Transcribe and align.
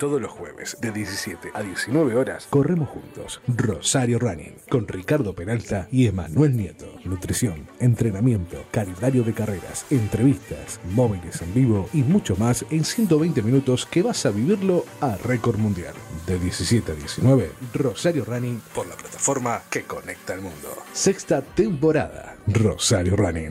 Todos 0.00 0.20
los 0.20 0.30
jueves 0.32 0.76
de 0.80 0.90
17 0.90 1.50
a 1.54 1.62
19 1.62 2.16
horas 2.16 2.48
corremos 2.50 2.88
juntos 2.88 3.40
Rosario 3.46 4.18
Running 4.18 4.56
con 4.68 4.88
Ricardo 4.88 5.34
Peralta 5.34 5.86
y 5.92 6.08
Emanuel 6.08 6.56
Nieto. 6.56 6.86
Nutrición, 7.04 7.68
entrenamiento, 7.78 8.64
calendario 8.72 9.22
de 9.22 9.34
carreras, 9.34 9.86
entrevistas, 9.90 10.80
móviles 10.92 11.40
en 11.42 11.54
vivo 11.54 11.88
y 11.92 12.02
mucho 12.02 12.34
más 12.36 12.64
en 12.70 12.84
120 12.84 13.42
minutos 13.42 13.86
que 13.86 14.02
vas 14.02 14.26
a 14.26 14.30
vivirlo 14.30 14.84
a 15.00 15.16
récord 15.16 15.58
mundial. 15.58 15.94
De 16.26 16.38
17 16.38 16.90
a 16.90 16.94
19, 16.96 17.52
Rosario 17.74 18.24
Running 18.24 18.60
por 18.74 18.88
la 18.88 18.96
plataforma 18.96 19.62
que 19.70 19.82
conecta 19.84 20.34
al 20.34 20.40
mundo. 20.40 20.76
Sexta 20.92 21.40
temporada, 21.40 22.36
Rosario 22.48 23.14
Running. 23.14 23.50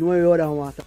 9 0.00 0.26
horas 0.26 0.48
vamos 0.48 0.66
a 0.66 0.70
estar. 0.70 0.86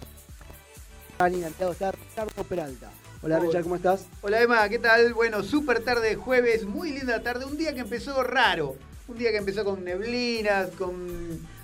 Peralta. 2.48 2.90
Hola 3.22 3.38
Richard, 3.38 3.62
¿cómo 3.62 3.76
estás? 3.76 4.06
Hola 4.20 4.42
Emma, 4.42 4.68
¿qué 4.68 4.80
tal? 4.80 5.14
Bueno, 5.14 5.42
súper 5.44 5.84
tarde 5.84 6.08
de 6.08 6.14
jueves, 6.16 6.64
muy 6.64 6.90
linda 6.90 7.22
tarde, 7.22 7.44
un 7.46 7.56
día 7.56 7.72
que 7.72 7.80
empezó 7.80 8.22
raro, 8.24 8.76
un 9.06 9.16
día 9.16 9.30
que 9.30 9.38
empezó 9.38 9.64
con 9.64 9.84
neblinas, 9.84 10.70
con 10.70 10.92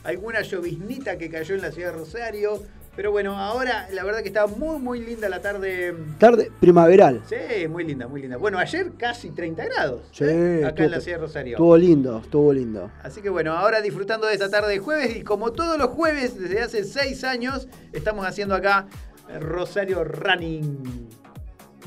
alguna 0.04 0.42
lloviznita 0.42 1.19
que 1.19 1.28
cayó 1.28 1.56
en 1.56 1.62
la 1.62 1.72
ciudad 1.72 1.92
de 1.92 1.98
Rosario, 1.98 2.62
pero 3.00 3.12
bueno, 3.12 3.35
ahora 3.38 3.88
la 3.94 4.05
verdad 4.05 4.20
que 4.20 4.29
está 4.29 4.47
muy 4.47 4.79
muy 4.79 5.00
linda 5.00 5.26
la 5.31 5.41
tarde. 5.41 5.94
Tarde 6.19 6.52
primaveral. 6.61 7.23
Sí, 7.26 7.67
muy 7.67 7.82
linda, 7.82 8.06
muy 8.06 8.20
linda. 8.20 8.37
Bueno, 8.37 8.58
ayer 8.58 8.93
casi 8.99 9.31
30 9.31 9.64
grados 9.64 10.02
Sí, 10.12 10.25
¿eh? 10.25 10.58
acá 10.58 10.69
estuvo- 10.69 10.85
en 10.85 10.91
la 10.91 11.00
ciudad 11.00 11.17
de 11.17 11.23
Rosario. 11.23 11.52
Estuvo 11.56 11.76
lindo, 11.79 12.19
estuvo 12.23 12.52
lindo. 12.52 12.91
Así 13.02 13.23
que 13.23 13.31
bueno, 13.31 13.55
ahora 13.55 13.81
disfrutando 13.81 14.26
de 14.26 14.35
esta 14.35 14.50
tarde 14.50 14.73
de 14.73 14.81
jueves 14.81 15.17
y 15.17 15.23
como 15.23 15.50
todos 15.52 15.79
los 15.79 15.88
jueves 15.88 16.38
desde 16.38 16.61
hace 16.61 16.85
seis 16.85 17.25
años 17.25 17.69
estamos 17.94 18.26
haciendo 18.26 18.55
acá 18.55 18.87
Rosario 19.41 20.05
Running. 20.05 21.08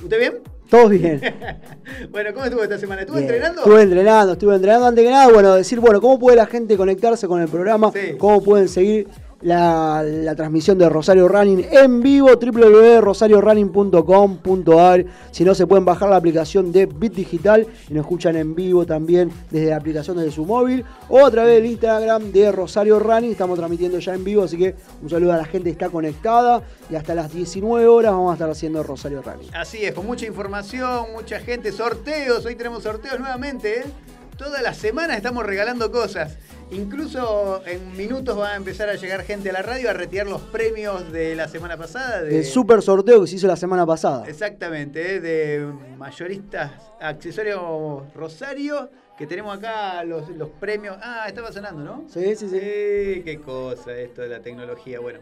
¿Usted 0.02 0.18
bien? 0.18 0.34
Todo 0.68 0.90
bien. 0.90 1.22
Bueno, 2.10 2.32
¿cómo 2.34 2.46
estuvo 2.46 2.64
esta 2.64 2.78
semana? 2.80 3.02
¿Estuvo 3.02 3.18
Bien. 3.18 3.30
entrenando? 3.30 3.62
Estuve 3.62 3.82
entrenando, 3.84 4.34
estuve 4.34 4.56
entrenando. 4.56 4.88
Antes 4.88 5.04
que 5.04 5.12
nada, 5.12 5.32
bueno, 5.32 5.54
decir, 5.54 5.80
bueno, 5.80 6.00
cómo 6.02 6.18
puede 6.18 6.38
la 6.38 6.46
gente 6.48 6.76
conectarse 6.78 7.28
con 7.28 7.40
el 7.42 7.48
programa, 7.48 7.92
Sí. 7.92 8.16
cómo 8.18 8.42
pueden 8.42 8.68
seguir 8.68 9.08
la, 9.44 10.34
transmisión 10.36 10.78
de 10.78 10.90
Rosario 10.90 11.28
Running 11.28 11.66
en 11.72 12.02
vivo, 12.02 12.30
www.rosariorunning.com.ar. 12.30 15.06
Si 15.32 15.44
no, 15.44 15.54
se 15.54 15.68
pueden 15.68 15.84
bajar 15.86 16.10
la 16.10 16.16
aplicación 16.16 16.72
de 16.72 16.86
Bit 16.86 17.14
Digital 17.14 17.68
y 17.90 17.94
nos 17.94 18.06
escuchan 18.06 18.36
en 18.36 18.56
vivo 18.56 18.86
también 18.86 19.32
desde 19.52 19.70
la 19.70 19.76
aplicación 19.78 20.18
de 20.18 20.32
su 20.32 20.46
móvil 20.46 20.84
o 21.10 21.26
a 21.26 21.32
través 21.32 21.56
del 21.56 21.66
Instagram 21.68 22.32
de 22.32 22.52
Rosario 22.52 23.00
Running. 23.00 23.32
Estamos 23.32 23.58
transmitiendo 23.58 24.00
ya 24.00 24.14
en 24.14 24.24
vivo, 24.24 24.44
así 24.44 24.58
que 24.58 24.76
un 25.02 25.10
saludo 25.10 25.34
a 25.34 25.38
la 25.38 25.46
gente 25.46 25.66
que 25.66 25.72
está 25.72 25.90
conectada 25.90 26.62
y 26.90 26.96
hasta 26.96 27.14
las 27.14 27.34
19 27.34 27.86
horas 27.88 28.14
vamos 28.14 28.32
a 28.32 28.34
estar 28.34 28.50
haciendo 28.50 28.82
Rosario 28.84 29.22
Running. 29.22 29.50
Así 29.54 29.84
es, 29.84 29.94
con 29.94 30.06
mucha 30.06 30.26
información, 30.26 31.08
mucha 31.14 31.40
gente, 31.40 31.72
sorteos. 31.72 32.46
Hoy 32.46 32.56
tenemos 32.56 32.84
sorteos 32.84 33.20
nuevamente. 33.20 33.80
¿eh? 33.80 33.84
Toda 34.38 34.64
la 34.64 34.74
semana 34.74 35.16
estamos 35.16 35.46
regalando 35.46 35.92
cosas. 35.92 36.38
Incluso 36.72 37.62
en 37.68 37.96
minutos 37.96 38.38
va 38.38 38.54
a 38.54 38.56
empezar 38.56 38.90
a 38.90 38.96
llegar 38.96 39.24
gente 39.24 39.52
a 39.52 39.54
la 39.54 39.62
radio 39.62 39.92
a 39.92 39.94
retirar 39.94 40.26
los 40.26 40.42
premios 40.42 41.12
de 41.12 41.36
la 41.36 41.48
semana 41.48 41.78
pasada. 41.78 42.24
De... 42.24 42.40
El 42.40 42.46
super 42.46 42.82
sorteo 42.82 43.22
que 43.22 43.28
se 43.28 43.36
hizo 43.36 43.46
la 43.46 43.56
semana 43.56 43.86
pasada. 43.86 44.26
Exactamente, 44.28 45.16
¿eh? 45.16 45.20
de 45.20 45.72
mayoristas 45.98 46.72
accesorios 47.00 48.12
Rosario, 48.16 48.90
que 49.18 49.28
tenemos 49.28 49.56
acá 49.56 50.04
los, 50.04 50.28
los 50.30 50.50
premios. 50.50 50.98
Ah, 51.02 51.26
estaba 51.28 51.52
sonando, 51.52 51.84
¿no? 51.84 52.06
Sí, 52.10 52.36
sí, 52.36 52.50
sí. 52.50 52.60
Sí, 52.60 53.22
qué 53.24 53.40
cosa 53.44 53.96
esto 53.96 54.24
de 54.24 54.30
la 54.30 54.40
tecnología. 54.40 55.00
Bueno, 55.00 55.20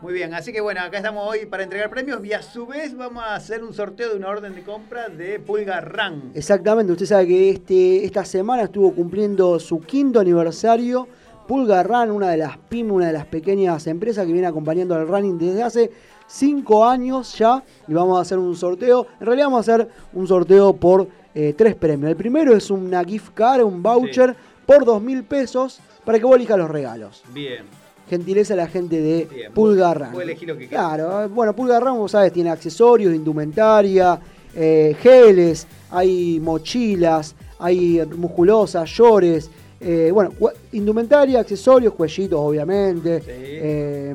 muy 0.00 0.12
bien. 0.12 0.34
Así 0.34 0.52
que 0.52 0.60
bueno, 0.60 0.80
acá 0.80 0.98
estamos 0.98 1.28
hoy 1.28 1.46
para 1.46 1.62
entregar 1.62 1.90
premios 1.90 2.24
y 2.24 2.32
a 2.32 2.42
su 2.42 2.66
vez 2.66 2.96
vamos 2.96 3.22
a 3.22 3.34
hacer 3.34 3.62
un 3.62 3.74
sorteo 3.74 4.10
de 4.10 4.16
una 4.16 4.28
orden 4.28 4.54
de 4.54 4.62
compra 4.62 5.08
de 5.08 5.38
Pulga 5.38 5.80
Ran. 5.80 6.32
Exactamente, 6.34 6.92
usted 6.92 7.06
sabe 7.06 7.26
que 7.26 7.50
este, 7.50 8.04
esta 8.04 8.24
semana 8.24 8.64
estuvo 8.64 8.92
cumpliendo 8.94 9.58
su 9.58 9.80
quinto 9.80 10.20
aniversario. 10.20 11.08
Pulga 11.46 11.82
Run, 11.82 12.10
una 12.12 12.30
de 12.30 12.36
las 12.36 12.56
PYME, 12.56 12.92
una 12.92 13.06
de 13.08 13.12
las 13.12 13.26
pequeñas 13.26 13.86
empresas 13.86 14.24
que 14.24 14.32
viene 14.32 14.46
acompañando 14.46 14.94
al 14.94 15.08
running 15.08 15.38
desde 15.38 15.62
hace 15.62 15.90
cinco 16.26 16.84
años 16.84 17.36
ya. 17.36 17.62
Y 17.88 17.92
vamos 17.92 18.16
a 18.18 18.22
hacer 18.22 18.38
un 18.38 18.56
sorteo. 18.56 19.06
En 19.20 19.26
realidad 19.26 19.46
vamos 19.46 19.68
a 19.68 19.74
hacer 19.74 19.88
un 20.12 20.26
sorteo 20.26 20.72
por 20.72 21.08
eh, 21.34 21.52
tres 21.56 21.74
premios. 21.74 22.10
El 22.10 22.16
primero 22.16 22.56
es 22.56 22.70
una 22.70 23.04
gift 23.04 23.34
card, 23.34 23.62
un 23.62 23.82
voucher 23.82 24.36
por 24.64 24.84
dos 24.84 25.02
mil 25.02 25.24
pesos 25.24 25.80
para 26.04 26.18
que 26.18 26.24
vos 26.24 26.36
elijas 26.36 26.58
los 26.58 26.70
regalos. 26.70 27.22
Bien. 27.34 27.81
Gentileza 28.08 28.54
a 28.54 28.56
la 28.58 28.66
gente 28.66 29.00
de 29.00 29.28
Bien, 29.32 29.52
Pulga 29.52 29.88
vos- 29.88 29.96
Run. 29.98 30.12
vos 30.12 30.22
elegís 30.22 30.48
lo 30.48 30.56
que 30.58 30.68
Claro, 30.68 31.28
bueno, 31.30 31.54
Pulga 31.54 31.80
Run, 31.80 31.98
vos 31.98 32.10
sabes, 32.12 32.32
tiene 32.32 32.50
accesorios, 32.50 33.14
indumentaria, 33.14 34.18
eh, 34.54 34.94
geles, 35.00 35.66
hay 35.90 36.38
mochilas, 36.40 37.34
hay 37.58 38.02
musculosas, 38.16 38.90
llores, 38.90 39.50
eh, 39.80 40.10
bueno, 40.12 40.30
indumentaria, 40.72 41.40
accesorios, 41.40 41.94
cuellitos, 41.94 42.38
obviamente, 42.38 43.20
Sí. 43.20 43.26
eh, 43.30 44.14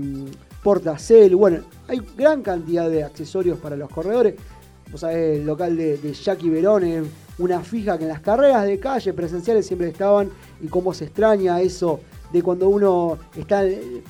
portacel, 0.64 1.36
bueno, 1.36 1.60
hay 1.88 2.02
gran 2.18 2.42
cantidad 2.42 2.90
de 2.90 3.04
accesorios 3.04 3.58
para 3.58 3.76
los 3.76 3.90
corredores. 3.90 4.36
Vos 4.92 5.02
sabés, 5.02 5.40
el 5.40 5.46
local 5.46 5.76
de, 5.76 5.98
de 5.98 6.14
Jackie 6.14 6.50
Verón 6.50 6.84
es 6.84 7.04
una 7.40 7.62
fija 7.62 7.98
que 7.98 8.04
en 8.04 8.10
las 8.10 8.22
carreras 8.22 8.66
de 8.66 8.80
calle 8.80 9.14
presenciales 9.14 9.66
siempre 9.66 9.90
estaban 9.90 10.30
y 10.62 10.68
cómo 10.68 10.94
se 10.94 11.06
extraña 11.06 11.60
eso 11.62 12.00
de 12.32 12.42
cuando 12.44 12.68
uno 12.70 13.18
está 13.36 13.64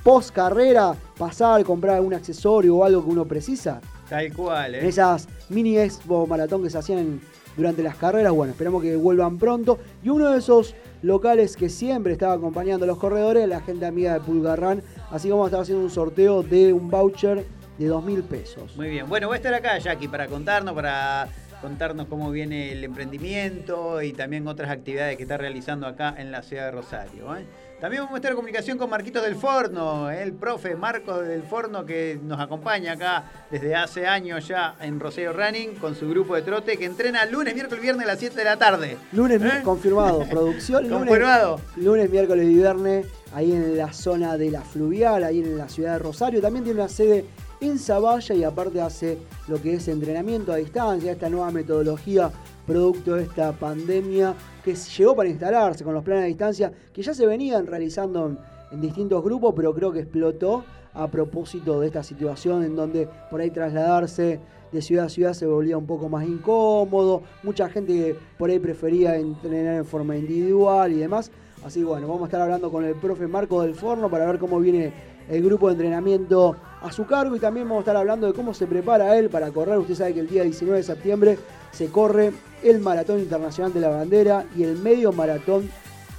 post 0.03 0.31
carrera, 0.31 0.95
pasar, 1.17 1.63
comprar 1.63 1.95
algún 1.97 2.13
accesorio 2.13 2.77
o 2.77 2.83
algo 2.83 3.03
que 3.03 3.09
uno 3.11 3.25
precisa. 3.25 3.81
Tal 4.09 4.31
cual, 4.33 4.75
En 4.75 4.85
¿eh? 4.85 4.87
esas 4.87 5.27
mini 5.49 5.77
expo 5.77 6.25
maratón 6.27 6.63
que 6.63 6.69
se 6.69 6.77
hacían 6.77 6.99
en- 6.99 7.21
durante 7.57 7.81
las 7.81 7.95
carreras, 7.95 8.31
bueno, 8.33 8.51
esperamos 8.51 8.83
que 8.83 8.95
vuelvan 8.95 9.37
pronto. 9.39 9.79
Y 10.03 10.09
uno 10.09 10.29
de 10.31 10.37
esos 10.37 10.75
locales 11.01 11.57
que 11.57 11.69
siempre 11.69 12.13
estaba 12.13 12.33
acompañando 12.33 12.83
a 12.85 12.87
los 12.87 12.97
corredores, 12.99 13.47
la 13.47 13.61
gente 13.61 13.85
amiga 13.85 14.13
de 14.13 14.19
Pulgarrán. 14.19 14.83
Así 15.11 15.27
que 15.27 15.31
vamos 15.31 15.45
a 15.45 15.47
estar 15.47 15.61
haciendo 15.61 15.83
un 15.83 15.89
sorteo 15.89 16.43
de 16.43 16.71
un 16.71 16.89
voucher 16.89 17.43
de 17.79 17.85
dos 17.87 18.03
mil 18.03 18.21
pesos. 18.23 18.75
Muy 18.77 18.89
bien. 18.89 19.09
Bueno, 19.09 19.27
va 19.27 19.33
a 19.33 19.37
estar 19.37 19.53
acá 19.55 19.77
Jackie 19.79 20.07
para 20.07 20.27
contarnos, 20.27 20.73
para 20.75 21.27
contarnos 21.61 22.05
cómo 22.07 22.29
viene 22.29 22.71
el 22.73 22.83
emprendimiento 22.83 24.01
y 24.03 24.13
también 24.13 24.47
otras 24.47 24.69
actividades 24.69 25.17
que 25.17 25.23
está 25.23 25.37
realizando 25.37 25.87
acá 25.87 26.13
en 26.17 26.31
la 26.31 26.43
ciudad 26.43 26.65
de 26.65 26.71
Rosario. 26.71 27.35
¿eh? 27.35 27.45
También 27.79 28.01
vamos 28.01 28.15
a 28.15 28.17
estar 28.17 28.31
en 28.31 28.35
comunicación 28.37 28.75
con 28.79 28.89
Marquitos 28.89 29.21
del 29.23 29.35
Forno, 29.35 30.09
el 30.09 30.33
profe 30.33 30.75
Marcos 30.75 31.27
del 31.27 31.43
Forno 31.43 31.85
que 31.85 32.19
nos 32.23 32.39
acompaña 32.39 32.93
acá 32.93 33.25
desde 33.51 33.75
hace 33.75 34.07
años 34.07 34.47
ya 34.47 34.75
en 34.81 34.99
Rosario 34.99 35.31
Running 35.31 35.75
con 35.75 35.93
su 35.95 36.09
grupo 36.09 36.33
de 36.33 36.41
trote 36.41 36.75
que 36.77 36.85
entrena 36.85 37.23
lunes, 37.27 37.53
miércoles 37.53 37.79
y 37.79 37.83
viernes 37.83 38.05
a 38.05 38.07
las 38.07 38.19
7 38.19 38.35
de 38.35 38.43
la 38.45 38.57
tarde. 38.57 38.97
Lunes 39.11 39.39
¿Eh? 39.43 39.61
confirmado, 39.63 40.25
producción. 40.29 40.89
lunes- 40.89 40.97
Confirmado. 41.07 41.61
Lunes, 41.75 42.09
miércoles 42.09 42.45
y 42.49 42.55
viernes, 42.55 43.05
ahí 43.31 43.51
en 43.51 43.77
la 43.77 43.93
zona 43.93 44.37
de 44.37 44.49
la 44.49 44.61
fluvial, 44.61 45.23
ahí 45.23 45.41
en 45.41 45.55
la 45.55 45.69
ciudad 45.69 45.93
de 45.93 45.99
Rosario. 45.99 46.41
También 46.41 46.63
tiene 46.65 46.79
una 46.79 46.89
sede 46.89 47.25
en 47.61 47.77
Zavalla 47.77 48.33
y 48.33 48.43
aparte 48.43 48.81
hace 48.81 49.19
lo 49.47 49.61
que 49.61 49.75
es 49.75 49.87
entrenamiento 49.87 50.51
a 50.51 50.55
distancia, 50.55 51.11
esta 51.11 51.29
nueva 51.29 51.51
metodología 51.51 52.31
producto 52.65 53.13
de 53.15 53.23
esta 53.23 53.51
pandemia 53.53 54.33
que 54.67 54.75
llegó 54.75 55.15
para 55.15 55.29
instalarse 55.29 55.85
con 55.85 55.93
los 55.93 56.03
planes 56.03 56.25
a 56.25 56.27
distancia 56.27 56.73
que 56.91 57.01
ya 57.01 57.13
se 57.13 57.25
venían 57.25 57.65
realizando 57.65 58.27
en, 58.27 58.37
en 58.71 58.81
distintos 58.81 59.23
grupos, 59.23 59.53
pero 59.55 59.73
creo 59.73 59.93
que 59.93 59.99
explotó 59.99 60.65
a 60.93 61.07
propósito 61.07 61.79
de 61.79 61.87
esta 61.87 62.03
situación 62.03 62.65
en 62.65 62.75
donde 62.75 63.07
por 63.31 63.39
ahí 63.39 63.49
trasladarse 63.49 64.41
de 64.69 64.81
ciudad 64.81 65.05
a 65.05 65.09
ciudad 65.09 65.31
se 65.31 65.45
volvía 65.45 65.77
un 65.77 65.85
poco 65.85 66.09
más 66.09 66.27
incómodo, 66.27 67.21
mucha 67.43 67.69
gente 67.69 68.17
por 68.37 68.49
ahí 68.49 68.59
prefería 68.59 69.15
entrenar 69.15 69.75
en 69.75 69.85
forma 69.85 70.17
individual 70.17 70.91
y 70.91 70.97
demás. 70.97 71.31
Así 71.63 71.79
que 71.79 71.85
bueno, 71.85 72.05
vamos 72.05 72.23
a 72.23 72.25
estar 72.25 72.41
hablando 72.41 72.69
con 72.69 72.83
el 72.83 72.95
profe 72.95 73.25
Marco 73.25 73.61
del 73.61 73.73
Forno 73.73 74.09
para 74.09 74.25
ver 74.25 74.37
cómo 74.37 74.59
viene 74.59 74.91
el 75.29 75.43
grupo 75.43 75.67
de 75.67 75.73
entrenamiento 75.73 76.55
a 76.81 76.91
su 76.91 77.05
cargo 77.05 77.35
y 77.35 77.39
también 77.39 77.67
vamos 77.67 77.81
a 77.81 77.83
estar 77.83 77.97
hablando 77.97 78.27
de 78.27 78.33
cómo 78.33 78.53
se 78.53 78.67
prepara 78.67 79.17
él 79.17 79.29
para 79.29 79.49
correr. 79.51 79.77
Usted 79.77 79.95
sabe 79.95 80.13
que 80.13 80.19
el 80.21 80.27
día 80.29 80.43
19 80.43 80.77
de 80.77 80.83
septiembre 80.83 81.37
se 81.71 81.87
corre 81.87 82.31
el 82.63 82.79
Maratón 82.79 83.19
Internacional 83.19 83.73
de 83.73 83.79
la 83.79 83.89
Bandera 83.89 84.45
y 84.55 84.63
el 84.63 84.77
Medio 84.77 85.11
Maratón 85.11 85.69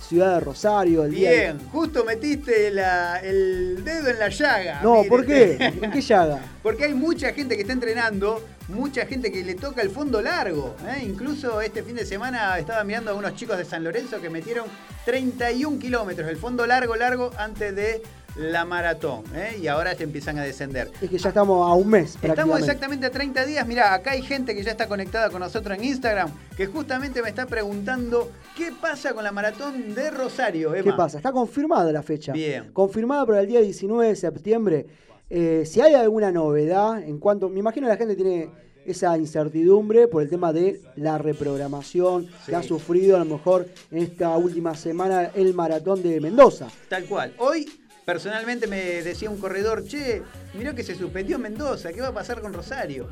Ciudad 0.00 0.34
de 0.34 0.40
Rosario. 0.40 1.04
El 1.04 1.10
día 1.12 1.30
Bien, 1.30 1.58
justo 1.70 2.02
metiste 2.02 2.70
la- 2.70 3.18
el 3.20 3.84
dedo 3.84 4.08
en 4.08 4.18
la 4.18 4.28
llaga. 4.30 4.80
No. 4.82 5.02
¿por 5.08 5.26
qué? 5.26 5.56
¿En 5.60 5.90
qué 5.90 6.00
llaga? 6.00 6.38
Porque 6.62 6.84
hay 6.86 6.94
mucha 6.94 7.32
gente 7.34 7.56
que 7.56 7.60
está 7.60 7.74
entrenando, 7.74 8.42
mucha 8.68 9.04
gente 9.04 9.30
que 9.30 9.44
le 9.44 9.54
toca 9.54 9.82
el 9.82 9.90
fondo 9.90 10.22
largo. 10.22 10.74
¿eh? 10.86 11.02
Incluso 11.04 11.60
este 11.60 11.82
fin 11.82 11.94
de 11.96 12.06
semana 12.06 12.58
estaba 12.58 12.82
mirando 12.84 13.10
a 13.10 13.14
unos 13.14 13.34
chicos 13.34 13.58
de 13.58 13.66
San 13.66 13.84
Lorenzo 13.84 14.18
que 14.20 14.30
metieron 14.30 14.64
31 15.04 15.78
kilómetros, 15.78 16.26
el 16.28 16.36
fondo 16.38 16.66
largo, 16.66 16.96
largo, 16.96 17.30
antes 17.36 17.76
de 17.76 18.02
la 18.38 18.64
maratón. 18.64 19.24
¿eh? 19.34 19.58
Y 19.60 19.66
ahora 19.66 19.94
se 19.94 20.04
empiezan 20.04 20.38
a 20.38 20.42
descender. 20.42 20.90
Es 21.00 21.10
que 21.10 21.18
ya 21.18 21.28
estamos 21.28 21.68
a 21.68 21.74
un 21.74 21.88
mes. 21.88 22.16
Estamos 22.22 22.60
exactamente 22.60 23.06
a 23.06 23.10
30 23.10 23.44
días. 23.44 23.66
Mira, 23.66 23.92
acá 23.92 24.12
hay 24.12 24.22
gente 24.22 24.54
que 24.54 24.62
ya 24.62 24.70
está 24.70 24.88
conectada 24.88 25.28
con 25.30 25.40
nosotros 25.40 25.76
en 25.76 25.84
Instagram 25.84 26.30
que 26.56 26.66
justamente 26.66 27.20
me 27.20 27.28
está 27.28 27.46
preguntando 27.46 28.30
qué 28.56 28.72
pasa 28.80 29.12
con 29.12 29.24
la 29.24 29.32
maratón 29.32 29.94
de 29.94 30.10
Rosario. 30.10 30.72
¿Qué 30.72 30.92
pasa? 30.92 31.18
Está 31.18 31.32
confirmada 31.32 31.92
la 31.92 32.02
fecha. 32.02 32.32
Bien. 32.32 32.72
Confirmada 32.72 33.26
para 33.26 33.40
el 33.40 33.46
día 33.46 33.60
19 33.60 34.08
de 34.08 34.16
septiembre. 34.16 34.86
Eh, 35.30 35.64
si 35.66 35.80
hay 35.80 35.94
alguna 35.94 36.32
novedad 36.32 37.02
en 37.02 37.18
cuanto. 37.18 37.48
Me 37.48 37.60
imagino 37.60 37.86
que 37.86 37.92
la 37.92 37.98
gente 37.98 38.16
tiene 38.16 38.50
esa 38.86 39.18
incertidumbre 39.18 40.08
por 40.08 40.22
el 40.22 40.30
tema 40.30 40.52
de 40.52 40.80
la 40.96 41.18
reprogramación 41.18 42.26
que 42.46 42.56
ha 42.56 42.62
sufrido 42.62 43.16
a 43.16 43.18
lo 43.18 43.26
mejor 43.26 43.66
en 43.90 43.98
esta 43.98 44.34
última 44.38 44.74
semana 44.74 45.30
el 45.34 45.52
maratón 45.52 46.02
de 46.02 46.20
Mendoza. 46.20 46.68
Tal 46.88 47.04
cual. 47.04 47.34
Hoy, 47.38 47.68
personalmente, 48.08 48.66
me 48.66 49.02
decía 49.02 49.28
un 49.28 49.36
corredor, 49.36 49.84
che, 49.84 50.22
mirá 50.54 50.74
que 50.74 50.82
se 50.82 50.94
suspendió 50.94 51.38
Mendoza, 51.38 51.92
¿qué 51.92 52.00
va 52.00 52.08
a 52.08 52.14
pasar 52.14 52.40
con 52.40 52.54
Rosario? 52.54 53.06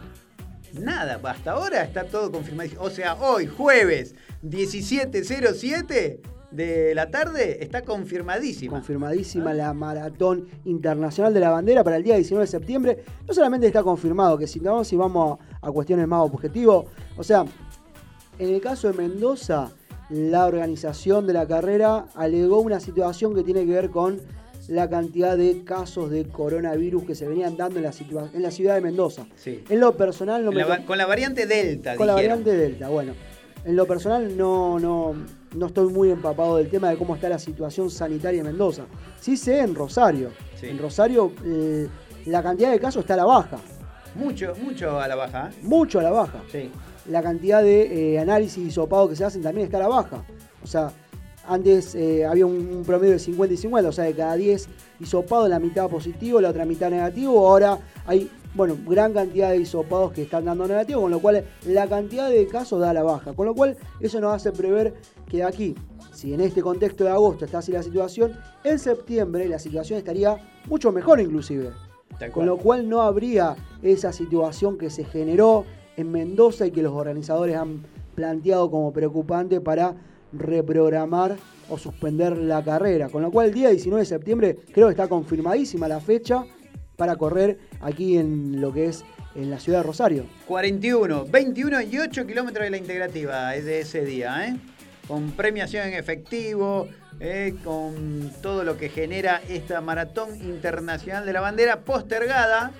Nada, 0.73 1.21
hasta 1.23 1.51
ahora 1.51 1.83
está 1.83 2.05
todo 2.05 2.33
confirmado. 2.33 2.71
O 2.79 2.89
sea, 2.89 3.15
hoy, 3.17 3.47
jueves 3.47 4.15
17.07 4.43 6.21
de 6.51 6.95
la 6.95 7.11
tarde, 7.11 7.63
está 7.63 7.83
confirmadísima. 7.83 8.73
Confirmadísima 8.73 9.53
la 9.53 9.75
maratón 9.75 10.49
internacional 10.65 11.35
de 11.35 11.41
la 11.41 11.51
bandera 11.51 11.85
para 11.85 11.99
el 11.99 12.03
día 12.03 12.15
19 12.15 12.47
de 12.47 12.51
septiembre. 12.51 13.05
No 13.29 13.35
solamente 13.35 13.67
está 13.67 13.83
confirmado, 13.83 14.39
que 14.39 14.47
si 14.47 14.61
vamos, 14.61 14.89
si 14.89 14.97
vamos 14.97 15.39
a, 15.61 15.71
cuestiones 15.73 16.09
más 16.09 16.23
objetivas, 16.23 16.87
o 17.19 17.23
sea, 17.23 17.45
en 18.39 18.49
el 18.49 18.63
caso 18.63 18.91
de 18.91 18.95
Mendoza, 18.95 19.73
la 20.09 20.47
organización 20.47 21.27
de 21.27 21.35
la 21.35 21.47
carrera 21.47 22.07
alegó 22.15 22.61
una 22.61 22.81
situación 22.81 23.35
que 23.35 23.43
tiene 23.43 23.67
que 23.67 23.73
ver 23.73 23.91
con 23.91 24.23
la 24.69 24.89
cantidad 24.89 25.37
de 25.37 25.63
casos 25.65 26.11
de 26.11 26.25
coronavirus 26.25 27.05
que 27.05 27.15
se 27.15 27.29
venían 27.29 27.57
dando 27.57 27.79
en 27.79 27.85
la, 27.85 27.93
en 28.33 28.43
la 28.43 28.51
ciudad 28.51 28.75
de 28.75 28.81
Mendoza. 28.81 29.27
Sí. 29.37 29.63
En 29.69 29.81
lo 29.81 29.97
personal 29.97 30.45
no 30.45 30.53
me 30.53 30.65
con 30.85 30.99
la 30.99 31.07
variante 31.07 31.47
Delta, 31.47 31.97
con 31.97 32.07
la 32.07 32.15
variante 32.15 32.57
Delta, 32.57 32.89
bueno. 32.89 33.15
En 33.65 33.75
lo 33.75 33.85
personal 33.87 34.37
no, 34.37 34.79
no, 34.79 35.15
no 35.55 35.67
estoy 35.67 35.93
muy 35.93 36.11
empapado 36.11 36.57
del 36.57 36.69
tema 36.69 36.89
de 36.91 36.97
cómo 36.97 37.17
está 37.17 37.29
la 37.29 37.39
situación 37.39 37.91
sanitaria 37.91 38.41
en 38.41 38.47
Mendoza. 38.47 38.85
Sí 39.21 39.37
sé 39.37 39.61
en 39.61 39.75
Rosario. 39.75 40.31
Sí. 40.55 40.67
En 40.69 40.79
Rosario 40.79 41.33
eh, 41.45 41.89
la 42.27 42.43
cantidad 42.43 42.71
de 42.71 42.79
casos 42.79 43.01
está 43.01 43.15
a 43.15 43.19
la 43.19 43.25
baja. 43.25 43.59
Mucho, 44.15 44.55
mucho 44.63 45.01
a 45.01 45.09
la 45.09 45.17
baja. 45.17 45.51
¿eh? 45.51 45.59
Mucho 45.63 45.99
a 45.99 46.03
la 46.03 46.11
baja. 46.11 46.43
Sí. 46.51 46.71
La 47.11 47.23
cantidad 47.23 47.63
de 47.63 48.15
eh, 48.15 48.19
análisis 48.19 48.67
y 48.67 48.71
sopados 48.71 49.11
que 49.11 49.17
se 49.17 49.25
hacen 49.25 49.43
también 49.43 49.67
está 49.67 49.79
a 49.79 49.81
la 49.81 49.89
baja. 49.89 50.25
O 50.63 50.67
sea, 50.67 50.93
antes 51.47 51.95
eh, 51.95 52.25
había 52.27 52.47
un, 52.47 52.55
un 52.55 52.83
promedio 52.85 53.13
de 53.13 53.19
50 53.19 53.55
y 53.55 53.57
50, 53.57 53.89
o 53.89 53.93
sea, 53.93 54.05
de 54.05 54.15
cada 54.15 54.37
10 54.37 54.69
hisopados, 55.01 55.49
la 55.49 55.59
mitad 55.59 55.89
positivo, 55.89 56.41
la 56.41 56.51
otra 56.51 56.65
mitad 56.65 56.91
negativo. 56.91 57.49
Ahora 57.49 57.79
hay, 58.07 58.31
bueno, 58.55 58.77
gran 58.87 59.13
cantidad 59.13 59.51
de 59.51 59.59
hisopados 59.59 60.13
que 60.13 60.23
están 60.23 60.45
dando 60.45 60.67
negativo, 60.67 61.03
con 61.03 61.11
lo 61.11 61.21
cual 61.21 61.45
la 61.67 61.87
cantidad 61.87 62.29
de 62.29 62.47
casos 62.47 62.81
da 62.81 62.91
a 62.91 62.95
la 62.95 63.03
baja. 63.03 63.33
Con 63.33 63.47
lo 63.47 63.55
cual, 63.55 63.77
eso 64.01 64.21
nos 64.21 64.35
hace 64.35 64.53
prever 64.53 64.95
que 65.29 65.39
de 65.39 65.45
aquí, 65.45 65.75
si 66.13 66.33
en 66.33 66.41
este 66.41 66.63
contexto 66.63 67.05
de 67.05 67.11
agosto 67.11 67.45
está 67.45 67.59
así 67.59 67.73
la 67.73 67.83
situación, 67.83 68.33
en 68.65 68.79
septiembre 68.79 69.49
la 69.49 69.59
situación 69.59 69.99
estaría 69.99 70.37
mucho 70.69 70.93
mejor 70.93 71.21
inclusive. 71.21 71.71
Con 72.33 72.47
lo 72.47 72.57
cual 72.57 72.89
no 72.89 73.03
habría 73.03 73.57
esa 73.83 74.11
situación 74.13 74.79
que 74.79 74.89
se 74.89 75.05
generó 75.05 75.65
en 75.97 76.11
Mendoza 76.11 76.67
y 76.67 76.71
que 76.71 76.83
los 76.83 76.95
organizadores 76.95 77.57
han 77.57 77.83
planteado 78.15 78.71
como 78.71 78.93
preocupante 78.93 79.61
para 79.61 79.95
reprogramar 80.33 81.37
o 81.69 81.79
suspender 81.79 82.37
la 82.37 82.63
carrera. 82.63 83.09
Con 83.09 83.23
lo 83.23 83.31
cual 83.31 83.49
el 83.49 83.55
día 83.55 83.71
19 83.71 84.03
de 84.03 84.07
septiembre 84.07 84.57
creo 84.73 84.87
que 84.87 84.93
está 84.93 85.09
confirmadísima 85.09 85.89
la 85.89 86.01
fecha 86.01 86.45
para 86.97 87.17
correr 87.17 87.59
aquí 87.81 88.17
en 88.17 88.61
lo 88.61 88.73
que 88.73 88.87
es 88.87 89.05
en 89.35 89.51
la 89.51 89.59
ciudad 89.59 89.81
de 89.81 89.85
Rosario. 89.85 90.25
41, 90.47 91.27
21 91.27 91.83
y 91.83 91.99
8 91.99 92.27
kilómetros 92.27 92.65
de 92.65 92.71
la 92.71 92.77
integrativa 92.79 93.55
es 93.55 93.65
de 93.65 93.81
ese 93.81 94.05
día, 94.05 94.49
¿eh? 94.49 94.57
Con 95.07 95.33
premiación 95.33 95.87
en 95.87 95.95
efectivo, 95.95 96.89
¿eh? 97.21 97.55
con 97.65 98.33
todo 98.43 98.65
lo 98.65 98.77
que 98.77 98.89
genera 98.89 99.41
esta 99.49 99.81
maratón 99.81 100.35
internacional 100.37 101.25
de 101.25 101.33
la 101.33 101.41
bandera 101.41 101.81
postergada, 101.81 102.73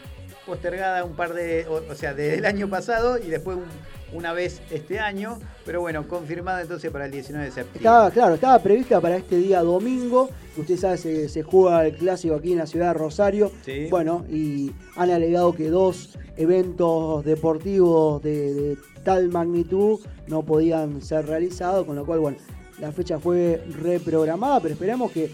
postergada 0.47 1.05
un 1.05 1.15
par 1.15 1.35
de, 1.35 1.67
o, 1.67 1.83
o 1.91 1.95
sea, 1.95 2.15
desde 2.15 2.39
el 2.39 2.47
año 2.47 2.69
pasado 2.71 3.19
y 3.19 3.27
después 3.29 3.57
un- 3.59 3.97
una 4.17 4.33
vez 4.33 4.63
este 4.71 5.01
año, 5.01 5.39
pero 5.65 5.81
bueno, 5.81 6.07
confirmada 6.07 6.63
entonces 6.63 6.91
para 6.93 7.07
el 7.07 7.11
19 7.11 7.47
de 7.47 7.51
septiembre. 7.51 7.79
Estaba, 7.81 8.11
claro, 8.13 8.35
estaba 8.37 8.59
prevista 8.61 9.01
para 9.01 9.17
este 9.17 9.37
día 9.37 9.61
domingo. 9.63 10.31
Usted 10.57 10.77
sabe, 10.77 10.97
se, 10.97 11.29
se 11.29 11.43
juega 11.43 11.85
el 11.85 11.97
clásico 11.97 12.37
aquí 12.37 12.53
en 12.53 12.59
la 12.59 12.67
ciudad 12.67 12.93
de 12.93 12.95
Rosario. 12.95 13.51
Sí. 13.65 13.89
Bueno, 13.91 14.25
y 14.31 14.71
han 14.95 15.11
alegado 15.11 15.53
que 15.55 15.69
dos 15.71 16.17
eventos 16.37 17.25
deportivos 17.25 18.23
de, 18.23 18.55
de 18.55 18.79
tal 19.03 19.29
magnitud 19.29 19.99
no 20.29 20.43
podían 20.45 21.03
ser 21.03 21.27
realizados, 21.27 21.85
con 21.85 21.97
lo 21.97 22.07
cual, 22.07 22.21
bueno, 22.21 22.39
la 22.79 22.93
fecha 22.93 23.19
fue 23.19 23.63
reprogramada, 23.83 24.61
pero 24.61 24.75
esperamos 24.75 25.11
que 25.11 25.31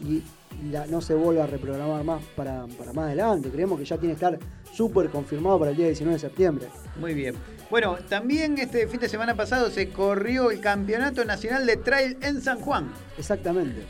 y 0.00 0.22
la- 0.70 0.86
no 0.86 1.00
se 1.00 1.14
vuelva 1.14 1.44
a 1.44 1.46
reprogramar 1.46 2.04
más 2.04 2.22
para, 2.36 2.66
para 2.78 2.92
más 2.92 3.06
adelante. 3.06 3.48
Creemos 3.50 3.78
que 3.78 3.84
ya 3.84 3.96
tiene 3.96 4.14
que 4.14 4.24
estar 4.24 4.38
súper 4.72 5.08
confirmado 5.10 5.58
para 5.58 5.70
el 5.70 5.76
día 5.76 5.86
19 5.86 6.14
de 6.14 6.20
septiembre. 6.20 6.66
Muy 7.00 7.14
bien. 7.14 7.34
Bueno, 7.70 7.96
también 8.08 8.56
este 8.58 8.86
fin 8.88 9.00
de 9.00 9.08
semana 9.08 9.34
pasado 9.34 9.70
se 9.70 9.90
corrió 9.90 10.50
el 10.50 10.60
Campeonato 10.60 11.24
Nacional 11.24 11.66
de 11.66 11.76
Trail 11.76 12.16
en 12.22 12.40
San 12.40 12.60
Juan. 12.60 12.90
Exactamente. 13.18 13.82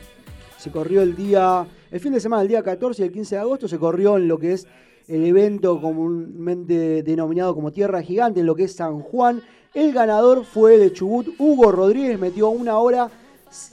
Se 0.59 0.71
corrió 0.73 1.03
el 1.03 1.15
día, 1.15 1.67
el 1.91 2.01
fin 2.01 2.13
de 2.13 2.19
semana, 2.21 2.43
el 2.43 2.49
día 2.49 2.63
14 2.63 3.03
y 3.03 3.07
el 3.07 3.13
15 3.13 3.37
de 3.37 3.41
agosto, 3.41 3.69
se 3.69 3.79
corrió 3.79 4.17
en 4.17 4.27
lo 4.27 4.39
que 4.39 4.55
es 4.55 4.67
el 5.07 5.25
evento 5.25 5.81
comúnmente 5.81 7.03
denominado 7.03 7.55
como 7.55 7.71
Tierra 7.71 8.03
Gigante, 8.03 8.41
en 8.41 8.47
lo 8.47 8.55
que 8.57 8.65
es 8.65 8.75
San 8.75 9.01
Juan. 9.01 9.41
El 9.73 9.93
ganador 9.93 10.45
fue 10.45 10.77
de 10.79 10.93
Chubut, 10.93 11.29
Hugo 11.39 11.71
Rodríguez, 11.71 12.19
metió 12.19 12.49
una 12.49 12.79
hora 12.79 13.09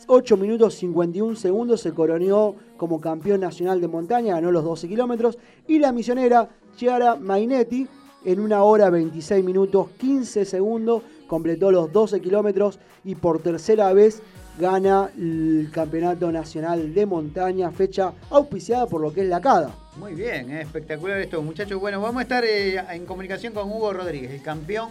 8 0.08 0.38
minutos 0.38 0.76
51 0.76 1.36
segundos, 1.36 1.82
se 1.82 1.94
coronó 1.94 2.56
como 2.78 3.02
campeón 3.02 3.42
nacional 3.42 3.82
de 3.82 3.88
montaña, 3.88 4.36
ganó 4.36 4.52
los 4.52 4.64
12 4.64 4.88
kilómetros. 4.88 5.38
Y 5.68 5.80
la 5.80 5.92
misionera 5.92 6.50
Chiara 6.76 7.16
Mainetti, 7.16 7.88
en 8.24 8.40
una 8.40 8.64
hora 8.64 8.90
26 8.90 9.44
minutos 9.44 9.90
15 10.00 10.46
segundos, 10.46 11.04
completó 11.28 11.72
los 11.72 11.92
12 11.92 12.22
kilómetros 12.22 12.80
y 13.04 13.16
por 13.16 13.40
tercera 13.42 13.92
vez 13.94 14.22
gana 14.60 15.10
el 15.18 15.70
Campeonato 15.72 16.32
Nacional 16.32 16.94
de 16.94 17.06
Montaña, 17.06 17.72
fecha 17.72 18.14
auspiciada 18.30 18.88
por 18.88 19.02
lo 19.02 19.14
que 19.14 19.22
es 19.22 19.28
la 19.28 19.42
CADA. 19.42 19.76
Muy 19.98 20.14
bien, 20.14 20.52
espectacular 20.52 21.20
esto, 21.20 21.42
muchachos. 21.42 21.80
Bueno, 21.80 22.02
vamos 22.02 22.20
a 22.20 22.24
estar 22.24 22.44
eh, 22.46 22.78
en 22.92 23.06
comunicación 23.06 23.54
con 23.54 23.70
Hugo 23.70 23.94
Rodríguez, 23.94 24.32
el 24.32 24.42
campeón 24.42 24.90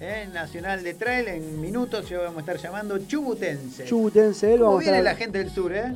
eh, 0.00 0.28
nacional 0.32 0.82
de 0.82 0.94
trail. 0.94 1.28
En 1.28 1.60
minutos 1.60 2.08
yo 2.08 2.20
vamos 2.22 2.36
a 2.38 2.40
estar 2.40 2.56
llamando 2.58 2.98
Chubutense. 2.98 3.84
Chubutense, 3.84 4.52
él, 4.54 4.60
¿Cómo 4.60 4.70
vamos 4.72 4.82
a 4.82 4.90
viene 4.90 4.98
estar- 4.98 5.12
la 5.12 5.18
gente 5.18 5.38
del 5.38 5.50
sur, 5.50 5.72
eh? 5.72 5.94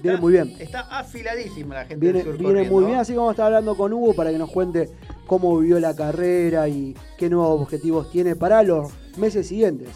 Viene 0.00 0.14
Está- 0.14 0.20
muy 0.20 0.32
bien. 0.32 0.56
Está 0.60 0.80
afiladísima 0.98 1.74
la 1.74 1.84
gente 1.84 1.96
Viene, 2.04 2.22
del 2.22 2.26
sur. 2.28 2.38
viene 2.38 2.70
muy 2.70 2.84
bien, 2.84 2.98
así 2.98 3.12
que 3.12 3.18
vamos 3.18 3.30
a 3.30 3.32
estar 3.32 3.46
hablando 3.46 3.76
con 3.76 3.92
Hugo 3.92 4.14
para 4.14 4.30
que 4.30 4.38
nos 4.38 4.50
cuente 4.50 4.90
cómo 5.26 5.58
vivió 5.58 5.80
la 5.80 5.94
carrera 5.96 6.68
y 6.68 6.96
qué 7.18 7.28
nuevos 7.28 7.60
objetivos 7.60 8.10
tiene 8.10 8.36
para 8.36 8.62
los 8.62 8.92
meses 9.16 9.48
siguientes. 9.48 9.88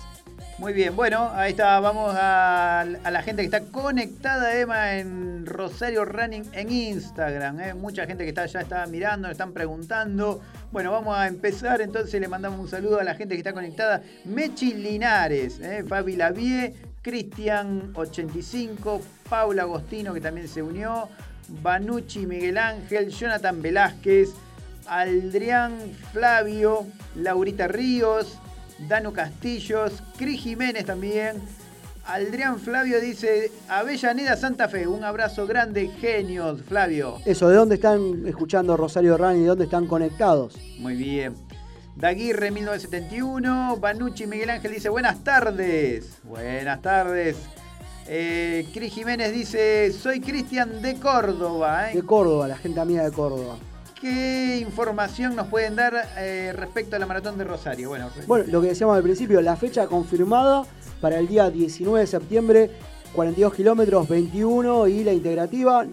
Muy 0.62 0.75
bien, 0.75 0.95
bueno, 0.95 1.28
ahí 1.35 1.50
está, 1.50 1.81
vamos 1.81 2.14
a, 2.16 2.87
la 3.02 3.23
gente 3.25 3.42
que 3.42 3.47
está 3.47 3.62
conectada, 3.73 4.57
Emma, 4.57 4.95
en 4.95 5.45
Rosario 5.45 6.04
Running 6.04 6.45
en 6.52 6.71
Instagram. 6.71 7.61
¿eh? 7.61 7.75
Mucha 7.75 8.07
gente 8.07 8.23
que 8.23 8.28
está, 8.28 8.47
ya 8.47 8.61
está 8.61 8.87
mirando, 8.87 9.26
nos 9.26 9.33
están 9.33 9.52
preguntando. 9.52 10.40
Bueno, 10.71 10.92
vamos 10.92 11.19
a 11.19 11.26
empezar, 11.26 11.81
entonces 11.81 12.21
le 12.21 12.28
mandamos 12.28 12.61
un 12.61 12.69
saludo 12.69 13.00
a 13.00 13.02
la 13.02 13.16
gente 13.16 13.35
que 13.35 13.38
está 13.38 13.52
conectada. 13.52 14.02
Mechi 14.25 14.75
Linares, 14.75 15.59
¿eh? 15.59 15.83
Fabi 15.85 16.14
Lavie, 16.14 16.73
Cristian 17.02 17.90
85, 17.97 19.02
Paula 19.28 19.62
Agostino 19.62 20.14
que 20.14 20.21
también 20.21 20.47
se 20.47 20.62
unió, 20.62 21.09
Banucci 21.61 22.25
Miguel 22.25 22.57
Ángel, 22.57 23.09
Jonathan 23.09 23.61
Velázquez, 23.61 24.28
Adrián 24.87 25.76
Flavio, 26.12 26.87
Laurita 27.16 27.66
Ríos, 27.66 28.38
Dano 28.89 29.12
Castillos, 29.12 30.03
Cris 30.17 30.41
Jiménez 30.41 30.85
también. 30.85 31.41
Adrián 32.05 32.59
Flavio 32.59 33.01
dice, 33.01 33.53
Avellaneda 33.69 34.37
Santa 34.37 34.69
Fe, 34.69 34.89
un 34.89 35.05
abrazo 35.05 35.47
grande, 35.47 35.89
genios, 36.01 36.62
Flavio. 36.62 37.19
Eso, 37.25 37.49
¿de 37.49 37.57
dónde 37.57 37.77
están 37.77 38.27
escuchando 38.27 38.77
Rosario 38.77 39.17
Rani? 39.17 39.41
¿De 39.41 39.47
dónde 39.47 39.65
están 39.65 39.87
conectados? 39.87 40.59
Muy 40.79 40.97
bien. 40.97 41.35
Daguirre 41.95 42.51
1971, 42.51 43.77
Banucci 43.77 44.27
Miguel 44.27 44.51
Ángel 44.51 44.73
dice, 44.73 44.89
buenas 44.89 45.23
tardes. 45.23 46.19
Buenas 46.25 46.83
tardes. 46.83 47.37
Eh, 48.09 48.67
Cris 48.75 48.93
Jiménez 48.93 49.33
dice, 49.33 49.93
soy 49.93 50.21
Cristian 50.21 50.83
de 50.83 50.97
Córdoba. 50.97 51.93
¿eh? 51.93 51.95
De 51.95 52.03
Córdoba, 52.03 52.49
la 52.49 52.57
gente 52.57 52.81
amiga 52.81 53.05
de 53.05 53.12
Córdoba. 53.12 53.59
¿Qué 54.03 54.59
información 54.61 55.37
nos 55.37 55.47
pueden 55.47 55.77
dar 55.77 55.95
eh, 56.19 56.53
respecto 56.57 56.97
a 56.97 56.99
la 56.99 57.07
maratón 57.07 57.39
de 57.39 57.45
Rosario? 57.45 57.89
Bueno, 57.89 58.11
Bueno, 58.27 58.47
lo 58.49 58.61
que 58.61 58.67
decíamos 58.67 58.97
al 58.97 59.03
principio, 59.05 59.41
la 59.41 59.55
fecha 59.55 59.87
confirmada 59.87 60.65
para 61.01 61.21
el 61.21 61.29
día 61.29 61.49
19 61.51 62.01
de 62.01 62.07
septiembre, 62.09 62.71
42 63.15 63.55
kilómetros, 63.55 64.09
21 64.09 64.89
y 64.89 65.05
la 65.05 65.13
integrativa, 65.13 65.87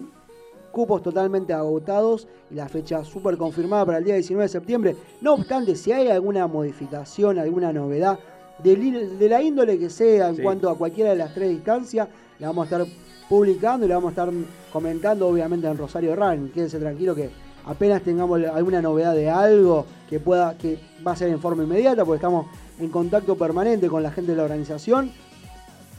cupos 0.72 1.04
totalmente 1.04 1.52
agotados 1.52 2.26
y 2.50 2.56
la 2.56 2.68
fecha 2.68 3.04
súper 3.04 3.36
confirmada 3.36 3.86
para 3.86 3.98
el 3.98 4.04
día 4.04 4.14
19 4.14 4.42
de 4.42 4.48
septiembre. 4.48 4.96
No 5.20 5.34
obstante, 5.34 5.76
si 5.76 5.92
hay 5.92 6.08
alguna 6.08 6.48
modificación, 6.48 7.38
alguna 7.38 7.72
novedad, 7.72 8.18
de, 8.58 9.28
la 9.28 9.40
índole 9.40 9.78
que 9.78 9.88
sea 9.88 10.30
en 10.30 10.36
Sí. 10.36 10.42
cuanto 10.42 10.68
a 10.68 10.76
cualquiera 10.76 11.10
de 11.10 11.16
las 11.16 11.32
tres 11.32 11.48
distancias, 11.50 12.08
la 12.40 12.48
vamos 12.48 12.62
a 12.72 12.76
estar 12.76 12.92
publicando 13.28 13.86
y 13.86 13.88
la 13.88 13.94
vamos 13.94 14.08
a 14.08 14.22
estar 14.22 14.34
comentando 14.72 15.28
obviamente 15.28 15.68
en 15.68 15.78
Rosario 15.78 16.16
Run. 16.16 16.50
Quédense 16.52 16.80
tranquilo 16.80 17.14
que 17.14 17.30
apenas 17.66 18.02
tengamos 18.02 18.40
alguna 18.44 18.80
novedad 18.82 19.14
de 19.14 19.30
algo 19.30 19.86
que 20.08 20.20
pueda, 20.20 20.56
que 20.58 20.78
va 21.06 21.12
a 21.12 21.16
ser 21.16 21.28
en 21.30 21.40
forma 21.40 21.62
inmediata, 21.64 22.04
porque 22.04 22.16
estamos 22.16 22.46
en 22.78 22.88
contacto 22.88 23.36
permanente 23.36 23.88
con 23.88 24.02
la 24.02 24.10
gente 24.10 24.32
de 24.32 24.36
la 24.36 24.44
organización. 24.44 25.12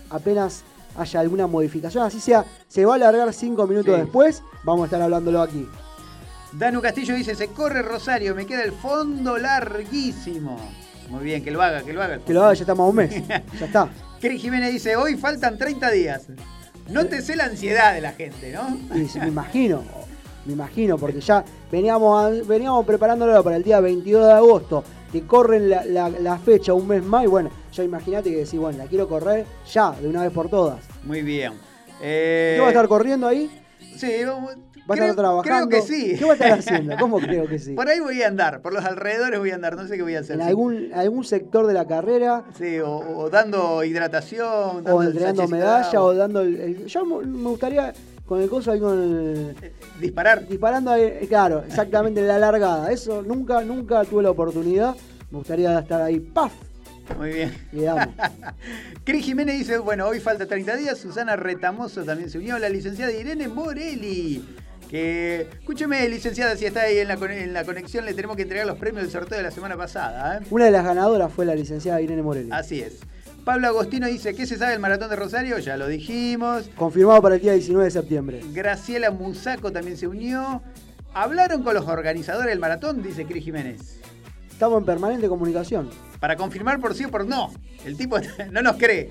Apenas 0.10 0.64
haya 0.98 1.20
alguna 1.22 1.48
modificación, 1.48 2.04
así 2.04 2.20
sea, 2.20 2.46
se 2.68 2.84
va 2.86 2.94
a 2.94 2.96
alargar 2.96 3.32
cinco 3.34 3.66
minutos 3.68 3.96
Sí. 3.96 4.02
después, 4.02 4.44
vamos 4.64 4.84
a 4.84 4.86
estar 4.86 5.02
hablándolo 5.02 5.42
aquí. 5.42 5.66
Danu 6.54 6.82
Castillo 6.82 7.16
dice, 7.16 7.34
se 7.36 7.48
corre 7.48 7.82
Rosario, 7.82 8.36
me 8.36 8.46
queda 8.46 8.64
el 8.64 8.74
fondo 8.74 9.38
larguísimo. 9.38 10.58
Muy 11.10 11.24
bien, 11.24 11.44
que 11.44 11.52
lo 11.52 11.62
haga, 11.62 11.82
que 11.84 11.94
lo 11.94 12.02
haga. 12.04 12.20
Que 12.20 12.34
lo 12.34 12.44
haga, 12.44 12.54
ya 12.54 12.62
estamos 12.62 12.86
a 12.86 12.90
un 12.90 12.96
mes. 12.96 13.24
Ya 13.60 13.66
está. 13.66 13.90
Cris 14.20 14.42
Jiménez 14.42 14.72
dice, 14.74 14.96
hoy 14.98 15.16
faltan 15.16 15.58
30 15.58 15.90
días. 15.92 16.28
No 16.90 17.06
te 17.06 17.22
sé 17.22 17.36
la 17.38 17.46
ansiedad 17.46 17.94
de 17.94 18.02
la 18.02 18.12
gente, 18.12 18.52
¿no? 18.52 18.78
Me 18.94 19.28
imagino, 19.28 19.82
me 20.46 20.54
imagino, 20.54 20.98
porque 20.98 21.22
ya 21.22 21.44
veníamos, 21.72 22.24
a- 22.24 22.30
veníamos 22.48 22.86
preparándolo 22.86 23.44
para 23.44 23.56
el 23.58 23.64
día 23.64 23.80
22 23.80 24.26
de 24.28 24.32
agosto, 24.34 24.84
que 25.12 25.26
corren 25.28 25.70
la, 25.70 25.84
la- 25.86 26.10
la 26.10 26.38
fecha 26.38 26.74
un 26.74 26.88
mes 26.88 27.04
más, 27.04 27.24
y 27.26 27.28
bueno, 27.28 27.50
ya 27.74 27.84
imagínate 27.84 28.30
que 28.32 28.38
decís, 28.38 28.60
bueno, 28.60 28.78
la 28.78 28.86
quiero 28.86 29.08
correr 29.08 29.46
ya, 29.72 29.92
de 29.92 30.08
una 30.08 30.24
vez 30.24 30.32
por 30.32 30.50
todas. 30.50 30.80
Muy 31.04 31.22
bien. 31.22 31.54
Eh, 32.02 32.54
¿Qué 32.56 32.62
va 32.62 32.68
a 32.68 32.72
estar 32.72 32.88
corriendo 32.88 33.28
ahí? 33.28 33.50
Sí, 33.98 34.10
vamos- 34.26 34.56
¿Va 34.90 34.96
a 34.96 34.98
creo- 34.98 35.10
estar 35.12 35.16
trabajando? 35.24 35.68
Creo 35.70 35.82
que 35.82 35.88
sí. 35.88 36.16
¿Qué 36.18 36.26
va 36.26 36.32
a 36.32 36.34
estar 36.34 36.52
haciendo? 36.60 36.96
¿Cómo 37.00 37.20
creo 37.20 37.48
que 37.48 37.60
sí? 37.60 37.74
Por 37.76 37.88
ahí 37.88 38.00
voy 38.00 38.22
a 38.24 38.28
andar, 38.28 38.62
por 38.62 38.74
los 38.74 38.84
alrededores 38.84 39.40
voy 39.40 39.52
a 39.52 39.56
andar, 39.56 39.76
no 39.76 39.86
sé 39.88 39.96
qué 39.96 40.02
voy 40.02 40.16
a 40.16 40.22
hacer. 40.22 40.38
¿En 40.38 40.42
algún, 40.42 40.90
algún 40.94 41.24
sector 41.24 41.68
de 41.68 41.74
la 41.76 41.86
carrera? 41.86 42.44
Sí, 42.58 42.80
o, 42.80 42.90
o 42.98 43.30
dando 43.30 43.84
hidratación, 43.84 44.84
dando 44.84 44.96
o 44.96 45.02
de 45.02 45.48
medalla, 45.48 46.02
o 46.02 46.14
dando 46.16 46.42
el, 46.42 46.60
el- 46.60 46.86
Yo 46.88 47.06
me 47.06 47.50
gustaría 47.50 47.94
con 48.32 48.42
el 48.42 48.48
coso 48.48 48.72
ahí 48.72 48.80
con 48.80 48.98
el. 48.98 49.56
Disparar. 50.00 50.48
Disparando 50.48 50.90
ahí, 50.90 51.02
eh, 51.04 51.26
claro, 51.28 51.66
exactamente 51.68 52.22
la 52.22 52.40
largada. 52.40 52.90
Eso 52.90 53.22
nunca, 53.24 53.62
nunca 53.62 54.06
tuve 54.06 54.24
la 54.24 54.30
oportunidad. 54.32 54.96
Me 55.32 55.40
gustaría 55.40 55.78
estar 55.78 56.02
ahí, 56.02 56.22
¡paf! 56.22 56.54
Muy 57.18 57.34
bien. 57.34 57.54
Le 57.74 57.84
damos. 57.84 58.08
Cris 59.04 59.26
Jiménez 59.26 59.58
dice, 59.58 59.80
bueno, 59.80 60.08
hoy 60.08 60.22
falta 60.22 60.46
30 60.46 60.78
días. 60.78 60.98
Susana 60.98 61.36
Retamoso 61.36 62.06
también 62.06 62.30
se 62.30 62.38
unió. 62.38 62.58
La 62.58 62.70
licenciada 62.70 63.12
Irene 63.12 63.50
Morelli. 63.50 64.46
Que, 64.90 65.48
escúcheme, 65.60 66.08
licenciada, 66.08 66.56
si 66.56 66.66
está 66.66 66.84
ahí 66.84 67.00
en 67.00 67.10
la, 67.10 67.18
con- 67.18 67.32
en 67.32 67.52
la 67.52 67.66
conexión, 67.66 68.06
le 68.06 68.14
tenemos 68.14 68.38
que 68.38 68.44
entregar 68.44 68.66
los 68.66 68.78
premios 68.78 69.04
del 69.04 69.12
sorteo 69.12 69.38
de 69.38 69.44
la 69.44 69.52
semana 69.52 69.76
pasada. 69.76 70.38
¿eh? 70.38 70.46
Una 70.50 70.64
de 70.66 70.72
las 70.72 70.86
ganadoras 70.86 71.34
fue 71.34 71.46
la 71.46 71.54
licenciada 71.56 72.00
Irene 72.02 72.22
Morelli. 72.22 72.50
Así 72.54 72.80
es. 72.80 73.00
Pablo 73.44 73.68
Agostino 73.68 74.08
dice, 74.08 74.36
¿qué 74.36 74.46
se 74.46 74.58
sabe 74.58 74.74
del 74.74 74.80
maratón 74.80 75.10
de 75.10 75.16
Rosario? 75.16 75.58
Ya 75.58 75.76
lo 75.76 75.88
dijimos. 75.88 76.70
Confirmado 76.76 77.22
para 77.24 77.36
el 77.36 77.42
día 77.42 77.54
19 77.54 77.86
de 77.86 77.92
septiembre. 77.92 78.42
Graciela 78.54 79.10
Musaco 79.10 79.72
también 79.72 79.98
se 79.98 80.08
unió. 80.08 80.62
Hablaron 81.14 81.64
con 81.64 81.74
los 81.74 81.88
organizadores 81.88 82.52
del 82.52 82.60
maratón, 82.60 83.02
dice 83.02 83.26
Cris 83.26 83.44
Jiménez. 83.44 84.00
Estamos 84.52 84.80
en 84.80 84.86
permanente 84.86 85.28
comunicación. 85.28 85.90
Para 86.20 86.36
confirmar 86.36 86.80
por 86.80 86.94
sí 86.94 87.06
o 87.06 87.10
por 87.10 87.26
no. 87.26 87.52
El 87.84 87.98
tipo 87.98 88.18
no 88.52 88.62
nos 88.62 88.78
cree. 88.78 89.10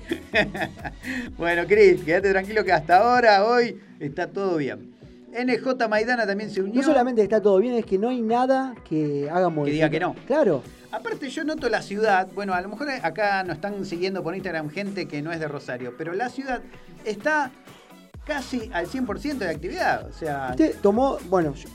bueno, 1.37 1.67
Cris, 1.67 2.01
quédate 2.01 2.31
tranquilo 2.31 2.63
que 2.63 2.71
hasta 2.71 2.99
ahora, 2.99 3.45
hoy, 3.45 3.81
está 3.99 4.27
todo 4.27 4.55
bien. 4.55 4.95
NJ 5.31 5.87
Maidana 5.89 6.25
también 6.27 6.49
se 6.49 6.61
unió. 6.61 6.75
No 6.75 6.83
solamente 6.83 7.21
está 7.21 7.41
todo 7.41 7.57
bien, 7.59 7.75
es 7.75 7.85
que 7.85 7.97
no 7.97 8.09
hay 8.09 8.21
nada 8.21 8.75
que 8.87 9.29
haga 9.29 9.49
modificar. 9.49 9.89
diga 9.89 9.89
que 9.89 9.99
no. 9.99 10.15
Claro. 10.27 10.61
Aparte 10.91 11.29
yo 11.29 11.43
noto 11.45 11.69
la 11.69 11.81
ciudad, 11.81 12.27
bueno, 12.35 12.53
a 12.53 12.59
lo 12.61 12.67
mejor 12.69 12.89
acá 12.89 13.43
nos 13.43 13.55
están 13.55 13.85
siguiendo 13.85 14.21
por 14.23 14.35
Instagram 14.35 14.69
gente 14.69 15.07
que 15.07 15.21
no 15.21 15.31
es 15.31 15.39
de 15.39 15.47
Rosario, 15.47 15.93
pero 15.97 16.13
la 16.13 16.29
ciudad 16.29 16.61
está 17.05 17.51
casi 18.25 18.69
al 18.73 18.87
100% 18.87 19.37
de 19.45 19.49
actividad. 19.49 20.07
O 20.07 20.11
sea, 20.13 20.47
Usted 20.51 20.75
tomó, 20.81 21.17
bueno, 21.29 21.53
yo- 21.55 21.69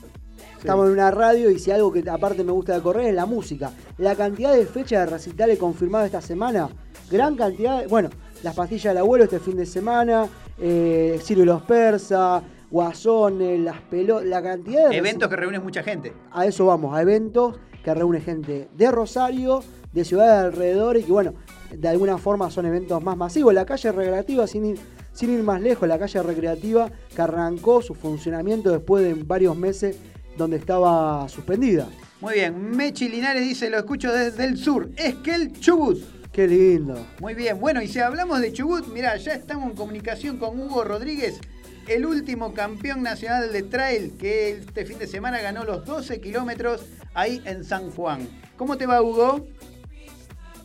estamos 0.59 0.85
en 0.87 0.93
una 0.93 1.09
radio 1.11 1.49
y 1.49 1.57
si 1.59 1.71
algo 1.71 1.91
que 1.91 2.07
aparte 2.09 2.43
me 2.43 2.51
gusta 2.51 2.75
de 2.75 2.81
correr 2.81 3.07
es 3.07 3.15
la 3.15 3.25
música. 3.25 3.71
La 3.97 4.15
cantidad 4.15 4.53
de 4.53 4.65
fechas 4.65 5.05
de 5.05 5.11
recitales 5.11 5.57
confirmadas 5.57 6.05
esta 6.07 6.21
semana, 6.21 6.69
gran 7.09 7.35
cantidad, 7.35 7.81
de- 7.81 7.87
bueno, 7.87 8.09
las 8.43 8.53
pastillas 8.55 8.93
del 8.93 8.97
abuelo 8.99 9.23
este 9.23 9.39
fin 9.39 9.57
de 9.57 9.65
semana, 9.65 10.27
eh, 10.59 11.19
Ciro 11.23 11.41
y 11.41 11.45
los 11.45 11.63
Persas, 11.63 12.43
Guasones, 12.69 13.59
las 13.59 13.81
pelotas, 13.81 14.25
la 14.25 14.41
cantidad 14.41 14.89
de 14.89 14.97
eventos 14.97 15.29
que 15.29 15.35
reúnen 15.35 15.63
mucha 15.63 15.83
gente. 15.83 16.13
a 16.31 16.45
eso 16.45 16.65
vamos, 16.65 16.95
a 16.95 17.01
eventos 17.01 17.59
que 17.83 17.93
reúne 17.93 18.19
gente 18.19 18.67
de 18.73 18.91
Rosario, 18.91 19.63
de 19.93 20.03
ciudades 20.03 20.53
alrededor 20.53 20.97
y 20.97 21.03
que 21.03 21.11
bueno, 21.11 21.33
de 21.71 21.87
alguna 21.87 22.17
forma 22.17 22.51
son 22.51 22.65
eventos 22.65 23.01
más 23.03 23.15
masivos. 23.17 23.53
La 23.53 23.65
calle 23.65 23.91
recreativa, 23.91 24.45
sin 24.47 24.65
ir, 24.65 24.79
sin 25.13 25.33
ir 25.33 25.43
más 25.43 25.61
lejos, 25.61 25.87
la 25.87 25.97
calle 25.97 26.21
recreativa 26.21 26.91
que 27.15 27.21
arrancó 27.21 27.81
su 27.81 27.93
funcionamiento 27.93 28.71
después 28.71 29.03
de 29.03 29.13
varios 29.13 29.55
meses 29.55 29.97
donde 30.37 30.57
estaba 30.57 31.27
suspendida. 31.29 31.87
Muy 32.19 32.35
bien, 32.35 32.71
Mechi 32.71 33.09
Linares 33.09 33.43
dice, 33.43 33.69
lo 33.69 33.77
escucho 33.77 34.11
desde 34.11 34.45
el 34.45 34.57
sur, 34.57 34.89
es 34.97 35.15
que 35.15 35.35
el 35.35 35.53
Chubut. 35.53 35.99
Qué 36.31 36.47
lindo. 36.47 37.07
Muy 37.19 37.33
bien, 37.33 37.59
bueno, 37.59 37.81
y 37.81 37.87
si 37.87 37.99
hablamos 37.99 38.41
de 38.41 38.53
Chubut, 38.53 38.87
mira, 38.93 39.15
ya 39.17 39.33
estamos 39.33 39.69
en 39.69 39.75
comunicación 39.75 40.37
con 40.37 40.59
Hugo 40.59 40.83
Rodríguez, 40.83 41.39
el 41.87 42.05
último 42.05 42.53
campeón 42.53 43.01
nacional 43.01 43.51
de 43.51 43.63
trail 43.63 44.13
que 44.19 44.49
este 44.49 44.85
fin 44.85 44.99
de 44.99 45.07
semana 45.07 45.39
ganó 45.41 45.63
los 45.63 45.85
12 45.85 46.19
kilómetros 46.19 46.85
ahí 47.13 47.41
en 47.45 47.63
San 47.63 47.91
Juan. 47.91 48.27
¿Cómo 48.57 48.77
te 48.77 48.85
va, 48.85 49.01
Hugo? 49.01 49.45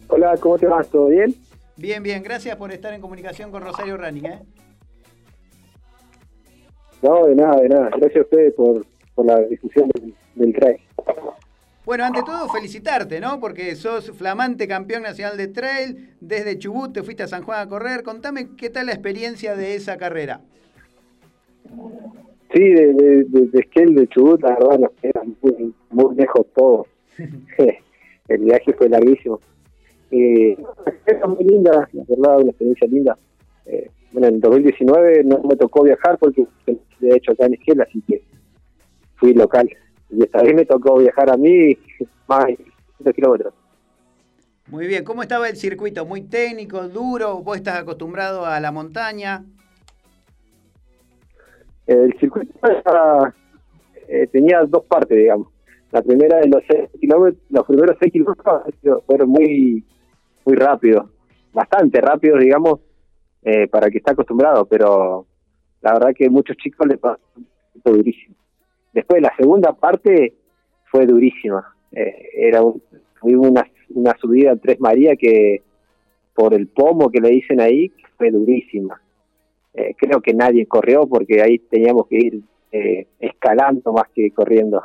Hola, 0.08 0.36
¿cómo 0.38 0.58
te 0.58 0.66
vas? 0.66 0.88
¿Todo 0.88 1.06
bien? 1.06 1.34
Bien, 1.76 2.02
bien, 2.02 2.22
gracias 2.22 2.56
por 2.56 2.72
estar 2.72 2.92
en 2.92 3.00
comunicación 3.00 3.50
con 3.50 3.62
Rosario 3.62 3.96
Running. 3.96 4.26
¿eh? 4.26 4.42
No, 7.02 7.26
de 7.26 7.34
nada, 7.36 7.60
de 7.60 7.68
nada. 7.68 7.90
Gracias 7.96 8.16
a 8.16 8.22
ustedes 8.22 8.54
por, 8.54 8.84
por 9.14 9.26
la 9.26 9.40
difusión 9.42 9.88
del, 9.94 10.14
del 10.34 10.52
trail. 10.54 10.80
Bueno, 11.84 12.04
ante 12.04 12.22
todo 12.22 12.48
felicitarte, 12.48 13.20
¿no? 13.20 13.40
Porque 13.40 13.74
sos 13.74 14.10
flamante 14.12 14.68
campeón 14.68 15.02
nacional 15.02 15.36
de 15.36 15.48
trail, 15.48 16.16
desde 16.20 16.58
Chubut 16.58 16.92
te 16.92 17.02
fuiste 17.02 17.24
a 17.24 17.28
San 17.28 17.42
Juan 17.42 17.60
a 17.60 17.68
correr. 17.68 18.02
Contame 18.02 18.54
qué 18.56 18.70
tal 18.70 18.86
la 18.86 18.92
experiencia 18.92 19.56
de 19.56 19.74
esa 19.74 19.96
carrera. 19.96 20.42
Sí, 22.54 22.60
de, 22.60 22.92
de, 22.92 23.24
de, 23.24 23.46
de 23.46 23.60
Esquel, 23.60 23.94
de 23.94 24.06
Chubut, 24.08 24.42
la 24.42 24.50
verdad, 24.50 24.78
nos 24.78 24.90
queda 25.00 25.22
muy, 25.40 25.74
muy 25.90 26.16
lejos 26.16 26.46
todo. 26.54 26.86
el 28.28 28.38
viaje 28.44 28.72
fue 28.74 28.88
larguísimo. 28.88 29.40
Eh, 30.10 30.56
es 31.06 31.28
muy 31.28 31.44
linda, 31.44 31.88
la 31.92 32.04
verdad, 32.06 32.40
una 32.40 32.50
experiencia 32.50 32.86
linda. 32.88 33.18
Eh, 33.64 33.90
bueno, 34.12 34.28
en 34.28 34.40
2019 34.40 35.24
no 35.24 35.42
me 35.42 35.56
tocó 35.56 35.82
viajar 35.84 36.18
porque 36.18 36.46
de 36.66 37.16
hecho 37.16 37.32
acá 37.32 37.46
en 37.46 37.54
Esquel, 37.54 37.80
así 37.80 38.02
que 38.06 38.22
fui 39.16 39.32
local. 39.32 39.68
Y 40.10 40.22
esta 40.22 40.42
vez 40.42 40.54
me 40.54 40.66
tocó 40.66 40.98
viajar 40.98 41.30
a 41.30 41.36
mí 41.36 41.78
más 42.28 42.46
de 42.46 42.58
100 43.02 43.12
kilómetros. 43.14 43.54
Muy 44.68 44.86
bien, 44.86 45.04
¿cómo 45.04 45.22
estaba 45.22 45.48
el 45.48 45.56
circuito? 45.56 46.04
¿Muy 46.04 46.22
técnico, 46.22 46.88
duro? 46.88 47.42
¿Vos 47.42 47.56
estás 47.56 47.78
acostumbrado 47.78 48.44
a 48.44 48.60
la 48.60 48.70
montaña? 48.70 49.44
El 51.86 52.18
circuito 52.18 52.52
eh, 54.08 54.26
tenía 54.28 54.62
dos 54.64 54.84
partes, 54.84 55.16
digamos. 55.16 55.48
La 55.90 56.02
primera 56.02 56.38
de 56.38 56.48
los 56.48 56.62
seis 56.68 56.88
kilómetros, 57.00 57.42
los 57.50 57.66
primeros 57.66 57.96
seis 58.00 58.12
kilómetros 58.12 58.62
fueron 59.06 59.28
muy, 59.28 59.84
muy 60.44 60.56
rápidos, 60.56 61.10
bastante 61.52 62.00
rápidos, 62.00 62.40
digamos, 62.40 62.80
eh, 63.42 63.68
para 63.68 63.86
el 63.86 63.92
que 63.92 63.98
está 63.98 64.12
acostumbrado, 64.12 64.64
pero 64.66 65.26
la 65.80 65.94
verdad 65.94 66.14
que 66.16 66.30
muchos 66.30 66.56
chicos 66.56 66.86
le 66.86 66.96
pasó 66.96 67.20
durísimo. 67.84 68.36
Después 68.92 69.20
la 69.20 69.34
segunda 69.36 69.72
parte 69.72 70.34
fue 70.90 71.06
durísima. 71.06 71.74
Eh, 71.90 72.28
era 72.34 72.62
un, 72.62 72.80
una, 73.22 74.16
subida 74.18 74.52
en 74.52 74.60
Tres 74.60 74.80
María 74.80 75.16
que 75.16 75.62
por 76.34 76.54
el 76.54 76.68
pomo 76.68 77.10
que 77.10 77.20
le 77.20 77.30
dicen 77.30 77.60
ahí 77.60 77.92
fue 78.16 78.30
durísima. 78.30 79.00
Eh, 79.74 79.94
creo 79.96 80.20
que 80.20 80.34
nadie 80.34 80.66
corrió 80.66 81.06
porque 81.06 81.40
ahí 81.42 81.58
teníamos 81.58 82.06
que 82.06 82.16
ir 82.16 82.40
eh, 82.72 83.06
escalando 83.20 83.92
más 83.92 84.04
que 84.14 84.30
corriendo. 84.30 84.82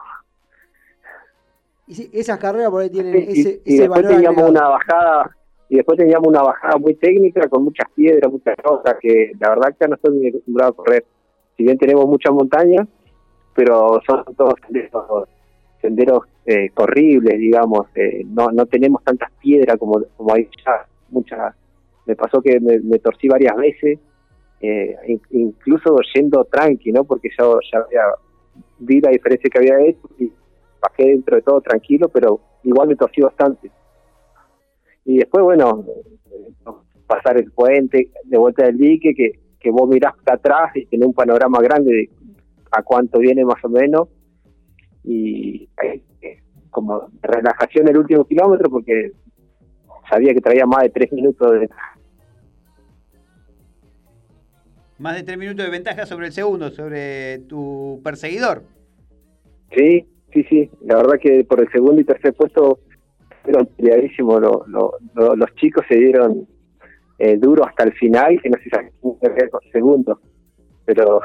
Y 1.88 2.10
esas 2.19 2.38
carreras 2.39 2.69
por 2.69 2.82
ahí 2.82 2.89
tienen 2.89 3.26
Y, 3.34 3.41
ese, 3.41 3.62
y 3.65 3.76
ese 3.76 3.82
después 3.84 4.04
valor 4.04 4.12
teníamos 4.15 4.43
agregado. 4.43 4.50
una 4.50 4.67
bajada 4.69 5.38
y 5.69 5.76
después 5.76 5.97
teníamos 5.97 6.28
una 6.28 6.41
bajada 6.43 6.78
muy 6.78 6.95
técnica 6.95 7.47
con 7.50 7.63
muchas 7.63 7.89
piedras, 7.93 8.32
muchas 8.32 8.56
cosas 8.63 8.95
que 9.02 9.32
la 9.39 9.50
verdad 9.50 9.76
que 9.78 9.88
no 9.88 9.95
estoy 9.95 10.15
muy 10.17 10.28
acostumbrado 10.30 10.71
a 10.71 10.76
correr. 10.76 11.06
Si 11.58 11.63
bien 11.63 11.78
tenemos 11.78 12.06
mucha 12.08 12.32
montaña, 12.32 12.88
pero 13.54 14.00
son 14.06 14.23
todos 14.36 14.54
senderos, 14.65 15.28
senderos 15.82 16.19
eh, 16.45 16.69
corribles, 16.73 17.38
digamos. 17.38 17.88
eh, 17.95 18.23
no 18.26 18.50
no 18.52 18.65
tenemos 18.65 19.04
tantas 19.04 19.32
piedras 19.41 19.78
como 19.78 20.02
como 20.15 20.34
hay 20.34 20.47
ya 20.65 20.86
muchas. 21.10 21.56
Me 22.06 22.15
pasó 22.15 22.41
que 22.41 22.60
me, 22.62 22.80
me 22.80 23.00
torcí 23.00 23.28
varias 23.28 23.56
veces, 23.58 24.00
eh, 24.62 24.96
in- 25.08 25.22
incluso 25.32 25.98
yendo 26.13 26.43
tranqui, 26.46 26.91
¿no? 26.91 27.04
Porque 27.04 27.30
yo 27.38 27.60
ya 27.72 27.80
vi 28.80 29.00
la 29.02 29.12
diferencia 29.12 29.50
que 29.50 29.58
había 29.60 29.80
hecho 29.82 30.08
y 30.17 30.32
bajé 30.82 31.06
dentro 31.06 31.36
de 31.36 31.41
todo 31.41 31.62
tranquilo, 31.62 32.10
pero 32.10 32.39
igual 32.63 32.88
me 32.88 32.96
torcí 32.96 33.22
bastante. 33.22 33.72
Y 35.06 35.17
después, 35.20 35.43
bueno, 35.43 35.86
eh, 36.32 36.72
pasar 37.08 37.38
el 37.38 37.52
puente, 37.52 38.12
de 38.24 38.38
vuelta 38.38 38.65
del 38.65 38.78
dique, 38.78 39.13
que, 39.15 39.39
vos 39.70 39.89
mirás 39.89 40.13
para 40.24 40.38
atrás 40.38 40.76
y 40.76 40.86
tenés 40.86 41.08
un 41.08 41.13
panorama 41.13 41.60
grande 41.60 41.93
de 41.93 42.10
a 42.72 42.82
cuánto 42.84 43.20
viene 43.20 43.43
más 43.43 43.62
o 43.65 43.70
menos. 43.70 44.08
Y 45.04 45.67
eh, 45.84 46.02
como 46.70 47.10
relajación 47.22 47.88
el 47.89 47.98
último 47.98 48.24
kilómetro, 48.26 48.70
porque 48.70 49.12
sabía 50.10 50.34
que 50.34 50.39
traía 50.39 50.65
más 50.65 50.84
de 50.84 50.89
tres 50.89 51.12
minutos 51.12 51.52
de 51.52 51.70
Más 55.00 55.16
de 55.16 55.24
tres 55.24 55.38
minutos 55.38 55.64
de 55.66 55.72
ventaja 55.72 56.06
sobre 56.06 56.28
el 56.28 56.32
segundo, 56.34 56.70
sobre 56.72 57.40
tu 57.48 58.02
perseguidor. 58.04 58.64
Sí, 59.76 60.08
sí, 60.34 60.44
sí. 60.50 60.72
La 60.82 60.96
verdad 60.98 61.20
que 61.22 61.44
por 61.44 61.60
el 61.62 61.70
segundo 61.72 62.02
y 62.02 62.04
tercer 62.06 62.34
puesto 62.34 62.80
fueron 63.44 63.68
peleadísimos. 63.78 64.42
Lo- 64.42 64.66
lo- 64.68 64.94
lo- 65.14 65.36
los 65.36 65.54
chicos 65.56 65.86
se 65.88 65.96
dieron 65.98 66.48
eh, 67.20 67.38
duro 67.38 67.66
hasta 67.66 67.84
el 67.84 67.94
final, 67.94 68.40
que 68.42 68.50
no 68.50 68.58
sé 68.58 68.64
si 68.64 68.70
sacaron 68.70 68.92
con 69.02 69.20
el 69.64 69.72
segundo. 69.72 70.20
Pero 70.86 71.22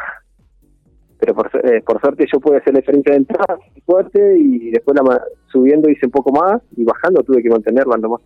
pero 1.19 1.35
por, 1.37 1.51
eh, 1.65 1.81
por 1.87 2.01
suerte 2.01 2.27
yo 2.33 2.41
pude 2.41 2.57
hacer 2.57 2.73
la 2.75 2.81
diferencia 2.81 3.13
de 3.13 3.19
entrada 3.19 3.57
fuerte 3.87 4.37
y 4.39 4.71
después 4.73 4.97
la 5.01 5.23
subiendo 5.53 5.89
hice 5.89 6.07
un 6.07 6.11
poco 6.11 6.33
más 6.33 6.61
y 6.77 6.83
bajando 6.83 7.23
tuve 7.23 7.43
que 7.43 7.49
mantenerla 7.49 7.97
nomás. 7.97 8.21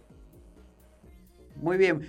Muy 1.61 1.77
bien. 1.77 2.01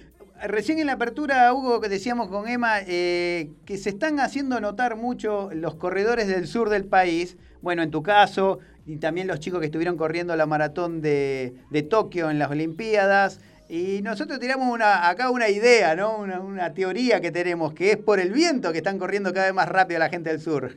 Recién 0.44 0.78
en 0.80 0.86
la 0.86 0.94
apertura, 0.94 1.52
Hugo, 1.54 1.82
que 1.82 1.90
decíamos 1.90 2.28
con 2.28 2.48
Emma, 2.48 2.80
eh, 2.86 3.50
que 3.66 3.78
se 3.78 3.90
están 3.90 4.20
haciendo 4.20 4.60
notar 4.60 4.96
mucho 4.96 5.50
los 5.52 5.76
corredores 5.76 6.28
del 6.28 6.48
sur 6.48 6.70
del 6.70 6.86
país. 6.86 7.38
Bueno, 7.62 7.82
en 7.82 7.90
tu 7.90 8.04
caso, 8.04 8.60
y 8.86 8.98
también 8.98 9.28
los 9.28 9.40
chicos 9.40 9.60
que 9.60 9.66
estuvieron 9.66 9.98
corriendo 9.98 10.36
la 10.36 10.46
maratón 10.46 11.02
de, 11.02 11.56
de 11.72 11.82
Tokio 11.82 12.30
en 12.30 12.38
las 12.38 12.52
Olimpiadas. 12.52 13.40
Y 13.68 14.02
nosotros 14.04 14.40
tiramos 14.40 14.72
una, 14.72 15.10
acá 15.10 15.32
una 15.32 15.50
idea, 15.50 15.96
¿no? 15.96 16.18
Una, 16.18 16.40
una 16.40 16.74
teoría 16.74 17.20
que 17.20 17.32
tenemos, 17.32 17.74
que 17.74 17.92
es 17.92 17.98
por 17.98 18.20
el 18.20 18.32
viento 18.32 18.72
que 18.72 18.78
están 18.78 19.00
corriendo 19.00 19.34
cada 19.34 19.48
vez 19.48 19.56
más 19.56 19.68
rápido 19.68 20.00
la 20.00 20.10
gente 20.10 20.30
del 20.30 20.40
sur. 20.40 20.72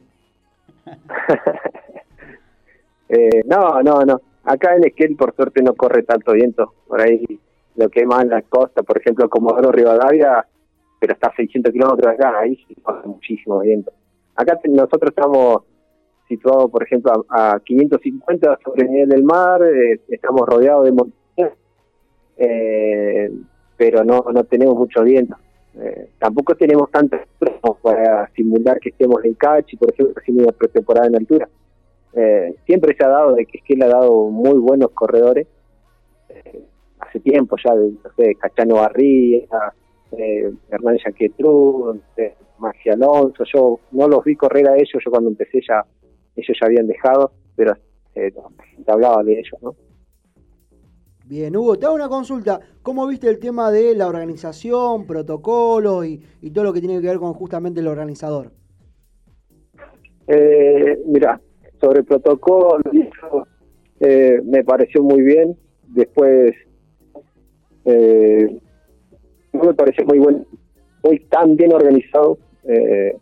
Eh, 3.12 3.42
no, 3.44 3.82
no, 3.82 4.04
no. 4.04 4.20
Acá 4.44 4.76
en 4.76 4.84
Esquel 4.84 5.16
por 5.16 5.34
suerte 5.34 5.62
no 5.64 5.74
corre 5.74 6.04
tanto 6.04 6.30
viento. 6.30 6.74
Por 6.86 7.00
ahí 7.00 7.40
lo 7.80 7.88
que 7.88 8.00
es 8.00 8.06
más 8.06 8.22
en 8.22 8.28
la 8.28 8.42
costa, 8.42 8.82
por 8.82 8.98
ejemplo, 8.98 9.28
Comodoro 9.28 9.72
Rivadavia, 9.72 10.46
pero 11.00 11.14
está 11.14 11.28
a 11.28 11.34
600 11.34 11.72
kilómetros 11.72 12.10
de 12.10 12.14
acá, 12.14 12.38
ahí 12.38 12.56
sí 12.68 12.74
pasa 12.74 13.06
muchísimo 13.06 13.60
viento. 13.60 13.90
Acá 14.36 14.58
nosotros 14.68 15.10
estamos 15.16 15.62
situados, 16.28 16.70
por 16.70 16.82
ejemplo, 16.82 17.24
a, 17.28 17.54
a 17.54 17.60
550 17.60 18.58
sobre 18.62 18.84
el 18.84 18.90
nivel 18.90 19.08
del 19.08 19.24
mar, 19.24 19.62
eh, 19.62 19.98
estamos 20.08 20.42
rodeados 20.46 20.84
de 20.84 20.92
montañas, 20.92 21.58
eh, 22.36 23.32
pero 23.78 24.04
no, 24.04 24.26
no 24.30 24.44
tenemos 24.44 24.76
mucho 24.76 25.02
viento. 25.02 25.36
Eh, 25.74 26.10
tampoco 26.18 26.54
tenemos 26.54 26.90
como 27.60 27.74
para 27.76 28.28
simular 28.34 28.78
que 28.78 28.90
estemos 28.90 29.24
en 29.24 29.34
Cachi, 29.34 29.76
por 29.76 29.90
ejemplo, 29.90 30.14
haciendo 30.20 30.42
una 30.44 30.52
pretemporada 30.52 31.06
en 31.06 31.16
altura. 31.16 31.48
Siempre 32.66 32.94
se 32.96 33.04
ha 33.04 33.08
dado 33.08 33.34
de 33.34 33.46
que 33.46 33.58
Esquel 33.58 33.82
ha 33.82 33.88
dado 33.88 34.28
muy 34.30 34.58
buenos 34.58 34.90
corredores. 34.90 35.46
Hace 37.00 37.20
tiempo 37.20 37.56
ya, 37.64 37.74
de, 37.74 37.90
no 37.90 38.10
sé, 38.16 38.34
Cachano 38.36 38.76
Barría, 38.76 39.46
eh, 40.12 40.52
Hernán 40.70 40.98
Jaquetrú, 40.98 42.00
eh, 42.16 42.34
Alonso. 42.92 43.44
Yo 43.52 43.80
no 43.92 44.08
los 44.08 44.24
vi 44.24 44.36
correr 44.36 44.68
a 44.68 44.76
ellos, 44.76 45.02
yo 45.04 45.10
cuando 45.10 45.30
empecé 45.30 45.60
ya 45.66 45.84
ellos 46.36 46.56
ya 46.60 46.66
habían 46.66 46.86
dejado, 46.86 47.32
pero 47.56 47.74
eh, 48.14 48.32
gente 48.74 48.92
hablaba 48.92 49.22
de 49.22 49.32
ellos, 49.32 49.60
¿no? 49.62 49.74
Bien, 51.26 51.54
Hugo, 51.56 51.78
te 51.78 51.86
hago 51.86 51.94
una 51.94 52.08
consulta. 52.08 52.58
¿Cómo 52.82 53.06
viste 53.06 53.28
el 53.28 53.38
tema 53.38 53.70
de 53.70 53.94
la 53.94 54.08
organización, 54.08 55.06
protocolos 55.06 56.04
y, 56.04 56.20
y 56.40 56.50
todo 56.50 56.64
lo 56.64 56.72
que 56.72 56.80
tiene 56.80 57.00
que 57.00 57.06
ver 57.06 57.18
con 57.18 57.34
justamente 57.34 57.78
el 57.78 57.86
organizador? 57.86 58.50
Eh, 60.26 60.98
mira, 61.06 61.40
sobre 61.80 62.02
protocolo, 62.02 62.80
y 62.92 63.02
eso, 63.02 63.46
eh, 64.00 64.40
me 64.44 64.64
pareció 64.64 65.02
muy 65.02 65.22
bien. 65.22 65.56
Después, 65.86 66.52
eh, 67.84 68.60
no 69.52 69.64
me 69.64 69.74
pareció 69.74 70.04
muy 70.06 70.18
bueno, 70.18 70.44
muy 71.02 71.18
tan 71.20 71.56
bien 71.56 71.72
organizado. 71.72 72.38
Eh, 72.64 73.16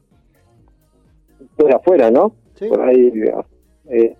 por 1.56 1.74
afuera, 1.74 2.10
¿no? 2.10 2.34
Sí. 2.54 2.68
Por 2.68 2.80
ahí, 2.80 3.12
eh, 3.86 4.16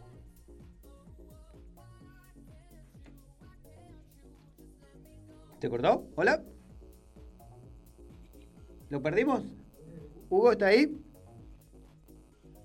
¿Te 5.61 5.69
cortó? 5.69 6.05
¿Hola? 6.15 6.43
¿Lo 8.91 9.03
perdimos? 9.03 9.43
¿Hugo 10.31 10.53
está 10.53 10.67
ahí? 10.67 10.97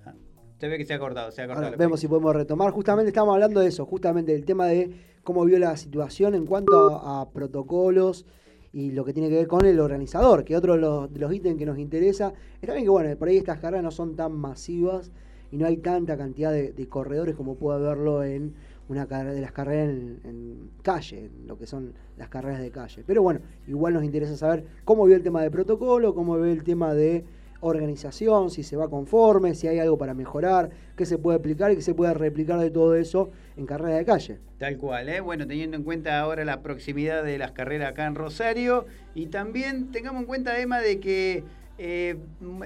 Ah, 0.05 0.13
Se 0.59 0.67
ve 0.67 0.77
que 0.77 0.85
se 0.85 0.93
ha 0.93 0.99
cortado, 0.99 1.31
se 1.31 1.41
ha 1.41 1.47
cortado. 1.47 1.65
Ahora 1.67 1.77
vemos 1.77 1.99
si 1.99 2.07
podemos 2.07 2.35
retomar. 2.35 2.71
Justamente 2.71 3.09
estamos 3.09 3.33
hablando 3.33 3.61
de 3.61 3.67
eso, 3.67 3.85
justamente 3.85 4.31
del 4.31 4.45
tema 4.45 4.67
de 4.67 4.91
cómo 5.23 5.45
vio 5.45 5.57
la 5.59 5.75
situación 5.77 6.35
en 6.35 6.45
cuanto 6.45 6.95
a, 6.95 7.29
protocolos 7.29 8.25
y 8.71 8.91
lo 8.91 9.05
que 9.05 9.13
tiene 9.13 9.29
que 9.29 9.35
ver 9.35 9.47
con 9.47 9.65
el 9.65 9.79
organizador, 9.79 10.43
que 10.43 10.55
otro 10.55 10.73
de 10.73 11.19
los, 11.19 11.33
ítems 11.33 11.57
que 11.57 11.65
nos 11.65 11.77
interesa 11.77 12.33
es 12.61 12.67
también 12.67 12.85
que, 12.85 12.89
bueno, 12.89 13.15
por 13.17 13.27
ahí 13.27 13.37
estas 13.37 13.59
carreras 13.59 13.83
no 13.83 13.91
son 13.91 14.15
tan 14.15 14.33
masivas 14.33 15.11
y 15.51 15.57
no 15.57 15.67
hay 15.67 15.77
tanta 15.77 16.17
cantidad 16.17 16.51
de, 16.51 16.87
corredores 16.89 17.35
como 17.35 17.55
puede 17.55 17.79
haberlo 17.79 18.23
en 18.23 18.53
una 18.89 19.05
de 19.05 19.39
las 19.39 19.51
carreras 19.51 19.89
en, 19.89 20.71
calle, 20.81 21.29
lo 21.45 21.57
que 21.57 21.67
son 21.67 21.93
las 22.17 22.29
carreras 22.29 22.59
de 22.59 22.71
calle. 22.71 23.03
Pero 23.05 23.21
bueno, 23.21 23.39
igual 23.67 23.93
nos 23.93 24.03
interesa 24.03 24.35
saber 24.35 24.65
cómo 24.83 25.05
vio 25.05 25.15
el 25.15 25.23
tema 25.23 25.41
de 25.41 25.51
protocolo, 25.51 26.13
cómo 26.13 26.37
ve 26.37 26.51
el 26.51 26.63
tema 26.63 26.93
de 26.93 27.23
organización, 27.63 28.49
si 28.49 28.61
se 28.63 28.75
va 28.75 28.89
conforme, 28.89 29.55
si 29.55 29.67
hay 29.67 29.79
algo 29.79 29.97
para 29.97 30.13
mejorar, 30.13 30.69
qué 30.95 31.05
se 31.05 31.17
puede 31.17 31.37
aplicar 31.37 31.71
y 31.71 31.75
qué 31.75 31.81
se 31.81 31.95
puede 31.95 32.13
replicar 32.13 32.59
de 32.59 32.69
todo 32.69 32.95
eso 32.95 33.31
en 33.57 33.65
carrera 33.65 33.97
de 33.97 34.05
calle. 34.05 34.39
Tal 34.57 34.77
cual, 34.77 35.09
¿eh? 35.09 35.21
Bueno, 35.21 35.47
teniendo 35.47 35.77
en 35.77 35.83
cuenta 35.83 36.19
ahora 36.19 36.45
la 36.45 36.61
proximidad 36.61 37.23
de 37.23 37.37
las 37.37 37.51
carreras 37.53 37.91
acá 37.91 38.05
en 38.05 38.15
Rosario 38.15 38.85
y 39.15 39.27
también 39.27 39.91
tengamos 39.91 40.21
en 40.21 40.27
cuenta, 40.27 40.59
Emma, 40.59 40.79
de 40.79 40.99
que 40.99 41.43
eh, 41.77 42.15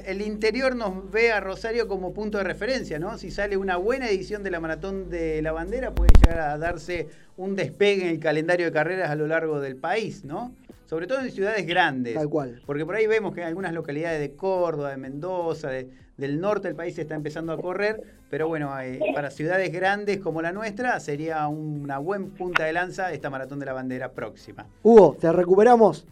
el 0.06 0.22
interior 0.22 0.76
nos 0.76 1.10
ve 1.12 1.32
a 1.32 1.40
Rosario 1.40 1.88
como 1.88 2.14
punto 2.14 2.38
de 2.38 2.44
referencia, 2.44 3.00
¿no? 3.00 3.18
Si 3.18 3.32
sale 3.32 3.56
una 3.58 3.78
buena 3.78 4.10
edición 4.10 4.44
de 4.44 4.52
la 4.52 4.60
Maratón 4.60 5.10
de 5.10 5.42
la 5.42 5.52
Bandera, 5.52 5.92
puede 5.92 6.12
llegar 6.22 6.40
a 6.40 6.58
darse 6.58 7.08
un 7.38 7.56
despegue 7.56 8.04
en 8.04 8.10
el 8.10 8.20
calendario 8.20 8.66
de 8.66 8.72
carreras 8.72 9.10
a 9.10 9.16
lo 9.16 9.28
largo 9.28 9.60
del 9.62 9.76
país, 9.78 10.26
¿no? 10.26 10.54
Sobre 10.86 11.08
todo 11.08 11.20
en 11.22 11.32
ciudades 11.32 11.66
grandes. 11.66 12.16
Tal 12.16 12.30
cual. 12.30 12.62
Porque 12.66 12.86
por 12.86 12.96
ahí 12.96 13.08
vemos 13.08 13.34
que 13.34 13.42
en 13.42 13.48
algunas 13.48 13.74
localidades 13.74 14.20
de 14.22 14.36
Córdoba, 14.36 14.92
de 14.92 14.98
Mendoza, 14.98 15.70
de- 15.70 15.88
del 16.18 16.40
norte 16.42 16.68
del 16.68 16.76
país 16.76 16.96
se 16.96 17.02
está 17.04 17.14
empezando 17.14 17.54
a 17.54 17.62
correr, 17.62 18.02
pero 18.30 18.48
bueno, 18.48 18.78
eh, 18.82 19.00
para 19.14 19.30
ciudades 19.30 19.72
grandes 19.72 20.18
como 20.18 20.42
la 20.42 20.52
nuestra 20.52 21.00
sería 21.00 21.48
una 21.48 22.00
buen 22.00 22.32
punta 22.32 22.64
de 22.66 22.74
lanza 22.74 23.12
esta 23.14 23.30
maratón 23.30 23.60
de 23.60 23.68
la 23.68 23.74
bandera 23.74 24.12
próxima. 24.12 24.66
Hugo, 24.82 25.16
¿te 25.20 25.32
recuperamos? 25.32 26.08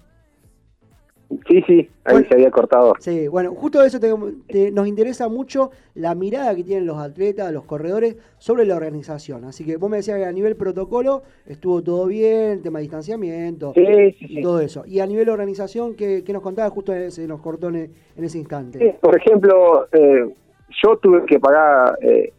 Sí, 1.48 1.62
sí, 1.67 1.89
ahí 2.06 2.13
Bueno. 2.13 2.28
se 2.28 2.34
había 2.36 2.52
cortado. 2.52 2.93
Sí, 3.00 3.28
bueno, 3.28 3.54
justo 3.56 3.84
eso 3.84 4.00
te- 4.00 4.13
te- 4.48 4.71
nos 4.71 4.88
interesa 4.88 5.28
mucho 5.30 5.71
la 5.93 6.13
mirada 6.15 6.56
que 6.56 6.63
tienen 6.63 6.86
los 6.86 6.98
atletas, 6.98 7.52
los 7.52 7.63
corredores, 7.65 8.15
sobre 8.38 8.65
la 8.65 8.76
organización. 8.76 9.45
Así 9.45 9.63
que 9.65 9.78
vos 9.78 9.89
me 9.89 9.98
decías 9.98 10.17
que 10.17 10.26
a 10.26 10.32
nivel 10.32 10.56
protocolo 10.56 11.24
estuvo 11.45 11.82
todo 11.82 12.08
bien, 12.08 12.62
tema 12.62 12.80
de 12.80 12.84
distanciamiento 12.84 13.74
Sí, 13.76 13.86
sí, 14.19 14.26
y 14.30 14.36
sí. 14.36 14.41
todo 14.41 14.60
eso. 14.60 14.84
Y 14.86 15.00
a 15.00 15.08
nivel 15.08 15.30
organización, 15.30 15.95
¿qué, 15.95 16.24
qué 16.24 16.34
nos 16.34 16.41
contabas? 16.41 16.71
Justo 16.71 16.93
se 17.10 17.28
nos 17.28 17.41
cortó 17.41 17.69
en, 17.69 17.76
en 18.15 18.24
ese 18.24 18.38
instante. 18.38 18.98
Por 19.02 19.17
ejemplo, 19.17 19.88
eh, 19.91 20.34
yo 20.84 20.98
tuve 20.98 21.26
que 21.26 21.39
pagar 21.39 21.98
eh, 22.02 22.32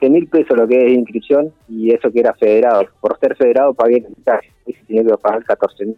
100 0.00 0.12
mil 0.12 0.26
pesos 0.28 0.56
lo 0.56 0.66
que 0.66 0.86
es 0.86 0.92
inscripción 0.92 1.52
y 1.68 1.94
eso 1.94 2.10
que 2.10 2.20
era 2.20 2.34
federado. 2.34 2.82
Por 3.00 3.18
ser 3.18 3.36
federado 3.36 3.72
pagué 3.74 4.04
se 4.66 4.72
tenía 4.86 5.02
que 5.04 5.16
pagar 5.18 5.44
14 5.44 5.86
mil. 5.86 5.96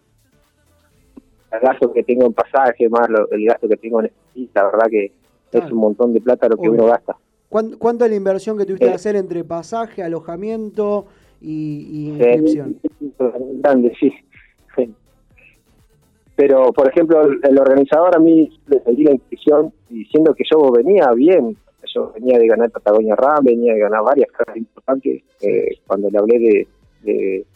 El 1.56 1.68
gasto 1.68 1.92
que 1.92 2.02
tengo 2.02 2.26
en 2.26 2.32
pasaje, 2.32 2.88
más 2.88 3.08
lo- 3.08 3.28
el 3.30 3.44
gasto 3.46 3.68
que 3.68 3.76
tengo 3.76 4.00
en 4.02 4.10
la 4.54 4.64
verdad 4.64 4.86
que 4.90 5.12
Claro. 5.50 5.66
es 5.66 5.72
un 5.72 5.78
montón 5.78 6.12
de 6.12 6.20
plata 6.20 6.48
lo 6.48 6.56
que 6.56 6.68
Obvio. 6.68 6.82
uno 6.82 6.86
gasta. 6.92 7.16
¿Cuán- 7.48 7.76
¿Cuánto 7.78 8.04
es 8.04 8.10
la 8.10 8.16
inversión 8.16 8.58
que 8.58 8.64
tuviste 8.66 8.86
que 8.86 8.92
Eh. 8.92 8.94
hacer 8.96 9.16
entre 9.16 9.44
pasaje, 9.44 10.02
alojamiento 10.02 11.06
y, 11.40 11.86
y 11.90 12.08
inscripción? 12.08 12.76
grande, 13.62 13.92
sí. 14.00 14.12
Sí. 14.76 14.92
Pero, 16.34 16.72
por 16.72 16.88
ejemplo, 16.88 17.22
el, 17.22 17.40
el 17.42 17.58
organizador 17.58 18.14
a 18.14 18.18
mí 18.18 18.50
le 18.66 18.80
pedí 18.80 19.04
la 19.04 19.12
inscripción 19.12 19.72
diciendo 19.88 20.34
que 20.34 20.44
yo 20.50 20.70
venía 20.72 21.10
bien. 21.12 21.56
Yo 21.94 22.12
venía 22.12 22.38
de 22.38 22.46
ganar 22.48 22.70
Patagonia 22.70 23.14
Ram, 23.14 23.44
venía 23.44 23.72
de 23.72 23.78
ganar 23.80 24.02
varias 24.02 24.30
carreras 24.32 24.56
importantes. 24.58 25.22
Eh, 25.40 25.78
cuando 25.86 26.10
le 26.10 26.18
hablé 26.18 26.38
de, 26.38 26.68
de, 27.04 27.46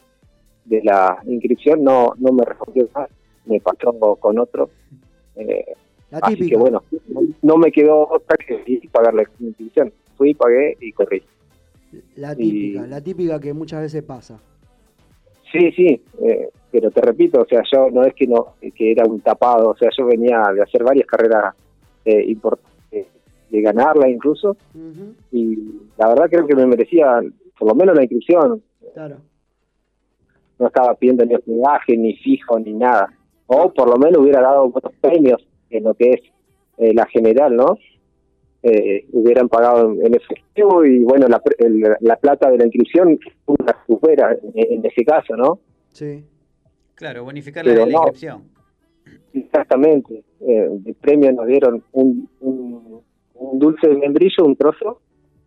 de 0.64 0.82
la 0.84 1.18
inscripción, 1.26 1.82
no 1.84 2.14
no 2.18 2.32
me 2.32 2.44
respondió 2.44 2.88
más. 2.94 3.10
Me 3.50 3.60
pasó 3.60 3.92
con 4.16 4.38
otro. 4.38 4.70
Eh, 5.36 5.64
La 6.10 6.18
así 6.18 6.48
que, 6.48 6.56
bueno, 6.56 6.82
no, 7.42 7.56
me 7.56 7.70
quedó 7.72 8.08
otra 8.08 8.36
que 8.36 8.80
pagar 8.92 9.12
la 9.14 9.24
inscripción. 9.40 9.92
Fui, 10.16 10.34
pagué 10.34 10.76
y 10.80 10.92
corrí. 10.92 11.22
La 12.16 12.32
y- 12.32 12.36
típica, 12.36 12.86
la 12.86 13.00
típica 13.00 13.40
que 13.40 13.52
muchas 13.52 13.82
veces 13.82 14.02
pasa. 14.04 14.38
Sí, 15.50 15.72
sí, 15.72 16.00
eh, 16.22 16.48
pero 16.70 16.92
te 16.92 17.00
repito, 17.00 17.40
o 17.40 17.44
sea, 17.46 17.62
yo 17.72 17.90
no 17.90 18.04
es 18.04 18.14
que 18.14 18.28
no 18.28 18.54
que 18.76 18.92
era 18.92 19.04
un 19.04 19.20
tapado, 19.20 19.70
o 19.70 19.76
sea, 19.76 19.90
yo 19.98 20.06
venía 20.06 20.40
de 20.54 20.62
hacer 20.62 20.84
varias 20.84 21.08
carreras 21.08 21.56
eh, 22.04 22.22
importantes, 22.28 23.06
de 23.50 23.60
ganarla 23.60 24.08
incluso, 24.08 24.56
y 25.32 25.56
la 25.98 26.06
verdad 26.08 26.30
creo 26.30 26.46
que 26.46 26.54
me 26.54 26.66
merecía 26.66 27.20
por 27.58 27.66
lo 27.68 27.74
menos 27.74 27.96
la 27.96 28.02
inscripción, 28.02 28.62
Claro. 28.94 29.16
no 30.60 30.66
estaba 30.68 30.94
pidiendo 30.94 31.24
ni 31.24 31.34
hospedaje, 31.34 31.96
ni 31.96 32.14
fijo, 32.14 32.56
ni 32.60 32.72
nada, 32.72 33.12
o 33.52 33.72
por 33.72 33.88
lo 33.88 33.96
menos 33.96 34.18
hubiera 34.22 34.40
dado 34.42 34.68
buenos 34.70 34.92
premios 35.00 35.44
en 35.70 35.84
lo 35.84 35.94
que 35.94 36.10
es 36.10 36.20
eh, 36.78 36.94
la 36.94 37.06
general, 37.06 37.56
¿no? 37.56 37.76
Eh, 38.62 39.06
hubieran 39.12 39.48
pagado 39.48 39.90
en, 39.92 40.06
en 40.06 40.14
efectivo 40.14 40.84
y 40.84 41.00
bueno, 41.00 41.26
la, 41.28 41.40
pre- 41.40 41.56
el- 41.66 41.96
la 42.00 42.16
plata 42.16 42.50
de 42.50 42.58
la 42.58 42.64
inscripción 42.64 43.18
una 43.46 43.76
supera 43.86 44.36
en, 44.54 44.74
en 44.78 44.84
ese 44.86 45.04
caso, 45.04 45.34
¿no? 45.36 45.58
Sí. 45.92 46.24
Claro, 46.94 47.24
bonificar 47.24 47.64
la, 47.66 47.72
Pero 47.72 47.86
la 47.86 47.92
no. 47.92 47.98
inscripción. 48.02 48.42
Exactamente. 49.32 50.22
Eh, 50.40 50.68
de 50.70 50.94
premio 50.94 51.32
nos 51.32 51.46
dieron 51.46 51.82
un, 51.92 52.28
un, 52.40 53.00
un 53.34 53.58
dulce 53.58 53.88
de 53.88 53.96
membrillo, 53.96 54.44
un 54.44 54.56
trozo, 54.56 55.00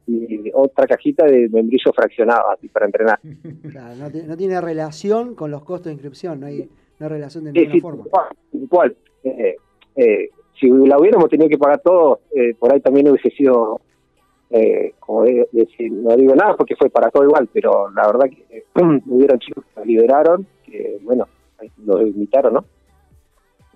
y 0.07 0.51
otra 0.53 0.85
cajita 0.87 1.25
de 1.25 1.47
membrillo 1.49 1.93
fraccionado, 1.95 2.49
así 2.51 2.67
para 2.67 2.85
entrenar. 2.87 3.19
Claro, 3.71 3.95
no, 3.95 4.09
no 4.27 4.37
tiene 4.37 4.59
relación 4.59 5.35
con 5.35 5.51
los 5.51 5.63
costos 5.63 5.85
de 5.85 5.93
inscripción, 5.93 6.39
no 6.39 6.47
hay, 6.47 6.67
hay 6.99 7.07
relación 7.07 7.43
de 7.45 7.51
Sí, 7.51 7.57
ninguna 7.59 7.73
sí, 7.73 7.81
forma. 7.81 8.03
tal 8.11 8.69
cual. 8.69 8.95
Eh, 9.23 9.55
eh, 9.95 10.29
si 10.59 10.69
la 10.69 10.97
hubiéramos 10.99 11.29
tenido 11.29 11.49
que 11.49 11.57
pagar 11.57 11.79
todo, 11.81 12.19
eh, 12.35 12.53
por 12.57 12.71
ahí 12.73 12.79
también 12.79 13.09
hubiese 13.09 13.29
sido, 13.31 13.81
eh, 14.49 14.93
como 14.99 15.23
de- 15.23 15.47
decir, 15.51 15.91
no 15.91 16.15
digo 16.15 16.35
nada 16.35 16.55
porque 16.55 16.75
fue 16.75 16.89
para 16.89 17.09
todo 17.09 17.23
igual, 17.23 17.49
pero 17.51 17.89
la 17.91 18.05
verdad 18.07 18.25
que 18.29 18.45
eh, 18.57 18.63
hubieron 19.07 19.39
chicos 19.39 19.63
que 19.65 19.79
nos 19.79 19.87
liberaron, 19.87 20.47
que 20.65 20.99
bueno, 21.01 21.27
los 21.85 22.01
invitaron, 22.01 22.53
¿no? 22.55 22.65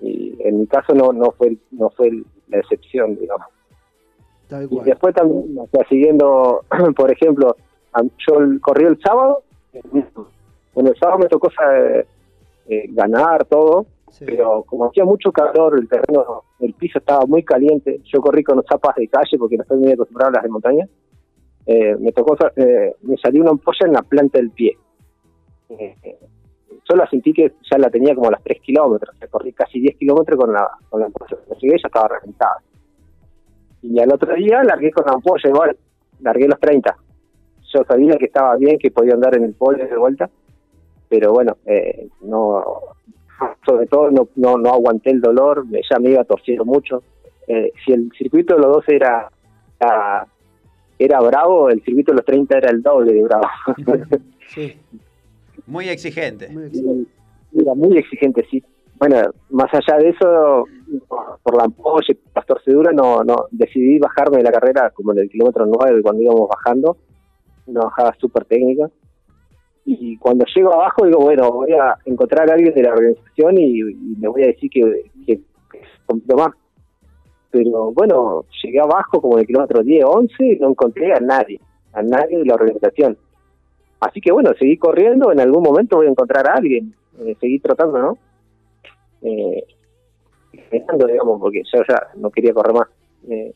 Y 0.01 0.35
en 0.39 0.59
mi 0.59 0.67
caso 0.67 0.93
no 0.93 1.11
no 1.11 1.31
fue 1.31 1.57
no 1.71 1.89
fue 1.89 2.11
la 2.49 2.59
excepción, 2.59 3.15
digamos. 3.17 3.47
Tal 4.47 4.67
Y 4.71 4.79
después 4.81 5.13
también, 5.15 5.57
o 5.57 5.67
sea, 5.71 5.85
siguiendo, 5.89 6.61
por 6.95 7.11
ejemplo, 7.11 7.55
yo 8.27 8.39
el- 8.39 8.61
corrí 8.61 8.85
el 8.85 8.99
sábado, 9.01 9.41
bueno, 10.73 10.91
el 10.91 10.97
sábado 10.99 11.19
me 11.19 11.25
tocó 11.27 11.49
eh, 12.69 12.85
ganar 12.89 13.45
todo, 13.45 13.85
Sí. 14.09 14.23
pero 14.25 14.63
como 14.63 14.85
hacía 14.85 15.03
mucho 15.03 15.31
calor, 15.31 15.77
el 15.77 15.87
terreno, 15.89 16.43
el 16.59 16.73
piso 16.73 16.99
estaba 16.99 17.25
muy 17.25 17.43
caliente, 17.43 17.99
yo 18.05 18.21
corrí 18.21 18.41
con 18.43 18.63
zapas 18.63 18.95
de 18.95 19.07
calle 19.09 19.37
porque 19.37 19.57
no 19.57 19.63
estoy 19.63 19.77
muy 19.79 19.91
acostumbrado 19.91 20.29
a 20.29 20.33
las 20.35 20.43
de 20.43 20.49
montaña, 20.49 20.87
eh, 21.65 21.95
me 21.99 22.11
tocó, 22.13 22.37
eh, 22.55 22.95
me 23.01 23.17
salió 23.17 23.41
una 23.41 23.51
ampolla 23.51 23.85
en 23.85 23.91
la 23.93 24.01
planta 24.01 24.37
del 24.39 24.51
pie. 24.51 24.77
Eh, 25.69 25.95
yo 26.89 26.95
la 26.95 27.09
sentí 27.09 27.33
que 27.33 27.51
ya 27.69 27.77
la 27.77 27.89
tenía 27.89 28.15
como 28.15 28.29
a 28.29 28.31
los 28.31 28.43
3 28.43 28.61
kilómetros, 28.61 29.13
corrí 29.29 29.51
casi 29.51 29.81
10 29.81 29.97
kilómetros 29.97 30.39
con 30.39 30.53
la, 30.53 30.69
con 30.89 31.01
la 31.01 31.07
ampolla. 31.07 31.37
Llegué 31.59 31.75
ya 31.81 31.87
estaba 31.87 32.07
reventada. 32.07 32.61
Y 33.81 33.99
al 33.99 34.11
otro 34.13 34.33
día 34.35 34.63
largué 34.63 34.91
con 34.91 35.05
la 35.05 35.13
ampolla 35.13 35.49
igual, 35.49 35.77
largué 36.21 36.47
los 36.47 36.59
30. 36.61 36.95
Yo 37.73 37.83
sabía 37.83 38.15
que 38.17 38.25
estaba 38.25 38.55
bien, 38.55 38.79
que 38.79 38.89
podía 38.89 39.13
andar 39.15 39.35
en 39.35 39.43
el 39.43 39.53
polio 39.53 39.85
de 39.85 39.97
vuelta, 39.97 40.29
pero 41.09 41.31
bueno, 41.31 41.57
eh, 41.65 42.07
no, 42.21 42.63
sobre 43.65 43.87
todo 43.87 44.11
no, 44.11 44.29
no, 44.35 44.57
no 44.57 44.69
aguanté 44.71 45.11
el 45.11 45.21
dolor, 45.21 45.65
ya 45.69 45.99
me 45.99 46.11
iba 46.11 46.23
torciendo 46.23 46.65
mucho. 46.65 47.03
Eh, 47.47 47.71
si 47.85 47.93
el 47.93 48.11
circuito 48.17 48.55
de 48.55 48.61
los 48.61 48.73
12 48.75 48.95
era, 48.95 49.29
era, 49.79 50.27
era 50.99 51.19
bravo, 51.21 51.69
el 51.69 51.81
circuito 51.83 52.11
de 52.11 52.17
los 52.17 52.25
30 52.25 52.57
era 52.57 52.69
el 52.69 52.81
doble 52.81 53.13
de 53.13 53.23
bravo. 53.23 53.47
Sí, 54.49 54.77
Muy 55.65 55.89
exigente. 55.89 56.47
muy. 56.47 57.05
Era 57.53 57.73
muy 57.73 57.97
exigente, 57.97 58.45
sí. 58.49 58.63
Bueno, 58.97 59.17
más 59.49 59.69
allá 59.73 59.97
de 59.97 60.09
eso, 60.09 60.65
por 61.43 61.57
la 61.57 61.65
ampolla 61.65 62.07
y 62.07 62.17
las 62.33 62.45
torceduras, 62.45 62.93
no, 62.95 63.23
no, 63.25 63.47
decidí 63.51 63.99
bajarme 63.99 64.37
de 64.37 64.43
la 64.43 64.51
carrera 64.51 64.89
como 64.91 65.11
en 65.11 65.19
el 65.19 65.29
kilómetro 65.29 65.65
9 65.65 66.01
cuando 66.01 66.23
íbamos 66.23 66.47
bajando, 66.49 66.97
una 67.65 67.81
bajada 67.81 68.15
súper 68.19 68.45
técnica. 68.45 68.89
Y 69.89 70.17
cuando 70.17 70.43
llego 70.53 70.73
abajo 70.73 71.05
digo, 71.05 71.19
bueno, 71.19 71.49
voy 71.49 71.71
a 71.71 71.95
encontrar 72.03 72.51
a 72.51 72.55
alguien 72.55 72.73
de 72.73 72.83
la 72.83 72.91
organización 72.91 73.57
y, 73.57 73.79
y 73.79 74.15
le 74.19 74.27
voy 74.27 74.43
a 74.43 74.47
decir 74.47 74.69
que, 74.69 74.81
que, 75.25 75.39
que 75.71 75.79
es 75.79 76.35
más. 76.35 76.49
Pero 77.51 77.93
bueno, 77.93 78.43
llegué 78.61 78.81
abajo 78.81 79.21
como 79.21 79.37
el 79.37 79.47
kilómetro 79.47 79.81
10, 79.81 80.03
11 80.03 80.33
y 80.43 80.59
no 80.59 80.71
encontré 80.71 81.13
a 81.13 81.21
nadie, 81.21 81.61
a 81.93 82.01
nadie 82.01 82.37
de 82.37 82.43
la 82.43 82.55
organización. 82.55 83.17
Así 84.01 84.19
que 84.19 84.33
bueno, 84.33 84.51
seguí 84.59 84.75
corriendo, 84.75 85.31
en 85.31 85.39
algún 85.39 85.63
momento 85.63 85.95
voy 85.95 86.07
a 86.07 86.11
encontrar 86.11 86.49
a 86.49 86.55
alguien, 86.55 86.93
eh, 87.21 87.37
seguí 87.39 87.59
trotando, 87.59 87.97
¿no? 87.97 88.17
Eh, 89.21 89.63
digamos, 90.51 91.39
porque 91.39 91.63
yo 91.73 91.81
ya 91.87 92.07
no 92.17 92.29
quería 92.29 92.53
correr 92.53 92.73
más. 92.73 92.89
Eh, 93.29 93.53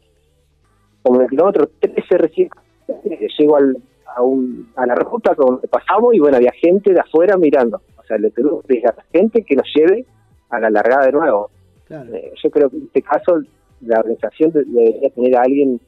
como 1.04 1.18
en 1.18 1.24
el 1.24 1.30
kilómetro 1.30 1.70
13 1.82 2.18
recién 2.20 2.50
eh, 2.88 3.28
llego 3.38 3.58
al, 3.58 3.76
a, 4.16 4.22
un, 4.22 4.72
a 4.76 4.86
la 4.86 4.96
ruta 4.96 5.34
donde 5.38 5.68
pasamos 5.68 6.14
y 6.14 6.20
bueno, 6.20 6.38
había 6.38 6.52
gente 6.54 6.94
de 6.94 7.00
afuera 7.00 7.38
mirando. 7.38 7.82
O 7.98 8.04
sea, 8.04 8.18
le 8.18 8.30
decir 8.30 8.88
a 8.88 8.94
la 8.96 9.04
gente 9.12 9.44
que 9.44 9.56
nos 9.56 9.68
lleve 9.76 10.06
a 10.50 10.60
la 10.60 10.70
largada 10.70 11.06
de 11.06 11.12
nuevo. 11.14 11.50
Claro. 11.86 12.14
Eh, 12.14 12.34
yo 12.42 12.50
creo 12.52 12.70
que 12.70 12.78
en 12.78 12.84
este 12.84 13.02
caso 13.02 13.40
la 13.82 14.00
organización 14.00 14.52
de- 14.52 14.64
debería 14.66 15.10
tener 15.10 15.38
a 15.38 15.42
alguien, 15.42 15.80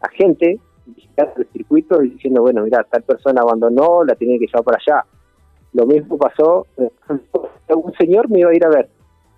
a 0.00 0.08
gente, 0.08 0.58
visitando 0.86 1.32
el 1.38 1.46
circuito 1.52 2.02
y 2.02 2.10
diciendo, 2.10 2.42
bueno, 2.42 2.62
mira, 2.62 2.84
tal 2.90 3.02
persona 3.02 3.42
abandonó, 3.42 4.04
la 4.04 4.14
tiene 4.14 4.38
que 4.38 4.46
llevar 4.46 4.64
para 4.64 4.78
allá. 4.78 5.04
Lo 5.72 5.86
mismo 5.86 6.18
pasó, 6.18 6.66
eh, 6.78 6.90
un 7.74 7.92
señor 7.94 8.28
me 8.28 8.40
iba 8.40 8.50
a 8.50 8.54
ir 8.54 8.64
a 8.64 8.70
ver. 8.70 8.88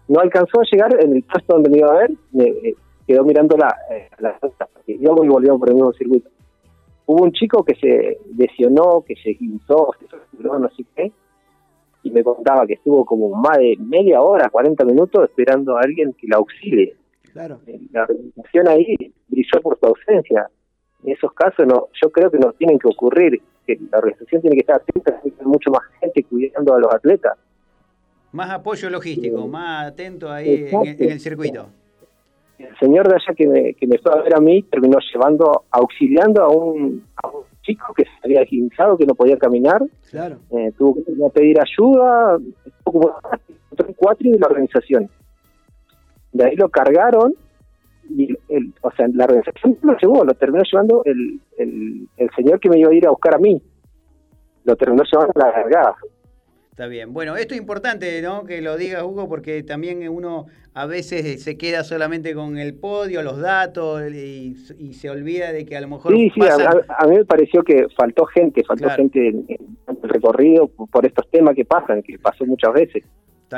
No 0.09 0.21
alcanzó 0.21 0.61
a 0.61 0.65
llegar 0.71 0.97
en 1.03 1.15
el 1.17 1.23
puesto 1.23 1.55
donde 1.55 1.71
me 1.71 1.79
iba 1.79 1.91
a 1.91 1.99
ver, 1.99 2.11
me, 2.33 2.45
eh, 2.45 2.75
quedó 3.07 3.25
mirando 3.25 3.57
la, 3.57 3.75
eh, 3.91 4.09
la 4.19 4.39
porque 4.41 4.93
íbamos 4.93 5.25
y 5.25 5.29
volvíamos 5.29 5.61
por 5.61 5.69
el 5.69 5.75
mismo 5.75 5.93
circuito. 5.93 6.29
Hubo 7.07 7.25
un 7.25 7.33
chico 7.33 7.65
que 7.65 7.75
se 7.75 8.19
lesionó, 8.37 9.05
que 9.07 9.15
se 9.17 9.31
guinzó, 9.31 9.95
se 9.99 10.07
fracturó, 10.07 10.59
no 10.59 10.69
sé 10.71 10.85
qué, 10.95 11.13
y 12.05 12.11
me 12.11 12.23
contaba 12.23 12.67
que 12.67 12.75
estuvo 12.75 13.05
como 13.05 13.31
más 13.31 13.59
de 13.59 13.77
media 13.79 14.21
hora, 14.21 14.49
40 14.49 14.85
minutos 14.85 15.25
esperando 15.25 15.77
a 15.77 15.83
alguien 15.83 16.13
que 16.15 16.27
la 16.29 16.37
auxilie. 16.37 16.97
Claro. 17.33 17.61
Eh, 17.67 17.81
La 17.93 18.03
organización 18.03 18.69
ahí 18.69 18.97
brilló 19.29 19.61
por 19.63 19.79
su 19.79 19.87
ausencia. 19.87 20.49
En 21.05 21.13
esos 21.13 21.33
casos 21.33 21.67
no, 21.67 21.89
yo 22.01 22.11
creo 22.11 22.31
que 22.31 22.39
nos 22.39 22.57
tienen 22.57 22.79
que 22.79 22.89
ocurrir, 22.89 23.43
que 23.67 23.79
la 23.91 23.99
organización 23.99 24.41
tiene 24.41 24.57
que 24.57 24.61
estar 24.61 24.77
atenta, 24.77 25.21
tiene 25.21 25.37
que 25.37 25.43
haber 25.43 25.47
mucho 25.47 25.71
más 25.71 25.83
gente 26.01 26.23
cuidando 26.25 26.75
a 26.75 26.79
los 26.79 26.93
atletas. 26.95 27.39
Más 28.33 28.51
apoyo 28.51 28.89
logístico, 28.89 29.47
más 29.47 29.89
atento 29.89 30.31
ahí 30.31 30.69
en 30.71 31.11
el 31.11 31.21
circuito. 31.21 31.69
El 32.69 32.77
señor 32.79 33.09
de 33.09 33.15
allá 33.15 33.35
que 33.37 33.47
me, 33.47 33.75
que 33.75 33.87
me 33.87 33.99
fue 33.99 34.13
a 34.13 34.23
ver 34.23 34.35
a 34.37 34.41
mí 34.41 34.63
terminó 34.65 34.99
llevando, 35.13 35.65
auxiliando 35.71 36.43
a 36.43 36.49
un, 36.49 37.05
a 37.23 37.29
un 37.29 37.43
chico 37.63 37.93
que 37.95 38.05
se 38.05 38.11
había 38.25 38.43
guinzado, 38.45 38.97
que 38.97 39.07
no 39.07 39.15
podía 39.15 39.37
caminar, 39.37 39.83
Claro. 40.11 40.37
eh, 40.51 40.73
tuvo 40.79 40.97
que 40.97 41.13
pedir 41.41 41.59
ayuda, 41.61 42.39
un 42.85 43.93
cuatro 43.97 44.31
de 44.31 44.39
la 44.39 44.47
organización. 44.47 45.09
De 46.33 46.45
ahí 46.45 46.57
lo 46.57 46.69
cargaron 46.69 47.35
y 48.11 48.37
el, 48.49 48.73
o 48.83 48.91
sea, 48.93 49.07
la 49.13 49.25
organización 49.25 49.79
lo 49.83 49.97
llevó, 49.99 50.25
lo 50.25 50.35
terminó 50.35 50.63
llevando 50.71 51.03
el, 51.05 51.41
el, 51.59 52.09
el 52.17 52.31
señor 52.37 52.59
que 52.61 52.69
me 52.69 52.79
iba 52.79 52.91
a 52.91 52.95
ir 52.95 53.07
a 53.07 53.11
buscar 53.11 53.35
a 53.35 53.39
mí. 53.39 53.61
Lo 54.65 54.77
terminó 54.77 55.03
llevando 55.11 55.33
a 55.37 55.39
la 55.47 55.53
largada. 55.53 55.95
Está 56.73 56.87
bien. 56.87 57.13
Bueno, 57.13 57.37
esto 57.37 57.53
es 57.53 57.61
importante, 57.61 58.23
¿no? 58.23 58.45
Que 58.45 58.63
lo 58.63 58.79
digas, 58.79 59.03
Hugo, 59.03 59.29
porque 59.29 59.63
también 59.63 60.09
uno 60.09 60.47
a 60.73 60.87
veces 60.87 61.43
se 61.43 61.59
queda 61.59 61.85
solamente 61.85 62.35
con 62.35 62.57
el 62.57 62.73
podio, 62.73 63.23
los 63.23 63.39
datos 63.39 64.11
y, 64.11 64.57
y 64.79 64.95
se 64.95 65.11
olvida 65.11 65.53
de 65.53 65.67
que 65.67 65.77
a 65.77 65.83
lo 65.83 65.89
mejor 65.89 66.15
Sí, 66.15 66.31
sí, 66.35 66.41
a, 66.41 66.95
a- 66.97 67.07
mí 67.07 67.17
me 67.17 67.27
pareció 67.27 67.63
que 67.63 67.89
faltó 67.95 68.25
gente, 68.25 68.65
faltó 68.65 68.85
Claro. 68.85 69.03
gente 69.03 69.29
en, 69.29 69.45
el 69.49 70.09
recorrido 70.09 70.67
por, 70.69 71.05
estos 71.05 71.29
temas 71.31 71.55
que 71.55 71.67
pasan, 71.67 72.03
que 72.03 72.19
pasó 72.19 72.47
muchas 72.47 72.73
veces. 72.73 73.05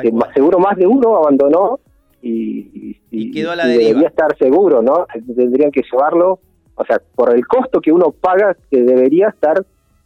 Que 0.02 0.12
seguro 0.34 0.58
más 0.58 0.76
de 0.76 0.88
uno 0.88 1.16
abandonó 1.16 1.78
y, 2.20 2.96
Y 3.12 3.30
quedó 3.30 3.52
a 3.52 3.56
la 3.56 3.66
deriva. 3.68 3.88
debería 3.90 4.08
estar 4.08 4.36
seguro, 4.38 4.82
¿no? 4.82 5.06
Tendrían 5.36 5.70
que 5.70 5.82
llevarlo, 5.88 6.40
o 6.74 6.84
sea, 6.84 7.00
por 7.14 7.32
el 7.32 7.46
costo 7.46 7.80
que 7.80 7.92
uno 7.92 8.10
paga, 8.10 8.56
que 8.72 8.82
debería 8.82 9.28
estar, 9.28 9.64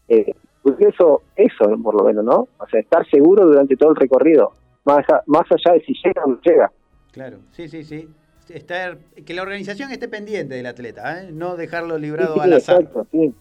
eh, 0.08 0.34
pues 0.76 0.94
eso, 0.94 1.22
eso 1.36 1.64
por 1.82 1.94
lo 1.94 2.04
menos, 2.04 2.24
¿no? 2.24 2.48
O 2.58 2.66
sea, 2.70 2.80
estar 2.80 3.06
seguro 3.08 3.46
durante 3.46 3.76
todo 3.76 3.90
el 3.90 3.96
recorrido, 3.96 4.52
más, 4.84 5.08
a- 5.10 5.22
más 5.26 5.44
allá 5.50 5.74
de 5.74 5.84
si 5.84 5.92
llega 6.04 6.24
o 6.24 6.28
no 6.30 6.40
llega. 6.42 6.70
Claro, 7.12 7.38
sí, 7.50 7.68
sí, 7.68 7.84
sí. 7.84 8.08
Estar, 8.48 8.96
que 9.26 9.34
la 9.34 9.42
organización 9.42 9.90
esté 9.90 10.08
pendiente 10.08 10.54
del 10.54 10.66
atleta, 10.66 11.22
¿eh? 11.22 11.30
no 11.32 11.56
dejarlo 11.56 11.98
librado 11.98 12.34
Sí, 12.34 12.40
sí, 12.40 12.46
al 12.46 12.52
azar. 12.54 12.76
exacto, 12.80 13.06
sí, 13.12 13.28
sí, 13.28 13.34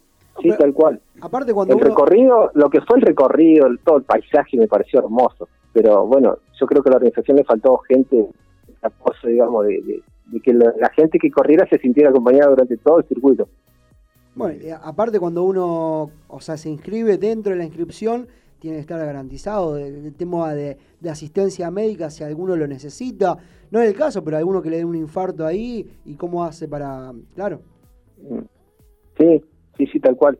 Pero- 0.49 0.57
tal 0.57 0.73
cual. 0.73 1.01
Aparte 1.21 1.53
cuando 1.53 1.73
El 1.75 1.79
uno... 1.81 1.89
recorrido, 1.89 2.51
lo 2.55 2.69
que 2.69 2.81
fue 2.81 2.97
el 2.97 3.03
recorrido, 3.03 3.67
el- 3.67 3.79
todo 3.79 3.97
el 3.97 4.03
paisaje 4.03 4.57
me 4.57 4.67
pareció 4.67 4.99
hermoso. 4.99 5.47
Pero 5.73 6.05
bueno, 6.05 6.37
yo 6.59 6.65
creo 6.67 6.81
que 6.83 6.89
a 6.89 6.91
la 6.91 6.95
organización 6.97 7.37
le 7.37 7.43
faltó 7.45 7.77
gente, 7.87 8.27
apoyo, 8.81 9.19
digamos, 9.29 9.65
de, 9.67 9.81
de- 9.81 10.01
de 10.25 10.39
que 10.41 10.53
la, 10.53 10.73
la 10.77 10.89
gente 10.89 11.17
que 11.19 11.31
corriera 11.31 11.65
se 11.69 11.77
sintiera 11.79 12.09
acompañada 12.09 12.49
durante 12.49 12.75
todo 12.77 12.99
el 12.99 13.05
circuito. 13.05 13.47
Bueno, 14.37 14.63
y 14.63 14.69
aparte 14.69 15.19
cuando 15.19 15.43
uno, 15.43 16.11
o 16.27 16.41
sea, 16.41 16.57
se 16.57 16.69
inscribe 16.69 17.17
dentro 17.17 17.53
de 17.53 17.57
la 17.57 17.65
inscripción, 17.65 18.27
tiene 18.59 18.77
que 18.77 18.81
estar 18.81 19.03
garantizado 19.03 19.77
el, 19.77 20.05
el 20.05 20.13
tema 20.13 20.53
de, 20.53 20.77
de 20.99 21.09
asistencia 21.09 21.71
médica 21.71 22.11
si 22.11 22.23
alguno 22.23 22.55
lo 22.55 22.67
necesita. 22.67 23.35
No 23.71 23.81
es 23.81 23.89
el 23.89 23.95
caso, 23.95 24.23
pero 24.23 24.37
alguno 24.37 24.61
que 24.61 24.69
le 24.69 24.77
dé 24.77 24.85
un 24.85 24.95
infarto 24.95 25.43
ahí 25.43 25.89
y 26.05 26.13
cómo 26.13 26.43
hace 26.43 26.67
para... 26.67 27.11
Claro. 27.33 27.61
Sí, 29.17 29.41
sí, 29.75 29.87
sí, 29.91 29.99
tal 29.99 30.15
cual. 30.15 30.39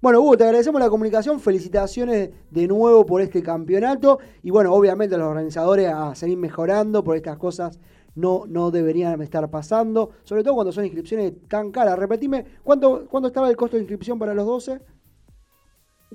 Bueno, 0.00 0.20
Hugo, 0.20 0.36
te 0.36 0.44
agradecemos 0.44 0.80
la 0.80 0.88
comunicación, 0.88 1.40
felicitaciones 1.40 2.30
de 2.50 2.66
nuevo 2.68 3.04
por 3.04 3.20
este 3.22 3.42
campeonato 3.42 4.20
y 4.42 4.50
bueno, 4.50 4.72
obviamente 4.72 5.16
a 5.16 5.18
los 5.18 5.26
organizadores 5.26 5.88
a 5.88 6.14
seguir 6.14 6.38
mejorando 6.38 7.02
por 7.04 7.16
estas 7.16 7.36
cosas 7.36 7.78
no, 8.14 8.44
no 8.48 8.70
deberían 8.70 9.20
estar 9.22 9.48
pasando, 9.50 10.10
sobre 10.24 10.42
todo 10.42 10.54
cuando 10.54 10.72
son 10.72 10.84
inscripciones 10.84 11.32
tan 11.48 11.70
caras. 11.70 11.98
Repetime, 11.98 12.44
¿cuánto, 12.62 13.06
¿cuánto 13.08 13.28
estaba 13.28 13.48
el 13.48 13.56
costo 13.56 13.76
de 13.76 13.82
inscripción 13.82 14.18
para 14.18 14.34
los 14.34 14.46
12? 14.46 14.80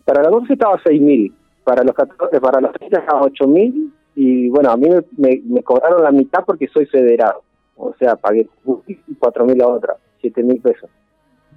Para 0.04 0.24
los 0.24 0.42
12 0.42 0.54
estaba 0.54 0.78
6.000, 0.84 1.34
para 1.64 1.84
los 1.84 1.96
14, 1.96 2.40
para 2.42 2.62
los 2.62 2.72
30 2.74 3.00
estaba 3.00 3.22
8.000 3.22 3.92
y 4.16 4.50
bueno, 4.50 4.72
a 4.72 4.78
mí 4.78 4.88
me, 4.90 5.04
me, 5.18 5.42
me 5.46 5.64
cobraron 5.64 6.04
la 6.04 6.12
mitad 6.12 6.44
porque 6.46 6.68
soy 6.68 6.86
federado. 6.86 7.44
O 7.78 7.94
sea, 8.00 8.16
pagué 8.16 8.48
4.000 8.66 9.62
a 9.62 9.68
otra, 9.68 9.98
7.000 10.22 10.62
pesos. 10.62 10.90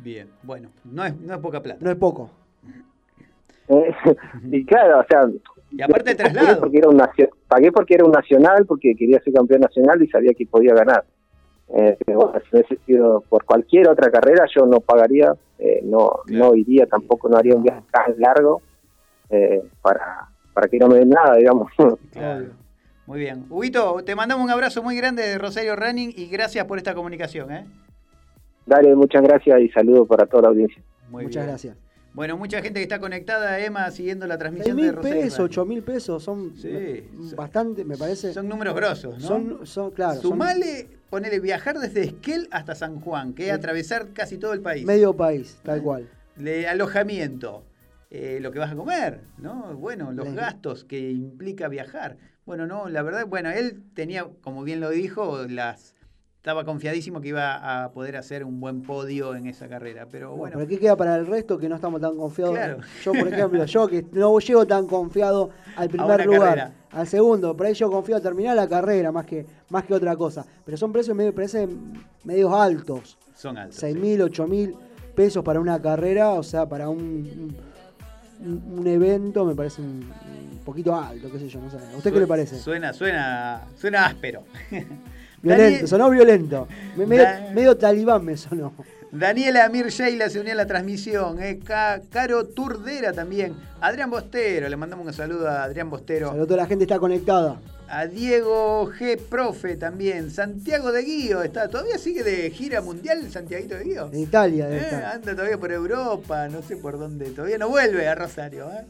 Bien, 0.02 0.28
bueno, 0.42 0.70
no 0.84 1.04
es, 1.04 1.18
no 1.20 1.34
es 1.34 1.40
poca 1.40 1.62
plata. 1.62 1.78
No 1.82 1.90
es 1.90 1.96
poco. 1.96 2.30
Eh, 3.68 3.94
y 4.50 4.64
claro, 4.64 5.00
o 5.00 5.04
sea, 5.08 5.28
Y 5.70 5.82
aparte 5.82 6.14
pagué 6.16 6.30
traslado. 6.32 6.60
porque 6.60 6.78
era 6.78 6.88
un 6.88 6.96
nacio- 6.96 7.30
pagué 7.46 7.70
porque 7.72 7.94
era 7.94 8.04
un 8.04 8.12
nacional, 8.12 8.64
porque 8.66 8.94
quería 8.96 9.20
ser 9.20 9.32
campeón 9.34 9.60
nacional 9.60 10.02
y 10.02 10.08
sabía 10.08 10.32
que 10.34 10.46
podía 10.46 10.74
ganar. 10.74 11.04
Eh, 11.74 11.98
pero 12.06 12.20
bueno, 12.20 12.40
si 12.40 12.56
hubiese 12.56 12.78
sido 12.86 13.20
por 13.28 13.44
cualquier 13.44 13.88
otra 13.88 14.10
carrera, 14.10 14.46
yo 14.54 14.64
no 14.64 14.80
pagaría, 14.80 15.34
eh, 15.58 15.80
no 15.84 16.20
Claro. 16.26 16.50
no 16.50 16.54
iría 16.54 16.86
tampoco, 16.86 17.28
no 17.28 17.36
haría 17.36 17.54
un 17.54 17.62
viaje 17.62 17.82
tan 17.92 18.14
largo 18.18 18.62
eh, 19.30 19.62
para, 19.82 20.28
para 20.54 20.68
que 20.68 20.78
no 20.78 20.88
me 20.88 20.96
den 21.00 21.10
nada, 21.10 21.36
digamos. 21.36 21.70
Claro. 22.12 22.46
Muy 23.06 23.20
bien. 23.20 23.44
Huguito, 23.48 23.96
te 24.04 24.14
mandamos 24.14 24.44
un 24.44 24.50
abrazo 24.50 24.82
muy 24.82 24.94
grande 24.96 25.22
de 25.22 25.38
Rosario 25.38 25.76
Running 25.76 26.12
y 26.16 26.26
gracias 26.28 26.64
por 26.66 26.76
esta 26.78 26.94
comunicación. 26.94 27.50
¿eh? 27.52 27.66
Dale, 28.66 28.94
muchas 28.94 29.22
gracias 29.22 29.60
y 29.60 29.68
saludos 29.70 30.06
para 30.08 30.26
toda 30.26 30.42
la 30.42 30.48
audiencia. 30.48 30.82
Muy 31.10 31.24
Muchas 31.24 31.42
bien. 31.44 31.48
gracias. 31.48 31.87
Bueno, 32.18 32.36
mucha 32.36 32.60
gente 32.62 32.80
que 32.80 32.82
está 32.82 32.98
conectada, 32.98 33.60
Emma, 33.60 33.88
siguiendo 33.92 34.26
la 34.26 34.34
6 34.34 34.38
transmisión 34.40 34.76
de 34.76 34.82
mil 34.82 34.92
Rosario. 34.92 35.20
pesos, 35.22 35.38
8 35.38 35.64
mil 35.64 35.82
pesos, 35.84 36.20
son 36.20 36.52
Sí, 36.56 37.08
son- 37.28 37.36
bastante, 37.36 37.84
me 37.84 37.96
parece. 37.96 38.32
Son 38.32 38.48
números 38.48 38.74
grosos, 38.74 39.20
¿no? 39.22 39.28
Son, 39.28 39.60
son- 39.64 39.90
claro, 39.92 40.14
son 40.20 40.32
Sumale, 40.32 40.88
ponele 41.10 41.38
viajar 41.38 41.78
desde 41.78 42.02
Esquel 42.02 42.48
hasta 42.50 42.74
San 42.74 42.98
Juan, 42.98 43.34
que 43.34 43.46
es 43.46 43.52
atravesar 43.54 44.12
casi 44.14 44.36
todo 44.36 44.52
el 44.52 44.60
país. 44.60 44.84
medio 44.84 45.14
país, 45.14 45.58
tal 45.62 45.80
cual. 45.80 46.08
Le- 46.36 46.66
alojamiento, 46.66 47.64
eh, 48.10 48.40
lo 48.42 48.50
que 48.50 48.58
vas 48.58 48.72
a 48.72 48.74
comer, 48.74 49.20
¿no? 49.36 49.76
Bueno, 49.76 50.10
los 50.10 50.34
gastos 50.34 50.82
que 50.84 51.12
implica 51.12 51.68
viajar. 51.68 52.16
Bueno, 52.44 52.66
no, 52.66 52.88
la 52.88 53.02
verdad, 53.02 53.26
bueno, 53.28 53.48
él 53.50 53.80
tenía, 53.94 54.26
como 54.40 54.64
bien 54.64 54.80
lo 54.80 54.90
dijo, 54.90 55.46
las 55.48 55.94
estaba 56.38 56.64
confiadísimo 56.64 57.20
que 57.20 57.28
iba 57.28 57.84
a 57.84 57.90
poder 57.90 58.16
hacer 58.16 58.44
un 58.44 58.60
buen 58.60 58.82
podio 58.82 59.34
en 59.34 59.48
esa 59.48 59.68
carrera, 59.68 60.06
pero 60.10 60.36
bueno, 60.36 60.56
¿Pero 60.56 60.68
qué 60.68 60.78
queda 60.78 60.96
para 60.96 61.16
el 61.16 61.26
resto 61.26 61.58
que 61.58 61.68
no 61.68 61.74
estamos 61.74 62.00
tan 62.00 62.16
confiados? 62.16 62.54
Claro. 62.54 62.78
Yo, 63.02 63.12
por 63.12 63.28
ejemplo, 63.32 63.64
yo 63.64 63.88
que 63.88 64.06
no 64.12 64.38
llego 64.38 64.64
tan 64.64 64.86
confiado 64.86 65.50
al 65.76 65.88
primer 65.88 66.24
lugar, 66.26 66.56
carrera. 66.56 66.72
al 66.92 67.06
segundo, 67.08 67.56
por 67.56 67.66
ahí 67.66 67.74
yo 67.74 67.90
confío 67.90 68.16
a 68.16 68.20
terminar 68.20 68.54
la 68.54 68.68
carrera 68.68 69.10
más 69.10 69.26
que, 69.26 69.44
más 69.68 69.84
que 69.84 69.94
otra 69.94 70.14
cosa. 70.16 70.46
Pero 70.64 70.76
son 70.76 70.92
precios 70.92 71.16
medio, 71.16 71.34
parecen 71.34 71.92
medios 72.22 72.52
altos. 72.52 73.18
son 73.34 73.58
altos. 73.58 73.80
6 73.80 73.94
sí. 73.94 74.00
mil, 74.00 74.22
8 74.22 74.46
mil 74.46 74.76
pesos 75.16 75.42
para 75.42 75.58
una 75.58 75.82
carrera, 75.82 76.30
o 76.30 76.44
sea, 76.44 76.68
para 76.68 76.88
un, 76.88 77.52
un, 78.40 78.78
un 78.78 78.86
evento 78.86 79.44
me 79.44 79.56
parece 79.56 79.82
un, 79.82 80.08
un 80.52 80.58
poquito 80.64 80.94
alto, 80.94 81.32
qué 81.32 81.40
sé 81.40 81.48
yo, 81.48 81.60
no 81.60 81.68
sé. 81.68 81.78
¿A 81.92 81.96
usted 81.96 82.12
qué 82.12 82.20
le 82.20 82.28
parece? 82.28 82.56
Suena, 82.60 82.92
suena, 82.92 83.66
suena 83.76 84.06
áspero. 84.06 84.44
Violento, 85.42 85.64
Daniel- 85.64 85.88
sonó 85.88 86.10
violento. 86.10 86.68
Me- 86.96 87.06
medio, 87.54 87.76
talibán 87.76 88.24
me 88.24 88.36
sonó. 88.36 88.72
Daniela 89.10 89.64
Amir 89.64 89.86
Sheila 89.88 90.28
se 90.28 90.38
unió 90.40 90.52
a 90.52 90.56
la 90.56 90.66
transmisión. 90.66 91.42
eh, 91.42 91.58
Ca- 91.64 92.00
Caro 92.10 92.44
Turdera 92.44 93.12
también. 93.12 93.54
Adrián 93.80 94.10
Bostero, 94.10 94.68
le 94.68 94.76
mandamos 94.76 95.06
un 95.06 95.12
saludo 95.14 95.48
a 95.48 95.62
Adrián 95.64 95.88
Bostero. 95.88 96.28
Saludos, 96.28 96.48
toda 96.48 96.58
la 96.62 96.66
gente 96.66 96.84
está 96.84 96.98
conectada. 96.98 97.58
A 97.90 98.04
Diego 98.04 98.90
G. 98.92 99.16
Profe 99.18 99.76
también. 99.76 100.30
Santiago 100.30 100.92
de 100.92 101.02
Guío 101.04 101.42
está. 101.42 101.68
¿Todavía 101.68 101.96
sigue 101.96 102.22
de 102.22 102.50
gira 102.50 102.82
mundial 102.82 103.30
Santiaguito 103.30 103.76
de 103.76 103.84
Guío? 103.84 104.10
En 104.12 104.18
Italia 104.20 104.66
debe 104.66 104.82
Eh, 104.82 104.84
estar. 104.84 105.04
anda 105.06 105.32
todavía 105.34 105.56
por 105.56 105.72
Europa, 105.72 106.48
no 106.48 106.60
sé 106.60 106.76
por 106.76 106.98
dónde. 106.98 107.30
Todavía 107.30 107.56
no 107.56 107.70
vuelve 107.70 108.06
a 108.06 108.14
Rosario. 108.14 108.66
¿eh? 108.70 108.84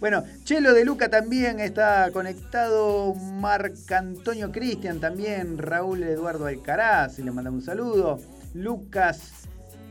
Bueno, 0.00 0.22
Chelo 0.44 0.74
de 0.74 0.84
Luca 0.84 1.08
también 1.08 1.58
está 1.58 2.10
conectado. 2.12 3.14
Marc 3.14 3.90
Antonio 3.90 4.52
Cristian 4.52 5.00
también. 5.00 5.58
Raúl 5.58 6.02
Eduardo 6.04 6.46
Alcaraz, 6.46 7.18
le 7.18 7.30
mandamos 7.32 7.60
un 7.60 7.66
saludo. 7.66 8.20
Lucas 8.54 9.37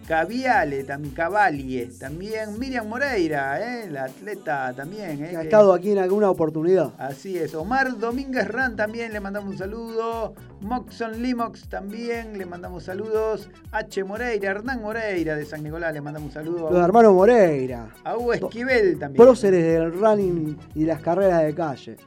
Caviale, 0.08 0.86
también 0.86 1.14
Cavalie, 1.14 1.90
también 2.00 2.58
Miriam 2.58 2.88
Moreira, 2.88 3.60
¿eh? 3.60 3.90
la 3.92 4.06
atleta 4.06 4.72
también. 4.74 5.22
¿eh? 5.22 5.28
Que 5.32 5.38
ha 5.38 5.42
estado 5.42 5.74
aquí 5.74 5.92
en 5.92 5.98
alguna 5.98 6.30
oportunidad. 6.30 6.94
Así 6.98 7.38
es. 7.38 7.54
Omar 7.54 7.98
Domínguez 7.98 8.48
Ran 8.48 8.78
también 8.78 9.12
le 9.12 9.20
mandamos 9.20 9.52
un 9.52 9.58
saludo. 9.58 10.34
Moxon 10.62 11.22
Limox 11.22 11.68
también 11.68 12.38
le 12.38 12.46
mandamos 12.46 12.86
saludos. 12.86 13.50
H. 13.74 14.02
Moreira, 14.06 14.52
Hernán 14.52 14.82
Moreira 14.82 15.36
de 15.36 15.46
San 15.46 15.62
Nicolás 15.62 15.94
le 15.94 16.00
mandamos 16.00 16.28
un 16.30 16.34
saludo. 16.34 16.72
Los 16.72 16.86
hermanos 16.86 17.14
Moreira. 17.14 17.90
A 18.06 18.16
Hugo 18.16 18.34
Esquivel 18.34 18.98
también. 18.98 19.22
Próceres 19.22 19.62
del 19.62 19.92
running 19.92 20.58
y 20.74 20.86
las 20.86 21.02
carreras 21.02 21.44
de 21.44 21.54
calle. 21.54 21.98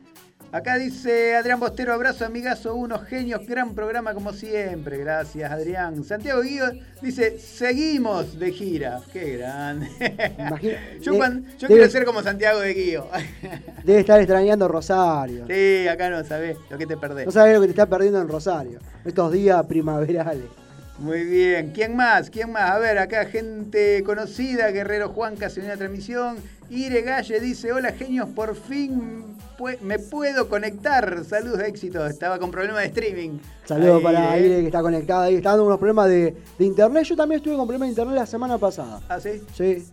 Acá 0.52 0.78
dice 0.78 1.36
Adrián 1.36 1.60
Bostero, 1.60 1.92
abrazo 1.94 2.24
amigazo, 2.24 2.74
unos 2.74 3.04
genios, 3.04 3.46
gran 3.46 3.72
programa 3.72 4.14
como 4.14 4.32
siempre. 4.32 4.98
Gracias, 4.98 5.48
Adrián. 5.50 6.02
Santiago 6.02 6.42
Guido 6.42 6.72
dice, 7.00 7.38
seguimos 7.38 8.36
de 8.36 8.50
gira. 8.50 9.00
Qué 9.12 9.36
grande. 9.36 9.88
Imagina- 10.38 10.78
yo 11.00 11.12
de- 11.12 11.18
cuan- 11.18 11.44
yo 11.56 11.68
debe- 11.68 11.78
quiero 11.78 11.90
ser 11.90 12.04
como 12.04 12.20
Santiago 12.22 12.58
de 12.60 12.74
Guío. 12.74 13.06
Debe 13.84 14.00
estar 14.00 14.18
extrañando 14.20 14.66
Rosario. 14.66 15.46
sí, 15.46 15.86
acá 15.86 16.10
no 16.10 16.24
sabés 16.24 16.56
lo 16.68 16.76
que 16.76 16.86
te 16.86 16.96
perdés. 16.96 17.26
No 17.26 17.32
sabes 17.32 17.54
lo 17.54 17.60
que 17.60 17.68
te 17.68 17.72
está 17.72 17.86
perdiendo 17.86 18.20
en 18.20 18.28
Rosario. 18.28 18.80
Estos 19.04 19.30
días 19.32 19.64
primaverales. 19.66 20.46
Muy 21.00 21.24
bien. 21.24 21.72
¿Quién 21.74 21.96
más? 21.96 22.28
¿Quién 22.28 22.52
más? 22.52 22.70
A 22.70 22.78
ver, 22.78 22.98
acá 22.98 23.24
gente 23.24 24.02
conocida. 24.04 24.70
Guerrero 24.70 25.08
Juan 25.08 25.34
casi 25.34 25.60
una 25.60 25.76
transmisión. 25.76 26.36
Ire 26.68 27.00
Galle 27.02 27.40
dice, 27.40 27.72
hola 27.72 27.92
genios, 27.92 28.28
por 28.28 28.54
fin 28.54 29.24
me 29.80 29.98
puedo 29.98 30.48
conectar. 30.48 31.24
Saludos, 31.24 31.60
éxito. 31.60 32.06
Estaba 32.06 32.38
con 32.38 32.50
problemas 32.50 32.82
de 32.82 32.88
streaming. 32.88 33.38
Saludos 33.64 34.02
para 34.02 34.36
¿eh? 34.36 34.46
Ire 34.46 34.60
que 34.60 34.66
está 34.66 34.82
conectada 34.82 35.24
ahí. 35.24 35.36
Está 35.36 35.50
dando 35.50 35.66
unos 35.66 35.78
problemas 35.78 36.08
de, 36.08 36.36
de 36.58 36.64
internet. 36.64 37.04
Yo 37.04 37.16
también 37.16 37.38
estuve 37.38 37.56
con 37.56 37.66
problemas 37.66 37.88
de 37.88 37.90
internet 37.92 38.14
la 38.14 38.26
semana 38.26 38.58
pasada. 38.58 39.00
¿Ah, 39.08 39.20
sí? 39.20 39.42
Sí, 39.54 39.86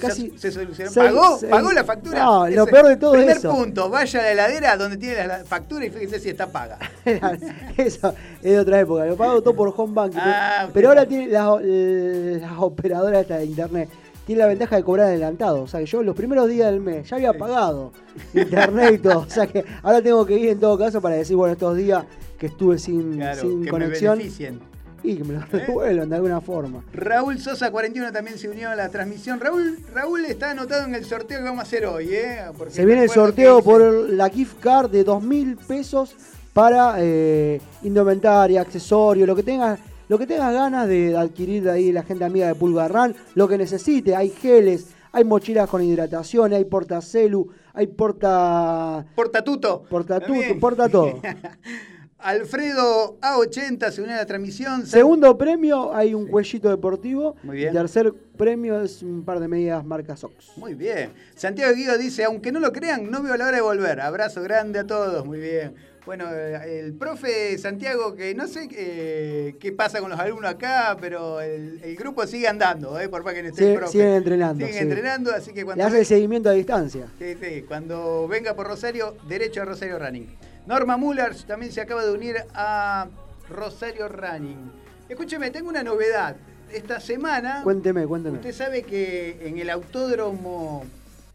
casi. 0.00 0.30
Ya 0.30 0.38
se 0.38 0.52
solucionó. 0.52 0.92
¿Pagó? 0.92 1.40
¿Pagó 1.50 1.72
la 1.72 1.84
factura? 1.84 2.24
No, 2.24 2.48
lo 2.48 2.66
peor 2.66 2.86
de 2.88 2.96
todo 2.96 3.14
es 3.14 3.20
Primer 3.20 3.36
eso. 3.36 3.50
punto, 3.54 3.90
vaya 3.90 4.20
a 4.20 4.22
la 4.22 4.32
heladera 4.32 4.76
donde 4.76 4.96
tiene 4.96 5.26
la 5.26 5.44
factura 5.44 5.84
y 5.86 5.90
fíjese 5.90 6.20
si 6.20 6.28
está 6.30 6.46
paga. 6.48 6.78
Eso 7.76 8.14
es 8.42 8.52
de 8.52 8.58
otra 8.58 8.80
época. 8.80 9.04
Lo 9.06 9.16
pago 9.16 9.42
todo 9.42 9.54
por 9.54 9.72
home 9.76 9.94
banking. 9.94 10.18
Ah, 10.20 10.62
pero, 10.62 10.72
pero 10.74 10.88
ahora 10.88 11.06
tiene 11.06 11.28
las, 11.28 11.60
las 12.42 12.58
operadoras 12.58 13.26
de 13.28 13.44
internet. 13.44 13.88
Tiene 14.26 14.40
la 14.40 14.46
ventaja 14.46 14.76
de 14.76 14.82
cobrar 14.82 15.08
adelantado. 15.08 15.62
O 15.62 15.66
sea 15.68 15.80
que 15.80 15.86
yo 15.86 16.02
los 16.02 16.16
primeros 16.16 16.48
días 16.48 16.70
del 16.70 16.80
mes 16.80 17.08
ya 17.08 17.16
había 17.16 17.32
pagado 17.34 17.92
internet 18.32 18.94
y 18.94 18.98
todo. 18.98 19.18
O 19.20 19.30
sea 19.30 19.46
que 19.46 19.64
ahora 19.82 20.00
tengo 20.00 20.24
que 20.24 20.38
ir 20.38 20.48
en 20.50 20.60
todo 20.60 20.78
caso 20.78 21.00
para 21.02 21.16
decir, 21.16 21.36
bueno, 21.36 21.52
estos 21.52 21.76
días 21.76 22.04
que 22.38 22.46
estuve 22.46 22.78
sin, 22.78 23.16
Claro, 23.16 23.40
sin 23.42 23.64
que 23.64 23.70
conexión 23.70 24.12
me 24.18 24.24
beneficien. 24.24 24.60
Y 25.04 25.16
que 25.16 25.24
me 25.24 25.34
lo 25.34 25.40
devuelvan 25.52 26.08
de 26.08 26.16
alguna 26.16 26.40
forma. 26.40 26.82
Raúl 26.92 27.38
Sosa 27.38 27.70
41 27.70 28.10
también 28.10 28.38
se 28.38 28.48
unió 28.48 28.70
a 28.70 28.74
la 28.74 28.88
transmisión. 28.88 29.38
Raúl, 29.38 29.78
Raúl 29.92 30.24
está 30.24 30.50
anotado 30.52 30.86
en 30.86 30.94
el 30.94 31.04
sorteo 31.04 31.38
que 31.38 31.44
vamos 31.44 31.60
a 31.60 31.62
hacer 31.62 31.84
hoy, 31.84 32.08
¿eh? 32.14 32.38
Porque 32.56 32.72
Se 32.72 32.84
viene 32.86 33.04
el 33.04 33.10
sorteo 33.10 33.62
por 33.62 33.82
la 33.82 34.28
gift 34.30 34.58
card 34.60 34.90
de 34.90 35.04
dos 35.04 35.22
mil 35.22 35.56
pesos 35.56 36.16
para 36.54 36.94
eh, 36.98 37.60
indumentaria, 37.82 38.62
accesorio, 38.62 39.26
lo 39.26 39.36
que 39.36 39.42
tengas, 39.42 39.78
lo 40.08 40.18
que 40.18 40.26
tengas 40.26 40.52
ganas 40.54 40.88
de 40.88 41.16
adquirir 41.16 41.64
de 41.64 41.70
ahí 41.70 41.92
la 41.92 42.02
gente 42.02 42.24
amiga 42.24 42.46
de 42.46 42.54
Pulgarran, 42.54 43.14
lo 43.34 43.46
que 43.46 43.58
necesite, 43.58 44.16
hay 44.16 44.30
geles, 44.30 44.86
hay 45.12 45.24
mochilas 45.24 45.68
con 45.68 45.82
hidratación, 45.82 46.52
hay 46.54 46.64
portacelu, 46.64 47.48
hay 47.74 47.88
porta 47.88 49.04
Portatuto. 49.14 49.82
portatuto, 49.90 50.58
porta 50.60 50.88
todo. 50.88 51.20
Alfredo 52.24 53.18
A80 53.20 53.90
se 53.90 54.00
unió 54.00 54.14
a 54.14 54.16
la 54.16 54.24
transmisión. 54.26 54.86
Segundo 54.86 55.36
premio 55.36 55.94
hay 55.94 56.14
un 56.14 56.26
cuellito 56.26 56.70
deportivo. 56.70 57.36
Muy 57.42 57.58
bien. 57.58 57.70
Y 57.70 57.72
tercer 57.76 58.14
premio 58.38 58.80
es 58.80 59.02
un 59.02 59.24
par 59.26 59.40
de 59.40 59.46
medias 59.46 59.84
marca 59.84 60.16
Sox. 60.16 60.56
Muy 60.56 60.72
bien. 60.72 61.10
Santiago 61.36 61.74
Guido 61.74 61.98
dice, 61.98 62.24
aunque 62.24 62.50
no 62.50 62.60
lo 62.60 62.72
crean, 62.72 63.10
no 63.10 63.22
veo 63.22 63.36
la 63.36 63.46
hora 63.46 63.56
de 63.56 63.62
volver. 63.62 64.00
Abrazo 64.00 64.40
grande 64.42 64.78
a 64.78 64.86
todos. 64.86 65.26
Muy 65.26 65.38
bien. 65.38 65.74
Bueno, 66.06 66.24
eh, 66.32 66.80
el 66.80 66.94
profe 66.94 67.58
Santiago, 67.58 68.14
que 68.14 68.34
no 68.34 68.46
sé 68.48 68.68
eh, 68.72 69.56
qué 69.60 69.72
pasa 69.72 70.00
con 70.00 70.08
los 70.10 70.18
alumnos 70.18 70.50
acá, 70.50 70.96
pero 70.98 71.42
el, 71.42 71.78
el 71.82 71.94
grupo 71.96 72.26
sigue 72.26 72.48
andando, 72.48 72.98
eh, 73.00 73.08
por 73.10 73.22
más 73.22 73.34
que 73.34 73.42
no 73.42 73.48
esté 73.50 73.62
el 73.64 73.68
Sigue- 73.70 73.76
profe. 73.78 73.92
siguen 73.92 74.08
entrenando, 74.14 74.66
Siguen 74.66 74.82
sí. 74.82 74.88
entrenando, 74.90 75.30
así 75.34 75.50
que 75.52 75.60
Le 75.60 75.64
cuando... 75.64 75.84
hace 75.84 76.00
el 76.00 76.06
seguimiento 76.06 76.48
a 76.48 76.52
distancia. 76.52 77.06
Sí, 77.18 77.34
sí, 77.40 77.62
cuando 77.68 78.26
venga 78.28 78.54
por 78.54 78.66
Rosario, 78.66 79.14
derecho 79.28 79.62
a 79.62 79.64
Rosario 79.66 79.98
Running. 79.98 80.26
Norma 80.66 80.96
Muller 80.96 81.34
también 81.46 81.72
se 81.72 81.80
acaba 81.80 82.04
de 82.04 82.12
unir 82.12 82.36
a 82.54 83.06
Rosario 83.48 84.08
Running. 84.08 84.70
Escúcheme, 85.08 85.50
tengo 85.50 85.68
una 85.68 85.82
novedad. 85.82 86.36
Esta 86.72 86.98
semana, 86.98 87.60
Cuénteme, 87.62 88.06
cuénteme. 88.06 88.38
usted 88.38 88.52
sabe 88.52 88.82
que 88.82 89.46
en 89.46 89.58
el 89.58 89.68
autódromo 89.70 90.84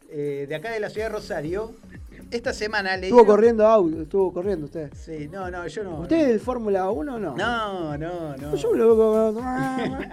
eh, 0.09 0.45
de 0.49 0.55
acá 0.55 0.71
de 0.71 0.79
la 0.79 0.89
ciudad 0.89 1.07
de 1.07 1.13
Rosario, 1.13 1.73
esta 2.31 2.51
semana 2.51 2.97
le 2.97 3.07
Estuvo 3.07 3.19
dieron- 3.21 3.35
corriendo 3.35 3.67
auto, 3.67 4.01
estuvo 4.01 4.33
corriendo 4.33 4.65
usted. 4.65 4.91
Sí, 4.95 5.29
no, 5.31 5.49
no, 5.51 5.65
yo 5.67 5.83
no. 5.83 6.01
¿Usted 6.01 6.17
es 6.17 6.27
del 6.29 6.39
Fórmula 6.39 6.89
1 6.89 7.15
o 7.15 7.19
no? 7.19 7.35
No, 7.37 7.97
no, 7.97 8.35
no. 8.35 8.55
Yo 8.55 8.73
lo 8.75 8.97
veo 8.97 9.41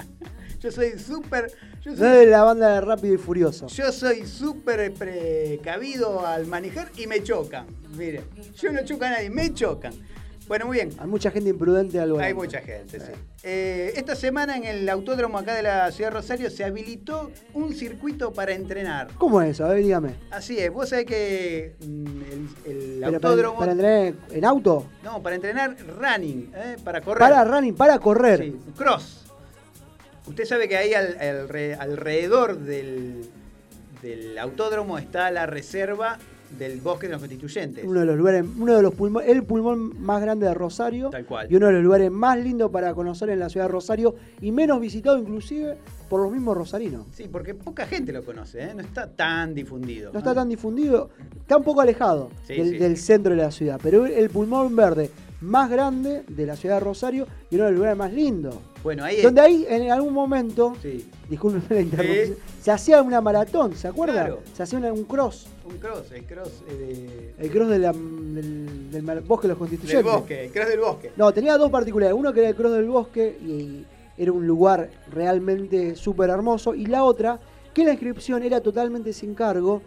Yo 0.60 0.70
soy 0.70 0.98
súper. 0.98 1.52
Yo 1.82 1.96
soy 1.96 2.08
de 2.08 2.26
la 2.26 2.42
banda 2.42 2.74
de 2.74 2.80
Rápido 2.80 3.14
y 3.14 3.18
Furioso. 3.18 3.66
Yo 3.68 3.92
soy 3.92 4.26
súper 4.26 4.92
precavido 4.94 6.26
al 6.26 6.46
manejar 6.46 6.90
y 6.96 7.06
me 7.06 7.22
chocan. 7.22 7.66
Mire, 7.96 8.24
yo 8.56 8.72
no 8.72 8.84
choco 8.84 9.04
a 9.04 9.10
nadie, 9.10 9.30
me 9.30 9.52
chocan. 9.52 9.94
Bueno, 10.48 10.66
muy 10.66 10.76
bien. 10.76 10.90
Hay 10.98 11.08
mucha 11.08 11.30
gente 11.32 11.50
imprudente 11.50 11.98
al 11.98 12.12
volante. 12.12 12.28
Hay 12.28 12.34
mucha 12.34 12.60
gente, 12.60 13.00
sí. 13.00 13.12
Eh, 13.42 13.92
esta 13.96 14.14
semana 14.14 14.56
en 14.56 14.64
el 14.64 14.88
autódromo 14.88 15.38
acá 15.38 15.54
de 15.54 15.62
la 15.64 15.90
ciudad 15.90 16.10
de 16.10 16.16
Rosario 16.16 16.50
se 16.50 16.64
habilitó 16.64 17.32
un 17.52 17.74
circuito 17.74 18.32
para 18.32 18.52
entrenar. 18.52 19.08
¿Cómo 19.18 19.42
es 19.42 19.50
eso? 19.50 19.64
A 19.64 19.68
ver, 19.70 19.82
dígame. 19.82 20.14
Así 20.30 20.56
es, 20.58 20.72
vos 20.72 20.88
sabés 20.88 21.04
que 21.04 21.76
mm, 21.84 22.68
el, 22.68 23.04
autódromo. 23.04 23.58
para 23.58 23.72
entrenar 23.72 24.14
en 24.30 24.44
auto? 24.44 24.86
No, 25.02 25.20
para 25.20 25.34
entrenar 25.34 25.76
running, 25.78 26.52
¿eh? 26.54 26.76
para 26.82 27.00
correr. 27.00 27.18
Para 27.18 27.44
running, 27.44 27.74
para 27.74 27.98
correr. 27.98 28.44
Sí, 28.44 28.56
cross. 28.76 29.25
Usted 30.26 30.44
sabe 30.44 30.68
que 30.68 30.76
ahí 30.76 30.92
al- 30.94 31.16
al- 31.18 31.76
alrededor 31.80 32.58
del, 32.58 33.24
del 34.02 34.38
autódromo 34.38 34.98
está 34.98 35.30
la 35.30 35.46
reserva 35.46 36.18
del 36.58 36.80
bosque 36.80 37.06
de 37.06 37.12
los 37.12 37.20
constituyentes. 37.20 37.84
Uno 37.84 38.00
de 38.00 38.06
los 38.06 38.16
lugares, 38.16 38.44
uno 38.58 38.76
de 38.76 38.82
los 38.82 38.94
pulmón, 38.94 39.22
el 39.26 39.42
pulmón 39.42 40.00
más 40.00 40.22
grande 40.22 40.46
de 40.46 40.54
Rosario. 40.54 41.10
Tal 41.10 41.24
cual. 41.26 41.48
Y 41.50 41.56
uno 41.56 41.66
de 41.66 41.72
los 41.74 41.82
lugares 41.82 42.10
más 42.10 42.38
lindos 42.38 42.70
para 42.70 42.94
conocer 42.94 43.30
en 43.30 43.40
la 43.40 43.48
ciudad 43.48 43.66
de 43.66 43.72
Rosario 43.72 44.14
y 44.40 44.52
menos 44.52 44.80
visitado 44.80 45.18
inclusive 45.18 45.76
por 46.08 46.22
los 46.22 46.30
mismos 46.32 46.56
rosarinos. 46.56 47.04
Sí, 47.12 47.26
porque 47.30 47.54
poca 47.54 47.84
gente 47.86 48.12
lo 48.12 48.24
conoce, 48.24 48.62
¿eh? 48.62 48.74
no 48.74 48.80
está 48.82 49.08
tan 49.08 49.54
difundido. 49.54 50.12
No 50.12 50.20
está 50.20 50.34
tan 50.34 50.48
difundido, 50.48 51.10
está 51.40 51.56
un 51.56 51.64
poco 51.64 51.80
alejado 51.80 52.30
Sí, 52.46 52.54
del, 52.54 52.70
sí. 52.70 52.78
del 52.78 52.96
centro 52.96 53.34
de 53.34 53.42
la 53.42 53.50
ciudad, 53.50 53.80
pero 53.82 54.06
el 54.06 54.30
pulmón 54.30 54.74
verde 54.76 55.10
más 55.40 55.70
grande 55.70 56.24
de 56.28 56.46
la 56.46 56.56
ciudad 56.56 56.76
de 56.76 56.80
Rosario 56.80 57.26
y 57.50 57.56
uno 57.56 57.64
de 57.64 57.70
los 57.70 57.78
lugares 57.78 57.98
más 57.98 58.12
lindos. 58.12 58.54
Bueno, 58.82 59.04
ahí 59.04 59.20
Donde 59.20 59.40
ahí 59.40 59.66
en 59.68 59.90
algún 59.90 60.14
momento, 60.14 60.74
Sí, 60.80 61.08
disculpen 61.28 61.62
la 61.68 61.80
interrupción, 61.80 62.36
se 62.62 62.70
hacía 62.70 63.02
una 63.02 63.20
maratón, 63.20 63.74
¿se 63.76 63.88
acuerda? 63.88 64.14
Claro. 64.14 64.38
Se 64.54 64.62
hacía 64.62 64.78
una- 64.78 64.92
un 64.92 65.04
cross, 65.04 65.46
un 65.68 65.78
cross, 65.78 66.12
el 66.12 66.24
cross 66.24 66.62
eh, 66.68 67.34
el 67.38 67.50
cross 67.50 67.68
de 67.68 67.78
la- 67.80 67.92
del, 67.92 69.02
bosque 69.02 69.02
de 69.02 69.20
los 69.22 69.28
de- 69.28 69.48
del 69.48 69.56
constituyentes. 69.56 70.04
bosque, 70.12 70.44
el 70.46 70.52
cross 70.52 70.68
del 70.68 70.80
bosque. 70.80 71.12
No, 71.16 71.32
tenía 71.32 71.58
dos 71.58 71.70
particularidades. 71.70 72.18
Uno 72.18 72.32
que 72.32 72.40
era 72.40 72.48
el 72.50 72.54
cross 72.56 72.72
del 72.72 72.88
bosque 72.88 73.38
y 73.44 73.84
era 74.16 74.32
un 74.32 74.46
lugar 74.46 74.88
realmente 75.12 75.96
súper 75.96 76.30
hermoso. 76.30 76.74
Y 76.74 76.86
la 76.86 77.02
otra, 77.04 77.38
que 77.74 77.84
la 77.84 77.90
inscripción 77.92 78.42
era 78.42 78.60
totalmente 78.60 79.12
sin 79.12 79.34
cargo. 79.34 79.82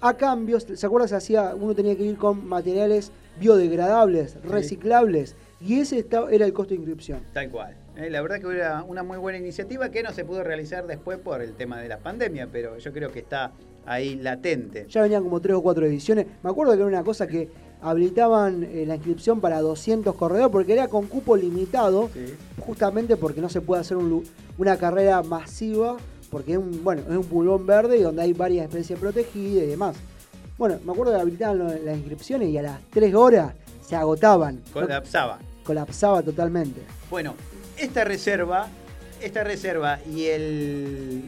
A 0.00 0.14
cambio, 0.14 0.58
¿se 0.60 0.86
acuerdan? 0.86 1.08
Se 1.08 1.16
hacía, 1.16 1.54
uno 1.54 1.74
tenía 1.74 1.96
que 1.96 2.04
ir 2.04 2.16
con 2.16 2.46
materiales 2.48 3.10
biodegradables, 3.38 4.36
reciclables. 4.42 5.36
Y 5.60 5.80
ese 5.80 6.06
era 6.30 6.46
el 6.46 6.52
costo 6.52 6.70
de 6.70 6.76
inscripción. 6.76 7.20
Tal 7.32 7.50
cual. 7.50 7.74
Eh, 7.96 8.10
la 8.10 8.22
verdad 8.22 8.40
que 8.40 8.54
era 8.54 8.84
una 8.84 9.02
muy 9.02 9.18
buena 9.18 9.38
iniciativa 9.38 9.90
que 9.90 10.02
no 10.02 10.12
se 10.12 10.24
pudo 10.24 10.44
realizar 10.44 10.86
después 10.86 11.18
por 11.18 11.42
el 11.42 11.54
tema 11.54 11.80
de 11.80 11.88
la 11.88 11.98
pandemia, 11.98 12.48
pero 12.50 12.78
yo 12.78 12.92
creo 12.92 13.10
que 13.10 13.18
está 13.18 13.52
ahí 13.84 14.14
latente. 14.14 14.86
Ya 14.88 15.02
venían 15.02 15.24
como 15.24 15.40
tres 15.40 15.56
o 15.56 15.62
cuatro 15.62 15.84
ediciones. 15.84 16.26
Me 16.44 16.50
acuerdo 16.50 16.74
que 16.74 16.78
era 16.78 16.86
una 16.86 17.02
cosa 17.02 17.26
que 17.26 17.48
habilitaban 17.80 18.62
eh, 18.64 18.84
la 18.86 18.96
inscripción 18.96 19.40
para 19.40 19.60
200 19.60 20.14
corredores 20.14 20.50
porque 20.50 20.74
era 20.74 20.86
con 20.88 21.06
cupo 21.06 21.36
limitado. 21.36 22.10
Sí. 22.12 22.34
justamente 22.60 23.16
porque 23.16 23.40
no 23.40 23.48
se 23.48 23.60
puede 23.60 23.80
hacer 23.80 23.96
un 23.96 24.24
una 24.58 24.76
carrera 24.76 25.22
masiva, 25.22 25.96
porque 26.30 26.52
es 26.52 26.58
un, 26.58 26.82
bueno, 26.82 27.02
es 27.08 27.16
un 27.16 27.24
pulmón 27.24 27.66
verde 27.66 27.98
y 27.98 28.02
donde 28.02 28.22
hay 28.22 28.32
varias 28.32 28.66
especies 28.68 28.98
protegidas 28.98 29.64
y 29.64 29.66
demás. 29.66 29.96
Bueno, 30.58 30.80
me 30.84 30.90
acuerdo 30.90 31.14
que 31.14 31.20
habilitaban 31.20 31.84
las 31.84 31.96
inscripciones 31.96 32.48
y 32.48 32.58
a 32.58 32.62
las 32.62 32.80
3 32.90 33.14
horas 33.14 33.54
se 33.80 33.94
agotaban. 33.94 34.60
Colapsaba. 34.72 35.38
Colapsaba 35.64 36.22
totalmente. 36.22 36.80
Bueno, 37.08 37.34
esta 37.76 38.02
reserva, 38.02 38.66
esta 39.22 39.44
reserva 39.44 40.00
y 40.04 40.24
el, 40.26 41.22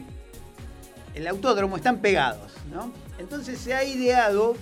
el 1.15 1.27
autódromo 1.27 1.77
están 1.77 1.99
pegados, 1.99 2.51
¿no? 2.73 2.91
Entonces 3.19 3.57
se 3.57 3.73
ha 3.73 3.85
ideado 3.85 4.55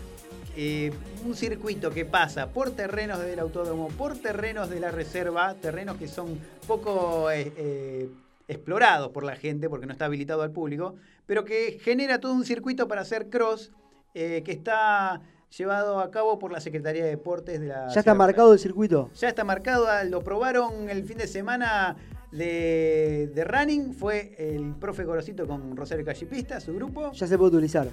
eh, 0.56 0.92
un 1.26 1.34
circuito 1.34 1.90
que 1.90 2.06
pasa 2.06 2.50
por 2.50 2.70
terrenos 2.70 3.20
del 3.22 3.40
autódromo, 3.40 3.88
por 3.88 4.18
terrenos 4.20 4.70
de 4.70 4.80
la 4.80 4.92
reserva, 4.92 5.56
terrenos 5.56 5.98
que 5.98 6.08
son 6.08 6.40
poco 6.68 7.32
eh, 7.32 7.52
eh, 7.58 8.10
explorados 8.48 9.10
por 9.10 9.24
la 9.24 9.36
gente 9.36 9.68
porque 9.68 9.88
no 9.88 9.94
está 9.94 10.06
habilitado 10.06 10.44
al 10.44 10.52
público, 10.52 10.96
pero 11.26 11.44
que 11.44 11.80
genera 11.82 12.20
todo 12.20 12.34
un 12.34 12.46
circuito 12.46 12.88
para 12.88 13.02
hacer 13.02 13.30
cross 13.30 13.72
eh, 14.14 14.42
que 14.44 14.52
está 14.52 15.22
llevado 15.58 16.00
a 16.00 16.12
cabo 16.12 16.38
por 16.40 16.52
la 16.52 16.60
Secretaría 16.60 17.04
de 17.04 17.10
Deportes 17.12 17.60
de 17.60 17.68
la 17.68 17.88
¿Ya 17.88 18.00
está 18.02 18.14
marcado 18.14 18.54
el 18.54 18.60
circuito? 18.60 19.10
ya 19.16 19.30
está 19.30 19.44
marcado, 19.44 19.88
ah, 19.88 20.04
lo 20.04 20.22
probaron 20.24 20.90
el 20.90 21.04
fin 21.04 21.18
de 21.18 21.28
semana 21.28 21.96
de, 22.32 23.32
de 23.34 23.44
running. 23.44 23.94
Fue 23.94 24.36
el 24.38 24.76
profe 24.76 25.04
Gorosito 25.04 25.48
con 25.48 25.76
Rosario 25.76 26.06
Callipista, 26.06 26.60
su 26.60 26.74
grupo. 26.74 27.12
Ya 27.14 27.28
se 27.28 27.38
puede 27.38 27.56
utilizar. 27.58 27.88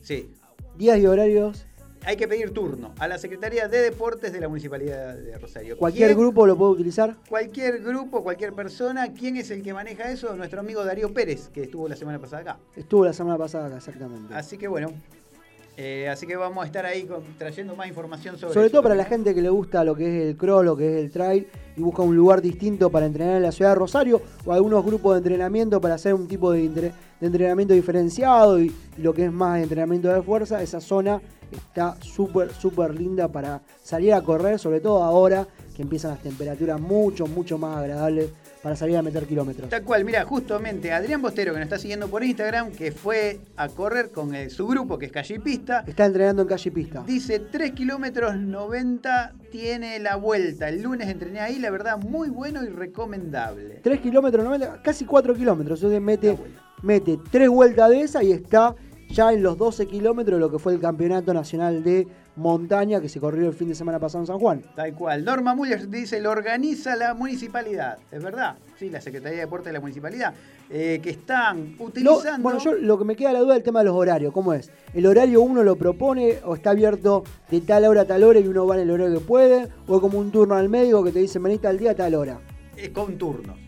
Sí. 0.00 0.30
Días 0.76 0.98
y 0.98 1.06
horarios. 1.06 1.66
Hay 2.04 2.16
que 2.16 2.26
pedir 2.26 2.50
turno 2.52 2.92
a 2.98 3.06
la 3.06 3.16
Secretaría 3.16 3.68
de 3.68 3.78
Deportes 3.78 4.32
de 4.32 4.40
la 4.40 4.48
Municipalidad 4.48 5.14
de 5.16 5.38
Rosario. 5.38 5.76
Cualquier 5.76 6.08
¿Quién- 6.08 6.18
grupo 6.18 6.46
lo 6.48 6.56
puede 6.56 6.72
utilizar. 6.72 7.14
Cualquier 7.28 7.80
grupo, 7.80 8.24
cualquier 8.24 8.52
persona. 8.54 9.12
¿Quién 9.12 9.36
es 9.36 9.52
el 9.52 9.62
que 9.62 9.72
maneja 9.72 10.10
eso? 10.10 10.34
Nuestro 10.34 10.58
amigo 10.58 10.84
Darío 10.84 11.14
Pérez, 11.14 11.48
que 11.50 11.62
estuvo 11.62 11.86
la 11.88 11.94
semana 11.94 12.18
pasada 12.18 12.42
acá. 12.42 12.58
Estuvo 12.74 13.04
la 13.04 13.12
semana 13.12 13.38
pasada 13.38 13.66
acá, 13.68 13.76
exactamente. 13.76 14.34
Así 14.34 14.58
que 14.58 14.66
bueno. 14.66 14.92
Eh, 15.76 16.08
así 16.10 16.26
que 16.26 16.36
vamos 16.36 16.62
a 16.62 16.66
estar 16.66 16.84
ahí 16.84 17.04
con- 17.04 17.22
trayendo 17.38 17.74
más 17.74 17.88
información 17.88 18.36
sobre 18.38 18.52
Sobre 18.52 18.66
eso 18.66 18.72
todo 18.72 18.82
para 18.82 18.94
la 18.94 19.04
gente 19.04 19.34
que 19.34 19.40
le 19.40 19.48
gusta 19.48 19.82
lo 19.84 19.94
que 19.94 20.06
es 20.22 20.28
el 20.28 20.36
cross, 20.36 20.64
lo 20.64 20.76
que 20.76 20.98
es 20.98 21.04
el 21.04 21.10
trail 21.10 21.46
y 21.76 21.80
busca 21.80 22.02
un 22.02 22.14
lugar 22.14 22.42
distinto 22.42 22.90
para 22.90 23.06
entrenar 23.06 23.36
en 23.36 23.42
la 23.42 23.52
ciudad 23.52 23.70
de 23.70 23.76
Rosario 23.76 24.20
o 24.44 24.52
algunos 24.52 24.84
grupos 24.84 25.12
de 25.14 25.18
entrenamiento 25.18 25.80
para 25.80 25.94
hacer 25.94 26.12
un 26.14 26.28
tipo 26.28 26.52
de, 26.52 26.64
entre- 26.66 26.92
de 27.20 27.26
entrenamiento 27.26 27.72
diferenciado 27.74 28.60
y, 28.60 28.72
y 28.98 29.00
lo 29.02 29.14
que 29.14 29.24
es 29.26 29.32
más 29.32 29.62
entrenamiento 29.62 30.08
de 30.08 30.20
fuerza. 30.22 30.62
Esa 30.62 30.80
zona 30.80 31.22
está 31.50 31.96
súper, 32.00 32.52
súper 32.52 32.94
linda 32.94 33.28
para 33.28 33.62
salir 33.82 34.12
a 34.12 34.22
correr, 34.22 34.58
sobre 34.58 34.80
todo 34.80 35.02
ahora 35.02 35.46
que 35.74 35.80
empiezan 35.82 36.10
las 36.10 36.20
temperaturas 36.20 36.78
mucho, 36.80 37.26
mucho 37.26 37.56
más 37.56 37.78
agradables 37.78 38.30
para 38.62 38.76
salir 38.76 38.96
a 38.96 39.02
meter 39.02 39.26
kilómetros. 39.26 39.68
Tal 39.68 39.82
cual, 39.82 40.04
mira, 40.04 40.24
justamente 40.24 40.92
Adrián 40.92 41.20
Bostero, 41.20 41.52
que 41.52 41.58
nos 41.58 41.66
está 41.66 41.78
siguiendo 41.78 42.08
por 42.08 42.22
Instagram, 42.22 42.70
que 42.70 42.92
fue 42.92 43.40
a 43.56 43.68
correr 43.68 44.10
con 44.12 44.34
el- 44.34 44.50
su 44.50 44.66
grupo, 44.68 44.98
que 44.98 45.06
es 45.06 45.12
Calle 45.12 45.34
y 45.34 45.38
Pista, 45.40 45.82
Está 45.86 46.04
entrenando 46.06 46.42
en 46.42 46.48
calle 46.48 46.68
y 46.68 46.70
pista. 46.70 47.02
dice 47.06 47.40
3 47.40 47.72
kilómetros 47.72 48.36
90 48.36 49.32
tiene 49.50 49.98
la 49.98 50.14
vuelta. 50.16 50.68
El 50.68 50.82
lunes 50.82 51.08
entrené 51.08 51.40
ahí, 51.40 51.58
la 51.58 51.70
verdad, 51.70 51.98
muy 51.98 52.28
bueno 52.30 52.62
y 52.62 52.68
recomendable. 52.68 53.80
3 53.82 54.00
kilómetros, 54.00 54.44
90, 54.44 54.80
casi 54.82 55.04
4 55.04 55.34
kilómetros. 55.34 55.80
Entonces 55.80 56.00
mete, 56.00 56.38
mete 56.82 57.18
3 57.30 57.48
vueltas 57.48 57.90
de 57.90 58.00
esa 58.02 58.22
y 58.22 58.30
está 58.32 58.74
ya 59.10 59.32
en 59.32 59.42
los 59.42 59.58
12 59.58 59.86
kilómetros 59.86 60.36
de 60.36 60.40
lo 60.40 60.50
que 60.50 60.58
fue 60.58 60.72
el 60.72 60.80
Campeonato 60.80 61.34
Nacional 61.34 61.82
de 61.82 62.06
Montaña 62.36 63.00
que 63.00 63.08
se 63.08 63.20
corrió 63.20 63.48
el 63.48 63.54
fin 63.54 63.68
de 63.68 63.74
semana 63.74 63.98
pasado 63.98 64.22
en 64.22 64.26
San 64.26 64.38
Juan. 64.38 64.62
Tal 64.74 64.94
cual. 64.94 65.24
Norma 65.24 65.54
Muller 65.54 65.88
dice, 65.88 66.20
lo 66.20 66.30
organiza 66.30 66.96
la 66.96 67.12
municipalidad. 67.14 67.98
Es 68.10 68.22
verdad, 68.22 68.56
sí, 68.78 68.88
la 68.88 69.00
Secretaría 69.00 69.36
de 69.38 69.44
Deportes 69.44 69.66
de 69.66 69.72
la 69.74 69.80
municipalidad, 69.80 70.32
eh, 70.70 71.00
que 71.02 71.10
están 71.10 71.76
Lo- 71.78 71.84
utilizando... 71.84 72.42
bueno, 72.42 72.58
yo 72.58 72.72
lo 72.72 72.98
que 72.98 73.04
me 73.04 73.16
queda 73.16 73.32
la 73.32 73.40
duda 73.40 73.52
es 73.54 73.58
el 73.58 73.64
tema 73.64 73.80
de 73.80 73.84
los 73.86 73.94
horarios. 73.94 74.32
¿Cómo 74.32 74.54
es? 74.54 74.70
¿El 74.94 75.06
horario 75.06 75.42
uno 75.42 75.62
lo 75.62 75.76
propone 75.76 76.38
o 76.44 76.54
está 76.54 76.70
abierto 76.70 77.24
de 77.50 77.60
tal 77.60 77.84
hora 77.84 78.02
a 78.02 78.06
tal 78.06 78.24
hora 78.24 78.40
y 78.40 78.48
uno 78.48 78.66
va 78.66 78.76
en 78.76 78.82
el 78.82 78.90
horario 78.90 79.18
que 79.20 79.24
puede? 79.26 79.68
¿O 79.86 79.96
es 79.96 80.00
como 80.00 80.18
un 80.18 80.30
turno 80.30 80.54
al 80.54 80.68
médico 80.70 81.04
que 81.04 81.12
te 81.12 81.18
dice 81.18 81.38
venís 81.38 81.60
tal 81.60 81.78
día 81.78 81.90
a 81.90 81.94
tal 81.94 82.14
hora? 82.14 82.38
Es 82.76 82.88
con 82.90 83.18
turnos. 83.18 83.58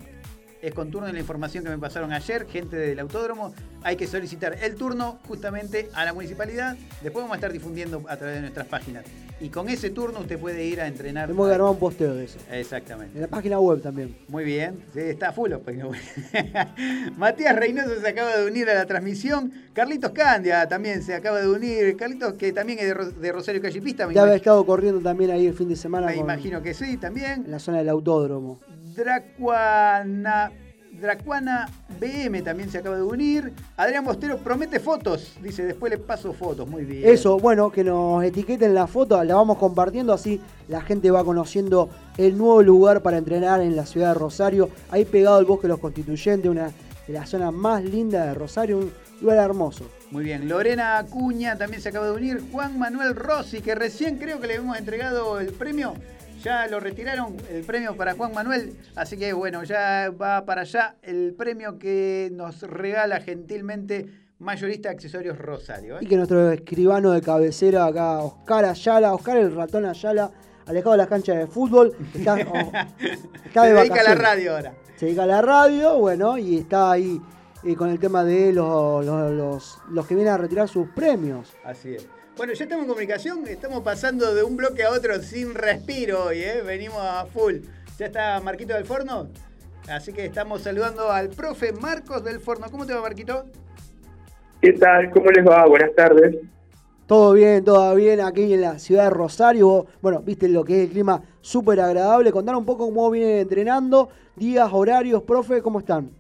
Es 0.65 0.73
con 0.73 0.91
turno 0.91 1.07
de 1.07 1.13
la 1.13 1.19
información 1.21 1.63
que 1.63 1.69
me 1.69 1.77
pasaron 1.77 2.11
ayer, 2.15 2.47
gente 2.47 2.75
del 2.77 2.99
autódromo. 2.99 3.53
Hay 3.83 3.97
que 3.97 4.07
solicitar 4.07 4.57
el 4.63 4.77
turno 4.77 5.19
justamente 5.29 5.91
a 5.93 6.07
la 6.07 6.15
municipalidad. 6.15 6.75
Después 7.03 7.23
vamos 7.23 7.33
a 7.33 7.35
estar 7.37 7.53
difundiendo 7.53 8.03
a 8.09 8.17
través 8.17 8.37
de 8.37 8.41
nuestras 8.41 8.67
páginas. 8.67 9.05
Y 9.41 9.51
con 9.51 9.69
ese 9.69 9.91
turno 9.91 10.21
usted 10.21 10.39
puede 10.39 10.65
ir 10.65 10.81
a 10.81 10.87
entrenar. 10.87 11.27
Que 11.31 11.33
armar 11.39 11.61
un 11.61 11.79
posteo 11.79 12.15
de 12.15 12.25
eso. 12.25 12.39
Exactamente. 12.51 13.15
En 13.15 13.21
la 13.21 13.29
página 13.29 13.61
web 13.61 13.83
también. 13.83 14.17
Muy 14.29 14.43
bien, 14.45 14.83
sí, 14.95 15.01
está 15.01 15.33
full. 15.35 15.53
pues, 15.63 15.77
no. 15.77 15.91
Matías 17.19 17.55
Reynoso 17.57 18.01
se 18.01 18.09
acaba 18.09 18.35
de 18.39 18.47
unir 18.47 18.71
a 18.71 18.75
la 18.75 18.87
transmisión. 18.87 19.53
Carlitos 19.75 20.13
Candia 20.13 20.67
también 20.67 21.03
se 21.03 21.15
acaba 21.15 21.43
de 21.43 21.49
unir. 21.51 21.95
Carlitos, 21.99 22.35
que 22.35 22.53
también 22.55 22.79
es 22.79 22.87
de, 22.87 22.95
Ro- 22.95 23.11
de 23.11 23.33
Rosario 23.33 23.61
Callipista, 23.61 24.11
Ya 24.11 24.23
había 24.23 24.37
estado 24.37 24.65
corriendo 24.65 25.01
también 25.03 25.31
ahí 25.31 25.47
el 25.47 25.55
fin 25.55 25.69
de 25.69 25.77
semana 25.77 26.07
me 26.07 26.15
con- 26.15 26.23
imagino 26.23 26.63
que 26.63 26.73
sí, 26.73 26.97
también. 26.97 27.45
en 27.45 27.51
la 27.51 27.59
zona 27.59 27.79
del 27.79 27.91
autódromo. 27.91 28.61
Dracuana, 28.95 30.53
Dracuana 31.01 31.69
BM 32.01 32.43
también 32.43 32.71
se 32.71 32.79
acaba 32.79 32.97
de 32.97 33.03
unir. 33.03 33.53
Adrián 33.77 34.05
Bostero 34.05 34.39
promete 34.39 34.79
fotos. 34.79 35.35
Dice, 35.43 35.65
después 35.65 35.91
le 35.91 35.99
paso 35.99 36.33
fotos. 36.33 36.69
Muy 36.69 36.85
bien. 36.85 37.03
Eso, 37.05 37.39
bueno, 37.39 37.71
que 37.71 37.83
nos 37.83 38.23
etiqueten 38.23 38.75
la 38.75 38.87
foto, 38.87 39.23
la 39.25 39.35
vamos 39.35 39.59
compartiendo, 39.59 40.13
así 40.13 40.41
la 40.69 40.81
gente 40.81 41.11
va 41.11 41.25
conociendo 41.25 41.91
el 42.17 42.39
nuevo 42.39 42.63
lugar 42.63 43.03
para 43.03 43.19
entrenar 43.19 43.61
en 43.61 43.75
la 43.75 43.87
ciudad 43.87 44.09
de 44.09 44.15
Rosario. 44.15 44.71
Ahí 44.91 45.05
pegado 45.05 45.37
al 45.37 45.45
Bosque 45.45 45.63
de 45.63 45.69
los 45.69 45.81
Constituyentes, 45.81 46.51
una 46.51 46.71
de 47.07 47.13
las 47.13 47.29
zonas 47.29 47.53
más 47.53 47.83
lindas 47.83 48.27
de 48.29 48.35
Rosario, 48.35 48.79
un 48.79 48.93
lugar 49.21 49.39
hermoso. 49.39 49.85
Muy 50.11 50.25
bien. 50.25 50.49
Lorena 50.49 50.99
Acuña 50.99 51.59
también 51.59 51.83
se 51.83 51.89
acaba 51.89 52.07
de 52.07 52.13
unir. 52.13 52.43
Juan 52.53 52.79
Manuel 52.79 53.17
Rossi, 53.17 53.61
que 53.61 53.75
recién 53.75 54.19
creo 54.19 54.41
que 54.41 54.47
le 54.47 54.55
hemos 54.55 54.79
entregado 54.79 55.41
el 55.41 55.53
premio. 55.53 55.95
Ya 56.45 56.67
lo 56.67 56.79
retiraron, 56.79 57.37
el 57.51 57.65
premio 57.65 57.97
para 57.97 58.15
Juan 58.15 58.33
Manuel. 58.35 58.77
Así 58.97 59.17
que 59.17 59.33
bueno, 59.33 59.65
ya 59.65 60.11
va 60.11 60.45
para 60.45 60.61
allá 60.61 60.97
el 61.03 61.35
premio 61.37 61.79
que 61.79 62.29
nos 62.33 62.61
regala 62.63 63.21
gentilmente 63.21 64.07
Mayorista 64.41 64.91
Accesorios 64.91 65.39
Rosario. 65.39 65.97
¿eh? 65.97 66.01
Y 66.03 66.07
que 66.07 66.17
nuestro 66.17 66.51
escribano 66.53 67.13
de 67.13 67.23
cabecera 67.23 67.87
acá, 67.87 68.19
Oscar 68.19 68.67
Ayala, 68.67 69.15
Oscar 69.15 69.39
el 69.39 69.55
ratón 69.55 69.87
Ayala, 69.87 70.31
alejado 70.67 70.93
de 70.93 70.99
las 70.99 71.09
canchas 71.09 71.39
de 71.39 71.47
fútbol, 71.47 71.97
está, 72.15 72.35
o- 72.35 72.37
está 73.47 73.63
Se 73.63 73.69
de 73.69 73.75
dedica 73.75 74.01
a 74.01 74.05
la 74.05 74.15
radio 74.15 74.57
ahora. 74.57 74.75
se 74.97 75.07
dedica 75.07 75.23
a 75.23 75.27
la 75.27 75.41
radio, 75.41 75.99
bueno, 75.99 76.37
y 76.37 76.59
está 76.59 76.91
ahí 76.93 77.21
eh, 77.63 77.75
con 77.75 77.89
el 77.89 77.99
tema 77.99 78.23
de 78.23 78.53
los, 78.53 79.05
los, 79.07 79.31
los- 79.33 79.79
los 79.89 80.07
que 80.07 80.15
vienen 80.15 80.35
a 80.35 80.37
retirar 80.37 80.69
sus 80.69 80.89
premios. 80.91 81.55
Así 81.65 81.95
es. 81.95 82.07
Bueno, 82.37 82.53
ya 82.53 82.65
estamos 82.65 82.83
en 82.83 82.89
comunicación, 82.89 83.47
estamos 83.47 83.85
pasando 83.85 84.35
de 84.35 84.43
un 84.43 84.57
bloque 84.57 84.83
a 84.83 84.91
otro 84.91 85.15
sin 85.21 85.55
respiro 85.55 86.25
hoy, 86.25 86.39
¿eh? 86.39 86.63
venimos 86.67 86.99
a 86.99 87.27
full. 87.27 87.59
Ya 87.97 88.07
está 88.07 88.41
Marquito 88.41 88.75
del 88.75 88.85
Forno, 88.85 89.29
así 89.89 90.13
que 90.13 90.25
estamos 90.25 90.63
saludando 90.63 91.13
al 91.13 91.29
profe 91.29 91.73
Marcos 91.73 92.25
del 92.25 92.41
Forno. 92.41 92.67
¿Cómo 92.73 92.87
te 92.87 92.93
va, 92.93 93.03
Marquito? 93.03 93.45
¿Qué 94.61 94.73
tal? 94.73 95.13
¿Cómo 95.13 95.31
les 95.31 95.47
va? 95.47 95.65
Buenas 95.67 95.95
tardes. 95.95 96.35
Todo 97.07 97.35
bien, 97.35 97.65
todo 97.65 97.95
bien 97.95 98.21
aquí 98.21 98.53
en 98.53 98.63
la 98.63 98.81
ciudad 98.81 99.05
de 99.05 99.11
Rosario. 99.11 99.87
Bueno, 100.03 100.21
viste 100.21 100.49
lo 100.49 100.65
que 100.65 100.79
es 100.79 100.89
el 100.89 100.91
clima 100.91 101.23
súper 101.41 101.79
agradable. 101.79 102.33
Contar 102.33 102.57
un 102.57 102.67
poco 102.67 102.87
cómo 102.87 103.13
vienen 103.13 103.39
entrenando, 103.39 104.09
días, 104.35 104.69
horarios, 104.73 105.23
profe, 105.23 105.63
¿cómo 105.63 105.79
están? 105.79 106.11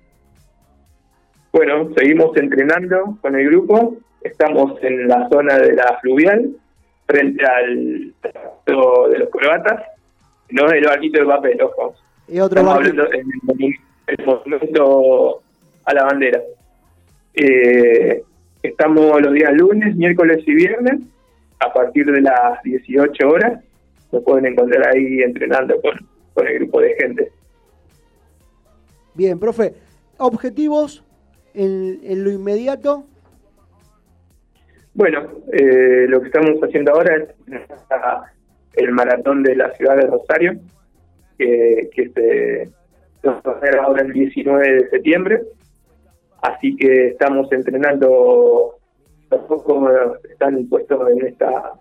Bueno, 1.52 1.88
seguimos 1.96 2.36
entrenando 2.36 3.18
con 3.20 3.34
el 3.34 3.46
grupo. 3.46 3.96
Estamos 4.24 4.82
en 4.82 5.06
la 5.06 5.28
zona 5.28 5.58
de 5.58 5.74
la 5.74 5.98
fluvial, 6.00 6.56
frente 7.06 7.44
al 7.44 8.12
de 8.66 9.18
los 9.18 9.28
croatas. 9.30 9.82
No 10.50 10.66
es 10.66 10.72
el 10.74 10.84
barquito 10.86 11.20
de 11.20 11.26
papel, 11.26 11.62
ojo. 11.62 11.94
Es 12.28 12.40
otro 12.40 12.58
Estamos 12.60 12.74
hablando 12.76 13.04
en 13.12 13.20
el, 13.20 13.40
monu- 13.42 13.80
el 14.06 14.24
monumento 14.26 15.42
a 15.84 15.94
la 15.94 16.04
bandera. 16.04 16.40
Eh, 17.34 18.22
estamos 18.62 19.20
los 19.20 19.32
días 19.34 19.52
lunes, 19.52 19.94
miércoles 19.96 20.42
y 20.46 20.54
viernes, 20.54 21.00
a 21.60 21.72
partir 21.72 22.06
de 22.06 22.20
las 22.22 22.62
18 22.62 23.28
horas. 23.28 23.62
Nos 24.10 24.22
pueden 24.22 24.46
encontrar 24.46 24.88
ahí 24.94 25.20
entrenando 25.22 25.78
con, 25.82 25.92
con 26.32 26.46
el 26.46 26.54
grupo 26.60 26.80
de 26.80 26.94
gente. 26.94 27.30
Bien, 29.14 29.38
profe, 29.38 29.74
objetivos 30.18 31.04
en, 31.52 32.00
en 32.04 32.24
lo 32.24 32.30
inmediato. 32.30 33.04
Bueno, 34.94 35.28
eh, 35.52 36.06
lo 36.08 36.20
que 36.20 36.26
estamos 36.28 36.60
haciendo 36.62 36.92
ahora 36.92 37.16
es 37.16 37.28
el 38.74 38.92
maratón 38.92 39.42
de 39.42 39.56
la 39.56 39.70
ciudad 39.74 39.96
de 39.96 40.06
Rosario, 40.06 40.54
que, 41.38 41.90
que 41.94 42.08
se 42.10 42.70
se 43.22 43.28
va 43.30 43.40
a 43.44 43.50
hacer 43.52 43.78
ahora 43.78 44.02
el 44.02 44.12
19 44.12 44.72
de 44.72 44.90
septiembre. 44.90 45.40
Así 46.42 46.76
que 46.76 47.08
estamos 47.08 47.50
entrenando 47.52 48.76
los 49.30 49.40
pocos 49.46 49.90
están 50.30 50.66
puestos 50.68 51.00
en 51.10 51.26
esta 51.26 51.72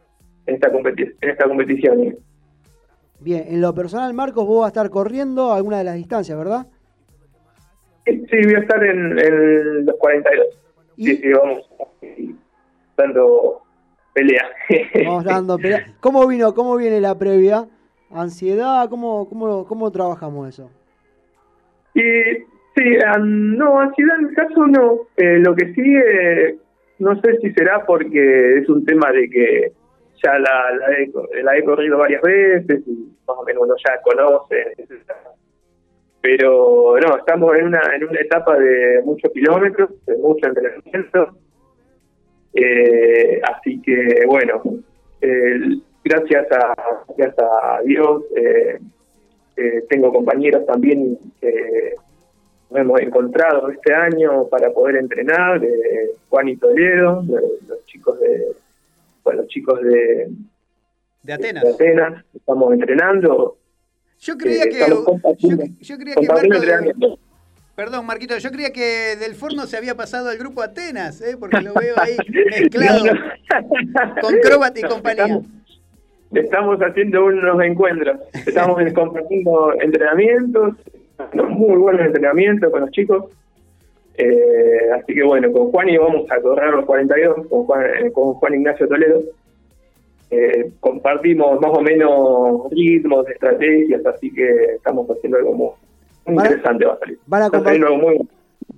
en 0.47 0.55
esta, 0.55 0.72
competi- 0.72 1.14
en 1.22 1.30
esta 1.30 1.45
competición. 1.47 2.18
Bien, 3.20 3.43
en 3.47 3.61
lo 3.61 3.74
personal, 3.76 4.14
Marcos, 4.14 4.45
vos 4.47 4.59
vas 4.61 4.66
a 4.68 4.70
estar 4.70 4.89
corriendo 4.89 5.53
alguna 5.53 5.78
de 5.78 5.84
las 5.84 5.95
distancias, 5.95 6.38
¿verdad? 6.38 6.66
Sí, 8.05 8.18
voy 8.45 8.55
a 8.55 8.59
estar 8.59 8.84
en, 8.84 9.18
en 9.20 9.86
los 9.86 9.95
42. 9.97 10.47
Y- 10.97 11.05
Sí, 11.07 11.16
sí, 11.18 11.30
vamos 11.34 11.70
dando 12.98 13.62
pelea. 14.14 14.50
Vamos 15.06 15.26
dando 15.26 15.58
pelea. 15.58 15.94
¿Cómo 16.00 16.28
vino, 16.28 16.54
cómo 16.54 16.76
viene 16.78 17.02
la 17.02 17.18
previa? 17.18 17.68
¿Ansiedad? 18.12 18.89
¿Cómo, 18.89 19.28
cómo, 19.28 19.66
cómo 19.66 19.91
trabajamos 19.91 20.50
eso? 20.50 20.70
Y 21.96 22.02
sí, 22.02 22.98
ah, 23.06 23.18
no, 23.20 23.80
ansiedad 23.80 24.18
en 24.20 24.28
mi 24.28 24.34
caso 24.34 24.68
no. 24.68 25.00
Eh, 25.18 25.39
lo 25.39 25.56
que 25.56 25.74
sí, 25.74 25.96
eh, 25.96 26.58
no 27.00 27.20
sé 27.22 27.38
si 27.41 27.52
será 27.54 27.86
porque 27.86 28.60
es 28.60 28.70
un 28.70 28.86
tema 28.86 29.12
de 29.12 29.30
que 29.30 29.72
ya 30.24 30.39
la, 30.39 30.72
la, 30.76 30.91
he, 30.98 31.44
la 31.44 31.58
he 31.58 31.64
corrido 31.64 31.98
varias 31.98 32.22
veces 32.22 32.82
y 32.88 33.14
más 33.28 33.38
o 33.38 33.44
menos 33.44 33.64
uno 33.64 33.76
ya 33.86 34.00
conoce. 34.02 34.76
Pero 36.22 36.96
no, 37.02 37.18
estamos 37.18 37.56
en 37.58 37.66
una, 37.66 37.82
en 37.96 38.08
una 38.08 38.20
etapa 38.22 38.58
de 38.58 39.02
muchos 39.04 39.32
kilómetros, 39.34 39.89
de 40.06 40.18
mucho 40.18 40.48
entrenamiento. 40.48 41.36
Eh, 42.54 43.41
así 43.43 43.82
que 43.82 44.26
bueno, 44.28 44.62
eh, 45.22 45.60
gracias, 46.04 46.51
a, 46.51 47.04
gracias 47.18 47.39
a 47.39 47.82
Dios. 47.84 48.24
Eh, 48.36 48.80
eh, 49.56 49.86
tengo 49.89 50.12
compañeros 50.12 50.66
también 50.66 51.18
que 51.39 51.95
nos 52.70 52.80
hemos 52.80 52.99
encontrado 53.01 53.70
este 53.70 53.93
año 53.93 54.47
para 54.47 54.72
poder 54.72 54.97
entrenar, 54.97 55.64
eh, 55.64 56.16
Juan 56.30 56.49
y 56.49 56.58
Toledo, 56.58 57.24
los 57.68 57.86
chicos 57.86 58.20
de 58.20 58.54
bueno, 59.24 59.41
los 59.43 59.49
chicos 59.49 59.82
de, 59.82 60.30
De 61.22 61.34
Atenas. 61.34 61.64
de 61.64 61.70
Atenas, 61.70 62.26
estamos 62.34 62.74
entrenando. 62.74 63.58
Yo 64.20 64.38
creía 64.38 64.64
que. 64.66 64.80
Yo, 64.80 65.58
yo 65.80 65.97
creía 65.97 66.16
que 66.16 66.28
Marco. 66.28 67.20
Perdón, 67.76 68.05
Marquito, 68.05 68.38
yo 68.38 68.51
creía 68.51 68.71
que 68.71 69.15
del 69.19 69.34
Forno 69.34 69.65
se 69.65 69.78
había 69.78 69.95
pasado 69.95 70.30
al 70.30 70.38
grupo 70.38 70.61
Atenas, 70.61 71.21
¿eh? 71.21 71.38
porque 71.39 71.59
lo 71.61 71.74
veo 71.74 71.95
ahí 71.99 72.15
mezclado 72.51 73.03
con 74.21 74.36
Crobat 74.43 74.78
y 74.78 74.82
compañía. 74.84 75.24
Estamos, 75.26 75.45
estamos 76.34 76.80
haciendo 76.82 77.26
unos 77.26 77.63
encuentros, 77.63 78.19
estamos 78.45 78.80
en- 78.80 78.93
compartiendo 78.93 79.74
entrenamientos, 79.82 80.76
muy 81.34 81.78
buenos 81.78 82.05
entrenamientos 82.05 82.71
con 82.71 82.82
los 82.82 82.91
chicos. 82.91 83.26
Eh, 84.15 84.91
así 84.95 85.15
que 85.15 85.24
bueno, 85.24 85.51
con 85.51 85.71
Juan 85.71 85.89
y 85.89 85.97
vamos 85.97 86.30
a 86.30 86.39
correr 86.39 86.71
los 86.76 86.86
42, 86.86 87.47
con 87.47 87.63
Juan, 87.65 87.86
eh, 88.05 88.11
con 88.11 88.36
Juan 88.36 88.53
Ignacio 88.53 88.88
Toledo. 88.88 89.24
Eh, 90.30 90.69
compartimos 90.80 91.59
más 91.59 91.71
o 91.71 91.82
menos 91.82 92.69
ritmos, 92.71 93.28
estrategias, 93.30 94.05
así 94.05 94.32
que 94.32 94.76
estamos 94.76 95.09
haciendo 95.09 95.38
algo 95.39 95.53
muy, 95.53 95.69
interesante. 96.28 96.86
Va 96.86 96.93
a 96.93 96.99
salir. 96.99 97.19
van 97.28 97.41
a 97.41 97.45
algo 97.69 97.97
muy 97.97 98.30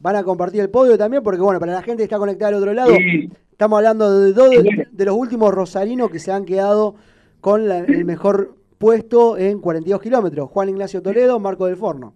Van 0.01 0.15
a 0.15 0.23
compartir 0.23 0.61
el 0.61 0.69
podio 0.69 0.97
también, 0.97 1.23
porque 1.23 1.41
bueno, 1.41 1.59
para 1.59 1.73
la 1.73 1.81
gente 1.81 1.97
que 2.01 2.03
está 2.03 2.17
conectada 2.17 2.49
al 2.49 2.55
otro 2.61 2.73
lado, 2.73 2.91
Sí. 2.95 3.29
estamos 3.51 3.77
hablando 3.77 4.19
de 4.21 4.33
dos 4.33 4.49
de, 4.49 5.05
los 5.05 5.15
últimos 5.15 5.53
rosarinos 5.53 6.11
que 6.11 6.19
se 6.19 6.31
han 6.31 6.45
quedado 6.45 6.95
con 7.41 7.67
la- 7.67 7.79
el 7.79 8.05
mejor 8.05 8.55
puesto 8.77 9.37
en 9.37 9.59
42 9.61 10.01
kilómetros. 10.01 10.49
Juan 10.49 10.69
Ignacio 10.69 11.01
Toledo, 11.01 11.39
Marco 11.39 11.65
del 11.65 11.75
Forno. 11.77 12.13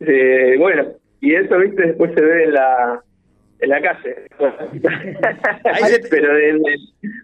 Eh, 0.00 0.56
bueno, 0.58 0.84
y 1.20 1.34
eso, 1.34 1.58
viste, 1.58 1.88
después 1.88 2.12
se 2.14 2.20
ve 2.22 2.44
en 2.44 2.54
la 2.54 3.02
en 3.58 3.68
la 3.68 3.82
calle. 3.82 4.16
Pero 6.10 6.28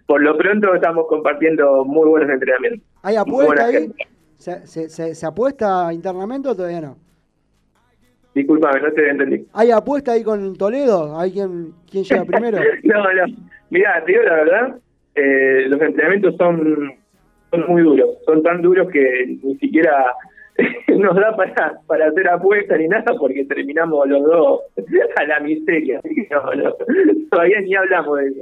por 0.05 0.21
lo 0.21 0.37
pronto 0.37 0.75
estamos 0.75 1.07
compartiendo 1.07 1.83
muy 1.83 2.07
buenos 2.07 2.29
entrenamientos. 2.29 2.87
¿Hay 3.01 3.15
apuesta 3.15 3.65
ahí? 3.65 3.73
gente. 3.73 4.07
¿Se, 4.37 4.65
se- 4.67 4.89
se- 4.89 5.15
se 5.15 5.25
apuesta 5.25 5.91
internamente 5.93 6.47
o 6.49 6.55
todavía 6.55 6.81
no? 6.81 6.97
Disculpame, 8.35 8.81
no 8.81 8.91
te 8.91 9.09
entendí. 9.09 9.47
¿Hay 9.53 9.71
apuesta 9.71 10.11
ahí 10.11 10.23
con 10.23 10.55
Toledo? 10.55 11.17
¿Hay 11.19 11.31
quien, 11.31 11.73
quien 11.89 12.03
llega 12.03 12.23
primero? 12.25 12.59
no, 12.83 13.03
no. 13.13 13.35
Mirá, 13.69 14.03
te 14.05 14.11
digo 14.11 14.23
la 14.23 14.35
verdad, 14.35 14.75
eh, 15.15 15.65
los 15.67 15.81
entrenamientos 15.81 16.35
son, 16.37 16.93
son 17.51 17.65
muy 17.67 17.81
duros. 17.81 18.09
Son 18.25 18.43
tan 18.43 18.61
duros 18.61 18.87
que 18.91 19.39
ni 19.43 19.55
siquiera 19.57 20.05
nos 20.87 21.15
da 21.15 21.35
para, 21.35 21.79
para 21.87 22.07
hacer 22.09 22.29
apuestas 22.29 22.77
ni 22.77 22.87
nada 22.87 23.13
porque 23.17 23.43
terminamos 23.45 24.07
los 24.07 24.23
dos 24.23 24.61
a 25.15 25.23
la 25.25 25.39
miseria. 25.39 25.99
Así 25.99 26.13
que 26.15 26.27
no, 26.31 26.53
no, 26.53 26.73
todavía 27.31 27.59
ni 27.61 27.75
hablamos 27.75 28.19
de 28.19 28.27
eso. 28.27 28.41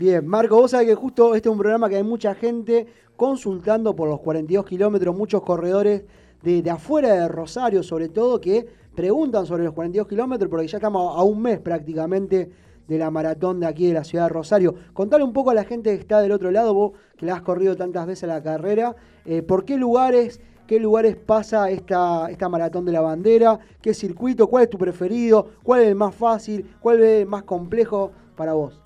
Bien, 0.00 0.26
Marco, 0.26 0.56
vos 0.56 0.70
sabés 0.70 0.86
que 0.86 0.94
justo 0.94 1.34
este 1.34 1.50
es 1.50 1.52
un 1.52 1.58
programa 1.58 1.86
que 1.90 1.96
hay 1.96 2.02
mucha 2.02 2.34
gente 2.34 2.86
consultando 3.16 3.94
por 3.94 4.08
los 4.08 4.20
42 4.20 4.64
kilómetros, 4.64 5.14
muchos 5.14 5.42
corredores 5.42 6.04
de, 6.42 6.70
afuera 6.70 7.12
de 7.12 7.28
Rosario 7.28 7.82
sobre 7.82 8.08
todo 8.08 8.40
que 8.40 8.66
preguntan 8.94 9.44
sobre 9.44 9.62
los 9.62 9.74
42 9.74 10.08
kilómetros 10.08 10.48
porque 10.48 10.68
ya 10.68 10.78
estamos 10.78 11.14
a 11.14 11.22
un 11.22 11.42
mes 11.42 11.60
prácticamente 11.60 12.50
de 12.88 12.96
la 12.96 13.10
maratón 13.10 13.60
de 13.60 13.66
aquí 13.66 13.88
de 13.88 13.92
la 13.92 14.04
ciudad 14.04 14.24
de 14.24 14.28
Rosario. 14.30 14.74
Contale 14.94 15.22
un 15.22 15.34
poco 15.34 15.50
a 15.50 15.54
la 15.54 15.64
gente 15.64 15.94
que 15.94 16.00
está 16.00 16.22
del 16.22 16.32
otro 16.32 16.50
lado, 16.50 16.72
vos 16.72 16.92
que 17.18 17.26
la 17.26 17.34
has 17.34 17.42
corrido 17.42 17.76
tantas 17.76 18.06
veces 18.06 18.26
la 18.26 18.42
carrera, 18.42 18.96
eh, 19.26 19.42
¿por 19.42 19.66
qué 19.66 19.76
lugares, 19.76 20.40
qué 20.66 20.80
lugares 20.80 21.14
pasa 21.14 21.68
esta, 21.68 22.30
esta 22.30 22.48
maratón 22.48 22.86
de 22.86 22.92
la 22.92 23.02
bandera? 23.02 23.60
¿Qué 23.82 23.92
circuito? 23.92 24.46
¿Cuál 24.46 24.64
es 24.64 24.70
tu 24.70 24.78
preferido? 24.78 25.48
¿Cuál 25.62 25.82
es 25.82 25.88
el 25.88 25.94
más 25.94 26.14
fácil? 26.14 26.74
¿Cuál 26.80 27.02
es 27.02 27.20
el 27.20 27.26
más 27.26 27.42
complejo 27.42 28.12
para 28.34 28.54
vos? 28.54 28.80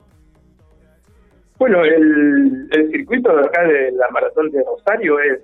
Bueno, 1.64 1.82
el, 1.82 2.68
el 2.72 2.90
circuito 2.90 3.34
de 3.34 3.40
acá 3.40 3.66
de 3.66 3.90
la 3.92 4.10
maratón 4.10 4.50
de 4.50 4.62
Rosario 4.64 5.18
es, 5.18 5.40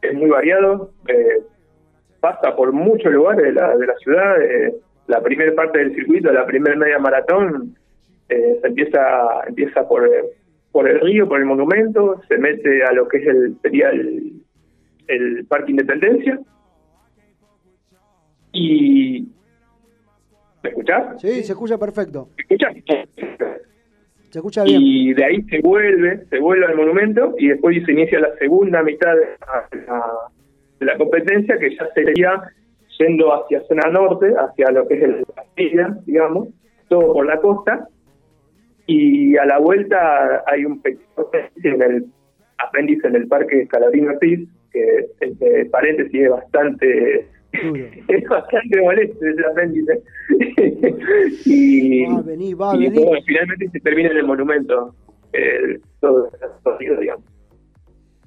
es 0.00 0.14
muy 0.14 0.30
variado, 0.30 0.92
eh, 1.06 1.42
pasa 2.18 2.56
por 2.56 2.72
muchos 2.72 3.12
lugares 3.12 3.44
de 3.44 3.52
la, 3.52 3.76
de 3.76 3.86
la 3.86 3.94
ciudad. 3.96 4.40
eh, 4.40 4.74
la 5.06 5.20
primera 5.20 5.54
parte 5.54 5.80
del 5.80 5.94
circuito, 5.94 6.32
la 6.32 6.46
primera 6.46 6.76
media 6.76 6.98
maratón, 6.98 7.76
eh, 8.30 8.58
se 8.58 8.66
empieza 8.68 9.00
empieza 9.46 9.86
por, 9.86 10.08
por 10.72 10.88
el 10.88 10.98
río, 11.00 11.28
por 11.28 11.40
el 11.40 11.44
monumento, 11.44 12.22
se 12.26 12.38
mete 12.38 12.82
a 12.82 12.92
lo 12.92 13.06
que 13.06 13.18
es 13.18 13.26
el 13.26 13.54
sería 13.60 13.90
el, 13.90 14.40
el 15.08 15.44
Parque 15.44 15.72
Independencia. 15.72 16.40
Y. 18.52 19.28
¿Me 20.62 20.70
escuchás? 20.70 21.20
Sí, 21.20 21.42
se 21.42 21.52
escucha 21.52 21.76
perfecto. 21.76 22.30
¿Me 22.34 22.44
escuchás? 22.44 22.74
Y 24.66 25.14
de 25.14 25.24
ahí 25.24 25.42
se 25.42 25.60
vuelve, 25.60 26.24
se 26.30 26.38
vuelve 26.38 26.66
al 26.66 26.76
monumento 26.76 27.34
y 27.38 27.48
después 27.48 27.84
se 27.84 27.92
inicia 27.92 28.20
la 28.20 28.34
segunda 28.36 28.82
mitad 28.82 29.14
de 29.14 29.86
la, 29.86 30.02
de 30.80 30.86
la 30.86 30.96
competencia 30.96 31.58
que 31.58 31.74
ya 31.76 31.88
sería 31.94 32.42
yendo 32.98 33.32
hacia 33.34 33.62
zona 33.62 33.90
norte, 33.90 34.32
hacia 34.36 34.70
lo 34.70 34.86
que 34.86 34.94
es 34.94 35.02
el 35.02 35.24
Castilla, 35.34 35.96
digamos, 36.06 36.48
todo 36.88 37.12
por 37.12 37.26
la 37.26 37.40
costa. 37.40 37.88
Y 38.86 39.36
a 39.36 39.46
la 39.46 39.58
vuelta 39.58 40.44
hay 40.46 40.64
un 40.64 40.80
pequeño 40.80 41.00
en 41.62 41.82
el 41.82 42.06
apéndice 42.58 43.08
en 43.08 43.16
el 43.16 43.28
parque 43.28 43.62
Escalabrín 43.62 44.08
Ortiz, 44.08 44.48
que 44.72 45.06
entre 45.20 45.66
paréntesis 45.66 46.22
es 46.22 46.30
bastante 46.30 47.28
Duro. 47.62 47.84
es 48.08 48.28
bastante 48.28 48.80
molesto 48.80 49.26
ese 49.26 49.46
apéndice. 49.46 50.02
y, 51.44 52.06
Va 52.06 52.18
a 52.18 52.22
venir, 52.22 52.60
va 52.60 52.72
a 52.72 52.76
y 52.76 52.78
venir. 52.88 53.04
bueno, 53.04 53.22
finalmente 53.26 53.68
se 53.70 53.80
termina 53.80 54.10
en 54.10 54.16
el 54.16 54.24
monumento. 54.24 54.94
todo 56.00 56.30
el 56.32 56.40
recorrido, 56.40 57.00
digamos. 57.00 57.24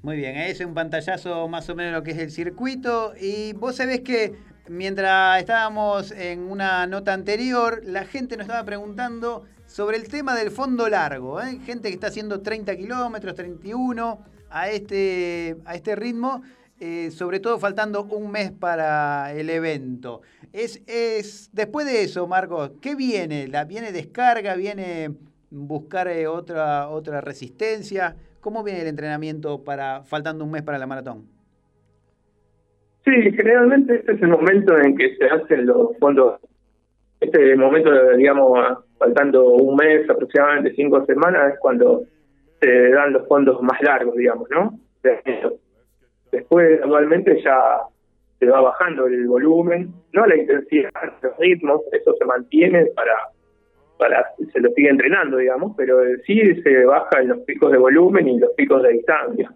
Muy 0.02 0.16
bien, 0.16 0.36
ese 0.36 0.62
es 0.62 0.66
un 0.68 0.74
pantallazo 0.74 1.48
más 1.48 1.68
o 1.68 1.74
menos 1.74 1.92
lo 1.92 2.02
que 2.02 2.12
es 2.12 2.18
el 2.18 2.30
circuito. 2.30 3.12
Y 3.20 3.52
vos 3.54 3.76
sabés 3.76 4.00
que 4.00 4.32
mientras 4.68 5.40
estábamos 5.40 6.12
en 6.12 6.40
una 6.40 6.86
nota 6.86 7.12
anterior, 7.12 7.80
la 7.84 8.04
gente 8.04 8.36
nos 8.36 8.46
estaba 8.46 8.64
preguntando 8.64 9.44
sobre 9.66 9.96
el 9.96 10.08
tema 10.08 10.34
del 10.36 10.50
fondo 10.50 10.88
largo. 10.88 11.40
¿eh? 11.40 11.58
Gente 11.64 11.88
que 11.88 11.94
está 11.94 12.08
haciendo 12.08 12.40
30 12.40 12.76
kilómetros, 12.76 13.34
31 13.34 14.18
a 14.50 14.70
este, 14.70 15.56
a 15.64 15.74
este 15.74 15.94
ritmo, 15.96 16.42
eh, 16.80 17.10
sobre 17.10 17.40
todo 17.40 17.58
faltando 17.58 18.04
un 18.04 18.30
mes 18.30 18.52
para 18.52 19.32
el 19.32 19.50
evento. 19.50 20.22
Es, 20.52 20.82
es, 20.86 21.50
después 21.52 21.86
de 21.86 22.02
eso, 22.02 22.26
Marcos, 22.26 22.72
¿qué 22.80 22.94
viene? 22.94 23.48
¿La, 23.48 23.64
¿Viene 23.64 23.90
descarga? 23.90 24.54
¿Viene 24.54 25.10
buscar 25.50 26.08
eh, 26.08 26.26
otra, 26.26 26.88
otra 26.88 27.20
resistencia? 27.20 28.14
¿Cómo 28.40 28.62
viene 28.62 28.82
el 28.82 28.86
entrenamiento 28.86 29.64
para 29.64 30.02
faltando 30.04 30.44
un 30.44 30.52
mes 30.52 30.62
para 30.62 30.78
la 30.78 30.86
maratón? 30.86 31.26
Sí, 33.04 33.32
generalmente 33.32 33.96
este 33.96 34.12
es 34.12 34.22
el 34.22 34.28
momento 34.28 34.78
en 34.78 34.96
que 34.96 35.16
se 35.16 35.24
hacen 35.26 35.66
los 35.66 35.96
fondos. 35.98 36.40
Este 37.20 37.56
momento, 37.56 37.90
digamos, 38.16 38.56
faltando 38.98 39.52
un 39.54 39.76
mes, 39.76 40.08
aproximadamente 40.08 40.74
cinco 40.76 41.04
semanas, 41.06 41.54
es 41.54 41.58
cuando 41.58 42.04
se 42.60 42.90
dan 42.90 43.12
los 43.12 43.26
fondos 43.26 43.60
más 43.62 43.80
largos, 43.82 44.14
digamos, 44.14 44.48
¿no? 44.50 44.78
Después, 46.32 46.80
normalmente 46.80 47.40
ya 47.42 47.80
se 48.38 48.46
va 48.46 48.60
bajando 48.60 49.06
el 49.06 49.26
volumen, 49.26 49.92
no 50.12 50.26
la 50.26 50.36
intensidad, 50.36 50.90
los 51.22 51.36
ritmos, 51.38 51.82
eso 51.92 52.14
se 52.18 52.24
mantiene 52.24 52.86
para 52.94 53.14
para 53.98 54.32
se 54.52 54.60
lo 54.60 54.70
sigue 54.70 54.88
entrenando, 54.88 55.36
digamos, 55.38 55.74
pero 55.76 55.98
sí 56.24 56.40
se 56.62 56.84
baja 56.84 57.20
en 57.20 57.28
los 57.28 57.38
picos 57.40 57.72
de 57.72 57.78
volumen 57.78 58.28
y 58.28 58.38
los 58.38 58.52
picos 58.52 58.82
de 58.82 58.92
distancia. 58.92 59.52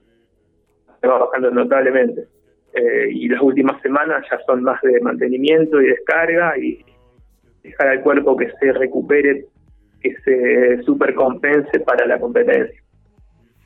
Se 1.00 1.06
va 1.06 1.18
bajando 1.18 1.50
notablemente. 1.50 2.26
Eh, 2.74 3.08
y 3.10 3.28
las 3.28 3.40
últimas 3.40 3.80
semanas 3.82 4.24
ya 4.30 4.38
son 4.46 4.62
más 4.62 4.80
de 4.82 5.00
mantenimiento 5.00 5.80
y 5.80 5.86
descarga 5.88 6.58
y 6.58 6.84
dejar 7.62 7.88
al 7.88 8.02
cuerpo 8.02 8.36
que 8.36 8.50
se 8.60 8.72
recupere, 8.72 9.46
que 10.00 10.16
se 10.24 10.82
supercompense 10.82 11.80
para 11.80 12.06
la 12.06 12.18
competencia. 12.18 12.82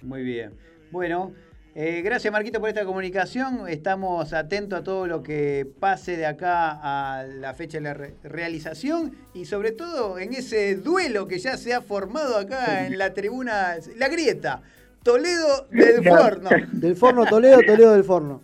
Muy 0.03 0.23
bien. 0.25 0.51
Bueno, 0.91 1.33
eh, 1.79 2.01
gracias 2.01 2.33
Marquito 2.33 2.59
por 2.59 2.71
esta 2.71 2.87
comunicación. 2.87 3.69
Estamos 3.69 4.33
atentos 4.33 4.79
a 4.79 4.83
todo 4.83 5.07
lo 5.07 5.23
que 5.23 5.67
pase 5.79 6.17
de 6.17 6.25
acá 6.25 6.71
a 6.71 7.25
la 7.25 7.53
fecha 7.53 7.77
de 7.77 7.85
la 7.85 7.93
realización 8.25 9.15
y 9.35 9.45
sobre 9.45 9.73
todo 9.73 10.19
en 10.19 10.33
ese 10.33 10.77
duelo 10.77 11.29
que 11.29 11.39
ya 11.39 11.59
se 11.59 11.75
ha 11.75 11.83
formado 11.83 12.39
acá 12.39 12.87
en 12.87 12.97
la 12.97 13.13
tribuna, 13.13 13.75
la 13.99 14.09
grieta. 14.09 14.63
Toledo 15.03 15.67
del 15.71 16.03
Forno. 16.03 16.49
Del 16.73 16.97
Forno 16.97 17.27
Toledo, 17.27 17.61
Toledo 17.61 17.93
del 17.93 18.05
Forno. 18.05 18.41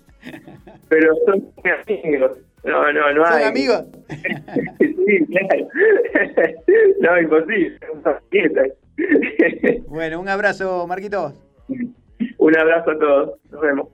Pero 0.90 1.14
son 1.24 1.50
amigos. 1.88 2.32
No, 2.64 2.92
no, 2.92 3.12
no 3.14 3.24
¿Son 3.24 3.34
hay. 3.34 3.44
amigos? 3.44 3.84
sí, 4.78 5.26
claro. 5.30 5.68
no, 7.00 7.18
imposible. 7.18 7.78
bueno, 9.88 10.20
un 10.20 10.28
abrazo, 10.28 10.86
Marquitos. 10.86 11.32
Un 12.42 12.56
abrazo 12.56 12.90
a 12.90 12.98
todos. 12.98 13.30
Nos 13.52 13.60
vemos. 13.60 13.88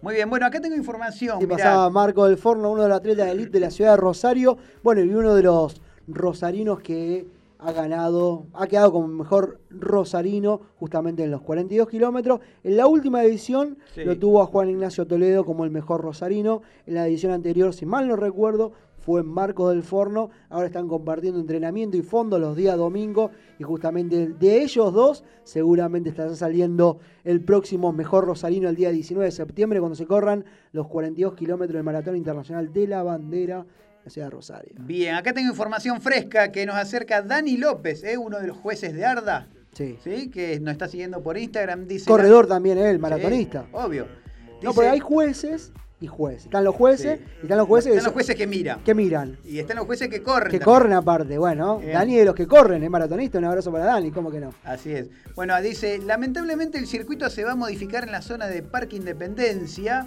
Muy 0.00 0.14
bien, 0.14 0.30
bueno, 0.30 0.46
acá 0.46 0.62
tengo 0.62 0.76
información. 0.76 1.38
Sí, 1.40 1.46
pasaba 1.46 1.90
Marco 1.90 2.26
del 2.26 2.38
Forno, 2.38 2.70
uno 2.70 2.84
de 2.84 2.88
los 2.88 2.96
atletas 2.96 3.26
de 3.26 3.32
elite 3.32 3.50
de 3.50 3.60
la 3.60 3.70
ciudad 3.70 3.90
de 3.90 3.96
Rosario. 3.98 4.56
Bueno, 4.82 5.02
y 5.02 5.12
uno 5.12 5.34
de 5.34 5.42
los 5.42 5.82
rosarinos 6.08 6.80
que 6.80 7.26
ha 7.58 7.72
ganado, 7.72 8.46
ha 8.54 8.66
quedado 8.66 8.92
como 8.92 9.08
mejor 9.08 9.60
rosarino 9.68 10.62
justamente 10.76 11.22
en 11.22 11.30
los 11.30 11.42
42 11.42 11.86
kilómetros. 11.86 12.40
En 12.64 12.78
la 12.78 12.86
última 12.86 13.22
edición 13.22 13.76
sí. 13.94 14.04
lo 14.04 14.18
tuvo 14.18 14.40
a 14.40 14.46
Juan 14.46 14.70
Ignacio 14.70 15.06
Toledo 15.06 15.44
como 15.44 15.66
el 15.66 15.70
mejor 15.70 16.00
rosarino. 16.00 16.62
En 16.86 16.94
la 16.94 17.06
edición 17.06 17.32
anterior, 17.32 17.74
si 17.74 17.84
mal 17.84 18.08
no 18.08 18.16
recuerdo, 18.16 18.72
fue 19.00 19.22
Marcos 19.22 19.72
del 19.72 19.82
Forno. 19.82 20.30
Ahora 20.48 20.66
están 20.66 20.88
compartiendo 20.88 21.40
entrenamiento 21.40 21.96
y 21.96 22.02
fondo 22.02 22.38
los 22.38 22.56
días 22.56 22.76
domingo. 22.76 23.30
Y 23.58 23.64
justamente 23.64 24.28
de 24.28 24.62
ellos 24.62 24.92
dos, 24.92 25.24
seguramente 25.42 26.10
estará 26.10 26.34
saliendo 26.34 26.98
el 27.24 27.42
próximo 27.42 27.92
mejor 27.92 28.26
rosarino 28.26 28.68
el 28.68 28.76
día 28.76 28.90
19 28.90 29.24
de 29.24 29.32
septiembre, 29.32 29.80
cuando 29.80 29.96
se 29.96 30.06
corran 30.06 30.44
los 30.72 30.86
42 30.88 31.34
kilómetros 31.34 31.74
del 31.74 31.84
Maratón 31.84 32.16
Internacional 32.16 32.72
de 32.72 32.86
la 32.86 33.02
Bandera 33.02 33.66
la 34.04 34.10
ciudad 34.10 34.28
de 34.28 34.30
Rosario. 34.30 34.72
Bien, 34.78 35.14
acá 35.14 35.34
tengo 35.34 35.50
información 35.50 36.00
fresca 36.00 36.50
que 36.50 36.64
nos 36.64 36.76
acerca 36.76 37.20
Dani 37.20 37.58
López, 37.58 38.02
¿eh? 38.04 38.16
uno 38.16 38.40
de 38.40 38.46
los 38.46 38.56
jueces 38.56 38.94
de 38.94 39.04
Arda. 39.04 39.48
Sí. 39.74 39.98
¿sí? 40.02 40.30
Que 40.30 40.58
nos 40.58 40.72
está 40.72 40.88
siguiendo 40.88 41.22
por 41.22 41.36
Instagram. 41.36 41.86
Dice 41.86 42.06
Corredor 42.08 42.46
también, 42.46 42.78
él, 42.78 42.98
maratonista. 42.98 43.62
Sí, 43.64 43.68
obvio. 43.72 44.04
Dice... 44.04 44.64
No, 44.64 44.72
pero 44.72 44.90
hay 44.90 45.00
jueces 45.00 45.72
y 46.00 46.06
jueces. 46.06 46.44
Están 46.46 46.64
los 46.64 46.74
jueces 46.74 47.18
sí. 47.18 47.24
y 47.40 47.42
están 47.42 47.58
los 47.58 47.66
jueces. 47.66 47.92
Están 47.92 48.04
los 48.04 48.14
jueces 48.14 48.34
que 48.34 48.46
miran. 48.46 48.80
Que 48.82 48.94
miran. 48.94 49.38
Y 49.44 49.58
están 49.58 49.76
los 49.76 49.86
jueces 49.86 50.08
que 50.08 50.22
corren. 50.22 50.50
Que 50.50 50.58
también. 50.58 50.76
corren 50.76 50.92
aparte. 50.94 51.38
Bueno. 51.38 51.80
Dani 51.84 52.16
de 52.16 52.24
los 52.24 52.34
que 52.34 52.46
corren, 52.46 52.82
es 52.82 52.90
maratonista. 52.90 53.38
Un 53.38 53.44
abrazo 53.44 53.70
para 53.70 53.84
Dani, 53.84 54.10
¿cómo 54.10 54.30
que 54.30 54.40
no? 54.40 54.54
Así 54.64 54.92
es. 54.92 55.10
Bueno, 55.34 55.60
dice, 55.60 55.98
lamentablemente 55.98 56.78
el 56.78 56.86
circuito 56.86 57.28
se 57.28 57.44
va 57.44 57.52
a 57.52 57.56
modificar 57.56 58.04
en 58.04 58.12
la 58.12 58.22
zona 58.22 58.46
de 58.46 58.62
Parque 58.62 58.96
Independencia 58.96 60.06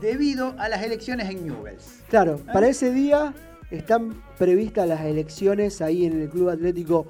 debido 0.00 0.54
a 0.58 0.68
las 0.68 0.82
elecciones 0.82 1.28
en 1.28 1.46
Newells. 1.46 2.02
Claro, 2.08 2.36
¿Eh? 2.36 2.50
para 2.52 2.68
ese 2.68 2.90
día 2.90 3.34
están 3.70 4.22
previstas 4.38 4.88
las 4.88 5.02
elecciones 5.02 5.80
ahí 5.82 6.06
en 6.06 6.20
el 6.20 6.30
Club 6.30 6.48
Atlético 6.48 7.06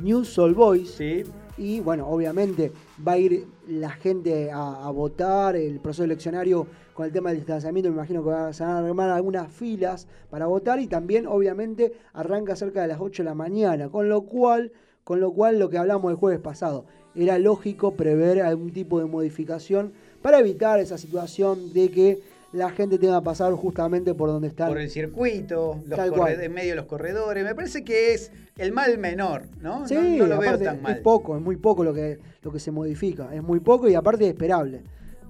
New 0.00 0.24
Soul 0.24 0.54
Boys. 0.54 0.92
Sí. 0.92 1.24
Y 1.56 1.80
bueno, 1.80 2.08
obviamente 2.08 2.72
va 3.06 3.12
a 3.12 3.18
ir 3.18 3.46
la 3.68 3.90
gente 3.90 4.50
a, 4.50 4.86
a, 4.86 4.90
votar, 4.90 5.54
el 5.54 5.78
proceso 5.80 6.04
eleccionario 6.04 6.66
con 6.94 7.06
el 7.06 7.12
tema 7.12 7.30
del 7.30 7.38
distanciamiento, 7.38 7.90
me 7.90 7.96
imagino 7.96 8.22
que 8.22 8.30
van 8.30 8.52
a 8.58 8.78
armar 8.78 9.10
algunas 9.10 9.50
filas 9.52 10.06
para 10.30 10.46
votar 10.46 10.78
y 10.80 10.86
también 10.86 11.26
obviamente 11.26 11.92
arranca 12.12 12.56
cerca 12.56 12.82
de 12.82 12.88
las 12.88 13.00
8 13.00 13.22
de 13.22 13.28
la 13.28 13.34
mañana, 13.34 13.88
con 13.88 14.08
lo 14.08 14.22
cual, 14.22 14.72
con 15.02 15.20
lo 15.20 15.32
cual 15.32 15.58
lo 15.58 15.68
que 15.68 15.78
hablamos 15.78 16.10
el 16.10 16.16
jueves 16.16 16.40
pasado, 16.40 16.86
era 17.16 17.38
lógico 17.38 17.94
prever 17.94 18.40
algún 18.40 18.72
tipo 18.72 19.00
de 19.00 19.06
modificación 19.06 19.92
para 20.22 20.38
evitar 20.38 20.78
esa 20.80 20.96
situación 20.96 21.72
de 21.72 21.90
que 21.90 22.22
la 22.52 22.70
gente 22.70 22.98
tenga 22.98 23.18
que 23.18 23.24
pasar 23.24 23.52
justamente 23.54 24.14
por 24.14 24.28
donde 24.28 24.46
están. 24.46 24.68
Por 24.68 24.78
el 24.78 24.88
circuito, 24.88 25.80
los 25.86 25.98
en 25.98 26.52
medio 26.52 26.70
de 26.70 26.76
los 26.76 26.86
corredores. 26.86 27.42
Me 27.42 27.54
parece 27.54 27.82
que 27.82 28.14
es 28.14 28.30
el 28.56 28.72
mal 28.72 28.96
menor, 28.98 29.48
¿no? 29.60 29.88
Sí, 29.88 29.96
no, 29.96 30.26
no 30.26 30.34
lo 30.34 30.38
veo 30.38 30.58
tan 30.58 30.80
mal. 30.80 30.92
Es 30.92 30.98
poco, 31.00 31.36
es 31.36 31.42
muy 31.42 31.56
poco 31.56 31.82
lo 31.82 31.92
que, 31.92 32.20
lo 32.42 32.52
que 32.52 32.60
se 32.60 32.70
modifica. 32.70 33.34
Es 33.34 33.42
muy 33.42 33.58
poco 33.58 33.88
y 33.88 33.94
aparte 33.96 34.24
es 34.24 34.30
esperable. 34.30 34.82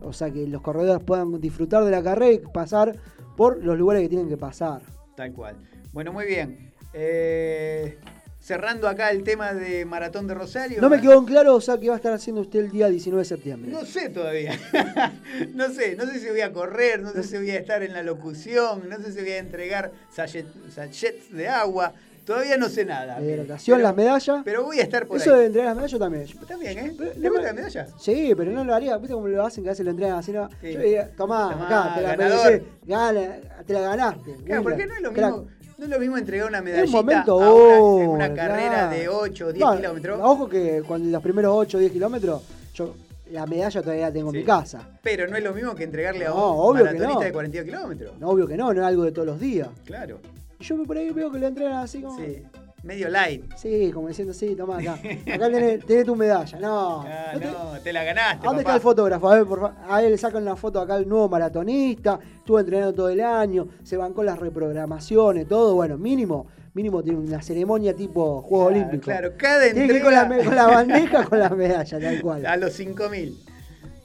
O 0.04 0.12
sea, 0.12 0.30
que 0.30 0.46
los 0.46 0.62
corredores 0.62 1.02
puedan 1.04 1.40
disfrutar 1.40 1.84
de 1.84 1.90
la 1.90 2.02
carrera 2.02 2.32
y 2.32 2.38
pasar 2.38 2.96
por 3.36 3.62
los 3.62 3.78
lugares 3.78 4.02
que 4.02 4.08
tienen 4.08 4.28
que 4.28 4.36
pasar. 4.36 4.82
Tal 5.16 5.32
cual. 5.32 5.56
Bueno, 5.92 6.12
muy 6.12 6.26
bien. 6.26 6.72
Eh, 6.92 7.98
cerrando 8.44 8.88
acá 8.88 9.10
el 9.10 9.24
tema 9.24 9.54
de 9.54 9.84
Maratón 9.84 10.26
de 10.26 10.34
Rosario. 10.34 10.80
No 10.80 10.90
me 10.90 11.00
quedó 11.00 11.18
en 11.18 11.24
claro, 11.24 11.54
o 11.54 11.60
sea, 11.60 11.78
qué 11.80 11.88
va 11.88 11.94
a 11.94 11.96
estar 11.96 12.12
haciendo 12.12 12.42
usted 12.42 12.60
el 12.60 12.70
día 12.70 12.88
19 12.88 13.22
de 13.22 13.24
septiembre. 13.24 13.72
No 13.72 13.86
sé 13.86 14.10
todavía. 14.10 14.58
no 15.54 15.70
sé, 15.70 15.96
no 15.96 16.04
sé 16.04 16.20
si 16.20 16.28
voy 16.28 16.42
a 16.42 16.52
correr, 16.52 17.00
no 17.00 17.12
sé 17.12 17.22
si 17.22 17.36
voy 17.38 17.50
a 17.50 17.58
estar 17.58 17.82
en 17.82 17.94
la 17.94 18.02
locución, 18.02 18.88
no 18.88 18.98
sé 18.98 19.12
si 19.12 19.20
voy 19.20 19.30
a 19.30 19.38
entregar 19.38 19.92
sachets 20.10 21.32
de 21.32 21.48
agua. 21.48 21.94
Todavía 22.24 22.56
no 22.56 22.68
sé 22.68 22.84
nada. 22.84 23.20
La 23.20 23.26
hidratación, 23.26 23.82
las 23.82 23.94
medallas. 23.94 24.42
Pero 24.44 24.64
voy 24.64 24.80
a 24.80 24.82
estar 24.82 25.06
por 25.06 25.18
Eso 25.18 25.34
ahí. 25.34 25.40
de 25.40 25.46
entregar 25.46 25.68
las 25.68 25.76
medallas 25.76 25.98
también. 26.00 26.26
También, 26.48 26.78
¿eh? 26.78 26.96
¿Le 27.18 27.28
gusta 27.28 27.44
la 27.46 27.52
medalla? 27.52 27.86
Sí, 27.98 28.32
pero 28.36 28.50
no 28.52 28.64
lo 28.64 28.74
haría. 28.74 28.96
¿Viste 28.96 29.14
cómo 29.14 29.28
lo 29.28 29.44
hacen? 29.44 29.62
Que 29.62 29.70
a 29.70 29.72
veces 29.72 29.84
lo 29.84 29.90
entregan 29.90 30.18
así. 30.18 30.32
No? 30.32 30.48
Sí. 30.60 30.72
Yo 30.72 30.78
diría, 30.80 31.10
tomá, 31.16 31.50
Tomá, 31.52 31.66
acá, 31.66 31.94
te 31.96 32.00
la, 32.02 32.16
ganador. 32.16 32.62
gana, 32.86 33.36
te 33.66 33.72
la 33.74 33.80
ganaste. 33.80 34.34
Claro, 34.44 34.62
porque 34.62 34.86
no 34.86 34.94
es 34.94 35.00
lo 35.02 35.12
crack. 35.12 35.32
mismo. 35.32 35.48
No 35.76 35.84
es 35.86 35.90
lo 35.90 35.98
mismo 35.98 36.16
entregar 36.16 36.48
una 36.48 36.58
En 36.58 36.64
medallita 36.64 36.86
un 36.98 37.04
momento, 37.04 37.32
a 37.42 37.52
una, 37.52 37.74
en 37.74 37.80
oh, 37.80 37.96
una 38.12 38.32
carrera 38.34 38.88
de 38.88 39.08
8 39.08 39.46
o 39.46 39.52
10 39.52 39.66
No, 39.66 39.76
kilómetros. 39.76 40.20
Ojo 40.22 40.48
que 40.48 40.82
con 40.86 41.10
los 41.10 41.20
primeros 41.22 41.52
8 41.56 41.76
o 41.76 41.80
10 41.80 41.92
kilómetros, 41.92 42.42
yo 42.74 42.94
la 43.32 43.44
medalla 43.46 43.82
todavía 43.82 44.06
la 44.06 44.12
tengo 44.12 44.30
Sí. 44.30 44.36
en 44.36 44.40
mi 44.42 44.46
casa. 44.46 44.88
Pero 45.02 45.26
no 45.26 45.36
es 45.36 45.42
lo 45.42 45.52
mismo 45.52 45.74
que 45.74 45.82
entregarle 45.84 46.26
a 46.26 46.28
No, 46.28 46.54
un 46.54 46.70
obvio 46.70 46.84
que 46.84 46.90
maratonista 46.90 47.14
no. 47.18 47.24
de 47.26 47.32
42 47.32 47.64
kilómetros. 47.74 48.18
No, 48.20 48.28
obvio 48.30 48.46
que 48.46 48.56
no, 48.56 48.72
no 48.72 48.80
es 48.82 48.86
algo 48.86 49.02
de 49.02 49.10
todos 49.12 49.26
los 49.26 49.40
días. 49.40 49.68
Claro. 49.84 50.20
Yo 50.64 50.82
por 50.84 50.96
ahí 50.96 51.10
veo 51.10 51.30
que 51.30 51.38
lo 51.38 51.46
entrenan 51.46 51.74
así 51.84 52.00
como. 52.02 52.18
Sí. 52.18 52.42
Medio 52.82 53.08
light. 53.08 53.50
Sí, 53.56 53.90
como 53.94 54.08
diciendo, 54.08 54.34
sí, 54.34 54.54
tomá 54.54 54.76
acá. 54.78 54.92
Acá 54.94 55.50
tenés, 55.50 55.86
tenés 55.86 56.04
tu 56.04 56.14
medalla. 56.14 56.58
No. 56.58 57.00
Ah, 57.00 57.30
no 57.32 57.38
te- 57.40 57.46
no, 57.46 57.80
te 57.82 57.92
la 57.94 58.04
ganaste. 58.04 58.46
¿A 58.46 58.50
dónde 58.50 58.62
papá. 58.62 58.72
está 58.72 58.74
el 58.74 58.80
fotógrafo? 58.82 59.30
A 59.30 59.34
ver, 59.36 59.46
por 59.46 59.60
favor. 59.60 59.74
A 59.88 60.02
él 60.02 60.10
le 60.10 60.18
sacan 60.18 60.42
una 60.42 60.54
foto 60.54 60.80
acá 60.80 60.96
el 60.96 61.08
nuevo 61.08 61.26
maratonista. 61.30 62.18
Estuvo 62.38 62.60
entrenando 62.60 62.92
todo 62.92 63.08
el 63.08 63.22
año. 63.22 63.68
Se 63.82 63.96
bancó 63.96 64.22
las 64.22 64.38
reprogramaciones, 64.38 65.48
todo. 65.48 65.74
Bueno, 65.76 65.96
mínimo. 65.96 66.46
Mínimo 66.74 67.02
tiene 67.02 67.20
una 67.20 67.40
ceremonia 67.40 67.94
tipo 67.94 68.42
Juegos 68.42 68.68
Claro, 68.68 68.80
Olímpicos. 68.84 69.04
Claro, 69.06 69.32
cada 69.38 69.62
Tiene 69.72 69.86
que 69.88 69.94
ir 69.96 70.02
con 70.02 70.12
la, 70.12 70.22
entrega 70.22 70.44
con 70.44 70.54
la 70.56 70.66
bandeja, 70.66 71.24
con 71.24 71.38
la 71.38 71.48
medalla, 71.50 72.00
tal 72.00 72.20
cual. 72.20 72.44
a 72.46 72.56
los 72.58 72.72
5000. 72.74 73.34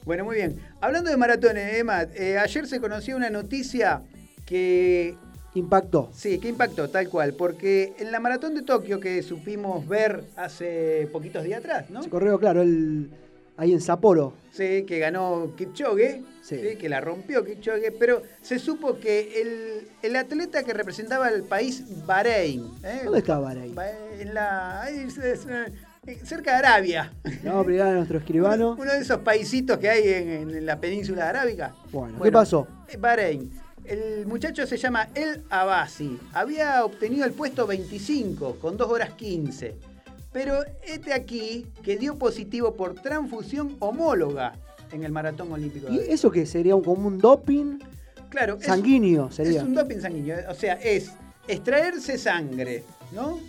Bueno, 0.05 0.24
muy 0.24 0.36
bien. 0.38 0.55
Hablando 0.80 1.10
de 1.10 1.18
maratones, 1.18 1.78
Emma, 1.78 2.03
eh, 2.16 2.38
ayer 2.38 2.66
se 2.68 2.80
conoció 2.80 3.18
una 3.18 3.30
noticia 3.30 4.03
que 4.45 5.18
Impactó. 5.56 6.10
Sí, 6.14 6.38
¿qué 6.39 6.47
impactó? 6.50 6.89
Tal 6.89 7.10
cual, 7.10 7.34
porque 7.34 7.93
en 7.97 8.12
la 8.12 8.20
maratón 8.20 8.54
de 8.54 8.62
Tokio 8.62 9.00
que 9.00 9.24
supimos 9.24 9.88
ver 9.88 10.24
hace 10.36 11.08
poquitos 11.12 11.43
días 11.43 11.60
atrás, 11.60 11.89
¿no? 11.89 12.04
Se 12.04 12.10
corrió, 12.10 12.38
claro, 12.39 12.62
el, 12.62 13.10
ahí 13.58 13.74
en 13.74 13.82
Sapporo. 13.82 14.34
Sí, 14.52 14.84
que 14.88 15.00
ganó 15.00 15.54
Kipchoge, 15.58 16.22
Sí. 16.43 16.60
sí, 16.62 16.76
que 16.78 16.88
la 16.89 17.02
rompió 17.02 17.43
Kipchoge, 17.43 17.91
pero 17.91 18.22
se 18.41 18.60
supo 18.60 19.00
que 19.00 19.41
el, 19.41 19.88
el 20.04 20.16
atleta 20.16 20.64
que 20.64 20.74
representaba 20.74 21.28
al 21.28 21.43
país 21.43 21.84
Bahrein, 22.06 22.66
¿eh? 22.84 23.02
¿Dónde 23.04 23.20
está 23.20 23.39
Bahrein? 23.39 23.74
Ba- 23.74 23.89
En 24.20 24.34
la, 24.36 24.82
ahí 24.84 25.00
es- 25.08 25.18
es, 25.18 25.47
eh, 26.06 26.20
cerca 26.24 26.52
de 26.52 26.58
Arabia. 26.68 27.12
No, 27.43 27.64
brigada 27.64 27.91
a 27.91 27.95
nuestro 27.95 28.20
escribano. 28.20 28.76
Uno 28.80 28.91
de 28.93 29.00
esos 29.00 29.20
paisitos 29.22 29.78
que 29.80 29.89
hay 29.89 30.08
en, 30.10 30.30
en 30.56 30.66
la 30.66 30.80
península 30.80 31.28
arábiga. 31.30 31.74
Bueno, 31.91 32.20
¿qué 32.22 32.32
pasó? 32.32 32.68
eh, 32.88 32.97
Bahrein. 32.97 33.52
El 33.90 34.28
muchacho 34.28 34.68
se 34.68 34.78
llama 34.78 35.10
El 35.16 35.44
Abasi. 35.50 36.20
Había 36.34 36.86
obtenido 36.86 37.26
el 37.26 37.34
puesto 37.34 37.66
25 37.66 38.58
con 38.62 38.78
2 38.78 38.88
horas 38.90 39.14
15. 39.16 39.76
Pero 40.32 40.60
este 40.88 41.12
aquí 41.12 41.66
que 41.84 41.98
dio 41.98 42.16
positivo 42.16 42.76
por 42.76 42.94
transfusión 42.94 43.76
homóloga 43.80 44.54
en 44.92 45.04
el 45.04 45.12
maratón 45.12 45.52
olímpico. 45.52 45.88
de 45.88 45.96
¿Y 45.96 46.00
eso 46.12 46.30
qué 46.30 46.46
sería 46.46 46.76
un, 46.76 46.84
como 46.84 47.08
un 47.08 47.18
doping 47.18 47.80
Claro, 48.30 48.58
es- 48.60 48.66
sanguíneo? 48.68 49.32
Sería. 49.32 49.62
es 49.62 49.66
un 49.66 49.74
doping 49.74 50.00
sanguíneo. 50.00 50.38
O 50.50 50.54
sea, 50.54 50.74
es 50.76 51.10
extraerse 51.48 52.20
sangre, 52.20 52.84
¿no? 53.12 53.40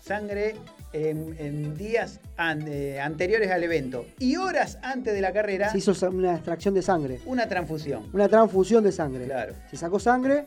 Sangre 0.00 0.54
en, 0.92 1.36
en 1.38 1.76
días 1.76 2.20
an- 2.36 2.64
eh, 2.68 3.00
anteriores 3.00 3.50
al 3.50 3.62
evento. 3.64 4.06
Y 4.18 4.36
horas 4.36 4.78
antes 4.82 5.14
de 5.14 5.20
la 5.20 5.32
carrera, 5.32 5.70
Se 5.70 5.78
hizo 5.78 5.92
una 6.08 6.34
extracción 6.34 6.74
de 6.74 6.82
sangre. 6.82 7.20
una 7.26 7.48
transfusión. 7.48 8.08
Una 8.12 8.28
transfusión 8.28 8.82
de 8.84 8.92
sangre. 8.92 9.24
Claro. 9.26 9.54
Se 9.70 9.76
sacó 9.76 9.98
sangre. 9.98 10.44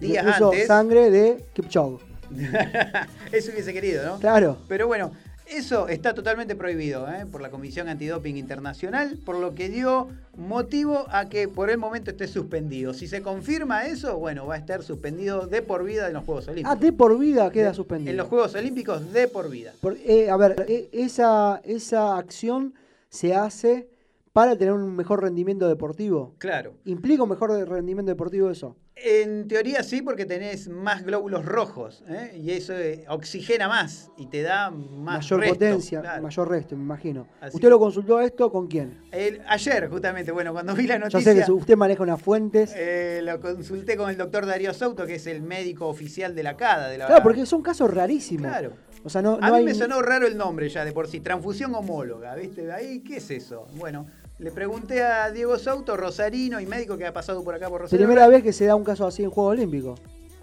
le 0.00 0.06
Días 0.08 0.26
puso 0.26 0.50
antes. 0.50 0.66
sangre 0.66 1.10
de 1.10 1.44
Kipchoge. 1.52 2.04
Eso 3.32 3.52
hubiese 3.52 3.72
querido, 3.72 4.04
¿no? 4.04 4.18
Claro. 4.18 4.58
Pero 4.68 4.86
bueno, 4.86 5.12
eso 5.48 5.88
está 5.88 6.14
totalmente 6.14 6.54
prohibido 6.56 7.06
¿eh? 7.08 7.24
por 7.30 7.40
la 7.40 7.50
Comisión 7.50 7.88
Antidoping 7.88 8.36
Internacional, 8.36 9.18
por 9.24 9.36
lo 9.36 9.54
que 9.54 9.68
dio 9.68 10.08
motivo 10.36 11.06
a 11.10 11.28
que 11.28 11.48
por 11.48 11.70
el 11.70 11.78
momento 11.78 12.10
esté 12.10 12.26
suspendido. 12.28 12.92
Si 12.94 13.06
se 13.06 13.22
confirma 13.22 13.86
eso, 13.86 14.16
bueno, 14.18 14.46
va 14.46 14.54
a 14.54 14.58
estar 14.58 14.82
suspendido 14.82 15.46
de 15.46 15.62
por 15.62 15.84
vida 15.84 16.08
en 16.08 16.14
los 16.14 16.24
Juegos 16.24 16.48
Olímpicos. 16.48 16.72
Ah, 16.76 16.80
de 16.80 16.92
por 16.92 17.18
vida 17.18 17.50
queda 17.50 17.68
De- 17.70 17.74
suspendido. 17.74 18.10
En 18.10 18.16
los 18.16 18.28
Juegos 18.28 18.54
Olímpicos 18.54 19.12
de 19.12 19.28
por 19.28 19.48
vida. 19.50 19.72
Por- 19.80 19.96
eh, 20.04 20.28
a 20.30 20.36
ver, 20.36 20.64
eh, 20.68 20.88
esa, 20.92 21.60
esa 21.64 22.16
acción 22.18 22.74
se 23.08 23.34
hace 23.34 23.88
para 24.36 24.54
tener 24.54 24.74
un 24.74 24.94
mejor 24.94 25.22
rendimiento 25.22 25.66
deportivo. 25.66 26.34
Claro. 26.36 26.74
¿Implica 26.84 27.22
un 27.22 27.30
mejor 27.30 27.52
rendimiento 27.66 28.10
deportivo 28.10 28.50
eso? 28.50 28.76
En 28.94 29.48
teoría 29.48 29.82
sí, 29.82 30.02
porque 30.02 30.26
tenés 30.26 30.68
más 30.68 31.04
glóbulos 31.04 31.46
rojos 31.46 32.04
¿eh? 32.06 32.38
y 32.38 32.50
eso 32.50 32.74
eh, 32.74 33.06
oxigena 33.08 33.66
más 33.66 34.10
y 34.18 34.26
te 34.26 34.42
da 34.42 34.70
más 34.70 35.20
mayor 35.20 35.40
resto, 35.40 35.54
potencia, 35.54 36.00
claro. 36.02 36.22
mayor 36.22 36.50
resto, 36.50 36.76
me 36.76 36.82
imagino. 36.82 37.26
Así 37.40 37.56
¿Usted 37.56 37.70
lo 37.70 37.78
consultó 37.78 38.20
esto 38.20 38.52
con 38.52 38.66
quién? 38.66 39.00
El- 39.10 39.40
ayer, 39.48 39.88
justamente, 39.88 40.32
bueno, 40.32 40.52
cuando 40.52 40.74
vi 40.74 40.86
la 40.86 40.96
Yo 40.96 41.04
noticia... 41.04 41.32
sé 41.32 41.42
que 41.46 41.52
usted 41.52 41.76
maneja 41.78 42.02
unas 42.02 42.20
fuentes. 42.20 42.74
Eh, 42.76 43.22
lo 43.24 43.40
consulté 43.40 43.96
con 43.96 44.10
el 44.10 44.18
doctor 44.18 44.44
Darío 44.44 44.74
Souto, 44.74 45.06
que 45.06 45.14
es 45.14 45.26
el 45.26 45.40
médico 45.40 45.86
oficial 45.88 46.34
de 46.34 46.42
la 46.42 46.58
CADA. 46.58 46.90
De 46.90 46.98
la... 46.98 47.06
Claro, 47.06 47.22
porque 47.22 47.46
son 47.46 47.62
casos 47.62 47.90
rarísimos. 47.90 48.48
Claro. 48.48 48.72
O 49.02 49.08
sea, 49.08 49.22
no, 49.22 49.38
A 49.40 49.50
mí 49.50 49.56
hay... 49.58 49.64
me 49.64 49.74
sonó 49.74 50.02
raro 50.02 50.26
el 50.26 50.36
nombre 50.36 50.68
ya 50.68 50.84
de 50.84 50.92
por 50.92 51.06
sí, 51.06 51.20
transfusión 51.20 51.74
homóloga, 51.74 52.34
¿viste? 52.34 52.70
Ahí, 52.72 53.00
¿qué 53.00 53.18
es 53.18 53.30
eso? 53.30 53.66
Bueno, 53.76 54.06
le 54.38 54.50
pregunté 54.50 55.02
a 55.02 55.30
Diego 55.30 55.58
Souto, 55.58 55.96
rosarino 55.96 56.60
y 56.60 56.66
médico 56.66 56.98
que 56.98 57.06
ha 57.06 57.12
pasado 57.12 57.42
por 57.42 57.54
acá 57.54 57.68
por 57.68 57.82
Rosario. 57.82 58.06
Primera 58.06 58.28
vez 58.28 58.42
que 58.42 58.52
se 58.52 58.66
da 58.66 58.74
un 58.74 58.84
caso 58.84 59.06
así 59.06 59.22
en 59.22 59.30
Juego 59.30 59.50
Olímpico. 59.50 59.94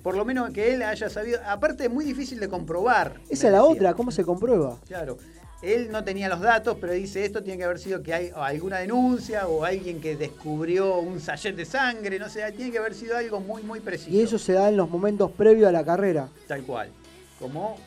Por 0.01 0.17
lo 0.17 0.25
menos 0.25 0.49
que 0.51 0.73
él 0.73 0.83
haya 0.83 1.09
sabido. 1.09 1.39
Aparte, 1.47 1.85
es 1.85 1.91
muy 1.91 2.03
difícil 2.03 2.39
de 2.39 2.49
comprobar. 2.49 3.21
Esa 3.29 3.47
es 3.47 3.53
la 3.53 3.59
decía. 3.59 3.63
otra, 3.63 3.93
¿cómo 3.93 4.11
se 4.11 4.23
comprueba? 4.23 4.77
Claro. 4.87 5.17
Él 5.61 5.89
no 5.91 6.03
tenía 6.03 6.27
los 6.27 6.41
datos, 6.41 6.75
pero 6.81 6.91
dice 6.91 7.23
esto 7.23 7.41
tiene 7.41 7.57
que 7.57 7.63
haber 7.63 7.79
sido 7.79 8.03
que 8.03 8.13
hay 8.13 8.31
alguna 8.35 8.79
denuncia 8.79 9.47
o 9.47 9.63
alguien 9.63 10.01
que 10.01 10.17
descubrió 10.17 10.97
un 10.97 11.21
sachet 11.21 11.55
de 11.55 11.63
sangre, 11.63 12.19
no 12.19 12.27
sé, 12.27 12.51
tiene 12.51 12.69
que 12.69 12.79
haber 12.79 12.93
sido 12.93 13.15
algo 13.15 13.39
muy, 13.39 13.63
muy 13.63 13.79
preciso. 13.79 14.11
Y 14.11 14.19
eso 14.19 14.37
se 14.37 14.51
da 14.51 14.67
en 14.67 14.75
los 14.75 14.89
momentos 14.89 15.31
previos 15.31 15.69
a 15.69 15.71
la 15.71 15.85
carrera. 15.85 16.27
Tal 16.47 16.63
cual. 16.63 16.89
Como, 17.39 17.77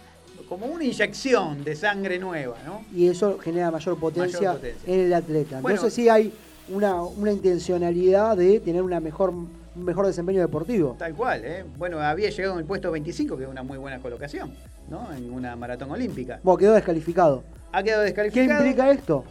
como 0.48 0.66
una 0.66 0.84
inyección 0.84 1.64
de 1.64 1.74
sangre 1.76 2.18
nueva, 2.18 2.56
¿no? 2.64 2.82
Y 2.94 3.08
eso 3.08 3.38
genera 3.38 3.70
mayor 3.70 3.98
potencia, 3.98 4.38
Mayor 4.40 4.54
potencia. 4.56 4.94
en 4.94 5.00
el 5.00 5.14
atleta. 5.14 5.60
Bueno. 5.60 5.76
Entonces 5.76 5.94
sí 5.94 6.08
hay 6.08 6.32
una, 6.68 7.02
una 7.02 7.32
intencionalidad 7.32 8.36
de 8.36 8.60
tener 8.60 8.82
una 8.82 9.00
mejor, 9.00 9.30
un 9.30 9.50
mejor 9.76 10.06
desempeño 10.06 10.40
deportivo. 10.40 10.96
Tal 10.98 11.14
cual, 11.14 11.42
¿eh? 11.44 11.64
Bueno, 11.76 12.00
había 12.00 12.30
llegado 12.30 12.54
en 12.54 12.60
el 12.60 12.64
puesto 12.64 12.90
25, 12.90 13.36
que 13.36 13.44
es 13.44 13.48
una 13.50 13.62
muy 13.62 13.78
buena 13.78 13.98
colocación, 13.98 14.52
¿no? 14.88 15.12
En 15.12 15.32
una 15.32 15.56
maratón 15.56 15.90
olímpica. 15.90 16.40
Bueno, 16.42 16.58
quedó 16.58 16.74
descalificado. 16.74 17.42
Ha 17.72 17.82
quedado 17.82 18.02
¿Qué 18.02 18.06
descalificado. 18.06 18.64
implica 18.64 18.90
esto? 18.90 19.24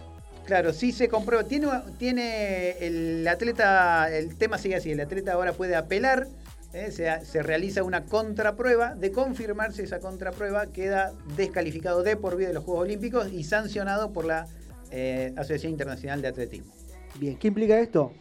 Claro, 0.45 0.73
sí 0.73 0.91
se 0.91 1.07
comprueba. 1.09 1.43
Tiene, 1.45 1.67
tiene 1.97 2.71
el 2.79 3.27
atleta, 3.27 4.15
el 4.15 4.35
tema 4.37 4.57
sigue 4.59 4.75
así, 4.75 4.91
el 4.91 4.99
atleta 4.99 5.33
ahora 5.33 5.53
puede 5.53 5.75
apelar, 5.75 6.27
¿eh? 6.75 6.91
se, 6.91 7.25
se 7.25 7.41
realiza 7.41 7.83
una 7.83 8.05
contraprueba, 8.05 8.95
de 8.95 9.11
confirmarse 9.11 9.83
esa 9.83 9.99
contraprueba 9.99 10.67
queda 10.67 11.13
descalificado 11.37 12.03
de 12.03 12.17
por 12.17 12.35
vida 12.35 12.49
de 12.49 12.53
los 12.55 12.63
Juegos 12.63 12.83
Olímpicos 12.83 13.31
y 13.31 13.43
sancionado 13.43 14.11
por 14.11 14.25
la 14.25 14.47
eh, 14.91 15.33
Asociación 15.35 15.71
Internacional 15.71 16.21
de 16.21 16.27
Atletismo. 16.27 16.71
Bien, 17.19 17.37
¿qué 17.37 17.47
implica 17.47 17.79
esto? 17.79 18.11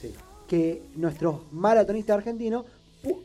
Sí. 0.00 0.14
Que 0.48 0.82
nuestros 0.96 1.42
maratonistas 1.52 2.16
argentinos 2.16 2.64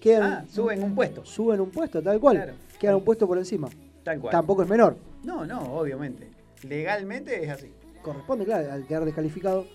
quedan, 0.01 0.33
Ah, 0.33 0.45
suben 0.53 0.83
un 0.83 0.93
puesto. 0.93 1.25
suben 1.25 1.61
un 1.61 1.71
puesto, 1.71 2.01
tal 2.01 2.19
cual. 2.19 2.35
Claro. 2.35 2.53
Quedan 2.79 2.95
un 2.95 3.03
puesto 3.03 3.27
por 3.27 3.37
encima. 3.37 3.69
Tal 4.03 4.19
cual. 4.19 4.31
Tampoco 4.31 4.63
es 4.63 4.69
menor. 4.69 4.97
No, 5.23 5.45
no, 5.45 5.59
obviamente. 5.73 6.27
Legalmente 6.63 7.43
es 7.43 7.49
así. 7.49 7.71
Corresponde, 8.01 8.45
claro, 8.45 8.71
al 8.71 8.85
quedar 8.85 9.05
descalificado. 9.05 9.65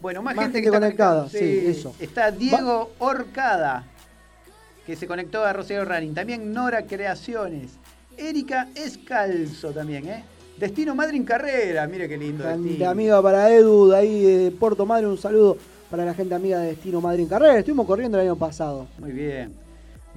Bueno, 0.00 0.22
más, 0.22 0.36
Más 0.36 0.44
gente, 0.46 0.58
gente 0.58 0.70
que 0.70 0.76
está 0.76 0.86
conectada, 0.86 1.28
sí, 1.28 1.64
eso. 1.66 1.94
Está 1.98 2.30
Diego 2.30 2.90
Orcada, 2.98 3.84
que 4.86 4.96
se 4.96 5.06
conectó 5.06 5.44
a 5.44 5.52
Rosario 5.52 5.84
Running. 5.84 6.14
También 6.14 6.52
Nora 6.52 6.86
Creaciones. 6.86 7.72
Erika 8.16 8.68
Escalzo 8.74 9.72
también, 9.72 10.08
¿eh? 10.08 10.24
Destino 10.56 10.94
Madrid 10.94 11.18
en 11.18 11.24
carrera. 11.24 11.86
Mire 11.86 12.08
qué 12.08 12.16
lindo. 12.16 12.44
Gente 12.44 12.68
destino. 12.68 12.88
amiga 12.90 13.20
para 13.20 13.50
Edu, 13.50 13.88
de 13.88 13.96
ahí 13.96 14.22
de 14.22 14.50
Puerto 14.52 14.86
Madre, 14.86 15.06
un 15.06 15.18
saludo 15.18 15.58
para 15.90 16.04
la 16.04 16.14
gente 16.14 16.34
amiga 16.34 16.60
de 16.60 16.68
Destino 16.68 17.00
Madrid 17.00 17.24
en 17.24 17.28
Carrera. 17.28 17.58
Estuvimos 17.58 17.86
corriendo 17.86 18.16
el 18.18 18.24
año 18.24 18.36
pasado. 18.36 18.86
Muy 18.98 19.12
bien. 19.12 19.65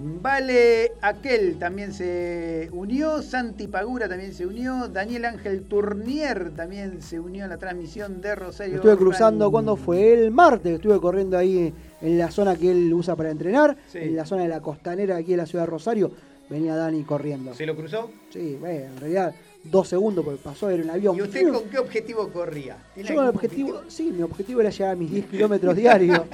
Vale 0.02 0.94
Aquel 1.02 1.60
también 1.60 1.92
se 1.94 2.70
unió, 2.72 3.22
Santi 3.22 3.68
Pagura 3.68 4.08
también 4.08 4.34
se 4.34 4.46
unió, 4.46 4.88
Daniel 4.88 5.26
Ángel 5.26 5.64
Tournier 5.64 6.52
también 6.56 7.02
se 7.02 7.20
unió 7.20 7.44
a 7.44 7.48
la 7.50 7.58
transmisión 7.58 8.22
de 8.22 8.34
Rosario. 8.36 8.76
Estuve 8.76 8.96
cruzando, 8.96 9.52
cuando 9.52 9.76
fue? 9.76 10.14
El 10.14 10.32
martes, 10.32 10.76
estuve 10.76 11.00
corriendo 11.02 11.38
ahí 11.38 11.74
en 12.02 12.18
la 12.18 12.32
zona 12.32 12.56
que 12.56 12.72
él 12.72 12.94
usa 12.94 13.18
para 13.18 13.30
entrenar, 13.30 13.76
Sí. 13.88 13.98
en 14.00 14.16
la 14.16 14.26
zona 14.26 14.44
de 14.44 14.48
la 14.50 14.62
costanera 14.62 15.18
aquí 15.18 15.32
de 15.32 15.38
la 15.38 15.46
ciudad 15.46 15.66
de 15.66 15.72
Rosario. 15.72 16.12
Venía 16.50 16.76
Dani 16.76 17.04
corriendo. 17.04 17.54
¿Se 17.54 17.66
lo 17.66 17.76
cruzó? 17.76 18.10
Sí, 18.30 18.58
bueno, 18.60 18.86
en 18.86 18.98
realidad 19.00 19.36
dos 19.64 19.88
segundos 19.90 20.24
porque 20.26 20.40
pasó, 20.42 20.70
era 20.70 20.84
un 20.84 20.90
avión. 20.90 21.16
¿Y 21.18 21.22
usted 21.22 21.52
con 21.52 21.64
qué 21.70 21.78
objetivo 21.80 22.30
corría? 22.30 22.78
¿Tiene 22.94 23.10
Yo 23.10 23.16
con 23.16 23.24
el 23.26 23.30
objetivo, 23.32 23.82
sí, 23.88 24.12
mi 24.12 24.24
objetivo 24.24 24.62
era 24.62 24.70
llegar 24.70 24.92
a 24.92 24.96
mis 24.96 25.12
10 25.12 25.26
kilómetros 25.32 25.76
diarios. 25.76 26.22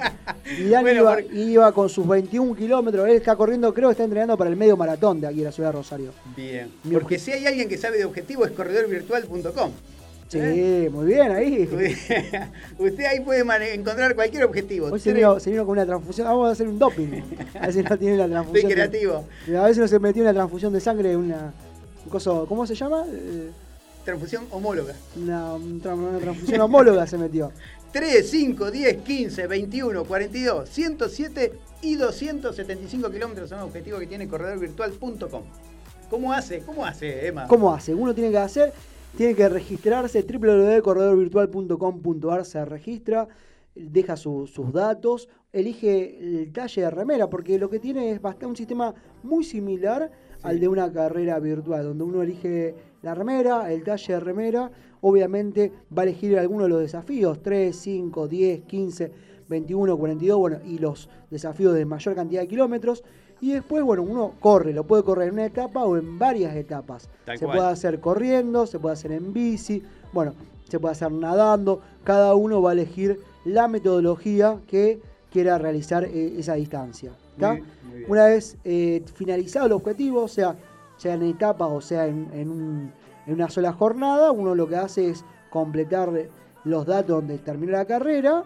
Y 0.58 0.68
Bueno, 0.68 0.92
iba, 0.92 1.14
porque- 1.16 1.34
iba 1.34 1.72
con 1.72 1.88
sus 1.88 2.06
21 2.06 2.54
kilómetros. 2.54 3.08
Él 3.08 3.16
está 3.16 3.34
corriendo, 3.34 3.74
creo 3.74 3.88
que 3.88 3.92
está 3.92 4.04
entrenando 4.04 4.36
para 4.38 4.48
el 4.48 4.54
medio 4.56 4.76
maratón 4.76 5.20
de 5.20 5.26
aquí 5.26 5.38
de 5.38 5.44
la 5.44 5.50
ciudad 5.52 5.70
de 5.70 5.76
Rosario. 5.78 6.12
Bien. 6.36 6.70
Mi 6.84 6.92
Porque 6.94 7.16
obje- 7.16 7.18
si 7.18 7.32
hay 7.32 7.46
alguien 7.46 7.68
que 7.68 7.76
sabe 7.76 7.98
de 7.98 8.04
objetivo 8.04 8.44
es 8.46 8.52
corredorvirtual.com. 8.52 9.72
Sí, 10.28 10.38
¿Eh? 10.40 10.88
muy 10.92 11.06
bien 11.06 11.32
ahí. 11.32 11.68
Usted 12.78 13.04
ahí 13.06 13.20
puede 13.20 13.40
encontrar 13.74 14.14
cualquier 14.14 14.44
objetivo. 14.44 14.86
Hoy 14.92 15.00
se 15.00 15.12
vino, 15.12 15.38
se 15.40 15.50
vino 15.50 15.64
con 15.64 15.72
una 15.72 15.86
transfusión. 15.86 16.26
Vamos 16.28 16.48
a 16.48 16.52
hacer 16.52 16.68
un 16.68 16.78
doping. 16.78 17.22
A 17.54 17.66
ver 17.66 17.72
si 17.72 17.82
no 17.82 17.98
tiene 17.98 18.16
la 18.16 18.28
transfusión. 18.28 18.56
Estoy 18.56 18.68
de- 18.68 18.88
creativo. 19.00 19.24
a 19.60 19.64
ver 19.64 19.74
si 19.74 19.80
no 19.80 19.88
se 19.88 19.98
metió 19.98 20.22
una 20.22 20.32
transfusión 20.34 20.72
de 20.72 20.80
sangre, 20.80 21.16
una. 21.16 21.52
Coso- 22.08 22.46
¿Cómo 22.46 22.66
se 22.66 22.74
llama? 22.74 23.04
Eh, 23.10 23.50
Transfusión 24.04 24.44
homóloga. 24.52 24.94
Una, 25.16 25.54
un 25.54 25.82
tra- 25.82 25.94
una 25.96 26.18
transfusión 26.18 26.60
homóloga 26.60 27.06
se 27.08 27.18
metió. 27.18 27.50
3, 27.92 28.28
5, 28.30 28.70
10, 28.70 28.98
15, 28.98 29.46
21, 29.48 30.04
42, 30.04 30.68
107 30.68 31.52
y 31.82 31.96
275 31.96 33.10
kilómetros 33.10 33.48
son 33.50 33.58
objetivos 33.60 33.98
que 34.00 34.06
tiene 34.06 34.28
corredorvirtual.com. 34.28 35.42
¿Cómo 36.10 36.32
hace? 36.32 36.60
¿Cómo 36.60 36.84
hace, 36.84 37.26
Emma? 37.26 37.48
¿Cómo 37.48 37.72
hace? 37.74 37.92
Uno 37.94 38.14
tiene 38.14 38.30
que 38.30 38.38
hacer, 38.38 38.72
tiene 39.16 39.34
que 39.34 39.48
registrarse, 39.48 40.22
www.corredorvirtual.com.ar 40.22 42.44
se 42.44 42.64
registra, 42.64 43.26
deja 43.74 44.16
su- 44.16 44.46
sus 44.46 44.72
datos, 44.72 45.28
elige 45.52 46.18
el 46.44 46.52
talle 46.52 46.82
de 46.82 46.90
remera, 46.90 47.28
porque 47.28 47.58
lo 47.58 47.68
que 47.70 47.80
tiene 47.80 48.10
es 48.12 48.20
bastante, 48.22 48.46
un 48.46 48.56
sistema 48.56 48.94
muy 49.22 49.42
similar 49.44 50.10
al 50.46 50.60
de 50.60 50.68
una 50.68 50.92
carrera 50.92 51.40
virtual, 51.40 51.82
donde 51.82 52.04
uno 52.04 52.22
elige 52.22 52.74
la 53.02 53.14
remera, 53.14 53.72
el 53.72 53.82
talle 53.82 54.14
de 54.14 54.20
remera, 54.20 54.70
obviamente 55.00 55.72
va 55.96 56.02
a 56.02 56.04
elegir 56.04 56.38
alguno 56.38 56.64
de 56.64 56.68
los 56.68 56.80
desafíos, 56.80 57.42
3, 57.42 57.74
5, 57.74 58.28
10, 58.28 58.62
15, 58.62 59.12
21, 59.48 59.98
42, 59.98 60.38
bueno, 60.38 60.58
y 60.64 60.78
los 60.78 61.08
desafíos 61.30 61.74
de 61.74 61.84
mayor 61.84 62.14
cantidad 62.14 62.42
de 62.42 62.48
kilómetros. 62.48 63.02
Y 63.40 63.52
después, 63.52 63.82
bueno, 63.82 64.04
uno 64.04 64.34
corre, 64.38 64.72
lo 64.72 64.84
puede 64.84 65.02
correr 65.02 65.28
en 65.28 65.34
una 65.34 65.46
etapa 65.46 65.84
o 65.84 65.96
en 65.96 66.16
varias 66.16 66.54
etapas. 66.54 67.10
Tal 67.24 67.38
se 67.38 67.44
cual. 67.44 67.58
puede 67.58 67.70
hacer 67.70 68.00
corriendo, 68.00 68.66
se 68.66 68.78
puede 68.78 68.92
hacer 68.92 69.10
en 69.12 69.32
bici, 69.32 69.82
bueno, 70.12 70.34
se 70.68 70.78
puede 70.78 70.92
hacer 70.92 71.10
nadando. 71.10 71.80
Cada 72.04 72.36
uno 72.36 72.62
va 72.62 72.70
a 72.70 72.72
elegir 72.74 73.18
la 73.44 73.66
metodología 73.66 74.60
que 74.68 75.00
quiera 75.32 75.58
realizar 75.58 76.04
eh, 76.04 76.36
esa 76.38 76.54
distancia. 76.54 77.10
Una 78.08 78.26
vez 78.26 78.56
eh, 78.64 79.02
finalizado 79.14 79.66
el 79.66 79.72
objetivo, 79.72 80.28
sea, 80.28 80.54
sea 80.96 81.14
en 81.14 81.22
etapa 81.22 81.66
o 81.66 81.80
sea 81.80 82.06
en, 82.06 82.28
en 82.32 82.50
un- 82.50 82.92
en 83.26 83.34
una 83.34 83.50
sola 83.50 83.72
jornada, 83.72 84.30
uno 84.30 84.54
lo 84.54 84.68
que 84.68 84.76
hace 84.76 85.10
es 85.10 85.24
completar 85.50 86.10
los 86.64 86.86
datos 86.86 87.08
donde 87.08 87.38
terminó 87.38 87.72
la 87.72 87.84
carrera 87.84 88.44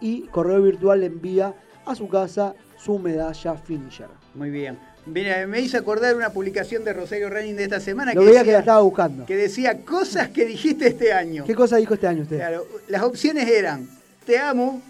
y 0.00 0.22
Correo 0.22 0.60
Virtual 0.62 0.98
le 1.00 1.06
envía 1.06 1.54
a 1.86 1.94
su 1.94 2.08
casa 2.08 2.54
su 2.76 2.98
medalla 2.98 3.54
finisher. 3.54 4.08
Muy 4.34 4.50
bien. 4.50 4.78
Mira, 5.06 5.46
me 5.46 5.60
hizo 5.60 5.78
acordar 5.78 6.16
una 6.16 6.30
publicación 6.30 6.82
de 6.82 6.92
Rosario 6.92 7.28
Running 7.30 7.56
de 7.56 7.64
esta 7.64 7.78
semana 7.78 8.14
Lo 8.14 8.20
que 8.22 8.26
veía 8.26 8.40
que 8.40 8.46
la 8.52 8.58
decía, 8.58 8.58
estaba 8.60 8.80
buscando. 8.80 9.26
que 9.26 9.36
decía 9.36 9.84
cosas 9.84 10.28
que 10.30 10.44
dijiste 10.46 10.88
este 10.88 11.12
año. 11.12 11.44
¿Qué 11.44 11.54
cosa 11.54 11.76
dijo 11.76 11.94
este 11.94 12.06
año 12.08 12.22
usted? 12.22 12.38
Claro, 12.38 12.64
las 12.88 13.02
opciones 13.02 13.48
eran 13.48 13.88
te 14.26 14.38
amo, 14.38 14.80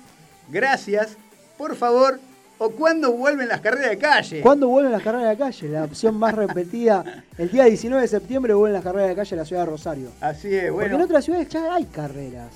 gracias, 0.51 1.17
por 1.59 1.75
favor, 1.75 2.21
o 2.59 2.71
cuándo 2.71 3.13
vuelven 3.13 3.49
las 3.49 3.61
carreras 3.61 3.91
de 3.91 3.99
calle. 3.99 4.41
¿Cuándo 4.41 4.69
vuelven 4.69 4.93
las 4.93 5.03
carreras 5.03 5.31
de 5.31 5.37
calle? 5.37 5.69
La 5.69 5.85
opción 5.85 6.17
más 6.17 6.35
repetida. 6.35 7.25
El 7.37 7.51
día 7.51 7.65
19 7.65 8.03
de 8.03 8.09
septiembre 8.09 8.55
vuelven 8.55 8.75
las 8.75 8.85
carreras 8.85 9.09
de 9.09 9.17
calle 9.17 9.35
en 9.35 9.39
la 9.39 9.45
ciudad 9.45 9.63
de 9.63 9.71
Rosario. 9.71 10.11
Así 10.21 10.55
es, 10.55 10.71
Porque 10.71 10.87
en 10.87 10.93
bueno. 10.93 11.05
otras 11.05 11.25
ciudades 11.25 11.49
ya 11.49 11.75
hay 11.75 11.85
carreras. 11.85 12.53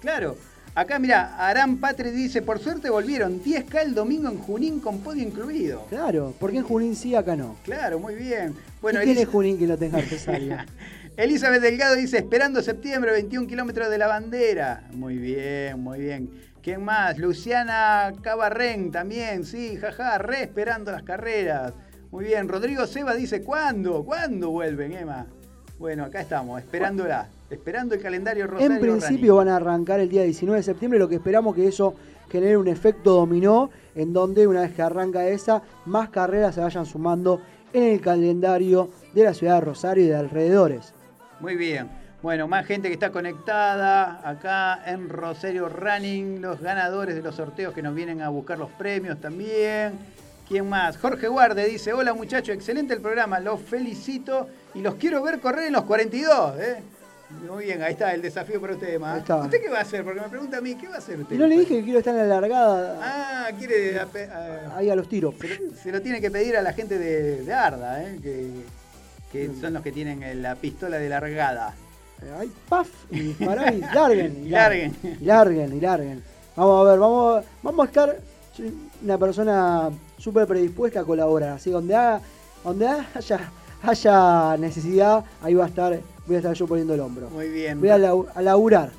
Claro. 0.00 0.36
Acá, 0.72 1.00
mira, 1.00 1.36
Arán 1.36 1.78
Patri 1.78 2.10
dice, 2.10 2.42
por 2.42 2.60
suerte 2.60 2.90
volvieron 2.90 3.42
10K 3.42 3.82
el 3.82 3.94
domingo 3.94 4.28
en 4.28 4.38
Junín 4.38 4.78
con 4.78 5.00
podio 5.00 5.22
incluido. 5.24 5.84
Claro, 5.88 6.32
¿por 6.38 6.52
qué 6.52 6.58
en 6.58 6.62
Junín 6.64 6.94
sí, 6.94 7.14
acá 7.16 7.34
no? 7.34 7.56
Claro, 7.64 7.98
muy 7.98 8.14
bien. 8.14 8.54
Bueno, 8.80 9.02
¿Y 9.02 9.06
quién 9.06 9.18
es 9.18 9.26
Junín 9.28 9.58
que 9.58 9.66
lo 9.66 9.76
tenga 9.76 9.98
artesario? 9.98 10.56
Elizabeth 11.16 11.60
Delgado 11.60 11.96
dice, 11.96 12.18
esperando 12.18 12.62
septiembre, 12.62 13.10
21 13.10 13.48
kilómetros 13.48 13.90
de 13.90 13.98
la 13.98 14.06
bandera. 14.06 14.84
Muy 14.92 15.16
bien, 15.18 15.80
muy 15.80 15.98
bien. 15.98 16.30
¿Quién 16.62 16.84
más? 16.84 17.18
Luciana 17.18 18.12
Cabarren 18.20 18.90
también, 18.90 19.44
sí, 19.44 19.76
jaja, 19.76 20.18
re 20.18 20.42
esperando 20.42 20.92
las 20.92 21.02
carreras. 21.02 21.72
Muy 22.10 22.26
bien. 22.26 22.48
Rodrigo 22.48 22.86
Seba 22.86 23.14
dice, 23.14 23.42
¿cuándo? 23.42 24.04
¿Cuándo 24.04 24.50
vuelven, 24.50 24.92
Emma? 24.92 25.26
Bueno, 25.78 26.04
acá 26.04 26.20
estamos, 26.20 26.60
esperándola. 26.60 27.28
Esperando 27.48 27.94
el 27.94 28.02
calendario 28.02 28.46
Rosario 28.46 28.74
En 28.74 28.80
principio 28.80 29.36
van 29.36 29.48
a 29.48 29.56
arrancar 29.56 30.00
el 30.00 30.08
día 30.08 30.22
19 30.22 30.58
de 30.58 30.62
septiembre, 30.62 30.98
lo 30.98 31.08
que 31.08 31.14
esperamos 31.14 31.54
que 31.54 31.66
eso 31.66 31.94
genere 32.30 32.58
un 32.58 32.68
efecto 32.68 33.14
dominó, 33.14 33.70
en 33.94 34.12
donde 34.12 34.46
una 34.46 34.60
vez 34.60 34.72
que 34.72 34.82
arranca 34.82 35.26
esa, 35.26 35.62
más 35.86 36.10
carreras 36.10 36.54
se 36.54 36.60
vayan 36.60 36.84
sumando 36.84 37.40
en 37.72 37.84
el 37.84 38.00
calendario 38.00 38.90
de 39.14 39.24
la 39.24 39.34
ciudad 39.34 39.54
de 39.54 39.60
Rosario 39.62 40.04
y 40.04 40.08
de 40.08 40.16
alrededores. 40.16 40.92
Muy 41.40 41.56
bien. 41.56 41.99
Bueno, 42.22 42.46
más 42.48 42.66
gente 42.66 42.88
que 42.88 42.94
está 42.94 43.10
conectada 43.10 44.20
acá 44.28 44.82
en 44.84 45.08
Rosario 45.08 45.70
Running, 45.70 46.42
los 46.42 46.60
ganadores 46.60 47.14
de 47.14 47.22
los 47.22 47.34
sorteos 47.36 47.72
que 47.72 47.80
nos 47.80 47.94
vienen 47.94 48.20
a 48.20 48.28
buscar 48.28 48.58
los 48.58 48.70
premios 48.72 49.18
también. 49.20 49.92
¿Quién 50.46 50.68
más? 50.68 50.98
Jorge 50.98 51.28
Guarde 51.28 51.64
dice, 51.66 51.92
hola 51.94 52.12
muchachos, 52.12 52.54
excelente 52.54 52.92
el 52.92 53.00
programa, 53.00 53.40
los 53.40 53.60
felicito 53.62 54.48
y 54.74 54.82
los 54.82 54.96
quiero 54.96 55.22
ver 55.22 55.40
correr 55.40 55.68
en 55.68 55.72
los 55.72 55.84
42. 55.84 56.58
¿eh? 56.60 56.82
Muy 57.48 57.64
bien, 57.66 57.82
ahí 57.82 57.92
está 57.92 58.12
el 58.12 58.20
desafío 58.20 58.60
para 58.60 58.74
usted, 58.74 59.00
está. 59.16 59.36
¿Usted 59.36 59.60
qué 59.62 59.70
va 59.70 59.78
a 59.78 59.82
hacer? 59.82 60.04
Porque 60.04 60.20
me 60.20 60.28
pregunta 60.28 60.58
a 60.58 60.60
mí, 60.60 60.74
¿qué 60.74 60.88
va 60.88 60.96
a 60.96 60.98
hacer 60.98 61.20
usted? 61.20 61.36
No 61.36 61.46
le 61.46 61.56
dije 61.58 61.76
que 61.78 61.84
quiero 61.84 62.00
estar 62.00 62.14
en 62.14 62.28
la 62.28 62.40
largada 62.40 62.98
Ah, 63.00 63.48
quiere... 63.58 63.98
a- 63.98 64.76
ahí 64.76 64.90
a 64.90 64.96
los 64.96 65.08
tiros. 65.08 65.36
se 65.82 65.90
lo 65.92 66.02
tiene 66.02 66.20
que 66.20 66.30
pedir 66.30 66.56
a 66.56 66.60
la 66.62 66.72
gente 66.74 66.98
de, 66.98 67.44
de 67.44 67.54
Arda, 67.54 68.02
¿eh? 68.02 68.18
que, 68.22 68.50
que 69.32 69.54
son 69.58 69.72
los 69.72 69.82
que 69.82 69.92
tienen 69.92 70.22
eh, 70.22 70.34
la 70.34 70.56
pistola 70.56 70.98
de 70.98 71.08
largada. 71.08 71.74
Ahí, 72.38 72.52
paf, 72.68 72.88
y 73.10 73.20
dispará 73.20 73.72
y 73.72 73.80
larguen. 73.94 74.46
Y 74.46 74.48
larguen. 74.50 74.96
Y 75.20 75.24
larguen, 75.24 75.76
y 75.76 75.80
larguen. 75.80 76.22
Vamos 76.56 76.86
a 76.86 76.90
ver, 76.90 76.98
vamos, 76.98 77.44
vamos 77.62 77.86
a 77.86 77.88
estar 77.88 78.16
una 79.02 79.18
persona 79.18 79.88
súper 80.18 80.46
predispuesta 80.46 81.00
a 81.00 81.04
colaborar. 81.04 81.50
Así 81.50 81.70
donde, 81.70 81.94
haga- 81.94 82.20
donde 82.62 82.86
haya, 83.14 83.50
haya 83.82 84.56
necesidad, 84.58 85.24
ahí 85.40 85.54
va 85.54 85.64
a 85.64 85.68
estar, 85.68 85.98
voy 86.26 86.36
a 86.36 86.38
estar 86.38 86.54
yo 86.54 86.66
poniendo 86.66 86.92
el 86.94 87.00
hombro. 87.00 87.30
Muy 87.30 87.48
bien. 87.48 87.80
Voy 87.80 87.88
a, 87.90 87.98
lau- 87.98 88.26
a 88.34 88.42
laburar. 88.42 88.90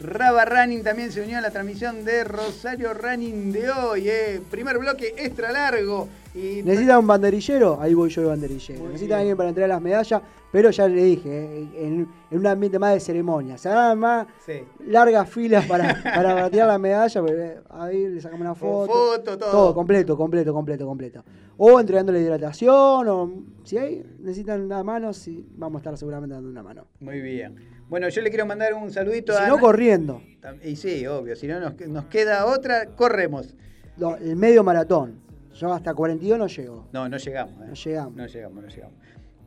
Raba 0.00 0.44
Running 0.44 0.84
también 0.84 1.10
se 1.10 1.20
unió 1.22 1.38
a 1.38 1.40
la 1.40 1.50
transmisión 1.50 2.04
de 2.04 2.22
Rosario 2.22 2.94
Running 2.94 3.50
de 3.50 3.68
hoy. 3.70 4.08
eh. 4.08 4.40
Primer 4.48 4.78
bloque 4.78 5.12
extra 5.18 5.50
largo. 5.50 6.08
Y 6.38 6.62
¿Necesita 6.62 6.98
un 6.98 7.06
banderillero? 7.06 7.80
Ahí 7.80 7.94
voy 7.94 8.10
yo 8.10 8.22
de 8.22 8.28
banderillero. 8.28 8.78
Muy 8.80 8.88
Necesita 8.92 9.14
bien. 9.16 9.18
alguien 9.20 9.36
para 9.36 9.48
entregar 9.48 9.68
las 9.70 9.82
medallas, 9.82 10.22
pero 10.52 10.70
ya 10.70 10.86
le 10.88 11.02
dije, 11.02 11.28
eh, 11.30 11.68
en, 11.86 12.08
en 12.30 12.38
un 12.38 12.46
ambiente 12.46 12.78
más 12.78 12.94
de 12.94 13.00
ceremonia. 13.00 13.58
Se 13.58 13.68
hagan 13.68 13.98
más 13.98 14.26
Sí. 14.46 14.60
largas 14.86 15.28
filas 15.28 15.66
para, 15.66 16.00
para 16.04 16.44
retirar 16.44 16.68
la 16.68 16.78
medalla, 16.78 17.22
pero, 17.24 17.42
eh, 17.42 17.60
ahí 17.70 18.08
le 18.08 18.20
sacamos 18.20 18.40
una 18.42 18.54
foto. 18.54 18.92
foto, 18.92 19.36
todo. 19.38 19.50
Todo, 19.50 19.74
completo, 19.74 20.16
completo, 20.16 20.52
completo, 20.54 20.86
completo. 20.86 21.24
O 21.56 21.80
entregándole 21.80 22.20
hidratación, 22.20 23.08
o 23.08 23.32
si 23.64 23.76
hay, 23.78 24.04
necesitan 24.20 24.60
una 24.62 24.84
mano, 24.84 25.12
sí, 25.12 25.44
vamos 25.56 25.76
a 25.76 25.78
estar 25.80 25.98
seguramente 25.98 26.34
dando 26.34 26.48
una 26.50 26.62
mano. 26.62 26.86
Muy 27.00 27.20
bien. 27.20 27.56
Bueno, 27.88 28.08
yo 28.10 28.20
le 28.22 28.28
quiero 28.30 28.46
mandar 28.46 28.74
un 28.74 28.90
saludito 28.92 29.32
Si 29.32 29.42
a. 29.42 29.48
no, 29.48 29.58
corriendo. 29.58 30.22
Y 30.62 30.76
sí, 30.76 31.04
obvio. 31.06 31.34
Si 31.34 31.46
no 31.48 31.58
nos, 31.58 31.74
nos 31.88 32.04
queda 32.04 32.46
otra, 32.46 32.86
corremos. 32.94 33.54
No, 33.96 34.14
el 34.16 34.36
medio 34.36 34.62
maratón. 34.62 35.26
Yo 35.58 35.72
hasta 35.72 35.92
42 35.94 36.38
no 36.38 36.46
llego. 36.46 36.86
No, 36.92 37.08
no 37.08 37.16
llegamos. 37.16 37.54
eh. 37.62 37.66
No 37.68 37.74
llegamos. 37.74 38.14
No 38.16 38.26
llegamos, 38.26 38.62
no 38.62 38.68
llegamos. 38.68 38.94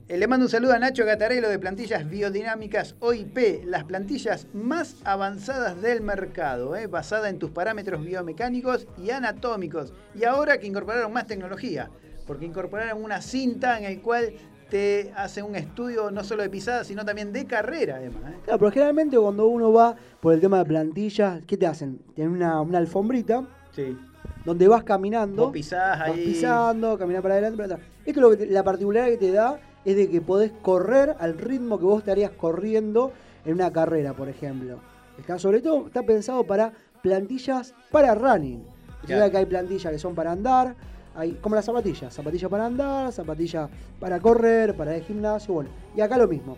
Eh, 0.10 0.18
le 0.18 0.28
mando 0.28 0.46
un 0.46 0.50
saludo 0.50 0.74
a 0.74 0.80
Nacho 0.80 1.06
Gatarelo 1.06 1.48
de 1.48 1.58
Plantillas 1.58 2.10
Biodinámicas 2.10 2.96
OIP, 3.00 3.64
las 3.66 3.86
plantillas 3.86 4.46
más 4.54 4.98
avanzadas 5.06 5.82
del 5.82 6.02
mercado, 6.02 6.76
eh, 6.76 6.88
basada 6.88 7.30
en 7.30 7.40
tus 7.40 7.52
parámetros 7.52 8.04
biomecánicos 8.04 8.88
y 8.98 9.12
anatómicos. 9.12 9.94
Y 10.14 10.26
ahora 10.26 10.58
que 10.58 10.68
incorporaron 10.68 11.14
más 11.14 11.28
tecnología, 11.28 11.90
porque 12.28 12.46
incorporaron 12.46 13.02
una 13.02 13.22
cinta 13.22 13.78
en 13.80 13.86
el 13.86 14.02
cual 14.02 14.34
te 14.70 15.14
hace 15.16 15.44
un 15.44 15.56
estudio 15.56 16.12
no 16.12 16.24
solo 16.26 16.44
de 16.44 16.50
pisada, 16.50 16.84
sino 16.84 17.06
también 17.06 17.32
de 17.32 17.46
carrera, 17.46 17.96
además. 17.98 18.34
eh. 18.34 18.38
Claro, 18.44 18.60
pero 18.60 18.72
generalmente 18.72 19.18
cuando 19.18 19.48
uno 19.48 19.72
va 19.72 19.96
por 20.20 20.34
el 20.34 20.42
tema 20.42 20.58
de 20.60 20.66
plantillas, 20.66 21.42
¿qué 21.46 21.56
te 21.56 21.68
hacen? 21.68 22.00
Tienen 22.16 22.34
una, 22.34 22.60
una 22.60 22.80
alfombrita 22.80 23.48
Sí. 23.74 23.98
Donde 24.46 24.68
vas 24.68 24.84
caminando. 24.84 25.44
Vos 25.46 25.54
pisás 25.54 26.00
vas 26.00 26.10
ahí. 26.10 26.26
pisando, 26.26 26.98
caminar 26.98 27.22
para 27.22 27.36
adelante, 27.36 27.58
para 27.58 27.76
atrás. 27.76 27.90
Esto 28.06 28.20
es 28.20 28.24
lo 28.24 28.30
que 28.32 28.38
te- 28.38 28.46
la 28.48 28.64
particularidad 28.64 29.12
que 29.12 29.18
te 29.26 29.32
da 29.32 29.60
es 29.86 29.96
de 29.96 30.10
que 30.10 30.22
podés 30.22 30.52
correr 30.62 31.16
al 31.20 31.38
ritmo 31.38 31.78
que 31.80 31.86
vos 31.86 32.00
estarías 32.00 32.32
corriendo 32.32 33.12
en 33.46 33.54
una 33.56 33.72
carrera, 33.72 34.14
por 34.14 34.30
ejemplo. 34.30 34.80
Está, 35.18 35.38
sobre 35.40 35.62
todo 35.62 35.88
está 35.88 36.04
pensado 36.04 36.44
para 36.44 36.72
plantillas 37.02 37.74
para 37.92 38.16
running. 38.16 38.64
Claro. 39.06 39.32
que 39.32 39.38
hay 39.38 39.46
plantillas 39.48 39.92
que 39.92 39.98
son 39.98 40.14
para 40.14 40.32
andar, 40.32 40.76
hay 41.16 41.32
como 41.42 41.56
las 41.56 41.66
zapatillas, 41.66 42.14
zapatillas 42.14 42.50
para 42.52 42.68
andar, 42.68 43.12
zapatillas 43.12 43.68
para 44.00 44.20
correr, 44.20 44.76
para 44.76 44.96
el 44.96 45.02
gimnasio, 45.04 45.56
bueno. 45.56 45.72
Y 45.96 46.02
acá 46.02 46.18
lo 46.20 46.28
mismo. 46.28 46.56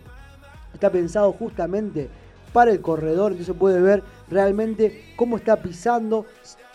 Está 0.74 0.90
pensado 0.90 1.32
justamente 1.32 2.10
para 2.52 2.70
el 2.70 2.80
corredor, 2.82 3.32
entonces 3.32 3.56
puede 3.58 3.80
ver 3.80 4.02
realmente 4.28 5.02
cómo 5.16 5.38
está 5.38 5.56
pisando, 5.56 6.26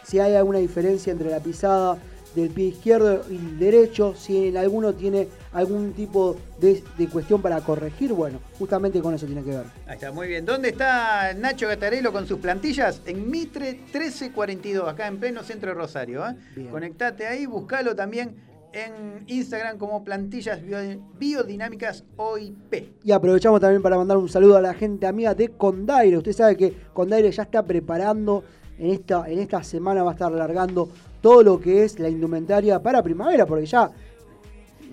si 0.04 0.20
hay 0.20 0.36
alguna 0.36 0.60
diferencia 0.60 1.12
entre 1.12 1.30
la 1.30 1.40
pisada 1.40 1.98
del 2.36 2.50
pie 2.52 2.68
izquierdo 2.68 3.24
y 3.30 3.36
el 3.36 3.58
derecho, 3.60 4.14
si 4.16 4.48
en 4.50 4.58
alguno 4.58 4.94
tiene 4.94 5.28
algún 5.52 5.94
tipo 5.94 6.36
de, 6.62 6.84
de 6.98 7.08
cuestión 7.08 7.42
para 7.42 7.60
corregir, 7.62 8.14
bueno, 8.14 8.40
justamente 8.60 9.02
con 9.02 9.16
eso 9.16 9.26
tiene 9.26 9.42
que 9.44 9.50
ver. 9.50 9.66
Ahí 9.88 9.96
está, 9.96 10.12
muy 10.12 10.28
bien. 10.28 10.46
¿Dónde 10.46 10.70
está 10.70 11.34
Nacho 11.34 11.68
Gatarelo 11.68 12.12
con 12.14 12.28
sus 12.28 12.38
plantillas? 12.40 13.02
En 13.08 13.32
Mitre 13.32 13.74
1342, 13.92 14.88
acá 14.88 15.08
en 15.08 15.20
pleno 15.20 15.42
centro 15.44 15.70
de 15.70 15.76
Rosario. 15.76 16.24
¿eh? 16.28 16.68
Conectate 16.70 17.26
ahí, 17.26 17.48
buscalo 17.48 17.96
también 17.96 18.36
en 18.74 19.24
Instagram 19.26 19.80
como 19.80 20.04
Plantillas 20.04 20.62
Bio- 20.62 21.02
Biodinámicas 21.18 22.04
OIP. 22.18 23.00
Y 23.04 23.12
aprovechamos 23.12 23.60
también 23.60 23.82
para 23.82 23.98
mandar 23.98 24.18
un 24.18 24.30
saludo 24.30 24.58
a 24.58 24.62
la 24.62 24.76
gente 24.76 25.08
amiga 25.08 25.34
de 25.34 25.50
Condaire. 25.50 26.16
Usted 26.18 26.34
sabe 26.34 26.56
que 26.56 26.74
Condaire 26.94 27.32
ya 27.32 27.42
está 27.42 27.64
preparando, 27.66 28.44
en 28.80 28.92
esta, 28.92 29.30
en 29.30 29.40
esta 29.40 29.62
semana 29.64 30.04
va 30.04 30.12
a 30.12 30.14
estar 30.14 30.32
largando 30.32 30.90
todo 31.22 31.44
lo 31.44 31.60
que 31.60 31.84
es 31.84 32.00
la 32.00 32.10
indumentaria 32.10 32.82
para 32.82 33.04
primavera, 33.04 33.46
porque 33.46 33.66
ya... 33.66 33.90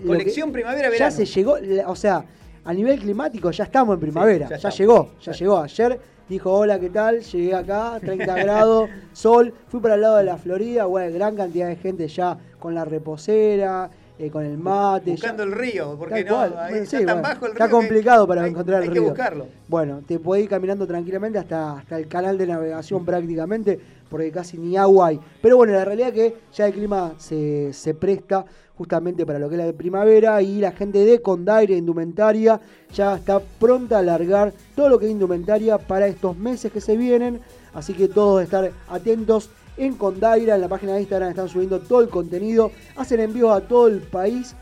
Colección 0.06 0.48
Ya 0.50 0.52
primavera-verano. 0.52 1.10
se 1.10 1.24
llegó, 1.24 1.56
o 1.86 1.96
sea, 1.96 2.24
a 2.64 2.74
nivel 2.74 2.98
climático 2.98 3.50
ya 3.50 3.64
estamos 3.64 3.94
en 3.94 4.00
primavera, 4.00 4.48
Sí, 4.48 4.54
ya 4.54 4.58
ya, 4.58 4.70
llegó, 4.70 5.10
ya 5.22 5.32
llegó. 5.32 5.58
Ayer 5.58 6.00
dijo, 6.28 6.52
hola, 6.52 6.78
¿qué 6.78 6.90
tal? 6.90 7.20
Llegué 7.20 7.54
acá, 7.54 7.98
30 8.00 8.34
grados, 8.42 8.90
sol, 9.12 9.54
fui 9.68 9.80
para 9.80 9.94
el 9.94 10.02
lado 10.02 10.16
de 10.16 10.24
la 10.24 10.36
Florida, 10.36 10.84
bueno, 10.84 11.14
gran 11.14 11.36
cantidad 11.36 11.68
de 11.68 11.76
gente 11.76 12.08
ya 12.08 12.36
con 12.58 12.74
la 12.74 12.84
reposera, 12.84 13.88
eh, 14.18 14.30
con 14.30 14.44
el 14.44 14.56
mate. 14.58 15.10
Buscando 15.12 15.44
ya- 15.44 15.50
el 15.50 15.52
río, 15.56 15.96
porque 15.98 16.24
no, 16.24 16.38
ahí 16.40 16.50
Bueno, 16.50 16.76
está 16.76 16.98
sí, 16.98 17.04
tan 17.04 17.16
bueno, 17.16 17.22
bajo 17.28 17.46
el 17.46 17.52
está 17.52 17.66
río 17.66 17.78
que 17.78 17.84
complicado 17.84 18.26
para 18.26 18.42
hay- 18.44 18.50
encontrar 18.50 18.82
el 18.82 18.88
hay 18.88 18.94
río. 18.94 19.02
que 19.02 19.08
buscarlo. 19.10 19.46
Bueno, 19.68 20.00
te 20.06 20.18
podés 20.18 20.44
ir 20.44 20.48
caminando 20.48 20.86
tranquilamente 20.86 21.38
hasta, 21.38 21.78
hasta 21.78 21.98
el 21.98 22.08
canal 22.08 22.38
de 22.38 22.46
navegación 22.46 23.04
prácticamente, 23.04 23.78
porque 24.08 24.30
casi 24.30 24.56
ni 24.58 24.76
agua 24.76 25.08
hay. 25.08 25.20
Pero 25.42 25.56
bueno, 25.58 25.72
la 25.74 25.84
realidad 25.84 26.08
es 26.08 26.14
que 26.14 26.36
ya 26.54 26.66
el 26.66 26.72
clima 26.72 27.12
se, 27.18 27.72
se 27.72 27.92
presta 27.94 28.44
justamente 28.78 29.24
para 29.24 29.38
lo 29.38 29.48
que 29.48 29.56
es 29.58 29.66
la 29.66 29.72
primavera 29.72 30.40
y 30.42 30.60
la 30.60 30.70
gente 30.72 31.04
de 31.04 31.22
Condaire 31.22 31.74
Indumentaria 31.76 32.60
ya 32.92 33.16
está 33.16 33.40
pronta 33.40 33.98
a 33.98 34.02
largar 34.02 34.52
todo 34.74 34.90
lo 34.90 34.98
que 34.98 35.06
es 35.06 35.12
indumentaria 35.12 35.78
para 35.78 36.06
estos 36.06 36.36
meses 36.36 36.70
que 36.70 36.80
se 36.82 36.94
vienen. 36.96 37.40
Así 37.72 37.94
que 37.94 38.06
todos 38.08 38.42
estar 38.42 38.70
atentos 38.88 39.48
en 39.76 39.94
Condaira, 39.94 40.54
en 40.54 40.60
la 40.60 40.68
página 40.68 40.94
de 40.94 41.00
Instagram 41.00 41.30
están 41.30 41.48
subiendo 41.48 41.80
todo 41.80 42.00
el 42.00 42.08
contenido, 42.08 42.70
hacen 42.96 43.20
envíos 43.20 43.50
a 43.50 43.60
todo 43.60 43.88
el 43.88 44.00
país 44.00 44.54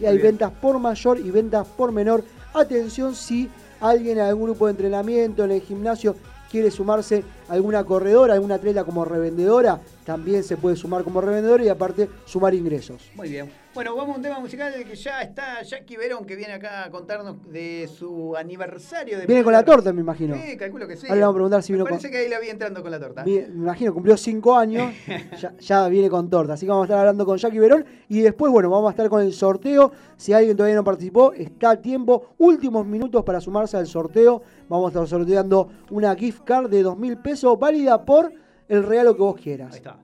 y 0.00 0.06
hay 0.06 0.16
bien. 0.16 0.28
ventas 0.28 0.52
por 0.52 0.78
mayor 0.78 1.18
y 1.18 1.30
ventas 1.30 1.66
por 1.68 1.92
menor. 1.92 2.24
Atención 2.54 3.14
si 3.14 3.48
alguien 3.80 4.18
en 4.18 4.24
algún 4.24 4.44
grupo 4.44 4.66
de 4.66 4.72
entrenamiento 4.72 5.44
en 5.44 5.52
el 5.52 5.60
gimnasio 5.60 6.16
quiere 6.50 6.70
sumarse 6.70 7.24
a 7.48 7.54
alguna 7.54 7.82
corredora, 7.84 8.34
alguna 8.34 8.56
atleta 8.56 8.84
como 8.84 9.04
revendedora, 9.04 9.80
también 10.04 10.44
se 10.44 10.56
puede 10.56 10.76
sumar 10.76 11.02
como 11.02 11.20
revendedora 11.20 11.64
y 11.64 11.68
aparte 11.68 12.08
sumar 12.26 12.54
ingresos. 12.54 13.10
Muy 13.14 13.30
bien. 13.30 13.61
Bueno, 13.74 13.96
vamos 13.96 14.14
a 14.14 14.16
un 14.18 14.22
tema 14.22 14.38
musical 14.38 14.70
que 14.84 14.94
ya 14.94 15.22
está 15.22 15.62
Jackie 15.62 15.96
Verón, 15.96 16.26
que 16.26 16.36
viene 16.36 16.52
acá 16.52 16.84
a 16.84 16.90
contarnos 16.90 17.50
de 17.50 17.88
su 17.88 18.36
aniversario. 18.36 19.18
De 19.18 19.24
Viene 19.24 19.42
con 19.42 19.54
la 19.54 19.64
torta, 19.64 19.94
me 19.94 20.02
imagino. 20.02 20.34
Sí, 20.36 20.58
calculo 20.58 20.86
que 20.86 20.94
sí. 20.98 21.06
Ahora 21.06 21.14
le 21.14 21.20
vamos 21.22 21.32
a 21.32 21.36
preguntar 21.36 21.62
si 21.62 21.72
Me 21.72 21.76
vino 21.76 21.84
con- 21.86 21.92
parece 21.92 22.10
que 22.10 22.18
ahí 22.18 22.28
la 22.28 22.38
vi 22.38 22.48
entrando 22.50 22.82
con 22.82 22.90
la 22.90 23.00
torta. 23.00 23.24
Me 23.24 23.32
imagino, 23.32 23.94
cumplió 23.94 24.18
cinco 24.18 24.54
años, 24.58 24.92
ya, 25.40 25.56
ya 25.56 25.88
viene 25.88 26.10
con 26.10 26.28
torta. 26.28 26.52
Así 26.52 26.66
que 26.66 26.70
vamos 26.70 26.82
a 26.82 26.86
estar 26.86 26.98
hablando 26.98 27.24
con 27.24 27.38
Jackie 27.38 27.58
Verón. 27.60 27.86
Y 28.10 28.20
después, 28.20 28.52
bueno, 28.52 28.68
vamos 28.68 28.88
a 28.88 28.90
estar 28.90 29.08
con 29.08 29.22
el 29.22 29.32
sorteo. 29.32 29.90
Si 30.18 30.34
alguien 30.34 30.54
todavía 30.54 30.76
no 30.76 30.84
participó, 30.84 31.32
está 31.32 31.70
a 31.70 31.76
tiempo. 31.80 32.34
Últimos 32.36 32.84
minutos 32.86 33.24
para 33.24 33.40
sumarse 33.40 33.78
al 33.78 33.86
sorteo. 33.86 34.42
Vamos 34.68 34.88
a 34.88 34.88
estar 35.00 35.08
sorteando 35.08 35.70
una 35.90 36.14
gift 36.14 36.42
card 36.44 36.68
de 36.68 36.82
dos 36.82 36.98
mil 36.98 37.16
pesos, 37.16 37.58
válida 37.58 38.04
por 38.04 38.30
el 38.68 38.82
regalo 38.82 39.16
que 39.16 39.22
vos 39.22 39.40
quieras. 39.40 39.72
Ahí 39.72 39.78
está. 39.78 39.96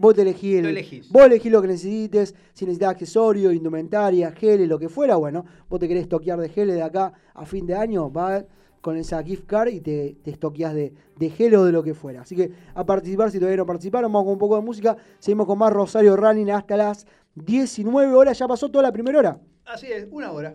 Vos 0.00 0.14
te 0.14 0.22
elegís, 0.22 0.56
el- 0.58 0.62
Lo 0.62 0.68
elegís. 0.70 1.10
vos 1.10 1.24
elegís 1.26 1.50
lo 1.52 1.60
que 1.60 1.68
necesites, 1.68 2.34
si 2.54 2.64
necesitas 2.64 2.90
accesorios, 2.90 3.52
indumentaria, 3.52 4.30
geles, 4.30 4.68
lo 4.68 4.78
que 4.78 4.88
fuera, 4.88 5.16
bueno, 5.16 5.44
vos 5.68 5.80
te 5.80 5.88
querés 5.88 6.08
toquear 6.08 6.38
de 6.40 6.48
geles 6.48 6.76
de 6.76 6.82
acá 6.82 7.12
a 7.34 7.44
fin 7.44 7.66
de 7.66 7.74
año, 7.74 8.10
va 8.10 8.44
con 8.80 8.96
esa 8.96 9.20
gift 9.24 9.44
card 9.46 9.68
y 9.70 9.80
te, 9.80 10.16
te 10.22 10.30
estoqueás 10.30 10.72
de, 10.72 10.94
de 11.18 11.30
gel 11.30 11.56
o 11.56 11.64
de 11.64 11.72
lo 11.72 11.82
que 11.82 11.94
fuera. 11.94 12.20
Así 12.22 12.36
que 12.36 12.52
a 12.74 12.86
participar, 12.86 13.30
si 13.32 13.38
todavía 13.38 13.56
no 13.56 13.66
participaron, 13.66 14.12
vamos 14.12 14.26
con 14.26 14.32
un 14.34 14.38
poco 14.38 14.54
de 14.56 14.62
música, 14.62 14.96
seguimos 15.18 15.46
con 15.48 15.58
más 15.58 15.72
Rosario 15.72 16.16
Running 16.16 16.52
hasta 16.52 16.76
las 16.76 17.04
19 17.34 18.14
horas, 18.14 18.38
ya 18.38 18.46
pasó 18.46 18.68
toda 18.70 18.82
la 18.84 18.92
primera 18.92 19.18
hora. 19.18 19.40
Así 19.64 19.86
es, 19.88 20.06
una 20.12 20.30
hora. 20.32 20.54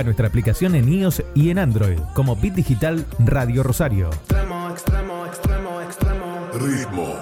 Busca 0.00 0.04
nuestra 0.06 0.28
aplicación 0.28 0.74
en 0.76 0.90
iOS 0.90 1.22
y 1.34 1.50
en 1.50 1.58
Android 1.58 1.98
como 2.14 2.34
Bit 2.34 2.54
Digital 2.54 3.04
Radio 3.18 3.62
Rosario. 3.62 4.08
Extremo, 4.08 4.70
extremo, 4.70 5.26
extremo, 5.26 5.80
extremo. 5.82 6.48
Ritmo. 6.54 7.16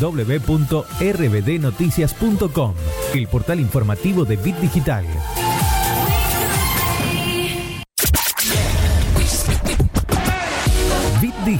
www.rbdnoticias.com, 0.00 2.74
el 3.12 3.28
portal 3.28 3.60
informativo 3.60 4.24
de 4.24 4.36
Bit 4.36 4.56
Digital. 4.60 5.04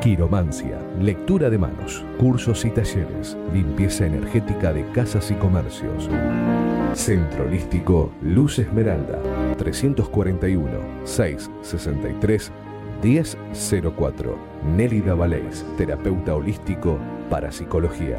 Quiromancia, 0.00 0.78
Lectura 0.98 1.50
de 1.50 1.58
Manos, 1.58 2.02
Cursos 2.18 2.64
y 2.64 2.70
Talleres, 2.70 3.36
Limpieza 3.52 4.06
Energética 4.06 4.72
de 4.72 4.90
Casas 4.92 5.30
y 5.30 5.34
Comercios. 5.34 6.08
Centro 6.94 7.44
Holístico 7.44 8.10
Luz 8.22 8.58
Esmeralda, 8.58 9.18
341 9.58 10.70
663 11.04 12.50
1004. 13.02 14.38
Nélida 14.74 15.14
Valés, 15.14 15.66
terapeuta 15.76 16.34
holístico 16.34 16.98
para 17.28 17.52
psicología. 17.52 18.18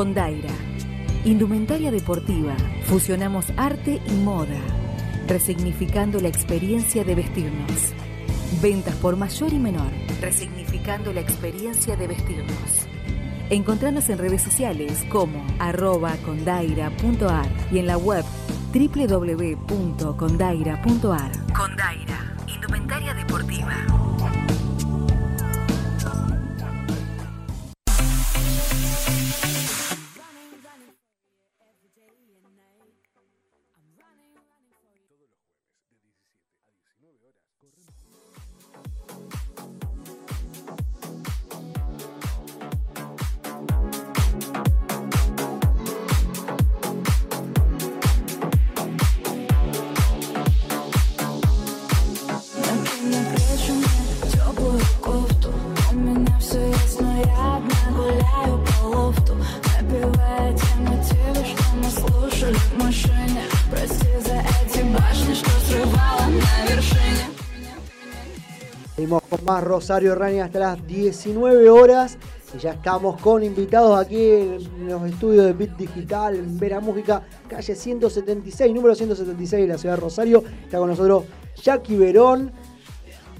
Con 0.00 0.14
Daira. 0.14 0.48
Indumentaria 1.26 1.90
deportiva. 1.90 2.56
Fusionamos 2.84 3.52
arte 3.58 4.00
y 4.06 4.12
moda, 4.12 4.56
resignificando 5.28 6.18
la 6.20 6.28
experiencia 6.28 7.04
de 7.04 7.14
vestirnos. 7.14 7.92
Ventas 8.62 8.94
por 8.94 9.16
mayor 9.16 9.52
y 9.52 9.58
menor, 9.58 9.90
resignificando 10.22 11.12
la 11.12 11.20
experiencia 11.20 11.96
de 11.96 12.06
vestirnos. 12.06 12.86
Encontranos 13.50 14.08
en 14.08 14.16
redes 14.16 14.40
sociales 14.40 15.04
como 15.10 15.44
arroba 15.58 16.16
condaira.ar 16.24 17.50
y 17.70 17.78
en 17.78 17.86
la 17.86 17.98
web 17.98 18.24
www.condaira.ar. 18.72 21.32
Condaira, 21.52 22.36
indumentaria 22.46 23.12
deportiva. 23.12 23.76
Rosario 69.60 70.14
Rani 70.14 70.40
hasta 70.40 70.58
las 70.58 70.86
19 70.86 71.68
horas 71.70 72.18
Y 72.54 72.58
ya 72.58 72.72
estamos 72.72 73.20
con 73.20 73.42
invitados 73.42 73.98
aquí 73.98 74.30
en 74.30 74.88
los 74.88 75.02
estudios 75.04 75.46
de 75.46 75.52
Bit 75.52 75.76
Digital, 75.76 76.36
en 76.36 76.58
Vera 76.58 76.80
Música, 76.80 77.22
calle 77.48 77.74
176, 77.74 78.72
número 78.74 78.94
176 78.94 79.62
de 79.62 79.68
la 79.68 79.78
ciudad 79.78 79.94
de 79.94 80.00
Rosario. 80.00 80.44
Está 80.64 80.78
con 80.78 80.88
nosotros 80.88 81.24
Jackie 81.62 81.96
Verón, 81.96 82.52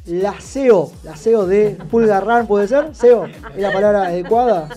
la 0.06 0.32
CEO, 0.40 0.90
la 1.04 1.16
CEO 1.16 1.46
de 1.46 1.76
Pulgarran, 1.90 2.46
¿puede 2.46 2.66
ser? 2.66 2.94
CEO, 2.94 3.26
¿es 3.26 3.60
la 3.60 3.72
palabra 3.72 4.06
adecuada? 4.06 4.68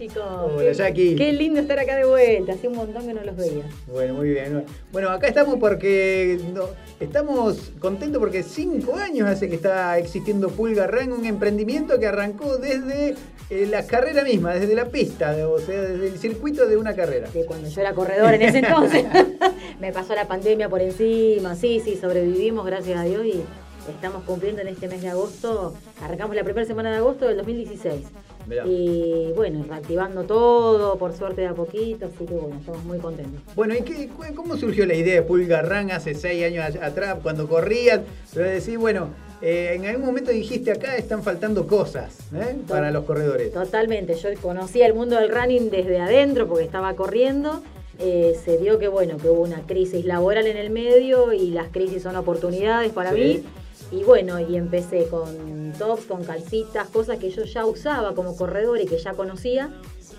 ¿Cómo 0.00 0.08
andan, 0.08 0.08
chicos? 0.08 0.24
Hola, 0.54 0.62
Qué- 0.70 0.74
Jackie. 0.74 1.16
Qué 1.16 1.32
lindo 1.32 1.60
estar 1.60 1.78
acá 1.78 1.96
de 1.96 2.04
vuelta. 2.04 2.52
Hace 2.52 2.68
un 2.68 2.76
montón 2.76 3.06
que 3.06 3.12
no 3.14 3.22
los 3.22 3.36
veía. 3.36 3.64
Bueno, 3.86 4.14
muy 4.14 4.30
bien. 4.30 4.64
Bueno, 4.92 5.10
acá 5.10 5.28
estamos 5.28 5.56
porque 5.58 6.40
no, 6.54 6.64
estamos 6.98 7.72
contentos 7.78 8.18
porque 8.18 8.42
cinco 8.42 8.94
años 8.96 9.28
hace 9.28 9.48
que 9.48 9.56
está 9.56 9.98
existiendo 9.98 10.48
Pulga 10.48 10.86
Run, 10.86 11.12
un 11.12 11.24
emprendimiento 11.26 11.98
que 11.98 12.06
arrancó 12.06 12.56
desde 12.56 13.14
eh, 13.50 13.66
la 13.70 13.86
carrera 13.86 14.24
misma, 14.24 14.54
desde 14.54 14.74
la 14.74 14.86
pista, 14.86 15.36
o 15.48 15.58
sea, 15.58 15.80
desde 15.82 16.08
el 16.08 16.18
circuito 16.18 16.66
de 16.66 16.76
una 16.76 16.94
carrera. 16.94 17.28
De 17.30 17.44
cuando 17.44 17.68
yo 17.68 17.80
era 17.80 17.92
corredor 17.92 18.34
en 18.34 18.42
ese 18.42 18.58
entonces. 18.58 19.04
Me 19.80 19.92
pasó 19.92 20.14
la 20.14 20.26
pandemia 20.26 20.68
por 20.68 20.80
encima. 20.80 21.54
Sí, 21.56 21.80
sí, 21.84 21.96
sobrevivimos, 21.96 22.64
gracias 22.64 22.98
a 22.98 23.04
Dios. 23.04 23.24
Y 23.26 23.42
estamos 23.90 24.24
cumpliendo 24.24 24.62
en 24.62 24.68
este 24.68 24.88
mes 24.88 25.02
de 25.02 25.08
agosto. 25.08 25.74
Arrancamos 26.02 26.36
la 26.36 26.44
primera 26.44 26.66
semana 26.66 26.90
de 26.90 26.96
agosto 26.98 27.26
del 27.26 27.36
2016. 27.38 28.06
Mirá. 28.50 28.66
Y 28.66 29.32
bueno, 29.36 29.64
reactivando 29.68 30.24
todo, 30.24 30.96
por 30.98 31.12
suerte 31.16 31.42
de 31.42 31.46
a 31.46 31.54
poquito. 31.54 32.06
Así 32.06 32.26
que 32.26 32.34
bueno, 32.34 32.56
estamos 32.58 32.82
muy 32.84 32.98
contentos. 32.98 33.40
Bueno, 33.54 33.74
¿y 33.76 33.82
qué, 33.82 34.10
cómo 34.34 34.56
surgió 34.56 34.84
la 34.86 34.94
idea 34.94 35.14
de 35.14 35.22
Pulga 35.22 35.62
Run 35.62 35.92
hace 35.92 36.14
seis 36.14 36.44
años 36.44 36.76
atrás, 36.82 37.18
cuando 37.22 37.48
corrías? 37.48 38.00
Pero 38.34 38.48
decís, 38.50 38.76
bueno, 38.76 39.10
eh, 39.40 39.74
en 39.74 39.86
algún 39.86 40.04
momento 40.04 40.32
dijiste 40.32 40.72
acá 40.72 40.96
están 40.96 41.22
faltando 41.22 41.66
cosas 41.68 42.18
¿eh? 42.34 42.56
para 42.66 42.90
los 42.90 43.04
corredores. 43.04 43.52
Totalmente, 43.52 44.14
yo 44.16 44.28
conocía 44.42 44.86
el 44.86 44.94
mundo 44.94 45.14
del 45.16 45.30
running 45.30 45.70
desde 45.70 46.00
adentro 46.00 46.48
porque 46.48 46.64
estaba 46.64 46.94
corriendo. 46.94 47.62
Eh, 48.02 48.34
se 48.44 48.56
dio 48.58 48.78
que 48.78 48.88
bueno, 48.88 49.18
que 49.18 49.28
hubo 49.28 49.42
una 49.42 49.60
crisis 49.66 50.06
laboral 50.06 50.46
en 50.46 50.56
el 50.56 50.70
medio 50.70 51.32
y 51.34 51.50
las 51.50 51.68
crisis 51.68 52.02
son 52.02 52.16
oportunidades 52.16 52.92
para 52.92 53.12
Sí. 53.12 53.18
mí. 53.20 53.44
Y 53.92 54.04
bueno, 54.04 54.38
y 54.38 54.56
empecé 54.56 55.06
con 55.08 55.72
tops, 55.78 56.04
con 56.04 56.22
calcitas, 56.24 56.88
cosas 56.88 57.18
que 57.18 57.30
yo 57.30 57.44
ya 57.44 57.66
usaba 57.66 58.14
como 58.14 58.36
corredor 58.36 58.80
y 58.80 58.86
que 58.86 58.98
ya 58.98 59.14
conocía. 59.14 59.70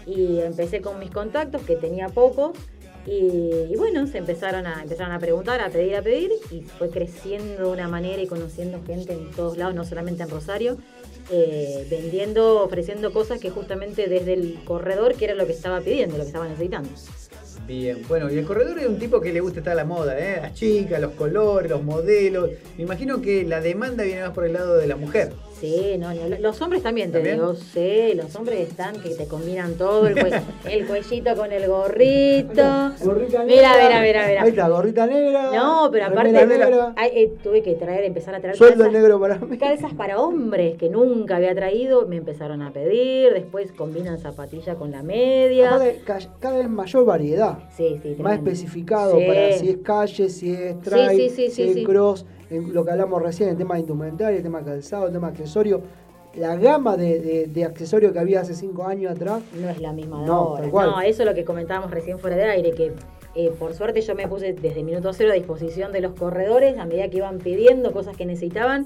Y 0.05 0.39
empecé 0.39 0.81
con 0.81 0.99
mis 0.99 1.11
contactos, 1.11 1.61
que 1.63 1.75
tenía 1.75 2.09
pocos. 2.09 2.51
Y, 3.05 3.75
bueno, 3.77 4.05
se 4.07 4.19
empezaron 4.19 4.67
a, 4.67 4.83
empezaron 4.83 5.13
a 5.13 5.19
preguntar, 5.19 5.61
a 5.61 5.69
pedir, 5.69 5.95
a 5.95 6.01
pedir. 6.01 6.31
Y 6.51 6.61
fue 6.61 6.89
creciendo 6.89 7.63
de 7.63 7.69
una 7.71 7.87
manera 7.87 8.21
y 8.21 8.27
conociendo 8.27 8.81
gente 8.85 9.13
en 9.13 9.31
todos 9.31 9.57
lados, 9.57 9.73
no 9.73 9.85
solamente 9.85 10.23
en 10.23 10.29
Rosario. 10.29 10.77
eh, 11.29 11.87
vendiendo, 11.89 12.61
ofreciendo 12.63 13.13
cosas 13.13 13.39
que 13.39 13.49
justamente 13.51 14.07
desde 14.07 14.33
el 14.33 14.63
corredor, 14.65 15.15
que 15.15 15.25
era 15.25 15.35
lo 15.35 15.45
que 15.45 15.53
estaba 15.53 15.79
pidiendo, 15.79 16.17
lo 16.17 16.23
que 16.23 16.27
estaba 16.27 16.47
necesitando. 16.47 16.89
Bien, 17.67 18.01
bueno, 18.07 18.29
y 18.29 18.37
el 18.37 18.45
corredor 18.45 18.79
es 18.79 18.87
un 18.87 18.99
tipo 18.99 19.21
que 19.21 19.31
le 19.31 19.39
gusta 19.39 19.59
estar 19.59 19.73
a 19.73 19.75
la 19.75 19.85
moda, 19.85 20.19
¿eh? 20.19 20.39
Las 20.41 20.53
chicas, 20.53 20.99
los 20.99 21.13
colores, 21.13 21.69
los 21.69 21.83
modelos. 21.83 22.49
Me 22.77 22.83
imagino 22.83 23.21
que 23.21 23.43
la 23.43 23.61
demanda 23.61 24.03
viene 24.03 24.21
más 24.21 24.31
por 24.31 24.45
el 24.45 24.53
lado 24.53 24.77
de 24.77 24.87
la 24.87 24.95
mujer. 24.95 25.31
Sí, 25.61 25.95
no, 25.99 26.09
los 26.39 26.59
hombres 26.61 26.81
también, 26.81 27.11
te 27.11 27.19
¿También? 27.19 27.35
digo, 27.35 27.53
sí, 27.53 28.13
los 28.15 28.35
hombres 28.35 28.67
están 28.67 28.99
que 28.99 29.09
te 29.11 29.27
combinan 29.27 29.75
todo, 29.75 30.07
el, 30.07 30.15
cue- 30.15 30.41
el 30.69 30.87
cuellito 30.87 31.35
con 31.35 31.51
el 31.51 31.67
gorrito. 31.67 32.91
Gorrita 33.03 33.43
negra. 33.43 33.73
mira, 33.77 34.01
mira, 34.01 34.27
mira. 34.27 34.41
Ahí 34.41 34.49
está, 34.49 34.67
gorrita 34.69 35.05
negra. 35.05 35.51
No, 35.53 35.89
pero 35.91 36.05
aparte 36.07 36.31
negra, 36.31 36.93
ay, 36.97 37.11
eh, 37.13 37.33
tuve 37.43 37.61
que 37.61 37.75
traer, 37.75 38.05
empezar 38.05 38.33
a 38.33 38.39
traer 38.39 38.57
sueldo 38.57 38.83
calzas, 38.85 38.93
negro 39.01 39.19
para 39.19 39.37
mí. 39.37 39.57
calzas 39.59 39.93
para 39.93 40.19
hombres 40.19 40.77
que 40.77 40.89
nunca 40.89 41.35
había 41.35 41.53
traído, 41.53 42.07
me 42.07 42.15
empezaron 42.17 42.61
a 42.63 42.71
pedir, 42.73 43.31
después 43.33 43.71
combinan 43.71 44.17
zapatilla 44.17 44.75
con 44.75 44.89
la 44.89 45.03
media. 45.03 45.75
Aparte, 45.75 46.01
cada 46.39 46.57
vez 46.57 46.69
mayor 46.69 47.05
variedad. 47.05 47.59
Sí, 47.77 47.99
sí, 48.01 48.09
Más 48.09 48.15
tremendo. 48.17 48.49
especificado 48.51 49.17
Sí. 49.19 49.25
para 49.27 49.51
si 49.53 49.69
es 49.69 49.77
calle, 49.83 50.29
si 50.29 50.51
es 50.53 50.79
trail, 50.81 51.17
sí, 51.17 51.29
sí, 51.29 51.49
si 51.49 51.51
sí, 51.51 51.63
es 51.63 51.73
sí. 51.75 51.83
cross, 51.83 52.25
en 52.51 52.73
lo 52.73 52.85
que 52.85 52.91
hablamos 52.91 53.21
recién, 53.21 53.49
el 53.49 53.57
tema 53.57 53.75
de 53.75 53.81
indumentaria, 53.81 54.37
el 54.37 54.43
tema 54.43 54.59
de 54.59 54.65
calzado, 54.65 55.07
el 55.07 55.13
tema 55.13 55.31
de 55.31 55.37
accesorio. 55.37 55.81
La 56.35 56.55
gama 56.55 56.95
de, 56.95 57.19
de, 57.19 57.47
de 57.47 57.65
accesorios 57.65 58.13
que 58.13 58.19
había 58.19 58.39
hace 58.39 58.53
cinco 58.53 58.85
años 58.85 59.11
atrás. 59.11 59.41
No 59.53 59.67
es 59.69 59.81
la 59.81 59.91
misma 59.91 60.21
de 60.21 60.27
No, 60.27 60.33
ahora. 60.33 60.67
No, 60.67 61.01
eso 61.01 61.23
es 61.23 61.27
lo 61.27 61.35
que 61.35 61.43
comentábamos 61.43 61.91
recién 61.91 62.19
fuera 62.19 62.37
de 62.37 62.43
aire, 62.45 62.71
que 62.71 62.93
eh, 63.35 63.51
por 63.59 63.73
suerte 63.73 63.99
yo 63.99 64.15
me 64.15 64.29
puse 64.29 64.53
desde 64.53 64.81
minuto 64.83 65.11
cero 65.11 65.31
a 65.31 65.35
disposición 65.35 65.91
de 65.91 65.99
los 65.99 66.13
corredores, 66.13 66.77
a 66.77 66.85
medida 66.85 67.09
que 67.09 67.17
iban 67.17 67.39
pidiendo 67.39 67.91
cosas 67.91 68.15
que 68.15 68.25
necesitaban, 68.25 68.85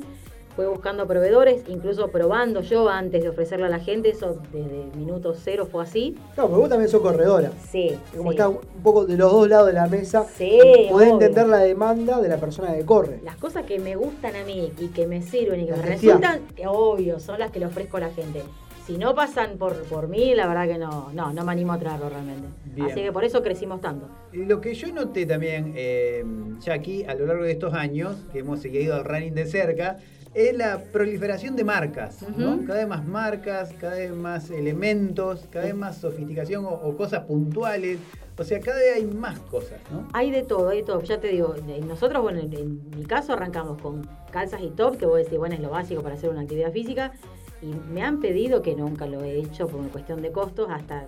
fue 0.55 0.67
buscando 0.67 1.05
proveedores, 1.07 1.63
incluso 1.67 2.07
probando 2.09 2.61
yo 2.61 2.87
antes 2.89 3.21
de 3.23 3.29
ofrecerlo 3.29 3.65
a 3.65 3.69
la 3.69 3.79
gente, 3.79 4.09
eso 4.09 4.37
desde 4.53 4.85
minuto 4.95 5.33
cero 5.33 5.67
fue 5.69 5.83
así. 5.83 6.15
Claro, 6.33 6.49
porque 6.49 6.61
vos 6.61 6.69
también 6.69 6.89
sos 6.89 7.01
corredora. 7.01 7.51
Sí, 7.69 7.97
Como 8.15 8.31
sí. 8.31 8.35
está 8.37 8.49
un 8.49 8.59
poco 8.83 9.05
de 9.05 9.17
los 9.17 9.31
dos 9.31 9.49
lados 9.49 9.67
de 9.67 9.73
la 9.73 9.87
mesa, 9.87 10.25
Sí, 10.35 10.57
podés 10.89 10.91
obvio. 10.91 11.13
entender 11.13 11.47
la 11.47 11.57
demanda 11.59 12.21
de 12.21 12.29
la 12.29 12.37
persona 12.37 12.73
que 12.73 12.85
corre. 12.85 13.19
Las 13.23 13.35
cosas 13.37 13.65
que 13.65 13.79
me 13.79 13.95
gustan 13.95 14.35
a 14.35 14.43
mí 14.43 14.71
y 14.79 14.87
que 14.87 15.07
me 15.07 15.21
sirven 15.21 15.61
y 15.61 15.65
que 15.65 15.71
Las 15.71 15.79
me 15.81 15.85
resultan, 15.87 16.41
que 16.55 16.67
obvio, 16.67 17.19
son 17.19 17.39
las 17.39 17.51
que 17.51 17.59
le 17.59 17.65
ofrezco 17.65 17.97
a 17.97 18.01
la 18.01 18.09
gente. 18.09 18.41
Si 18.85 18.99
no 18.99 19.15
pasan 19.15 19.57
por, 19.57 19.73
por 19.85 20.07
mí, 20.07 20.35
la 20.35 20.47
verdad 20.47 20.67
que 20.67 20.77
no, 20.77 21.09
no, 21.11 21.33
no 21.33 21.43
me 21.43 21.51
animo 21.51 21.73
a 21.73 21.79
traerlo 21.79 22.07
realmente. 22.07 22.47
Bien. 22.65 22.91
Así 22.91 23.01
que 23.01 23.11
por 23.11 23.23
eso 23.25 23.41
crecimos 23.41 23.81
tanto. 23.81 24.07
Lo 24.31 24.61
que 24.61 24.75
yo 24.75 24.93
noté 24.93 25.25
también, 25.25 25.73
eh, 25.75 26.23
Jackie, 26.59 27.03
a 27.03 27.15
lo 27.15 27.25
largo 27.25 27.43
de 27.45 27.51
estos 27.51 27.73
años, 27.73 28.15
que 28.31 28.39
hemos 28.39 28.59
seguido 28.61 28.95
el 28.95 29.03
running 29.03 29.33
de 29.33 29.47
cerca, 29.47 29.97
es 30.35 30.55
la 30.55 30.79
proliferación 30.91 31.55
de 31.55 31.63
marcas, 31.63 32.21
¿no? 32.37 32.59
Cada 32.65 32.79
vez 32.79 32.87
más 32.87 33.05
marcas, 33.07 33.73
cada 33.79 33.95
vez 33.95 34.11
más 34.11 34.49
elementos, 34.51 35.47
cada 35.49 35.65
vez 35.65 35.75
más 35.75 35.97
sofisticación 35.97 36.65
o, 36.65 36.69
o 36.71 36.95
cosas 36.97 37.23
puntuales. 37.23 37.99
O 38.37 38.43
sea, 38.43 38.59
cada 38.59 38.77
vez 38.79 38.95
hay 38.97 39.05
más 39.05 39.39
cosas, 39.39 39.79
¿no? 39.89 40.07
Hay 40.11 40.29
de 40.31 40.43
todo, 40.43 40.67
hay 40.69 40.79
de 40.79 40.83
todo. 40.83 41.01
Ya 41.03 41.19
te 41.21 41.29
digo, 41.29 41.55
eh, 41.69 41.81
nosotros, 41.87 42.21
bueno, 42.21 42.39
en, 42.41 42.51
en 42.53 42.89
mi 42.97 43.05
caso 43.05 43.31
arrancamos 43.31 43.81
con 43.81 44.05
calzas 44.29 44.59
y 44.61 44.71
top, 44.71 44.97
que 44.97 45.05
vos 45.05 45.17
decís, 45.17 45.37
bueno, 45.39 45.55
es 45.55 45.61
lo 45.61 45.69
básico 45.69 46.01
para 46.01 46.15
hacer 46.15 46.29
una 46.29 46.41
actividad 46.41 46.71
física. 46.73 47.13
Y 47.61 47.67
me 47.67 48.03
han 48.03 48.19
pedido, 48.19 48.61
que 48.61 48.75
nunca 48.75 49.05
lo 49.07 49.23
he 49.23 49.39
hecho 49.39 49.67
por 49.67 49.79
una 49.79 49.89
cuestión 49.89 50.21
de 50.21 50.31
costos, 50.33 50.67
hasta 50.69 51.05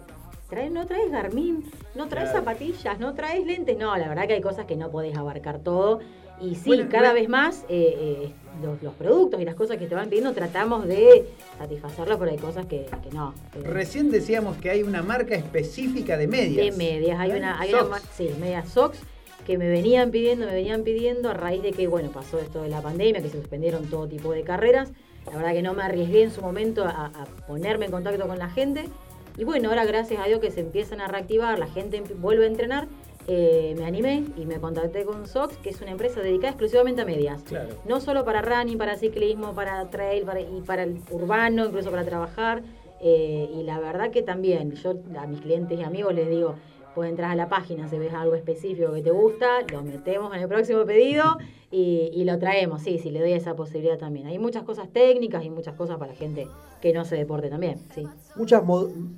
traer, 0.50 0.72
no 0.72 0.86
traes 0.86 1.12
Garmin, 1.12 1.66
no 1.96 2.08
traes 2.08 2.30
Claro. 2.30 2.46
zapatillas, 2.46 2.98
no 3.00 3.14
traes 3.14 3.46
lentes. 3.46 3.78
No, 3.78 3.96
la 3.98 4.08
verdad 4.08 4.26
que 4.28 4.34
hay 4.36 4.42
cosas 4.42 4.66
que 4.66 4.78
no 4.78 4.90
podés 4.90 5.18
abarcar 5.18 5.60
todo. 5.60 6.00
Y 6.40 6.56
sí, 6.56 6.64
Bueno, 6.68 6.88
cada 6.90 7.14
vez 7.14 7.30
más 7.30 7.64
eh, 7.70 7.96
eh, 7.98 8.32
los, 8.62 8.82
los 8.84 8.94
productos 8.94 9.42
y 9.42 9.46
las 9.46 9.56
cosas 9.56 9.78
que 9.78 9.88
te 9.88 9.96
van 9.96 10.10
pidiendo 10.10 10.34
tratamos 10.34 10.88
de 10.88 11.28
satisfacerlos, 11.58 12.18
pero 12.18 12.32
hay 12.32 12.38
cosas 12.38 12.66
que, 12.66 12.86
que 13.04 13.10
no. 13.12 13.34
Recién 13.64 14.12
decíamos 14.12 14.58
que 14.58 14.70
hay 14.70 14.84
una 14.84 15.02
marca 15.02 15.36
específica 15.36 16.18
de 16.18 16.28
medias. 16.28 16.66
de 16.66 16.72
medias. 16.72 17.20
Hay 17.20 17.32
¿Eh? 17.32 17.38
una, 17.38 17.60
hay 17.60 17.74
una 17.74 18.00
sí, 18.16 18.30
medias 18.40 18.70
socks 18.70 19.00
que 19.46 19.58
me 19.58 19.70
venían 19.70 20.12
pidiendo, 20.12 20.46
me 20.46 20.54
venían 20.54 20.84
pidiendo 20.84 21.30
a 21.30 21.34
raíz 21.34 21.64
de 21.64 21.72
que, 21.72 21.88
bueno, 21.88 22.12
pasó 22.12 22.38
esto 22.40 22.62
de 22.62 22.70
la 22.70 22.82
pandemia, 22.82 23.22
que 23.22 23.30
se 23.30 23.38
suspendieron 23.38 23.86
todo 23.90 24.08
tipo 24.08 24.32
de 24.32 24.44
carreras. 24.44 24.92
La 25.26 25.38
verdad 25.38 25.54
que 25.54 25.62
no 25.62 25.74
me 25.74 25.84
arriesgué 25.84 26.24
en 26.24 26.32
su 26.32 26.42
momento 26.42 26.84
a, 26.84 27.08
a 27.08 27.26
ponerme 27.48 27.86
en 27.86 27.92
contacto 27.92 28.28
con 28.28 28.38
la 28.38 28.50
gente. 28.50 28.86
Y 29.38 29.44
bueno, 29.44 29.70
ahora 29.70 29.86
gracias 29.86 30.22
a 30.22 30.26
Dios 30.26 30.40
que 30.40 30.52
se 30.52 30.62
empiezan 30.62 31.00
a 31.00 31.08
reactivar, 31.08 31.60
la 31.60 31.68
gente 31.68 32.02
vuelve 32.16 32.46
a 32.46 32.48
entrenar, 32.48 32.88
eh, 33.28 33.76
me 33.78 33.86
animé 33.86 34.24
y 34.38 34.46
me 34.46 34.60
contacté 34.60 35.04
con 35.04 35.28
Sox, 35.28 35.58
que 35.58 35.70
es 35.70 35.82
una 35.82 35.92
empresa 35.92 36.22
dedicada 36.22 36.52
exclusivamente 36.52 37.02
a 37.02 37.06
medias. 37.06 37.44
Claro. 37.44 37.70
No 37.86 38.00
solo 38.00 38.24
para 38.24 38.42
running, 38.42 38.78
para 38.78 38.96
ciclismo, 38.96 39.54
para 39.54 39.90
trail 39.90 40.24
para, 40.24 40.40
y 40.40 40.62
para 40.66 40.84
el 40.84 41.02
urbano, 41.12 41.66
incluso 41.66 41.92
para 41.92 42.06
trabajar. 42.06 42.64
Eh, 43.02 43.50
y 43.54 43.64
la 43.64 43.80
verdad 43.80 44.12
que 44.12 44.24
también, 44.24 44.72
yo 44.76 44.96
a 45.20 45.28
mis 45.28 45.42
clientes 45.42 45.78
y 45.78 45.84
amigos 45.84 46.16
les 46.16 46.30
digo, 46.30 46.56
puedes 46.98 47.12
entrar 47.12 47.30
a 47.30 47.36
la 47.36 47.48
página, 47.48 47.88
si 47.88 48.00
ves 48.00 48.12
algo 48.12 48.34
específico 48.34 48.92
que 48.92 49.04
te 49.04 49.12
gusta, 49.12 49.62
lo 49.72 49.84
metemos 49.84 50.34
en 50.34 50.42
el 50.42 50.48
próximo 50.48 50.84
pedido 50.84 51.38
y, 51.70 52.10
y 52.12 52.24
lo 52.24 52.40
traemos. 52.40 52.82
Sí, 52.82 52.98
sí, 52.98 53.12
le 53.12 53.20
doy 53.20 53.34
esa 53.34 53.56
posibilidad 53.56 54.00
también. 54.00 54.26
Hay 54.26 54.40
muchas 54.40 54.64
cosas 54.64 54.90
técnicas 54.92 55.46
y 55.46 55.52
muchas 55.52 55.76
cosas 55.76 55.98
para 55.98 56.16
gente 56.16 56.48
que 56.82 56.94
no 56.94 57.06
se 57.06 57.16
deporte 57.16 57.52
también. 57.52 57.78
Sí. 57.94 58.04
Muchas 58.36 58.64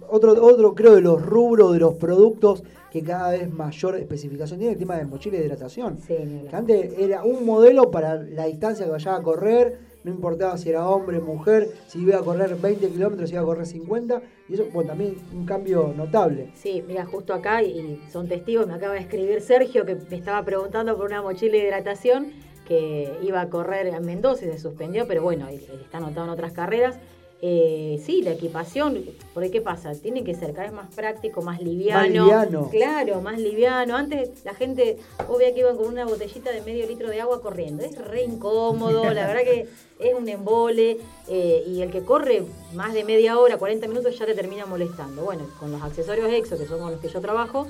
otro, 0.09 0.31
otro 0.43 0.75
creo 0.75 0.93
de 0.93 0.99
los 0.99 1.25
rubros 1.25 1.71
de 1.71 1.79
los 1.79 1.93
productos 1.93 2.63
que 2.91 3.01
cada 3.01 3.31
vez 3.31 3.49
mayor 3.49 3.95
especificación 3.95 4.59
tiene 4.59 4.73
el 4.73 4.79
tema 4.79 4.97
de 4.97 5.05
mochila 5.05 5.37
de 5.37 5.45
hidratación. 5.45 5.99
Sí. 5.99 6.17
Que 6.49 6.55
antes 6.57 6.99
era 6.99 7.23
un 7.23 7.45
modelo 7.45 7.91
para 7.91 8.21
la 8.21 8.47
distancia 8.47 8.83
que 8.83 8.91
vayas 8.91 9.17
a 9.17 9.23
correr, 9.23 9.79
no 10.03 10.11
importaba 10.11 10.57
si 10.57 10.69
era 10.69 10.87
hombre, 10.87 11.19
mujer, 11.19 11.69
si 11.87 11.99
iba 12.01 12.17
a 12.17 12.21
correr 12.21 12.55
20 12.55 12.89
kilómetros, 12.89 13.29
si 13.29 13.35
iba 13.35 13.43
a 13.43 13.45
correr 13.45 13.65
50, 13.65 14.21
y 14.47 14.53
eso, 14.53 14.65
bueno, 14.73 14.89
también 14.89 15.17
un 15.33 15.45
cambio 15.45 15.93
notable. 15.95 16.51
Sí, 16.55 16.83
mira, 16.87 17.05
justo 17.05 17.33
acá, 17.33 17.61
y 17.63 18.01
son 18.11 18.27
testigos, 18.27 18.67
me 18.67 18.73
acaba 18.73 18.93
de 18.93 18.99
escribir 19.01 19.41
Sergio, 19.41 19.85
que 19.85 19.95
me 19.95 20.15
estaba 20.15 20.43
preguntando 20.43 20.95
por 20.95 21.05
una 21.05 21.21
mochila 21.21 21.53
de 21.53 21.65
hidratación, 21.65 22.31
que 22.65 23.11
iba 23.23 23.41
a 23.41 23.49
correr 23.49 23.87
en 23.87 24.05
Mendoza 24.05 24.45
y 24.45 24.49
se 24.51 24.59
suspendió, 24.59 25.07
pero 25.07 25.23
bueno, 25.23 25.47
está 25.47 25.97
anotado 25.97 26.27
en 26.27 26.31
otras 26.31 26.53
carreras. 26.53 26.99
Eh, 27.41 28.01
sí, 28.05 28.21
la 28.21 28.31
equipación, 28.31 29.01
porque 29.33 29.49
¿qué 29.49 29.61
pasa? 29.61 29.93
Tiene 29.93 30.25
que 30.25 30.35
ser 30.35 30.51
cada 30.51 30.63
vez 30.65 30.73
más 30.73 30.93
práctico, 30.93 31.41
más 31.41 31.61
liviano. 31.61 32.25
liviano. 32.25 32.69
Claro, 32.69 33.21
más 33.21 33.39
liviano. 33.39 33.95
Antes 33.95 34.43
la 34.43 34.53
gente, 34.53 34.97
obvio 35.27 35.53
que 35.53 35.61
iban 35.61 35.77
con 35.77 35.87
una 35.87 36.05
botellita 36.05 36.51
de 36.51 36.61
medio 36.61 36.85
litro 36.85 37.09
de 37.09 37.21
agua 37.21 37.41
corriendo. 37.41 37.83
Es 37.83 37.97
re 37.97 38.23
incómodo, 38.23 39.05
la 39.13 39.27
verdad 39.27 39.43
que 39.43 39.69
es 39.99 40.13
un 40.13 40.27
embole. 40.27 40.97
eh, 41.29 41.63
y 41.65 41.81
el 41.81 41.91
que 41.91 42.01
corre 42.03 42.43
más 42.73 42.93
de 42.93 43.05
media 43.05 43.39
hora, 43.39 43.57
40 43.57 43.87
minutos, 43.87 44.17
ya 44.19 44.25
te 44.25 44.33
termina 44.35 44.65
molestando. 44.65 45.23
Bueno, 45.23 45.47
con 45.59 45.71
los 45.71 45.81
accesorios 45.81 46.29
EXO, 46.29 46.57
que 46.57 46.65
son 46.65 46.79
con 46.79 46.91
los 46.91 46.99
que 46.99 47.07
yo 47.07 47.21
trabajo, 47.21 47.67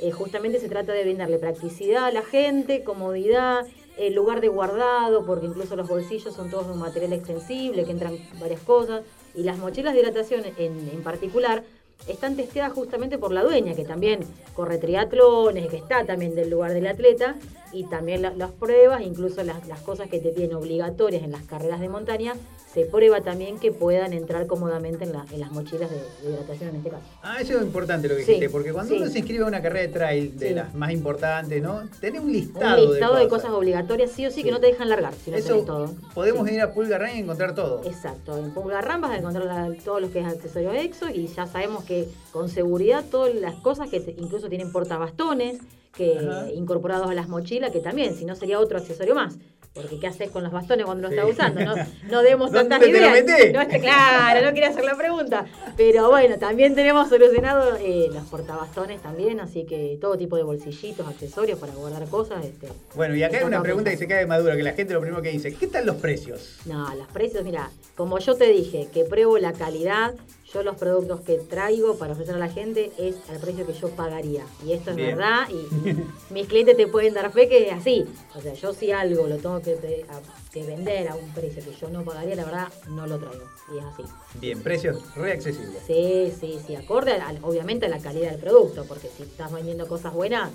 eh, 0.00 0.10
justamente 0.10 0.58
se 0.58 0.68
trata 0.68 0.92
de 0.92 1.04
brindarle 1.04 1.38
practicidad 1.38 2.06
a 2.06 2.10
la 2.10 2.22
gente, 2.22 2.82
comodidad, 2.82 3.64
el 3.98 4.14
lugar 4.14 4.40
de 4.40 4.48
guardado, 4.48 5.24
porque 5.26 5.46
incluso 5.46 5.76
los 5.76 5.88
bolsillos 5.88 6.34
son 6.34 6.50
todos 6.50 6.66
de 6.66 6.72
un 6.72 6.78
material 6.78 7.12
extensible, 7.12 7.84
que 7.84 7.90
entran 7.90 8.16
varias 8.40 8.60
cosas, 8.62 9.02
y 9.34 9.42
las 9.42 9.58
mochilas 9.58 9.94
de 9.94 10.00
hidratación 10.00 10.42
en, 10.58 10.88
en 10.92 11.02
particular 11.02 11.62
están 12.08 12.34
testeadas 12.34 12.72
justamente 12.72 13.16
por 13.16 13.30
la 13.32 13.44
dueña, 13.44 13.74
que 13.74 13.84
también 13.84 14.20
corre 14.54 14.78
triatlones, 14.78 15.68
que 15.68 15.76
está 15.76 16.04
también 16.04 16.34
del 16.34 16.50
lugar 16.50 16.72
del 16.72 16.86
atleta, 16.88 17.36
y 17.72 17.84
también 17.84 18.22
la- 18.22 18.34
las 18.34 18.50
pruebas, 18.50 19.02
incluso 19.02 19.42
las, 19.44 19.66
las 19.68 19.80
cosas 19.80 20.08
que 20.08 20.18
te 20.18 20.30
piden 20.30 20.54
obligatorias 20.54 21.22
en 21.22 21.30
las 21.32 21.42
carreras 21.44 21.80
de 21.80 21.88
montaña, 21.88 22.34
se 22.72 22.86
prueba 22.86 23.20
también 23.20 23.58
que 23.58 23.70
puedan 23.70 24.12
entrar 24.14 24.46
cómodamente 24.46 25.04
en, 25.04 25.12
la- 25.12 25.26
en 25.30 25.40
las 25.40 25.50
mochilas 25.52 25.90
de, 25.90 25.96
de 25.96 26.30
hidratación 26.34 26.70
en 26.70 26.76
este 26.76 26.88
caso. 26.90 27.02
Ah, 27.22 27.36
eso 27.40 27.56
es 27.58 27.62
importante 27.62 28.08
lo 28.08 28.16
que 28.16 28.22
Sí, 28.24 28.32
dijiste, 28.32 28.48
porque 28.50 28.72
cuando 28.72 28.94
sí. 28.94 29.00
uno 29.00 29.10
se 29.10 29.18
inscribe 29.18 29.44
a 29.44 29.46
una 29.48 29.60
carrera 29.60 29.86
de 29.86 29.92
trail 29.92 30.38
de 30.38 30.48
Sí. 30.48 30.54
las 30.54 30.74
más 30.74 30.90
importantes, 30.92 31.62
¿no? 31.62 31.82
Tenés 32.00 32.20
un 32.22 32.28
Un 32.28 32.32
listado, 32.32 32.90
listado 32.90 33.16
de 33.16 33.28
cosas 33.28 33.50
obligatorias 33.50 34.10
sí 34.12 34.24
o 34.24 34.30
sí, 34.30 34.42
que 34.42 34.50
no 34.50 34.58
te 34.60 34.68
dejan 34.68 34.88
largar, 34.88 35.12
si 35.14 35.30
no 35.30 35.36
Eso 35.36 35.48
tenés 35.48 35.66
todo. 35.66 35.94
podemos 36.14 36.50
ir 36.50 36.60
a 36.62 36.72
Pulga 36.72 36.98
Run 36.98 37.10
y 37.14 37.18
encontrar 37.18 37.54
todo. 37.54 37.82
Exacto, 37.84 38.38
en 38.38 38.52
Pulgarram 38.54 39.00
vas 39.02 39.10
a 39.10 39.18
encontrar 39.18 39.44
la- 39.44 39.74
todo 39.84 40.00
lo 40.00 40.10
que 40.10 40.20
es 40.20 40.26
accesorio 40.26 40.72
EXO 40.72 41.10
y 41.10 41.26
ya 41.26 41.46
sabemos 41.46 41.84
que 41.84 42.08
con 42.32 42.48
seguridad 42.48 43.04
todas 43.10 43.34
las 43.34 43.54
cosas 43.56 43.90
que 43.90 44.00
te- 44.00 44.12
incluso 44.18 44.48
tienen 44.48 44.72
portabastones, 44.72 45.58
que 45.94 46.16
Ajá. 46.18 46.50
incorporados 46.52 47.10
a 47.10 47.14
las 47.14 47.28
mochilas, 47.28 47.70
que 47.70 47.80
también, 47.80 48.14
si 48.14 48.24
no 48.24 48.34
sería 48.34 48.58
otro 48.58 48.78
accesorio 48.78 49.14
más. 49.14 49.34
Porque 49.74 49.98
¿qué 49.98 50.06
haces 50.06 50.30
con 50.30 50.42
los 50.42 50.52
bastones 50.52 50.84
cuando 50.84 51.08
lo 51.08 51.08
Sí. 51.08 51.14
estás 51.14 51.30
usando? 51.30 51.60
No, 51.64 51.74
no 52.10 52.22
demos 52.22 52.52
¿Dónde 52.52 52.68
tantas 52.68 52.80
te 52.80 52.88
ideas. 52.90 53.12
metés? 53.12 53.52
No, 53.54 53.66
claro, 53.80 54.42
no 54.46 54.52
quería 54.52 54.68
hacer 54.68 54.84
la 54.84 54.94
pregunta. 54.96 55.46
Pero 55.78 56.10
bueno, 56.10 56.36
también 56.38 56.74
tenemos 56.74 57.08
solucionado 57.08 57.76
eh, 57.80 58.08
los 58.12 58.24
portabastones 58.24 59.00
también, 59.00 59.40
así 59.40 59.64
que 59.64 59.96
todo 60.00 60.18
tipo 60.18 60.36
de 60.36 60.42
bolsillitos, 60.42 61.06
accesorios 61.08 61.58
para 61.58 61.72
guardar 61.74 62.06
cosas. 62.08 62.44
Este, 62.44 62.68
Bueno, 62.94 63.14
y 63.16 63.22
acá 63.22 63.38
hay 63.38 63.44
una 63.44 63.62
pregunta 63.62 63.90
que 63.90 63.96
se 63.96 64.06
cae 64.06 64.18
de 64.18 64.26
madura, 64.26 64.56
que 64.56 64.62
la 64.62 64.72
gente 64.74 64.92
lo 64.92 65.00
primero 65.00 65.22
que 65.22 65.30
dice, 65.30 65.54
¿qué 65.54 65.66
tal 65.66 65.86
los 65.86 65.96
precios? 65.96 66.58
No, 66.66 66.94
los 66.94 67.06
precios, 67.08 67.42
mira, 67.42 67.70
como 67.96 68.18
yo 68.18 68.34
te 68.34 68.48
dije, 68.52 68.88
que 68.92 69.04
pruebo 69.04 69.38
la 69.38 69.54
calidad, 69.54 70.12
yo 70.52 70.62
los 70.62 70.76
productos 70.76 71.20
que 71.22 71.36
traigo 71.38 71.96
para 71.96 72.12
ofrecer 72.12 72.34
a 72.34 72.38
la 72.38 72.48
gente 72.48 72.92
es 72.98 73.16
al 73.30 73.38
precio 73.38 73.66
que 73.66 73.72
yo 73.72 73.88
pagaría. 73.90 74.44
Y 74.66 74.72
esto 74.72 74.90
es 74.90 74.96
Bien. 74.96 75.16
verdad, 75.16 75.48
y 75.50 76.32
mis 76.32 76.46
clientes 76.46 76.76
te 76.76 76.86
pueden 76.86 77.14
dar 77.14 77.30
fe 77.32 77.48
que 77.48 77.68
es 77.68 77.72
así. 77.72 78.04
O 78.34 78.40
sea, 78.40 78.52
yo 78.54 78.72
si 78.74 78.90
algo 78.92 79.26
lo 79.26 79.36
tengo 79.38 79.60
que, 79.62 79.72
pe- 79.76 80.04
a- 80.10 80.50
que 80.52 80.64
vender 80.64 81.08
a 81.08 81.14
un 81.14 81.30
precio 81.32 81.62
que 81.64 81.72
yo 81.74 81.88
no 81.88 82.02
pagaría, 82.04 82.36
la 82.36 82.44
verdad, 82.44 82.68
no 82.88 83.06
lo 83.06 83.18
traigo. 83.18 83.44
Y 83.74 83.78
es 83.78 83.84
así. 83.84 84.02
Bien, 84.38 84.62
precios 84.62 85.14
re 85.14 85.32
accesibles. 85.32 85.82
Sí, 85.86 86.32
sí, 86.38 86.58
sí, 86.66 86.74
acorde 86.76 87.12
obviamente 87.42 87.86
a 87.86 87.88
la 87.88 87.98
calidad 87.98 88.32
del 88.32 88.40
producto, 88.40 88.84
porque 88.86 89.08
si 89.16 89.22
estás 89.22 89.50
vendiendo 89.52 89.86
cosas 89.88 90.12
buenas, 90.12 90.50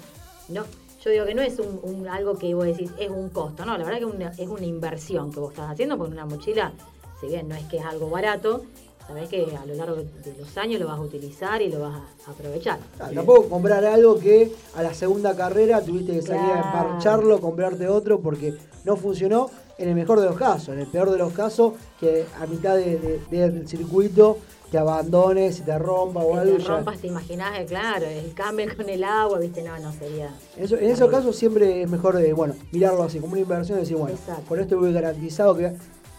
no. 0.50 0.66
Yo 1.04 1.12
digo 1.12 1.26
que 1.26 1.36
no 1.36 1.42
es 1.44 1.58
un, 1.60 1.80
un- 1.84 2.08
algo 2.08 2.38
que 2.38 2.54
vos 2.54 2.66
decís 2.66 2.92
es 3.00 3.10
un 3.10 3.30
costo, 3.30 3.66
no, 3.66 3.78
la 3.78 3.84
verdad 3.86 4.00
que 4.00 4.06
una- 4.06 4.30
es 4.32 4.48
una 4.48 4.66
inversión 4.66 5.32
que 5.32 5.40
vos 5.40 5.52
estás 5.54 5.72
haciendo 5.72 5.98
porque 5.98 6.12
una 6.14 6.26
mochila, 6.26 6.74
si 7.22 7.28
bien 7.28 7.48
no 7.48 7.56
es 7.56 7.64
que 7.66 7.78
es 7.78 7.86
algo 7.86 8.10
barato, 8.10 8.64
sabés 9.08 9.30
que 9.30 9.56
a 9.56 9.66
lo 9.66 9.74
largo 9.76 9.96
de 9.96 10.36
los 10.38 10.58
años 10.58 10.80
lo 10.82 10.88
vas 10.88 10.98
a 10.98 11.02
utilizar 11.02 11.62
y 11.62 11.70
lo 11.70 11.80
vas 11.80 12.02
a 12.28 12.32
aprovechar. 12.32 12.80
Ah, 13.00 13.10
Tampoco 13.14 13.48
comprar 13.50 13.86
algo 13.86 14.20
que 14.20 14.52
a 14.76 14.84
la 14.84 14.94
segunda 14.94 15.36
carrera 15.36 15.82
tuviste 15.82 16.12
que 16.14 16.22
salir 16.22 16.42
a 16.52 16.62
Claro. 16.62 16.66
emparcharlo, 16.90 17.40
comprarte 17.42 17.88
otro 17.88 18.20
porque 18.20 18.54
no 18.84 18.96
funcionó. 18.98 19.50
En 19.80 19.90
el 19.90 19.94
mejor 19.94 20.20
de 20.20 20.26
los 20.26 20.36
casos, 20.36 20.70
en 20.70 20.80
el 20.80 20.88
peor 20.88 21.12
de 21.12 21.20
los 21.20 21.34
casos, 21.34 21.74
que 22.00 22.26
a 22.42 22.48
mitad 22.48 22.76
de- 22.76 22.98
de- 23.30 23.50
del 23.52 23.68
circuito 23.68 24.40
te 24.72 24.80
abandones, 24.80 25.58
se 25.58 25.62
te 25.64 25.78
rompa 25.78 26.22
o 26.22 26.34
Si 26.34 26.40
algo. 26.40 26.58
te 26.58 26.64
rompas, 26.64 26.98
te 27.00 27.06
imaginás, 27.08 27.60
eh, 27.60 27.66
claro, 27.68 28.08
el 28.08 28.34
cambio 28.34 28.66
con 28.76 28.90
el 28.90 29.04
agua, 29.04 29.38
viste, 29.38 29.62
no, 29.62 29.78
no 29.78 29.94
sería. 29.94 30.32
Eso- 30.58 30.78
en 30.78 30.90
esos 30.90 31.12
casos 31.12 31.36
siempre 31.36 31.84
es 31.84 31.90
mejor 31.92 32.20
eh, 32.20 32.34
bueno, 32.34 32.56
mirarlo 32.72 33.04
así, 33.04 33.20
como 33.20 33.34
una 33.34 33.42
inversión, 33.42 33.78
y 33.78 33.82
decir, 33.82 33.98
bueno, 33.98 34.16
Exacto. 34.16 34.42
por 34.50 34.60
esto 34.60 34.80
voy 34.80 34.92
garantizado 34.92 35.56
que 35.56 35.74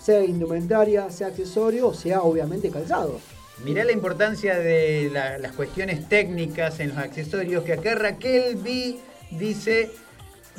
sea 0.09 0.24
indumentaria, 0.24 1.10
sea 1.10 1.26
accesorio, 1.26 1.93
sea 1.93 2.22
obviamente 2.22 2.70
calzado. 2.70 3.20
Mirá 3.62 3.85
la 3.85 3.93
importancia 3.93 4.59
de 4.59 5.10
la- 5.12 5.36
las 5.36 5.52
cuestiones 5.52 6.09
técnicas 6.09 6.80
en 6.80 6.89
los 6.90 6.97
accesorios, 6.98 7.62
que 7.62 7.74
acá 7.74 7.94
Raquel 7.94 8.56
vi, 8.56 9.01
dice, 9.32 9.90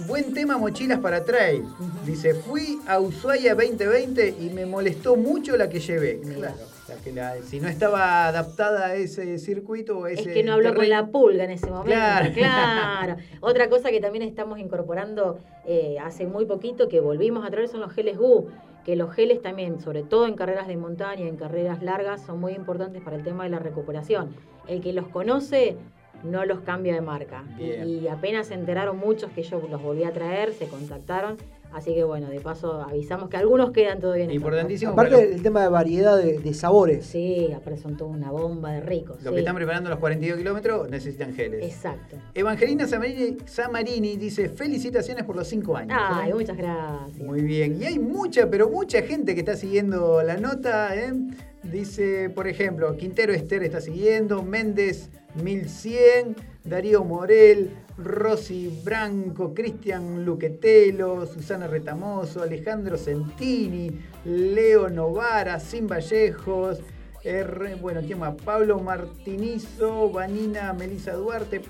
buen 0.06 0.36
tema 0.36 0.60
mochilas 0.60 1.00
para 1.00 1.26
trail. 1.26 1.64
Dice, 2.06 2.36
fui 2.36 2.78
a 2.86 3.00
Ushuaia 3.00 3.56
2020 3.56 4.36
y 4.40 4.52
me 4.52 4.68
molestó 4.68 5.16
mucho 5.16 5.58
la 5.58 5.68
que 5.68 5.80
llevé. 5.80 6.20
Claro, 6.22 6.56
la 6.88 6.96
que 7.04 7.12
la- 7.12 7.42
si 7.42 7.60
no 7.60 7.70
estaba 7.70 8.28
adaptada 8.28 8.86
a 8.88 8.96
ese 8.96 9.40
circuito 9.40 9.98
o 9.98 10.06
a 10.06 10.12
Es 10.12 10.20
ese 10.20 10.32
que 10.34 10.44
no 10.44 10.54
habló 10.54 10.76
con 10.76 10.88
la 10.88 11.08
pulga 11.08 11.46
en 11.46 11.52
ese 11.52 11.66
momento. 11.72 11.86
Claro. 11.88 12.30
Claro. 12.36 13.16
Otra 13.42 13.68
cosa 13.68 13.90
que 13.90 14.00
también 14.00 14.24
estamos 14.24 14.60
incorporando 14.60 15.40
eh, 15.66 15.98
hace 16.04 16.28
muy 16.28 16.46
poquito, 16.46 16.88
que 16.88 17.00
volvimos 17.00 17.44
a 17.44 17.50
traer, 17.50 17.68
son 17.68 17.80
los 17.80 17.92
geles 17.94 18.16
GU. 18.16 18.48
Que 18.90 18.96
los 18.96 19.14
geles 19.14 19.40
también, 19.44 19.80
sobre 19.80 20.02
todo 20.02 20.26
en 20.26 20.34
carreras 20.34 20.68
de 20.68 20.76
montaña, 20.76 21.28
en 21.28 21.38
carreras 21.38 21.84
largas, 21.84 22.24
son 22.24 22.40
muy 22.40 22.54
importantes 22.54 23.04
para 23.04 23.18
el 23.18 23.24
tema 23.24 23.44
de 23.44 23.52
la 23.52 23.60
recuperación. 23.60 24.34
El 24.66 24.82
que 24.82 24.94
los 24.94 25.08
conoce 25.10 25.78
no 26.24 26.44
los 26.44 26.62
cambia 26.62 26.96
de 26.96 27.02
marca. 27.02 27.44
Bien. 27.56 27.88
Y 27.88 28.08
apenas 28.08 28.48
se 28.48 28.56
enteraron 28.56 28.98
muchos 28.98 29.30
que 29.30 29.44
yo 29.44 29.62
los 29.70 29.80
volví 29.80 30.06
a 30.06 30.12
traer, 30.12 30.54
se 30.54 30.68
contactaron. 30.68 31.38
Así 31.72 31.94
que 31.94 32.04
bueno, 32.04 32.30
de 32.30 32.40
paso 32.40 32.82
avisamos 32.82 33.30
que 33.30 33.38
algunos 33.38 33.72
quedan 33.72 34.00
todavía 34.00 34.26
en. 34.26 34.32
Importantísimo. 34.32 34.92
Aparte 34.94 35.12
los- 35.12 35.22
del 35.22 35.44
tema 35.44 35.62
de 35.62 35.70
variedad 35.70 36.18
de, 36.18 36.40
de 36.40 36.54
sabores. 36.54 37.06
Sí, 37.06 37.52
aparte 37.56 37.80
son 37.80 37.96
toda 37.96 38.10
una 38.10 38.32
bomba 38.32 38.72
de 38.72 38.82
ricos. 38.82 39.18
Los 39.18 39.26
sí. 39.26 39.34
que 39.34 39.40
están 39.40 39.56
preparando 39.56 39.90
los 39.90 40.00
42 40.00 40.38
kilómetros 40.40 40.90
necesitan 40.90 41.34
geles. 41.34 41.64
Exacto. 41.64 42.16
Evangelina 42.34 42.88
Samarini, 42.88 43.38
Samarini 43.46 44.18
dice, 44.18 44.50
felicitaciones 44.50 45.24
por 45.26 45.36
los 45.36 45.48
5 45.48 45.78
años. 45.78 45.98
Ay, 46.02 46.32
¿eh? 46.32 46.34
muchas 46.34 46.58
gracias. 46.58 47.20
Muy 47.26 47.42
bien. 47.42 47.80
Y 47.82 47.86
hay 47.86 48.00
mucha, 48.00 48.50
pero 48.50 48.70
mucha 48.70 49.02
gente 49.04 49.34
que 49.36 49.42
está 49.42 49.56
siguiendo 49.56 50.24
la 50.24 50.38
nota. 50.38 50.96
¿eh? 50.96 51.14
Dice, 51.62 52.30
por 52.30 52.48
ejemplo, 52.48 52.96
Quintero 52.98 53.34
Esther 53.34 53.64
está 53.64 53.80
siguiendo, 53.82 54.42
Méndez 54.42 55.10
1100, 55.44 56.36
Darío 56.70 57.04
Morel, 57.04 57.72
Rosy 57.98 58.80
Branco, 58.84 59.54
Cristian 59.54 60.24
Luquetelo, 60.24 61.26
Susana 61.26 61.68
Retamoso, 61.68 62.42
Alejandro 62.44 62.98
Centini, 62.98 63.92
Leo 64.24 64.90
Novara, 64.90 65.60
Sin 65.60 65.88
Vallejos, 65.88 66.80
R, 67.24 67.76
bueno, 67.76 68.02
¿quién 68.06 68.20
más? 68.20 68.36
Pablo 68.46 68.80
Martinizo, 68.80 70.10
Vanina 70.12 70.72
Melisa 70.74 71.14
Duarte. 71.14 71.62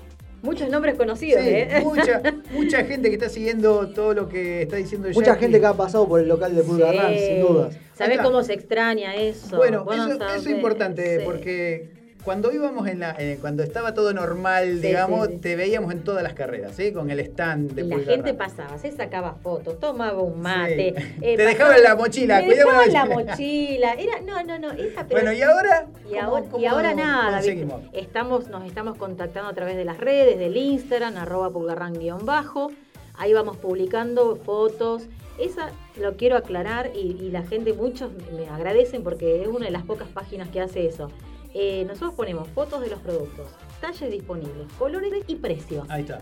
Muchos 0.42 0.70
nombres 0.70 0.94
conocidos, 0.94 1.42
Sí, 1.42 1.48
¿eh? 1.50 1.80
mucha, 1.82 2.22
mucha 2.52 2.84
gente 2.84 3.08
que 3.08 3.14
está 3.16 3.28
siguiendo 3.28 3.88
todo 3.90 4.14
lo 4.14 4.28
que 4.28 4.62
está 4.62 4.76
diciendo 4.76 5.08
Mucha 5.12 5.32
Jackie. 5.32 5.40
gente 5.40 5.60
que 5.60 5.66
ha 5.66 5.74
pasado 5.74 6.08
por 6.08 6.20
el 6.20 6.28
local 6.28 6.54
de 6.54 6.62
Pulga 6.62 6.92
Run, 6.92 7.12
Sí. 7.14 7.26
sin 7.26 7.40
dudas. 7.42 7.76
¿Sabés 7.94 8.20
cómo 8.20 8.42
se 8.42 8.54
extraña 8.54 9.16
eso? 9.16 9.56
Bueno, 9.58 9.84
Vos 9.84 9.96
eso, 9.96 10.18
es 10.34 10.46
importante 10.46 11.18
Sí. 11.18 11.22
porque 11.26 11.99
cuando 12.24 12.52
íbamos 12.52 12.86
en 12.88 13.00
la, 13.00 13.16
eh, 13.18 13.38
cuando 13.40 13.62
estaba 13.62 13.94
todo 13.94 14.12
normal, 14.12 14.78
Sí, 14.80 14.88
digamos, 14.88 15.26
sí, 15.28 15.32
sí. 15.34 15.38
te 15.40 15.56
veíamos 15.56 15.92
en 15.92 16.02
todas 16.02 16.22
las 16.22 16.34
carreras, 16.34 16.72
¿sí? 16.76 16.92
Con 16.92 17.10
el 17.10 17.20
stand 17.20 17.72
de 17.72 17.82
Y 17.82 17.88
la 17.88 17.98
gente 18.00 18.34
pasaba, 18.34 18.78
se 18.78 18.92
sacaba 18.92 19.34
fotos, 19.42 19.80
tomaba 19.80 20.20
un 20.22 20.40
mate. 20.40 20.94
Eh, 21.20 21.36
Te 21.36 21.44
dejaban 21.44 21.82
la 21.82 21.96
mochila, 21.96 22.42
con 22.42 22.92
la 22.92 23.04
mochila. 23.06 23.92
Era, 23.94 24.20
no, 24.20 24.42
no, 24.44 24.58
no. 24.58 24.72
Era, 24.72 25.06
pero- 25.06 25.20
Bueno, 25.20 25.32
¿y 25.32 25.42
ahora? 25.42 25.86
Y 26.08 26.14
¿Cómo- 26.14 26.22
ahora, 26.22 26.46
y 26.46 26.48
cómo 26.50 26.68
ahora 26.68 26.94
nada. 26.94 27.40
Estamos, 27.92 28.48
nos 28.48 28.64
estamos 28.66 28.96
contactando 28.96 29.48
a 29.50 29.54
través 29.54 29.76
de 29.76 29.84
las 29.84 29.98
redes, 29.98 30.38
del 30.38 30.56
Instagram, 30.56 31.16
arroba 31.16 31.50
pulgarran-bajo. 31.50 32.70
Ahí 33.18 33.32
vamos 33.32 33.56
publicando 33.56 34.36
fotos. 34.36 35.04
Esa 35.38 35.70
lo 35.98 36.16
quiero 36.16 36.36
aclarar 36.36 36.90
y, 36.94 37.16
y 37.20 37.30
la 37.30 37.42
gente, 37.42 37.72
muchos 37.72 38.10
me 38.36 38.46
agradecen 38.48 39.02
porque 39.02 39.42
es 39.42 39.48
una 39.48 39.66
de 39.66 39.72
las 39.72 39.82
pocas 39.84 40.08
páginas 40.08 40.48
que 40.48 40.60
hace 40.60 40.86
eso. 40.86 41.10
Eh, 41.54 41.84
nosotros 41.86 42.14
ponemos 42.14 42.48
fotos 42.48 42.80
de 42.80 42.88
los 42.90 43.00
productos, 43.00 43.46
talles 43.80 44.10
disponibles, 44.10 44.72
colores 44.78 45.12
y 45.26 45.34
precios. 45.36 45.84
Ahí 45.88 46.02
está. 46.02 46.20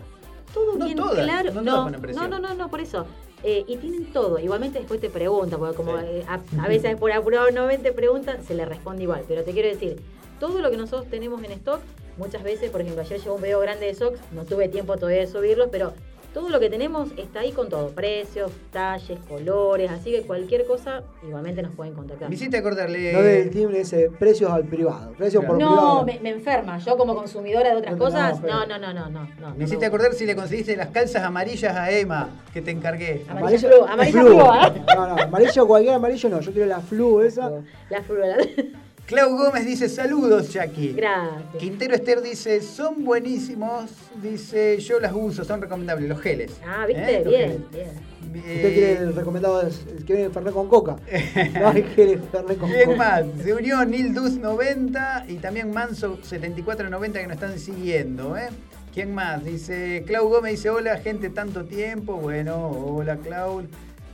Todo 0.55 0.77
No 0.77 0.87
bien 0.87 0.97
todas, 0.97 1.25
claro. 1.25 1.53
no 1.53 1.61
No, 1.63 1.75
todas 1.91 2.17
no, 2.17 2.29
no, 2.29 2.39
no, 2.39 2.55
no, 2.55 2.71
por 2.71 2.81
eso. 2.81 3.05
Eh, 3.45 3.65
y 3.69 3.77
tienen 3.77 4.07
todo. 4.13 4.39
Igualmente 4.39 4.79
después 4.79 5.01
te 5.01 5.11
preguntan, 5.11 5.59
porque 5.61 5.77
como 5.77 5.97
Sí. 5.99 6.05
eh, 6.07 6.25
a, 6.27 6.41
a 6.65 6.69
veces 6.69 6.97
por 6.97 7.13
apurado 7.13 7.51
no 7.51 7.67
ven, 7.67 7.83
te 7.83 7.93
preguntan, 7.93 8.43
se 8.45 8.55
le 8.55 8.65
responde 8.65 9.03
igual. 9.05 9.25
Pero 9.29 9.45
te 9.45 9.53
quiero 9.53 9.69
decir, 9.69 10.01
todo 10.41 10.61
lo 10.61 10.71
que 10.71 10.77
nosotros 10.77 11.09
tenemos 11.11 11.43
en 11.45 11.53
stock, 11.53 11.81
muchas 12.17 12.43
veces, 12.43 12.71
por 12.71 12.81
ejemplo, 12.81 13.03
ayer 13.03 13.21
llegó 13.21 13.35
un 13.37 13.43
video 13.43 13.61
grande 13.61 13.87
de 13.87 13.95
socks, 13.95 14.19
no 14.33 14.45
tuve 14.45 14.69
tiempo 14.69 14.97
todavía 14.97 15.21
de 15.21 15.27
subirlo, 15.29 15.71
pero 15.71 15.93
todo 16.35 16.51
lo 16.51 16.61
que 16.61 16.69
tenemos 16.71 17.09
está 17.17 17.41
ahí 17.41 17.53
con 17.53 17.69
todo, 17.69 17.89
precios, 17.91 18.53
talles, 18.71 19.19
colores, 19.29 19.91
así 19.91 20.11
que 20.13 20.23
cualquier 20.23 20.67
cosa 20.67 21.03
igualmente 21.27 21.63
nos 21.63 21.73
pueden 21.75 21.95
contactar. 21.95 22.29
Me 22.29 22.35
hiciste 22.35 22.57
acordarle. 22.59 23.13
No 23.13 23.23
del 23.23 23.51
timbre 23.51 23.81
ese 23.81 24.11
precios 24.11 24.51
al 24.51 24.65
privado. 24.65 25.13
Precios 25.13 25.45
por 25.45 25.59
No, 25.59 25.69
privado. 25.69 26.05
me, 26.05 26.21
me 26.21 26.31
enferma. 26.31 26.79
Yo 26.79 26.97
como 26.97 27.15
consumidora 27.15 27.71
de 27.71 27.77
otras 27.77 27.93
No, 27.97 27.99
no, 27.99 28.05
cosas, 28.05 28.39
pero- 28.41 28.53
no, 28.55 28.67
no, 28.67 28.79
no, 28.79 28.93
no, 28.93 29.09
no. 29.11 29.29
no, 29.41 29.55
Me 29.57 29.65
hiciste 29.65 29.87
acordar 29.87 30.13
si 30.15 30.27
le 30.27 30.37
conseguiste 30.37 30.77
las 30.77 30.89
calzas 30.89 31.23
amarillas 31.23 31.75
a 31.75 31.91
Emma 31.91 32.29
que 32.53 32.61
te 32.63 32.71
encargué. 32.71 33.25
Amarilla 33.29 33.69
flu, 33.69 33.85
amarilla 33.87 34.21
flu. 34.21 34.31
flu, 34.31 34.41
¿eh? 34.41 34.83
No, 34.95 35.07
no, 35.09 35.23
amarillo 35.23 35.67
cualquier 35.67 35.95
amarillo 35.95 36.29
no. 36.29 36.41
Yo 36.41 36.53
quiero 36.53 36.67
la 36.69 36.81
flu 36.81 37.21
esa. 37.23 37.51
La 37.91 38.03
flu, 38.03 38.17
Clau 39.09 39.35
Gómez 39.39 39.65
dice 39.65 39.89
saludos, 39.89 40.53
Jackie. 40.53 40.93
Gracias. 40.93 41.43
Quintero 41.59 41.95
Esther 41.95 42.21
dice, 42.21 42.61
son 42.61 43.07
buenísimos, 43.07 43.91
dice, 44.23 44.77
yo 44.81 45.01
las 45.01 45.15
uso, 45.15 45.45
son 45.45 45.63
recomendables, 45.63 46.11
los 46.11 46.21
geles. 46.21 46.53
Ah, 46.63 46.85
viste, 46.87 47.15
¿Eh? 47.17 47.25
Bien, 47.27 47.51
geles. 47.51 47.71
bien. 47.73 48.09
Usted 48.57 48.75
quiere 48.75 48.93
el 48.99 49.15
recomendado, 49.15 49.63
el 49.63 50.05
que 50.05 50.13
viene 50.13 50.29
Fernet 50.29 50.53
con 50.53 50.69
coca. 50.69 50.97
No, 51.59 51.69
hay 51.69 51.83
que 51.85 52.03
el 52.03 52.21
Fernet 52.21 52.59
con 52.59 52.71
¿Quién 52.71 52.85
coca. 52.85 52.99
más? 52.99 53.25
Se 53.43 53.55
unió 53.55 53.83
Nildus 53.87 54.37
90 54.37 55.25
y 55.29 55.37
también 55.37 55.71
Manso 55.73 56.19
7490 56.23 57.19
que 57.19 57.27
nos 57.27 57.35
están 57.37 57.59
siguiendo, 57.59 58.37
¿eh? 58.37 58.49
¿Quién 58.93 59.15
más? 59.15 59.43
Dice, 59.43 60.05
Clau 60.07 60.29
Gómez 60.29 60.53
dice, 60.53 60.69
hola 60.69 60.99
gente, 60.99 61.31
tanto 61.31 61.65
tiempo. 61.65 62.17
Bueno, 62.17 62.69
hola 62.69 63.17
Clau. 63.17 63.63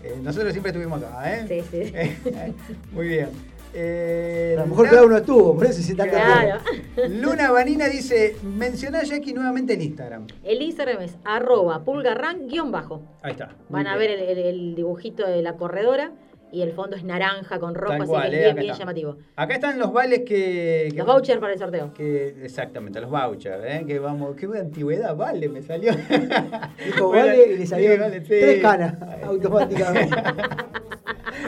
Eh, 0.05 0.21
nosotros 0.23 0.53
siempre 0.53 0.71
estuvimos 0.71 1.03
acá, 1.03 1.35
¿eh? 1.37 1.47
Sí, 1.49 1.65
sí. 1.73 1.93
Muy 2.93 3.09
bien. 3.09 3.54
Eh, 3.77 4.55
A 4.57 4.61
lo 4.63 4.67
mejor 4.69 4.89
cada 4.89 5.05
uno 5.05 5.17
estuvo, 5.17 5.55
por 5.57 5.67
eso 5.67 5.83
si 5.83 5.95
tanto 5.97 6.15
Claro. 6.15 6.61
Luna 7.09 7.51
Vanina 7.51 7.87
dice, 7.89 8.37
mencioná 8.43 9.03
Jackie 9.03 9.35
nuevamente 9.35 9.75
el 9.75 9.83
Instagram. 9.83 10.27
El 10.45 10.63
Instagram 10.63 11.03
es 11.03 11.17
arroba 11.25 11.85
pulgarran 11.85 12.47
guion 12.47 12.71
bajo. 12.71 13.03
Ahí 13.23 13.33
está. 13.33 13.55
Van 13.69 13.87
a 13.89 13.97
ver 13.97 14.11
el, 14.11 14.21
el- 14.21 14.39
el 14.39 14.75
dibujito 14.77 15.27
de 15.27 15.43
la 15.43 15.55
corredora 15.57 16.13
y 16.53 16.63
el 16.63 16.71
fondo 16.73 16.95
es 16.97 17.03
naranja 17.03 17.59
con 17.59 17.75
rojo, 17.75 17.95
Tal 17.95 18.03
así 18.03 18.11
cual, 18.11 18.31
que 18.31 18.37
eh, 18.49 18.53
bien, 18.53 18.59
está. 18.67 18.79
llamativo. 18.79 19.17
Acá 19.35 19.55
están 19.55 19.77
los 19.77 19.93
vales 19.93 20.21
que... 20.21 20.87
que 20.93 20.97
Los 20.99 21.05
vouchers 21.09 21.41
para 21.41 21.53
el 21.55 21.59
sorteo. 21.59 21.93
Que, 21.95 22.29
exactamente, 22.45 23.01
los 23.01 23.11
vouchers, 23.11 23.65
¿eh? 23.67 23.85
que 23.85 23.99
vamos, 23.99 24.37
qué 24.37 24.47
antigüedad, 24.47 25.17
vale, 25.17 25.49
me 25.49 25.63
salió. 25.63 25.93
Dijo 26.85 27.09
vale 27.11 27.55
y 27.55 27.59
le 27.59 27.67
salieron 27.67 27.97
sí, 27.97 28.03
vale, 28.03 28.21
sí. 28.21 28.27
tres 28.29 28.63
canas 28.63 28.95
automáticamente. 29.25 30.15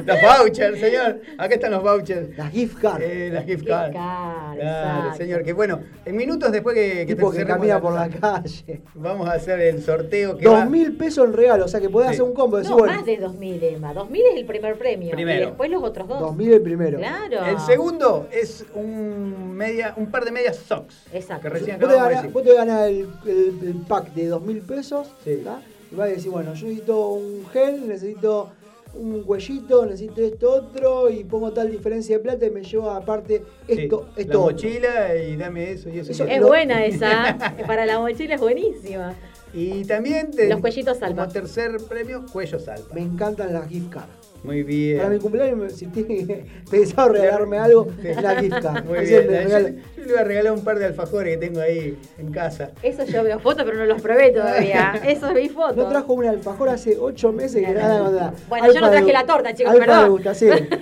Los 0.06 0.16
vouchers, 0.22 0.78
señor. 0.80 1.20
Acá 1.38 1.54
están 1.54 1.70
los 1.72 1.82
vouchers. 1.82 2.36
Las 2.36 2.50
gift 2.52 2.78
cards. 2.80 3.04
Eh, 3.04 3.30
las 3.32 3.44
gift 3.44 3.66
cards. 3.66 3.94
card, 3.94 4.54
Claro, 4.58 5.14
señor. 5.16 5.42
Que 5.44 5.52
bueno, 5.52 5.80
en 6.04 6.16
minutos 6.16 6.52
después 6.52 6.74
que, 6.74 7.06
que 7.06 7.14
tipo 7.14 7.30
que 7.30 7.44
camina 7.44 7.80
por 7.80 7.92
la 7.92 8.08
calle. 8.08 8.80
Vamos 8.94 9.28
a 9.28 9.32
hacer 9.32 9.60
el 9.60 9.82
sorteo 9.82 10.36
que 10.38 10.44
Dos 10.44 10.68
mil 10.70 10.96
pesos 10.96 11.26
en 11.26 11.32
regalo, 11.34 11.64
o 11.64 11.68
sea 11.68 11.80
que 11.80 11.88
podés 11.88 12.08
Sí. 12.08 12.14
hacer 12.14 12.22
un 12.24 12.34
combo. 12.34 12.56
Decir, 12.58 12.70
No, 12.72 12.78
bueno, 12.78 12.94
más 12.94 13.04
de 13.06 13.16
2000, 13.16 13.64
Emma. 13.64 13.92
2000 13.92 14.22
es 14.32 14.36
el 14.36 14.46
primer 14.46 14.76
premio. 14.78 15.10
Primero. 15.12 15.42
Y 15.42 15.46
después 15.46 15.70
los 15.70 15.82
otros 15.82 16.08
dos. 16.08 16.20
2000 16.20 16.52
el 16.52 16.62
primero. 16.62 16.98
Claro. 16.98 17.44
El 17.44 17.58
segundo 17.60 18.28
es 18.32 18.64
un 18.74 19.54
media, 19.56 19.94
un 19.96 20.06
par 20.10 20.24
de 20.24 20.30
medias 20.30 20.56
socks. 20.56 21.06
Exacto. 21.12 21.42
Que 21.42 21.48
recién 21.50 21.78
Vos 21.80 21.88
te, 21.88 22.28
vos 22.28 22.42
te 22.44 22.54
ganás 22.54 22.82
el, 22.88 23.08
el- 23.26 23.58
el 23.62 23.74
pack 23.88 24.12
de 24.14 24.26
dos 24.28 24.42
mil 24.42 24.60
pesos 24.60 25.08
Sí. 25.24 25.40
¿tá? 25.44 25.60
y 25.90 25.94
vas 25.94 26.08
a 26.08 26.10
decir, 26.10 26.30
bueno, 26.30 26.52
yo 26.54 26.66
necesito 26.66 27.08
un 27.10 27.46
gel, 27.52 27.88
necesito 27.88 28.50
un 28.98 29.22
cuellito, 29.22 29.84
necesito 29.86 30.20
esto 30.22 30.50
otro 30.52 31.10
y 31.10 31.24
pongo 31.24 31.52
tal 31.52 31.70
diferencia 31.70 32.16
de 32.16 32.22
plata 32.22 32.46
y 32.46 32.50
me 32.50 32.62
llevo 32.62 32.90
aparte 32.90 33.42
Sí, 33.66 33.72
esto, 33.82 34.06
la 34.16 34.22
esto 34.22 34.42
otro. 34.42 34.52
mochila 34.52 35.14
y 35.16 35.36
dame 35.36 35.70
eso 35.72 35.88
y 35.90 35.98
eso. 35.98 36.12
Eso 36.12 36.26
y 36.26 36.30
Es. 36.32 36.40
Lo- 36.40 36.46
buena 36.48 36.84
esa. 36.84 37.36
Para 37.66 37.86
la 37.86 37.98
mochila 37.98 38.34
es 38.34 38.40
buenísima. 38.40 39.14
Y 39.52 39.84
también 39.84 40.30
de- 40.32 40.48
Los 40.48 40.60
cuellitos 40.60 40.98
salva. 40.98 41.22
Como 41.22 41.32
tercer 41.32 41.76
premio, 41.88 42.24
cuello 42.32 42.58
salva. 42.58 42.86
Me 42.94 43.00
encantan 43.02 43.52
las 43.52 43.68
gift 43.68 43.90
cards. 43.90 44.08
Muy 44.46 44.62
bien. 44.62 44.96
Para 44.98 45.10
mi 45.10 45.18
cumpleaños, 45.18 45.58
me- 45.58 45.70
si 45.70 45.86
tiene 45.88 46.46
pensado 46.70 47.08
regalarme 47.10 47.58
algo, 47.58 47.88
la 48.22 48.40
gift 48.40 48.60
card. 48.62 48.84
Muy 48.86 48.98
Así 48.98 49.08
bien. 49.10 49.26
me 49.28 49.50
Yo, 49.50 49.58
le 49.58 49.72
voy 50.06 50.16
a 50.18 50.24
regalar 50.24 50.52
un 50.52 50.64
par 50.64 50.78
de 50.78 50.86
alfajores 50.86 51.36
que 51.36 51.46
tengo 51.46 51.60
ahí 51.60 51.98
en 52.18 52.30
casa. 52.32 52.70
Eso 52.82 53.04
yo 53.04 53.22
veo 53.24 53.38
fotos, 53.40 53.64
pero 53.64 53.76
no 53.76 53.84
los 53.84 54.00
probé 54.00 54.30
todavía. 54.30 54.94
Eso 55.04 55.34
vi 55.34 55.48
fotos. 55.48 55.76
No 55.76 55.88
trajo 55.88 56.12
un 56.14 56.24
alfajor 56.26 56.68
hace 56.68 56.96
ocho 56.98 57.32
meses 57.32 57.66
que 57.66 57.72
nada 57.74 58.04
con 58.04 58.16
la 58.16 58.32
Bueno, 58.48 58.72
yo 58.72 58.80
no 58.80 58.90
traje 58.90 59.04
de- 59.06 59.12
la 59.12 59.26
torta, 59.26 59.52
chicos, 59.52 59.72
alfa 59.72 59.84
perdón. 59.84 60.04
de 60.04 60.08
gustación. 60.10 60.58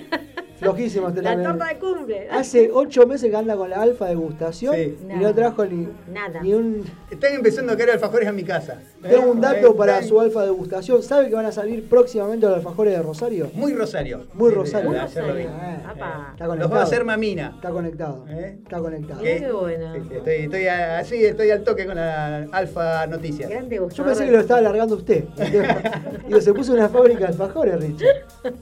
Flojísimo 0.57 1.09
este 1.09 1.21
La 1.21 1.41
torta 1.43 1.65
de 1.65 1.77
cumple. 1.79 2.29
Hace 2.31 2.69
ocho 2.71 3.05
meses 3.05 3.29
que 3.29 3.35
anda 3.35 3.57
con 3.57 3.69
la 3.69 3.81
alfa 3.81 4.05
degustación 4.07 4.73
Sí. 4.73 4.97
y 5.09 5.13
no 5.21 5.33
trajo 5.35 5.65
ni, 5.65 5.85
Nada. 6.11 6.39
ni 6.41 6.53
un... 6.53 6.85
Están 7.11 7.33
empezando 7.33 7.73
a 7.73 7.77
caer 7.77 7.91
alfajores 7.91 8.27
a 8.29 8.31
mi 8.31 8.43
casa. 8.43 8.79
Tengo 9.09 9.31
un 9.31 9.41
dato 9.41 9.75
para 9.75 10.01
su 10.03 10.19
alfa 10.19 10.43
degustación. 10.43 11.01
¿Sabe 11.03 11.29
que 11.29 11.35
van 11.35 11.45
a 11.45 11.51
salir 11.51 11.87
próximamente 11.87 12.45
los 12.45 12.55
alfajores 12.57 12.93
de 12.95 13.01
Rosario? 13.01 13.49
Muy 13.53 13.73
Rosario. 13.73 14.23
Muy 14.33 14.51
Rosario. 14.51 14.89
Muy 14.89 14.99
ayer 14.99 15.23
lo 15.27 15.33
vi. 15.33 15.43
Rosario. 15.43 15.63
Eh. 15.63 15.77
Está 15.85 16.45
Los 16.45 16.47
conectado. 16.47 16.69
va 16.69 16.79
a 16.79 16.83
hacer 16.83 17.05
mamina. 17.05 17.51
Está 17.55 17.69
conectado. 17.69 18.25
¿Eh? 18.29 18.57
Está 18.63 18.79
conectado. 18.79 19.21
Mirá 19.21 19.39
qué 19.39 19.51
bueno. 19.51 19.93
Sí, 19.95 20.01
sí, 20.09 20.15
estoy, 20.15 20.33
estoy 20.35 20.67
a- 20.67 20.99
así, 20.99 21.25
estoy 21.25 21.51
al 21.51 21.63
toque 21.63 21.85
con 21.85 21.95
la 21.95 22.47
Alfa 22.51 23.07
Noticias. 23.07 23.49
Grande 23.49 23.75
Yo 23.93 24.03
pensé 24.05 24.25
que 24.25 24.31
lo 24.31 24.39
estaba 24.39 24.59
alargando 24.59 24.95
usted. 24.95 25.23
Digo, 26.27 26.41
se 26.41 26.53
puso 26.53 26.73
una 26.73 26.89
fábrica 26.89 27.19
de 27.19 27.25
alfajores, 27.27 27.79
Richard. 27.79 28.15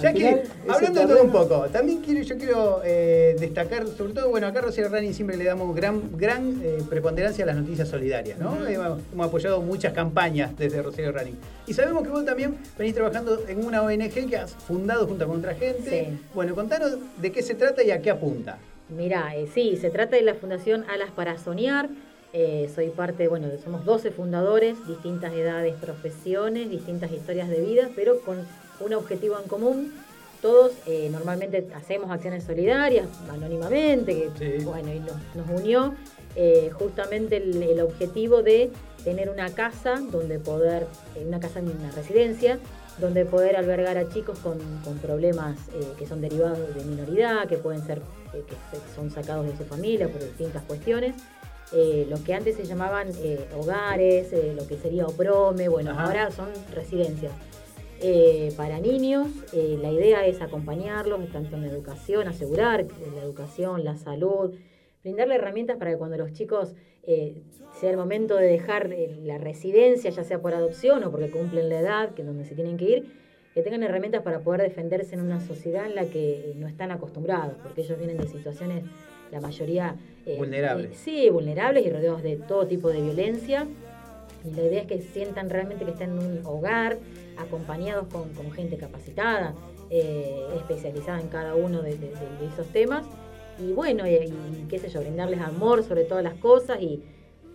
Final, 0.00 0.16
ese 0.16 0.48
hablando 0.68 1.00
de 1.00 1.06
todo 1.06 1.22
un 1.22 1.30
poco, 1.32 1.66
también 1.72 2.00
quiero, 2.00 2.22
yo 2.22 2.36
quiero 2.36 2.80
eh, 2.84 3.36
destacar, 3.38 3.86
sobre 3.88 4.12
todo, 4.12 4.28
bueno, 4.30 4.46
acá 4.46 4.60
Rocío 4.60 4.88
Running 4.88 5.14
siempre 5.14 5.36
le 5.36 5.44
damos 5.44 5.74
gran, 5.74 6.16
gran 6.16 6.60
eh, 6.62 6.78
preponderancia 6.88 7.44
a 7.44 7.46
las 7.48 7.56
noticias 7.56 7.88
solidarias, 7.88 8.38
¿no? 8.38 8.54
Hemos, 8.66 9.00
hemos 9.12 9.26
apoyado 9.26 9.60
muchas 9.66 9.92
campañas 9.92 10.56
desde 10.56 10.82
Rocío 10.82 11.12
Running. 11.12 11.36
Y 11.66 11.74
sabemos 11.74 12.02
que 12.02 12.10
vos 12.10 12.24
también 12.24 12.56
venís 12.78 12.94
trabajando 12.94 13.40
en 13.48 13.64
una 13.64 13.82
ONG 13.82 14.28
que 14.28 14.36
has 14.36 14.52
fundado 14.52 15.06
junto 15.06 15.26
con 15.26 15.38
otra 15.38 15.54
gente. 15.54 16.08
Sí. 16.10 16.18
Bueno, 16.34 16.54
contanos 16.54 16.96
de 17.16 17.32
qué 17.32 17.42
se 17.42 17.54
trata 17.54 17.82
y 17.82 17.90
a 17.90 18.00
qué 18.02 18.10
apunta. 18.10 18.58
Mira, 18.88 19.34
eh, 19.34 19.48
sí, 19.52 19.76
se 19.80 19.90
trata 19.90 20.16
de 20.16 20.22
la 20.22 20.34
Fundación 20.34 20.84
Alas 20.90 21.10
para 21.10 21.38
Soñar. 21.38 21.88
Eh, 22.32 22.68
soy 22.74 22.88
parte, 22.88 23.28
bueno, 23.28 23.48
somos 23.62 23.84
12 23.84 24.10
fundadores, 24.10 24.76
distintas 24.88 25.32
edades, 25.32 25.74
profesiones, 25.80 26.68
distintas 26.68 27.12
historias 27.12 27.48
de 27.48 27.60
vida, 27.60 27.88
pero 27.94 28.20
con 28.20 28.38
un 28.80 28.92
objetivo 28.94 29.38
en 29.40 29.48
común. 29.48 29.92
Todos 30.42 30.72
eh, 30.86 31.08
normalmente 31.10 31.66
hacemos 31.74 32.10
acciones 32.10 32.44
solidarias 32.44 33.06
anónimamente, 33.30 34.28
que 34.36 34.58
Sí. 34.58 34.64
bueno, 34.64 34.92
y 34.92 34.98
nos, 34.98 35.16
nos 35.34 35.60
unió 35.60 35.94
eh, 36.36 36.70
justamente 36.74 37.36
el, 37.36 37.62
el 37.62 37.80
objetivo 37.80 38.42
de 38.42 38.70
tener 39.04 39.30
una 39.30 39.50
casa 39.50 40.00
donde 40.10 40.38
poder, 40.38 40.86
eh, 41.14 41.24
una 41.26 41.38
casa 41.38 41.60
en 41.60 41.70
una 41.70 41.90
residencia, 41.92 42.58
donde 42.98 43.24
poder 43.24 43.56
albergar 43.56 43.98
a 43.98 44.08
chicos 44.08 44.38
con, 44.38 44.58
con 44.84 44.98
problemas 44.98 45.56
eh, 45.74 45.92
que 45.98 46.06
son 46.06 46.20
derivados 46.20 46.74
de 46.74 46.84
minoridad, 46.84 47.48
que 47.48 47.56
pueden 47.56 47.84
ser, 47.84 47.98
eh, 48.32 48.44
que 48.46 48.54
son 48.94 49.10
sacados 49.10 49.46
de 49.46 49.56
su 49.56 49.64
familia 49.64 50.08
por 50.08 50.22
distintas 50.22 50.62
cuestiones. 50.62 51.14
Eh, 51.72 52.06
lo 52.08 52.22
que 52.22 52.34
antes 52.34 52.56
se 52.56 52.64
llamaban 52.64 53.08
hogares, 53.58 54.32
lo 54.54 54.66
que 54.66 54.76
sería 54.76 55.06
OPROME, 55.06 55.68
bueno, 55.68 55.90
Ajá. 55.90 56.04
ahora 56.04 56.30
son 56.30 56.48
residencias. 56.72 57.32
Para 58.58 58.80
niños, 58.80 59.28
la 59.54 59.90
idea 59.90 60.26
es 60.26 60.42
acompañarlos 60.42 61.26
tanto 61.32 61.56
en 61.56 61.62
la 61.62 61.68
educación, 61.68 62.28
asegurar 62.28 62.84
la 63.14 63.22
educación, 63.22 63.82
la 63.82 63.96
salud, 63.96 64.54
brindarle 65.02 65.36
herramientas 65.36 65.78
para 65.78 65.92
que 65.92 65.96
cuando 65.96 66.18
los 66.18 66.34
chicos 66.34 66.74
eh, 67.06 67.42
sea 67.80 67.90
el 67.90 67.96
momento 67.96 68.36
de 68.36 68.46
dejar 68.46 68.92
eh, 68.92 69.16
la 69.24 69.38
residencia, 69.38 70.10
ya 70.10 70.24
sea 70.24 70.40
por 70.40 70.54
adopción 70.54 71.02
o 71.04 71.10
porque 71.10 71.30
cumplen 71.30 71.68
la 71.68 71.80
edad, 71.80 72.14
que 72.14 72.22
es 72.22 72.26
donde 72.28 72.44
se 72.44 72.54
tienen 72.54 72.76
que 72.76 72.84
ir, 72.84 73.06
que 73.54 73.62
tengan 73.62 73.82
herramientas 73.82 74.22
para 74.22 74.40
poder 74.40 74.62
defenderse 74.62 75.14
en 75.14 75.20
una 75.22 75.40
sociedad 75.40 75.86
en 75.86 75.94
la 75.94 76.04
que 76.06 76.54
no 76.56 76.66
están 76.66 76.90
acostumbrados, 76.90 77.54
porque 77.62 77.82
ellos 77.82 77.98
vienen 77.98 78.18
de 78.18 78.26
situaciones, 78.28 78.84
la 79.30 79.40
mayoría... 79.40 79.96
eh, 80.26 80.36
Vulnerables. 80.38 80.92
eh, 80.92 80.94
sí, 80.96 81.30
vulnerables 81.30 81.84
y 81.86 81.90
rodeados 81.90 82.22
de 82.22 82.36
todo 82.36 82.66
tipo 82.66 82.88
de 82.90 83.00
violencia. 83.00 83.66
Y 84.44 84.54
la 84.54 84.62
idea 84.62 84.80
es 84.82 84.86
que 84.86 85.00
sientan 85.00 85.48
realmente 85.50 85.84
que 85.84 85.92
están 85.92 86.10
en 86.12 86.18
un 86.18 86.40
hogar, 86.46 86.98
acompañados 87.38 88.06
con, 88.12 88.28
con 88.34 88.50
gente 88.52 88.76
capacitada, 88.76 89.54
eh, 89.90 90.46
especializada 90.56 91.20
en 91.20 91.28
cada 91.28 91.54
uno 91.54 91.82
de, 91.82 91.92
de- 91.92 92.08
de- 92.08 92.36
de 92.40 92.46
esos 92.52 92.66
temas. 92.68 93.04
Y 93.58 93.72
bueno, 93.72 94.06
y, 94.06 94.14
y 94.14 94.66
qué 94.68 94.78
sé 94.78 94.88
yo, 94.88 95.00
brindarles 95.00 95.40
amor 95.40 95.82
sobre 95.84 96.04
todas 96.04 96.24
las 96.24 96.34
cosas 96.34 96.80
y 96.80 97.02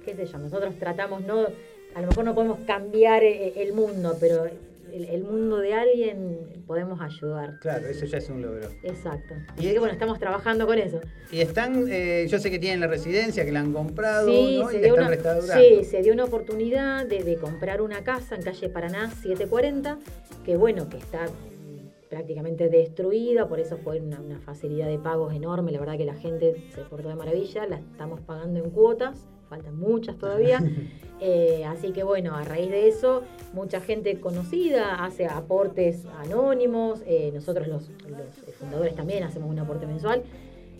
qué 0.06 0.16
sé 0.16 0.26
yo, 0.26 0.38
nosotros 0.38 0.76
tratamos, 0.80 1.22
no, 1.26 1.48
a 1.96 2.02
lo 2.02 2.08
mejor 2.08 2.24
no 2.26 2.34
podemos 2.36 2.60
cambiar 2.66 3.24
eh, 3.24 3.54
el 3.62 3.74
mundo, 3.74 4.16
pero 4.20 4.46
el, 4.46 5.06
el 5.06 5.24
mundo 5.24 5.58
de 5.58 5.74
alguien 5.74 6.40
podemos 6.66 7.00
ayudar. 7.02 7.60
Claro, 7.60 7.88
eso 7.88 8.06
ya 8.06 8.18
es 8.18 8.30
un 8.30 8.42
logro. 8.42 8.70
Exacto. 8.84 9.36
Y- 9.58 9.60
Así 9.60 9.74
que 9.74 9.80
bueno, 9.80 9.94
estamos 9.94 10.18
trabajando 10.20 10.66
con 10.66 10.78
eso. 10.80 11.00
Y 11.32 11.42
están, 11.42 11.86
eh, 11.90 12.26
yo 12.30 12.40
sé 12.40 12.50
que 12.50 12.58
tienen 12.60 12.80
la 12.80 12.88
residencia, 12.88 13.44
que 13.46 13.52
la 13.52 13.60
han 13.60 13.74
comprado, 13.74 14.28
Sí, 14.30 14.58
¿no? 14.60 14.70
se 14.70 14.78
y 14.78 14.82
la 14.82 14.86
dio 14.86 15.12
están 15.12 15.44
una, 15.44 15.58
sí, 15.58 15.84
se 15.84 16.02
dio 16.02 16.14
una 16.14 16.24
oportunidad 16.26 17.06
de, 17.06 17.24
de 17.24 17.36
comprar 17.36 17.82
una 17.82 18.04
casa 18.04 18.36
en 18.36 18.42
calle 18.42 18.70
Paraná 18.70 19.12
740, 19.12 20.00
que 20.46 20.56
bueno, 20.58 20.90
que 20.90 20.98
está 20.98 21.26
prácticamente 22.10 22.69
destruida, 22.69 23.48
por 23.48 23.60
eso 23.60 23.77
fue 23.77 24.02
una, 24.02 24.19
una 24.19 24.40
facilidad 24.40 24.88
de 24.88 24.98
pagos 24.98 25.34
enorme, 25.34 25.72
la 25.72 25.80
verdad 25.80 25.98
que 25.98 26.06
la 26.06 26.15
gente 26.15 26.64
se 26.73 26.81
portó 26.81 27.07
de 27.10 27.15
maravilla, 27.15 27.68
la 27.68 27.77
estamos 27.77 28.19
pagando 28.22 28.60
en 28.60 28.72
cuotas, 28.72 29.27
faltan 29.48 29.77
muchas 29.77 30.18
todavía, 30.18 30.60
Eh, 31.22 31.65
así 31.65 31.91
que 31.91 32.03
bueno, 32.03 32.36
a 32.36 32.44
raíz 32.44 32.69
de 32.72 32.88
eso, 32.88 33.23
mucha 33.53 33.81
gente 33.81 34.19
conocida 34.19 35.03
hace 35.03 35.26
aportes 35.26 36.06
anónimos, 36.18 37.02
eh, 37.06 37.31
nosotros 37.34 37.68
los, 37.68 37.90
los 38.10 38.56
fundadores 38.56 38.95
también 38.95 39.23
hacemos 39.23 39.49
un 39.49 39.60
aporte 39.60 39.86
mensual. 39.86 40.23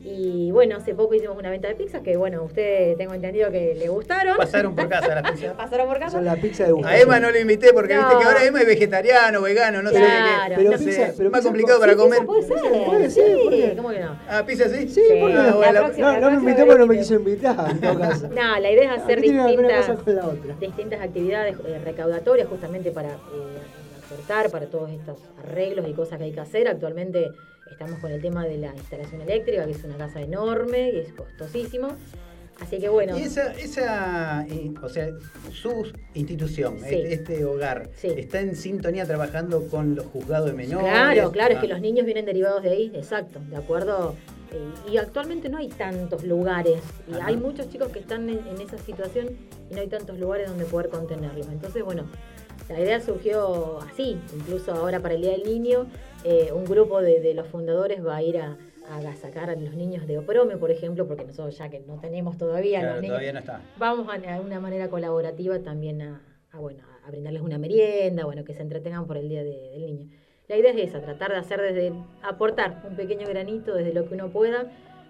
Y 0.02 0.50
bueno, 0.52 0.78
hace 0.78 0.96
poco 0.96 1.14
hicimos 1.14 1.38
una 1.38 1.50
venta 1.50 1.68
de 1.68 1.76
pizzas 1.76 2.02
que, 2.02 2.16
bueno, 2.16 2.42
ustedes 2.44 2.98
tengo 2.98 3.14
entendido 3.14 3.52
que 3.52 3.76
le 3.76 3.90
gustaron. 3.90 4.38
Pasaron 4.38 4.74
por 4.74 4.88
casa 4.88 5.14
las 5.22 5.32
pizzas. 5.32 5.54
Pasaron 5.58 5.88
por 5.88 6.00
casa. 6.00 6.12
Son 6.12 6.26
la 6.26 6.36
pizza 6.38 6.64
de 6.66 6.74
A. 6.86 6.98
Emma 7.00 7.20
no 7.20 7.30
le 7.32 7.42
invité 7.42 7.74
porque 7.74 7.96
No. 7.96 8.08
viste 8.08 8.18
que 8.18 8.24
ahora 8.24 8.46
Emma 8.46 8.62
es 8.62 8.66
vegetariano, 8.68 9.42
vegano, 9.42 9.82
no 9.82 9.90
sé 9.90 9.98
Claro. 9.98 10.46
qué. 10.48 10.56
Pero 10.56 10.72
no 10.72 10.78
sé, 10.78 11.14
pero 11.18 11.30
más 11.30 11.40
pizza 11.42 11.50
complicado 11.50 11.80
con- 11.80 11.88
para 11.88 11.94
Sí, 11.94 12.00
comer. 12.00 12.26
puede 12.26 12.44
ser. 12.44 12.86
Puede 12.86 13.10
ser, 13.10 13.38
¿por 13.44 13.50
qué? 13.52 13.74
¿Cómo 13.76 13.90
que 13.90 14.00
no? 14.00 14.20
Ah, 14.30 14.44
pizza 14.48 14.70
sí. 14.70 14.88
Sí, 14.88 15.02
porque 15.20 15.36
Ah, 15.38 15.44
no, 15.50 15.56
bueno, 15.58 15.60
la 15.62 15.72
la- 15.74 15.82
próxima- 15.86 16.08
no, 16.08 16.14
la 16.14 16.20
no 16.22 16.32
me 16.32 16.38
invitó 16.50 16.66
porque 16.66 16.80
no 16.80 16.88
me 16.88 16.98
quiso 16.98 17.14
invitar, 17.16 17.70
en 17.72 17.82
todo 17.82 18.00
caso. 18.00 18.30
No, 18.34 18.60
la 18.60 18.72
idea 18.72 18.96
es 18.96 19.02
hacer 19.02 19.16
¿Qué 19.18 19.22
tiene 19.24 19.40
que 19.52 19.58
ver 19.58 19.66
una 19.66 19.78
distintas, 19.78 20.60
distintas 20.62 21.02
actividades 21.02 21.58
eh, 21.66 21.82
recaudatorias 21.84 22.48
justamente 22.48 22.92
para 22.92 23.10
eh, 23.10 23.18
aportar 24.14 24.50
para 24.50 24.66
todos 24.68 24.90
estos 24.92 25.20
arreglos 25.38 25.88
y 25.88 25.94
cosas 25.94 26.18
que 26.18 26.26
hay 26.26 26.32
que 26.32 26.40
hacer. 26.40 26.68
Actualmente 26.68 27.30
estamos 27.72 28.00
con 28.00 28.12
el 28.12 28.22
tema 28.22 28.46
de 28.46 28.58
la 28.58 28.74
instalación 28.76 29.22
eléctrica, 29.22 29.66
que 29.66 29.72
es 29.72 29.84
una 29.84 29.98
casa 29.98 30.22
enorme 30.22 30.92
y 30.92 31.00
es 31.00 31.14
costosísimo. 31.14 31.90
Así 32.60 32.78
que 32.78 32.90
bueno, 32.90 33.18
Y 33.18 33.22
esa, 33.22 33.54
esa 33.54 34.46
eh, 34.50 34.74
o 34.84 34.90
sea, 34.90 35.08
su 35.54 35.94
institución, 36.14 36.78
Sí. 36.80 36.96
este, 36.96 37.14
este 37.14 37.46
hogar, 37.46 37.90
Sí. 37.96 38.10
está 38.18 38.42
en 38.42 38.54
sintonía 38.58 39.06
trabajando 39.06 39.66
con 39.70 39.96
los 39.96 40.06
juzgados 40.08 40.48
de 40.48 40.54
menores. 40.54 40.92
claro, 40.92 41.32
claro, 41.32 41.52
es 41.54 41.58
Ah, 41.60 41.62
que 41.62 41.68
los 41.70 41.80
niños 41.80 42.06
vienen 42.06 42.26
derivados 42.26 42.62
de 42.64 42.72
ahí, 42.72 42.92
exacto, 42.94 43.40
de 43.50 43.56
acuerdo. 43.56 44.14
Eh, 44.52 44.92
y 44.92 44.98
actualmente 44.98 45.48
no 45.48 45.58
hay 45.60 45.70
tantos 45.70 46.24
lugares, 46.26 46.82
y 47.08 47.14
Ajá. 47.14 47.28
hay 47.28 47.38
muchos 47.38 47.70
chicos 47.70 47.90
que 47.90 48.00
están 48.00 48.28
en, 48.30 48.40
en 48.46 48.60
esa 48.60 48.78
situación 48.80 49.30
y 49.72 49.76
no 49.76 49.80
hay 49.80 49.88
tantos 49.88 50.20
lugares 50.20 50.50
donde 50.50 50.66
poder 50.66 50.90
contenerlos. 50.90 51.48
Entonces, 51.48 51.82
bueno, 51.86 52.08
la 52.70 52.80
idea 52.80 53.00
surgió 53.02 53.80
así, 53.82 54.18
incluso 54.34 54.72
ahora 54.74 55.00
para 55.00 55.16
el 55.16 55.22
Día 55.22 55.32
del 55.32 55.44
Niño, 55.44 55.88
eh, 56.24 56.52
un 56.54 56.66
grupo 56.66 57.02
de, 57.02 57.20
de 57.20 57.34
los 57.34 57.48
fundadores 57.48 58.06
va 58.06 58.18
a 58.18 58.24
ir 58.24 58.38
a, 58.38 58.58
a 58.90 59.16
sacar 59.16 59.50
a 59.50 59.56
los 59.56 59.74
niños 59.74 60.06
de 60.08 60.18
Oprome, 60.20 60.58
por 60.58 60.70
ejemplo, 60.72 61.08
porque 61.08 61.26
nosotros 61.26 61.58
ya 61.58 61.70
que 61.70 61.80
no 61.80 62.00
tenemos 62.00 62.38
todavía 62.38 62.80
claro, 62.80 62.94
los 62.96 63.02
niños, 63.02 63.14
todavía 63.16 63.34
no 63.34 63.40
está. 63.40 63.62
vamos 63.78 64.08
a, 64.14 64.18
de 64.18 64.40
una 64.40 64.60
manera 64.60 64.90
colaborativa 64.90 65.60
también 65.60 66.02
a, 66.02 66.22
a, 66.52 66.60
bueno, 66.60 66.84
a 67.06 67.10
brindarles 67.12 67.42
una 67.42 67.58
merienda, 67.58 68.26
bueno, 68.26 68.44
que 68.44 68.54
se 68.54 68.62
entretengan 68.62 69.06
por 69.08 69.18
el 69.18 69.30
Día 69.30 69.44
de- 69.44 69.72
del 69.72 69.86
Niño. 69.86 70.10
La 70.48 70.58
idea 70.58 70.72
es 70.72 70.90
esa, 70.90 71.02
tratar 71.02 71.32
de 71.32 71.38
hacer 71.38 71.62
desde, 71.62 71.94
aportar 72.24 72.84
un 72.90 72.96
pequeño 72.96 73.28
granito 73.28 73.74
desde 73.76 73.94
lo 73.94 74.08
que 74.08 74.16
uno 74.16 74.30
pueda 74.30 74.66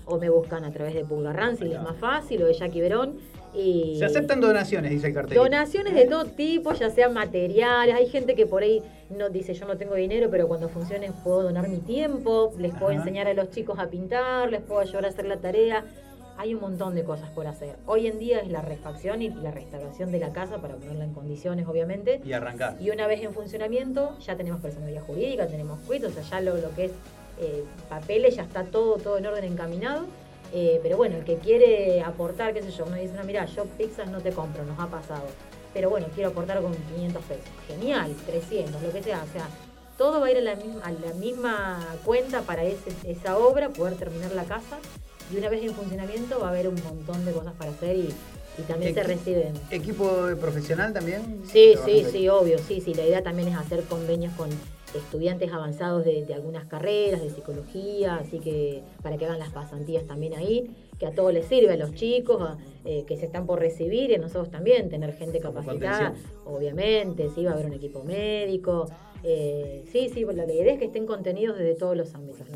o 0.07 0.19
me 0.19 0.29
buscan 0.31 0.65
a 0.65 0.73
través 0.73 0.95
de 0.95 1.05
Pulgarran 1.05 1.57
si 1.57 1.65
les 1.65 1.75
es 1.77 1.83
más 1.83 1.97
fácil 1.99 2.43
o 2.43 2.47
de 2.47 2.55
Jackie 2.55 2.81
Verón. 2.81 3.17
Y 3.55 3.97
Se 3.99 4.05
aceptan 4.05 4.41
donaciones, 4.41 4.91
dice 4.91 5.09
el 5.09 5.15
cartel. 5.15 5.37
Donaciones 5.37 5.95
de 5.95 6.07
todo 6.07 6.25
tipo, 6.27 6.73
ya 6.75 6.91
sean 6.91 7.15
materiales. 7.15 7.95
Hay 7.95 8.09
gente 8.09 8.35
que 8.35 8.47
por 8.47 8.63
ahí 8.63 8.83
no 9.11 9.31
dice 9.31 9.55
yo 9.55 9.67
no 9.67 9.77
tengo 9.77 9.95
dinero, 9.95 10.29
pero 10.31 10.49
cuando 10.49 10.69
funcione 10.69 11.11
puedo 11.25 11.43
donar 11.45 11.69
mi 11.69 11.79
tiempo, 11.79 12.53
les 12.59 12.73
puedo 12.73 12.89
Ajá. 12.89 12.99
enseñar 12.99 13.27
a 13.27 13.35
los 13.35 13.51
chicos 13.51 13.79
a 13.79 13.89
pintar, 13.89 14.51
les 14.51 14.61
puedo 14.61 14.81
ayudar 14.81 15.07
a 15.07 15.09
hacer 15.09 15.27
la 15.27 15.39
tarea. 15.39 15.85
Hay 16.37 16.55
un 16.55 16.61
montón 16.61 16.95
de 16.95 17.03
cosas 17.03 17.31
por 17.31 17.49
hacer. 17.49 17.75
Hoy 17.87 18.07
en 18.07 18.21
día 18.21 18.39
es 18.39 18.49
la 18.49 18.63
refacción 18.63 19.23
y 19.23 19.31
la 19.31 19.51
restauración 19.51 20.13
de 20.13 20.21
la 20.21 20.33
casa 20.33 20.59
para 20.59 20.77
ponerla 20.77 21.03
en 21.05 21.13
condiciones, 21.13 21.67
obviamente. 21.67 22.21
Y 22.25 22.33
arrancar. 22.33 22.77
Y 22.81 22.91
una 22.91 23.09
vez 23.09 23.23
en 23.23 23.33
funcionamiento, 23.35 24.17
ya 24.21 24.37
tenemos 24.37 24.61
personalidad 24.61 25.03
jurídica, 25.03 25.49
tenemos 25.49 25.81
cuitos, 25.81 26.13
o 26.13 26.15
sea, 26.15 26.23
ya 26.23 26.41
lo, 26.43 26.57
lo 26.57 26.73
que 26.77 26.85
es 26.85 26.93
eh, 27.41 27.65
papeles, 27.89 28.37
ya 28.37 28.43
está 28.43 28.63
todo, 28.63 28.99
todo 28.99 29.19
en 29.19 29.27
orden 29.27 29.45
encaminado. 29.45 30.07
Eh, 30.53 30.81
pero 30.83 30.97
bueno, 30.97 31.17
el 31.17 31.25
que 31.25 31.37
quiere 31.37 32.01
aportar, 32.01 32.55
qué 32.55 32.63
sé 32.63 32.71
yo, 32.71 32.85
uno 32.87 32.97
dice, 32.97 33.15
no, 33.15 33.25
mira, 33.25 33.45
yo 33.47 33.65
pizzas 33.65 34.09
no 34.11 34.21
te 34.21 34.31
compro, 34.33 34.65
nos 34.65 34.79
ha 34.81 34.87
pasado. 34.87 35.25
Pero 35.75 35.91
bueno, 35.91 36.07
quiero 36.15 36.31
aportar 36.31 36.61
con 36.63 36.73
500 36.75 37.23
pesos. 37.25 37.45
Genial, 37.67 38.15
300, 38.27 38.81
lo 38.83 38.91
que 38.93 39.03
sea. 39.03 39.23
O 39.29 39.33
sea, 39.33 39.47
todo 39.99 40.21
va 40.21 40.27
a 40.27 40.31
ir 40.31 40.39
a 40.39 40.41
la 40.41 40.55
misma, 40.57 40.81
a 40.85 40.91
la 40.93 41.13
misma 41.15 41.87
cuenta 42.05 42.43
para 42.43 42.65
ese- 42.65 42.93
esa 43.07 43.37
obra, 43.37 43.69
poder 43.69 43.95
terminar 43.97 44.33
la 44.33 44.45
casa. 44.45 44.79
Y 45.33 45.37
una 45.37 45.51
vez 45.51 45.63
en 45.63 45.75
funcionamiento 45.75 46.41
va 46.41 46.47
a 46.47 46.51
haber 46.51 46.69
un 46.69 46.83
montón 46.83 47.25
de 47.27 47.33
cosas 47.33 47.53
para 47.59 47.71
hacer 47.71 47.97
y, 47.97 48.09
y 48.57 48.63
también 48.63 48.95
se 48.95 49.03
reciben. 49.03 49.53
¿Equipo 49.71 50.09
profesional 50.41 50.95
también? 50.95 51.43
Sí, 51.53 51.75
sí, 51.85 52.07
sí, 52.11 52.29
obvio, 52.31 52.59
sí, 52.67 52.81
sí. 52.81 52.95
La 52.95 53.05
idea 53.05 53.23
también 53.23 53.49
es 53.49 53.57
hacer 53.57 53.83
convenios 53.85 54.33
con 54.39 54.49
estudiantes 54.95 55.53
avanzados 55.53 56.05
de, 56.05 56.25
de 56.25 56.35
algunas 56.35 56.65
carreras, 56.67 57.23
de 57.23 57.31
psicología, 57.31 58.17
así 58.17 58.39
que 58.39 58.83
para 59.03 59.17
que 59.17 59.27
hagan 59.27 59.39
las 59.39 59.51
pasantías 59.51 60.07
también 60.07 60.35
ahí, 60.35 60.71
que 60.99 61.07
a 61.07 61.13
todos 61.13 61.33
les 61.33 61.47
sirve, 61.47 61.73
a 61.73 61.77
los 61.77 61.95
chicos 61.95 62.43
a, 62.43 62.59
eh, 62.85 63.05
que 63.07 63.17
se 63.17 63.27
están 63.27 63.47
por 63.47 63.61
recibir 63.61 64.11
y 64.11 64.15
a 64.15 64.19
nosotros 64.19 64.51
también, 64.51 64.89
tener 64.89 65.13
gente 65.15 65.41
capacitada, 65.41 66.15
obviamente, 66.45 67.29
sí, 67.35 67.45
va 67.45 67.53
a 67.53 67.55
haber 67.55 67.67
un 67.67 67.75
equipo 67.75 68.03
médico. 68.03 68.89
Eh, 69.23 69.85
sí, 69.91 70.11
sí, 70.13 70.25
la 70.25 70.45
idea 70.45 70.73
es 70.73 70.79
que 70.79 70.87
estén 70.87 71.07
contenidos 71.07 71.59
desde 71.59 71.75
todos 71.75 71.97
los 71.97 72.15
ámbitos. 72.15 72.47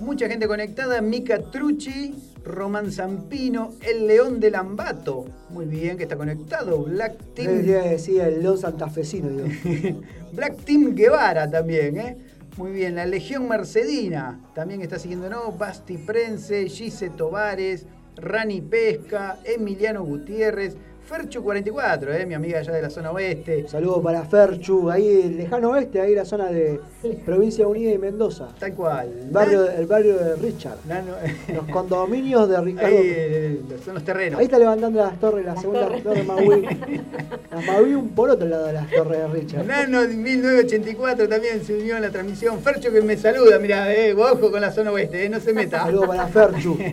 Mucha 0.00 0.28
gente 0.28 0.48
conectada, 0.48 1.00
Mica 1.00 1.38
Trucci, 1.38 2.14
Román 2.44 2.90
Zampino, 2.90 3.74
El 3.86 4.06
León 4.06 4.40
de 4.40 4.50
Lambato. 4.50 5.26
Muy 5.50 5.66
bien, 5.66 5.96
que 5.96 6.04
está 6.04 6.16
conectado. 6.16 6.82
Black 6.84 7.16
Team, 7.34 7.60
el 7.60 8.42
León 8.42 8.58
Santafesino, 8.58 9.28
digo. 9.28 10.00
Black 10.32 10.56
Team 10.64 10.94
Guevara 10.94 11.50
también, 11.50 11.98
¿eh? 11.98 12.16
Muy 12.56 12.72
bien, 12.72 12.96
la 12.96 13.06
Legión 13.06 13.48
Mercedina 13.48 14.40
también 14.54 14.82
está 14.82 14.98
siguiéndonos. 14.98 15.56
Basti 15.56 15.96
Prense, 15.96 16.68
Gise 16.68 17.10
Tovares, 17.10 17.86
Rani 18.16 18.60
Pesca, 18.60 19.38
Emiliano 19.44 20.04
Gutiérrez, 20.04 20.76
Fercho 21.10 21.42
44, 21.42 22.12
¿eh? 22.14 22.24
mi 22.24 22.34
amiga 22.34 22.60
allá 22.60 22.72
de 22.72 22.82
la 22.82 22.88
zona 22.88 23.10
oeste. 23.10 23.66
Saludos 23.66 24.00
para 24.00 24.22
Ferchu, 24.26 24.88
ahí 24.88 25.22
el 25.24 25.36
lejano 25.38 25.70
oeste, 25.70 26.00
ahí 26.00 26.14
la 26.14 26.24
zona 26.24 26.46
de 26.52 26.80
Provincia 27.26 27.66
Unida 27.66 27.90
y 27.90 27.98
Mendoza. 27.98 28.46
Tal 28.60 28.74
cual. 28.74 29.08
El 29.24 29.30
barrio, 29.30 29.68
el 29.68 29.86
barrio 29.86 30.16
de 30.16 30.36
Richard. 30.36 30.76
Nano- 30.86 31.16
Los 31.52 31.66
condominios 31.66 32.48
de 32.48 32.60
Ricardo. 32.60 32.86
Ahí 32.86 32.96
Ahí, 32.96 33.12
eh, 33.12 33.60
son 33.84 33.94
los 33.94 34.04
terrenos. 34.04 34.40
está 34.40 34.56
levantando 34.56 35.00
las 35.00 35.18
torres, 35.18 35.44
la 35.44 35.54
Las 35.54 35.60
segunda 35.60 35.80
torres. 35.88 36.02
torre 36.04 36.22
Maui. 36.22 36.62
Las 37.50 37.66
Maui 37.66 37.94
un 37.94 38.10
por 38.10 38.30
otro 38.30 38.46
lado 38.46 38.66
de 38.66 38.72
las 38.74 38.88
torres 38.88 39.18
de 39.18 39.26
Richard. 39.26 39.66
Nano 39.66 40.02
1984 40.06 41.28
también 41.28 41.64
se 41.64 41.74
unió 41.74 41.96
a 41.96 42.00
la 42.00 42.10
transmisión. 42.10 42.60
Fercho 42.60 42.92
que 42.92 43.02
me 43.02 43.16
saluda, 43.16 43.58
mira, 43.58 43.92
eh, 43.92 44.14
ojo 44.14 44.52
con 44.52 44.60
la 44.60 44.70
zona 44.70 44.92
oeste, 44.92 45.24
eh, 45.24 45.28
no 45.28 45.40
se 45.40 45.52
meta. 45.52 45.80
Saludos 45.82 46.06
para 46.06 46.28
Ferchu. 46.28 46.78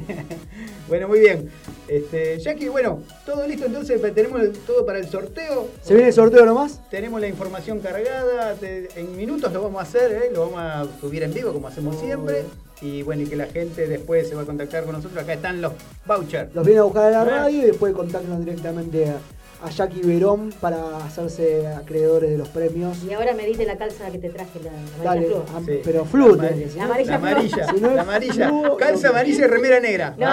Bueno, 0.87 1.09
muy 1.09 1.19
bien. 1.19 1.49
Este, 1.87 2.37
Jackie, 2.39 2.67
bueno, 2.67 3.01
todo 3.25 3.47
listo 3.47 3.65
entonces, 3.65 4.01
tenemos 4.13 4.41
todo 4.65 4.85
para 4.85 4.99
el 4.99 5.07
sorteo. 5.07 5.69
¿Se 5.81 5.93
viene 5.93 6.09
el 6.09 6.13
sorteo 6.13 6.45
nomás? 6.45 6.81
Tenemos 6.89 7.21
la 7.21 7.27
información 7.27 7.79
cargada, 7.79 8.53
te- 8.55 8.89
en 8.99 9.15
minutos 9.15 9.51
lo 9.53 9.61
vamos 9.63 9.79
a 9.79 9.83
hacer, 9.83 10.11
¿eh? 10.11 10.29
lo 10.33 10.49
vamos 10.49 10.59
a 10.59 10.99
subir 10.99 11.23
en 11.23 11.33
vivo 11.33 11.53
como 11.53 11.67
hacemos 11.67 11.97
siempre. 11.99 12.43
Y 12.81 13.01
bueno, 13.01 13.23
y 13.23 13.25
que 13.27 13.35
la 13.35 13.47
gente 13.47 13.87
después 13.87 14.27
se 14.29 14.35
va 14.35 14.43
a 14.43 14.45
contactar 14.45 14.83
con 14.83 14.93
nosotros. 14.93 15.23
Acá 15.23 15.33
están 15.33 15.61
los 15.61 15.73
vouchers. 16.05 16.53
Los 16.53 16.63
viene 16.65 16.79
a 16.81 16.83
buscar 16.83 17.05
a 17.05 17.09
la 17.09 17.23
radio 17.25 17.59
y 17.63 17.65
después 17.65 17.91
contactan 17.93 18.43
directamente 18.45 19.09
a, 19.09 19.17
a 19.63 19.69
Jackie 19.71 20.01
Verón 20.01 20.51
para 20.61 20.97
hacerse 20.97 21.65
acreedores 21.67 22.29
de 22.29 22.37
los 22.37 22.47
premios. 22.49 23.03
Y 23.03 23.13
ahora 23.13 23.33
me 23.33 23.45
diste 23.45 23.65
la 23.65 23.75
calza 23.77 24.11
que 24.11 24.19
te 24.19 24.29
traje, 24.29 24.59
la, 24.63 24.71
la 24.71 25.03
Dale, 25.03 25.27
amarilla 25.49 25.65
Sí. 25.65 25.81
pero 25.83 26.05
flu, 26.05 26.35
La 26.35 26.43
amarilla 26.43 26.77
La 26.77 27.15
amarilla, 27.15 27.67
Si 27.73 27.81
no 27.81 27.89
es 27.89 27.95
la 27.95 28.01
amarilla. 28.03 28.47
flu, 28.49 28.77
Calza 28.77 29.07
no- 29.07 29.13
amarilla 29.13 29.45
y 29.45 29.47
remera 29.47 29.79
negra. 29.79 30.15
No, 30.17 30.25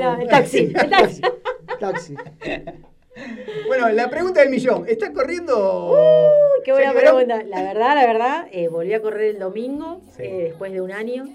no, 0.16 0.20
el 0.22 0.28
taxi, 0.28 0.58
el 0.58 0.72
taxi. 0.90 1.20
Taxi. 1.78 2.14
Bueno, 3.66 3.88
la 3.90 4.08
pregunta 4.10 4.40
del 4.40 4.50
millón. 4.50 4.84
¿Está 4.88 5.12
corriendo? 5.12 5.90
Uy, 5.92 6.62
qué 6.64 6.72
buena 6.72 6.92
pregunta. 6.92 7.42
La 7.44 7.62
verdad, 7.62 7.94
la 7.94 8.06
verdad, 8.06 8.46
eh, 8.50 8.68
volví 8.68 8.92
a 8.94 9.02
correr 9.02 9.34
el 9.34 9.38
domingo, 9.38 10.00
Sí. 10.16 10.22
eh, 10.24 10.38
después 10.48 10.72
de 10.72 10.80
un 10.80 10.90
año. 10.92 11.26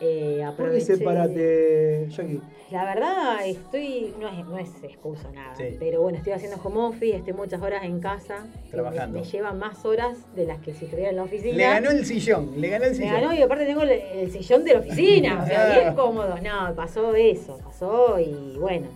Eh, 0.00 0.42
¿Por 0.56 0.70
qué 0.70 0.78
aproveché- 0.78 0.96
sepárate, 0.98 2.06
Jackie? 2.10 2.40
La 2.70 2.84
verdad, 2.84 3.46
estoy, 3.46 4.12
no 4.20 4.28
es, 4.28 4.44
no 4.44 4.58
es 4.58 4.68
excusa 4.82 5.30
nada, 5.32 5.54
Sí. 5.56 5.76
pero 5.78 6.02
bueno, 6.02 6.18
estoy 6.18 6.32
haciendo 6.32 6.58
home 6.62 6.80
office, 6.80 7.16
estoy 7.16 7.32
muchas 7.32 7.62
horas 7.62 7.84
en 7.84 8.00
casa. 8.00 8.44
que 8.64 8.72
Trabajando. 8.72 9.18
Me, 9.20 9.24
me 9.24 9.30
lleva 9.30 9.52
más 9.52 9.84
horas 9.84 10.18
de 10.34 10.44
las 10.46 10.58
que 10.58 10.74
si 10.74 10.84
estuviera 10.86 11.10
en 11.10 11.16
la 11.16 11.22
oficina. 11.22 11.56
Le 11.56 11.62
ganó 11.62 11.90
el 11.90 12.04
sillón, 12.04 12.60
le 12.60 12.68
ganó 12.68 12.84
el 12.86 12.94
sillón. 12.94 13.12
ganó 13.14 13.32
y 13.34 13.40
aparte 13.42 13.64
tengo 13.66 13.82
el, 13.82 13.90
el 13.90 14.30
sillón 14.32 14.64
de 14.64 14.72
la 14.74 14.80
oficina, 14.80 15.42
o 15.42 15.46
sea, 15.46 15.64
Ah. 15.72 15.80
bien 15.80 15.94
cómodo. 15.94 16.36
No, 16.42 16.74
pasó 16.74 17.14
eso, 17.14 17.58
pasó 17.64 18.18
y 18.20 18.56
bueno, 18.58 18.88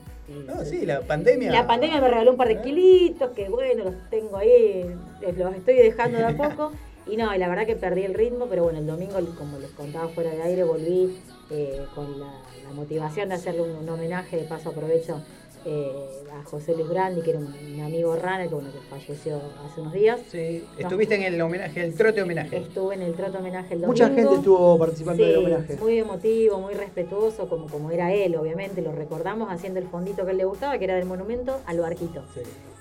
No, 0.46 0.64
sí, 0.64 0.84
la 0.86 1.00
pandemia. 1.00 1.50
La 1.50 1.66
pandemia 1.66 2.00
me 2.00 2.08
regaló 2.08 2.32
un 2.32 2.36
par 2.36 2.46
de 2.48 2.60
kilitos, 2.60 3.30
que 3.30 3.48
bueno, 3.48 3.84
los 3.84 3.94
tengo 4.10 4.36
ahí, 4.36 4.84
eh, 5.22 5.32
los 5.36 5.54
estoy 5.56 5.74
dejando 5.76 6.18
de 6.18 6.24
a 6.24 6.36
poco. 6.36 6.72
Y 7.10 7.16
no, 7.16 7.34
y 7.34 7.38
la 7.38 7.48
verdad 7.48 7.66
que 7.66 7.74
perdí 7.74 8.04
el 8.04 8.14
ritmo, 8.14 8.46
pero 8.48 8.62
bueno, 8.62 8.78
el 8.78 8.86
domingo, 8.86 9.18
como 9.36 9.58
les 9.58 9.70
contaba 9.72 10.08
fuera 10.08 10.30
de 10.30 10.42
aire, 10.42 10.62
volví 10.62 11.18
eh, 11.50 11.84
con 11.94 12.20
la, 12.20 12.32
motivación 12.74 13.30
de 13.30 13.34
hacerle 13.34 13.62
un, 13.62 13.70
un 13.70 13.88
homenaje, 13.88 14.36
de 14.36 14.44
paso 14.44 14.68
aprovecho 14.68 15.20
eh, 15.64 15.92
a 16.32 16.42
José 16.44 16.74
Luis 16.74 16.88
Brandi, 16.88 17.20
que 17.22 17.30
era 17.30 17.38
un, 17.38 17.46
un 17.46 17.80
amigo 17.80 18.16
runner, 18.16 18.48
que, 18.48 18.54
bueno, 18.54 18.70
que 18.72 18.78
falleció 18.88 19.40
hace 19.66 19.80
unos 19.80 19.92
días. 19.92 20.20
Sí, 20.30 20.64
estuviste 20.78 21.14
en 21.16 21.22
el 21.22 21.40
homenaje, 21.40 21.82
el 21.84 21.94
trote 21.94 22.22
homenaje. 22.22 22.56
Estuve 22.58 22.94
en 22.94 23.02
el 23.02 23.14
trote 23.14 23.36
homenaje 23.38 23.74
el 23.74 23.80
domingo. 23.82 23.92
Mucha 24.04 24.08
gente 24.14 24.34
estuvo 24.36 24.78
participando 24.78 25.22
Sí, 25.22 25.28
del 25.30 25.38
homenaje. 25.38 25.76
Muy 25.76 25.98
emotivo, 25.98 26.58
muy 26.60 26.74
respetuoso, 26.74 27.48
como, 27.48 27.66
como 27.66 27.90
era 27.90 28.12
él, 28.12 28.36
obviamente. 28.36 28.80
Lo 28.82 28.92
recordamos 28.92 29.50
haciendo 29.50 29.80
el 29.80 29.86
fondito 29.88 30.24
que 30.24 30.30
él 30.32 30.38
le 30.38 30.44
gustaba, 30.44 30.78
que 30.78 30.84
era 30.84 30.94
del 30.96 31.06
monumento, 31.06 31.60
al 31.66 31.78
barquito. 31.80 32.22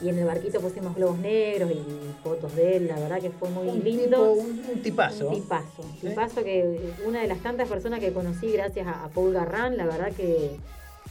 Y 0.02 0.08
en 0.10 0.18
el 0.20 0.26
barquito 0.26 0.62
pusimos 0.62 0.96
globos 0.96 1.20
negros 1.20 1.72
y 1.72 2.24
fotos 2.24 2.56
de 2.56 2.78
él. 2.78 2.88
La 2.88 2.98
verdad 3.00 3.20
que 3.20 3.30
fue 3.32 3.50
muy 3.50 3.68
Un 3.68 3.84
lindo. 3.84 4.34
tipo- 4.34 4.42
un- 4.44 4.64
un 4.74 4.82
tipazo. 4.82 5.28
Un 5.30 5.36
tipazo. 5.36 5.82
Un 5.82 6.10
tipazo 6.10 6.44
que 6.44 6.80
una 7.06 7.22
de 7.22 7.28
las 7.28 7.40
tantas 7.40 7.68
personas 7.68 8.00
que 8.00 8.14
conocí 8.14 8.52
gracias 8.52 8.88
a, 8.88 9.04
a 9.04 9.10
Paul 9.10 9.34
Garrán, 9.34 9.76
la 9.76 9.86
verdad 9.86 10.12
que 10.16 10.52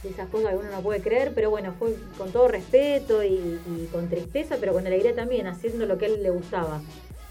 esas 0.03 0.29
cosas 0.29 0.51
que 0.51 0.57
uno 0.57 0.71
no 0.71 0.81
puede 0.81 1.01
creer, 1.01 1.33
pero 1.35 1.49
bueno, 1.49 1.73
fue 1.77 1.95
con 2.17 2.31
todo 2.31 2.47
respeto 2.47 3.23
y, 3.23 3.89
con 3.91 4.07
tristeza, 4.09 4.57
pero 4.59 4.73
con 4.73 4.87
alegría 4.87 5.15
también, 5.15 5.47
haciendo 5.47 5.85
lo 5.85 5.97
que 5.97 6.05
a 6.05 6.07
él 6.09 6.23
le 6.23 6.29
gustaba 6.29 6.81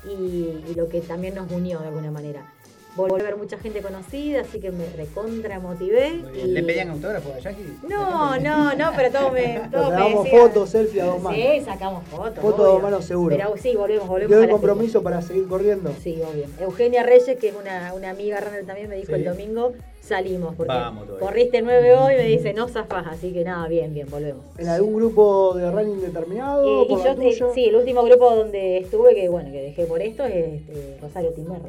y 0.05 0.75
lo 0.75 0.89
que 0.89 1.01
también 1.01 1.35
nos 1.35 1.51
unió 1.51 1.81
de 1.81 1.89
alguna 1.89 2.11
manera. 2.11 2.58
Volví 2.99 3.21
a 3.21 3.25
ver 3.25 3.37
mucha 3.37 3.57
gente 3.59 3.81
conocida, 3.81 4.41
así 4.41 4.59
que 4.59 4.73
me 4.73 4.85
recontra 4.97 5.61
motivé. 5.61 6.21
Y- 6.35 6.49
¿Le 6.49 6.63
pedían 6.65 6.91
autógrafo 6.91 7.33
a 7.33 7.39
Jackie? 7.39 7.79
No, 7.89 8.39
no, 8.41 8.75
no, 8.75 8.91
pero 8.97 9.13
todo 9.13 9.31
me, 9.31 9.61
todo 9.71 9.91
me 9.91 9.97
Sacamos 9.97 10.29
fotos, 10.29 10.71
selfie 10.71 11.01
a 11.01 11.05
dos 11.07 11.23
manos. 11.23 11.41
Sí, 11.41 11.61
sacamos 11.65 12.05
fotos. 12.09 12.39
Fotos 12.43 12.61
a 12.61 12.69
dos 12.69 12.83
manos 12.83 13.05
seguro. 13.05 13.37
Pero 13.37 13.55
sí, 13.57 13.77
volvemos, 13.77 14.09
volvemos. 14.09 14.31
¿Quedó 14.33 14.43
el 14.43 14.51
compromiso 14.51 15.03
para 15.05 15.23
seguir 15.23 15.47
corriendo? 15.47 15.93
Sí, 16.03 16.21
obvio. 16.29 16.47
Eugenia 16.61 17.05
Reyes, 17.05 17.39
que 17.39 17.49
es 17.51 17.55
una, 17.55 17.95
una 17.95 18.11
amiga 18.11 18.41
runner 18.41 18.67
también, 18.67 18.89
me 18.89 18.97
dijo 18.97 19.09
Sí. 19.09 19.15
el 19.15 19.25
domingo, 19.25 19.75
salimos, 20.03 20.57
porque 20.57 20.73
Vamos 20.73 21.07
corriste 21.21 21.63
nueve 21.63 21.95
hoy, 21.95 22.15
me 22.17 22.25
dice, 22.25 22.53
no 22.53 22.67
zafás, 22.67 23.07
así 23.07 23.33
que 23.33 23.45
nada, 23.45 23.69
bien, 23.69 23.95
bien, 23.95 24.09
volvemos. 24.11 24.43
¿En 24.59 24.67
algún 24.69 24.95
grupo 24.97 25.55
de 25.55 25.71
running 25.71 26.01
determinado? 26.01 26.83
Eh, 26.83 26.87
y 26.89 27.33
yo, 27.35 27.53
sí, 27.55 27.67
el 27.67 27.77
último 27.77 28.03
grupo 28.03 28.35
donde 28.35 28.79
estuve, 28.79 29.15
que 29.15 29.29
bueno, 29.29 29.53
que 29.53 29.63
dejé 29.63 29.85
por 29.85 30.03
esto, 30.03 30.25
es 30.25 30.55
este, 30.63 30.99
Rosario 31.01 31.31
Timberry. 31.31 31.63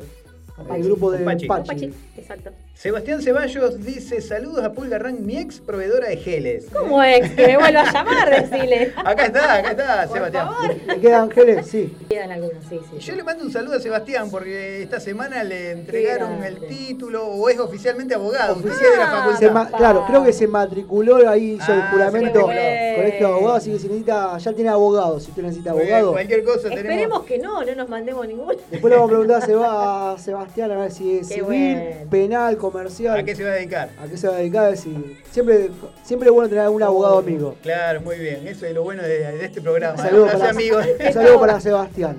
El 0.74 0.84
grupo 0.84 1.12
de 1.12 1.20
Pachi. 1.26 1.48
Pachi. 1.48 1.94
exacto. 2.18 2.52
Sebastián 2.84 3.22
Ceballos 3.22 3.84
dice: 3.84 4.22
Saludos 4.22 4.64
a 4.64 4.72
Pulgarrán, 4.72 5.26
mi 5.26 5.38
ex 5.38 5.60
proveedora 5.60 6.08
de 6.08 6.16
geles. 6.16 6.68
¿Cómo 6.74 7.04
es? 7.04 7.30
Que 7.32 7.48
me 7.48 7.58
vuelva 7.58 7.82
a 7.82 7.84
llamar, 7.92 8.30
decile. 8.50 8.94
Acá 8.96 9.26
está, 9.26 9.54
acá 9.56 9.72
está, 9.72 10.08
Sebastián. 10.08 10.48
¿Le 10.88 11.00
quedan 11.02 11.24
ángeles? 11.24 11.68
Sí. 11.68 11.94
Quedan 12.08 12.32
algunos, 12.32 12.64
sí, 12.70 12.80
sí. 12.90 13.00
Yo 13.00 13.16
le 13.18 13.24
mando 13.26 13.44
un 13.44 13.52
saludo 13.52 13.76
a 13.76 13.80
Sebastián 13.82 14.32
porque 14.32 14.82
esta 14.82 15.02
semana 15.02 15.44
le 15.44 15.72
entregaron 15.72 16.42
el 16.42 16.66
título 16.70 17.28
o 17.28 17.50
es 17.50 17.60
oficialmente 17.60 18.16
abogado, 18.16 18.54
oficial 18.54 18.92
de 18.94 18.98
la 18.98 19.08
facultad. 19.08 19.40
Se 19.40 19.52
ma- 19.52 19.68
claro, 19.72 20.06
creo 20.08 20.24
que 20.24 20.32
se 20.32 20.48
matriculó 20.48 21.30
ahí, 21.30 21.56
hizo 21.62 21.74
el 21.74 21.82
Ah, 21.82 21.90
juramento 21.92 22.40
se 22.40 22.46
matriculó. 22.48 22.96
colegio 22.96 23.28
de 23.28 23.34
abogados, 23.34 23.58
así 23.58 23.72
que 23.74 23.80
si 23.80 23.88
necesita, 23.88 24.38
ya 24.38 24.54
tiene 24.54 24.70
abogado, 24.70 25.20
si 25.20 25.30
usted 25.32 25.44
necesita 25.44 25.72
abogado. 25.72 26.12
cualquier 26.14 26.46
cosa 26.46 26.70
tenemos. 26.70 26.80
Esperemos 26.86 27.24
que 27.26 27.40
no, 27.40 27.62
no 27.62 27.76
nos 27.76 27.90
mandemos 27.90 28.26
ninguno. 28.26 28.54
Después 28.72 28.90
le 28.90 28.96
vamos 28.96 29.10
a 29.10 29.12
preguntar 29.12 29.44
a 29.44 29.46
Seba- 29.46 30.14
a 30.14 30.18
Sebastián 30.18 30.72
a 30.72 30.78
ver 30.78 30.92
si 30.92 31.18
es 31.20 31.28
Qué 31.28 31.34
civil, 31.36 31.46
bueno. 31.76 32.10
penal, 32.10 32.58
comercial. 32.72 33.18
¿A 33.20 33.24
qué 33.24 33.36
se 33.36 33.44
va 33.44 33.52
a 33.52 33.54
dedicar? 33.56 33.90
¿A 34.00 34.08
qué 34.08 34.18
se 34.18 34.28
va 34.28 34.36
a 34.36 34.38
dedicar? 34.38 34.76
Siempre, 34.78 35.70
siempre 36.04 36.30
es 36.30 36.34
bueno 36.34 36.50
tener 36.50 36.64
algún 36.64 36.84
abogado 36.84 37.20
amigo. 37.20 37.56
Claro, 37.62 38.02
muy 38.02 38.18
bien. 38.18 38.48
Eso 38.48 38.66
es 38.66 38.74
lo 38.74 38.84
bueno 38.84 39.04
de, 39.04 39.20
de 39.20 39.46
este 39.46 39.62
programa. 39.62 39.96
Un 39.96 40.00
saludo, 40.02 40.26
para, 40.32 40.50
amigos. 40.50 40.86
un 41.08 41.14
saludo 41.14 41.40
para 41.40 41.60
Sebastián. 41.60 42.18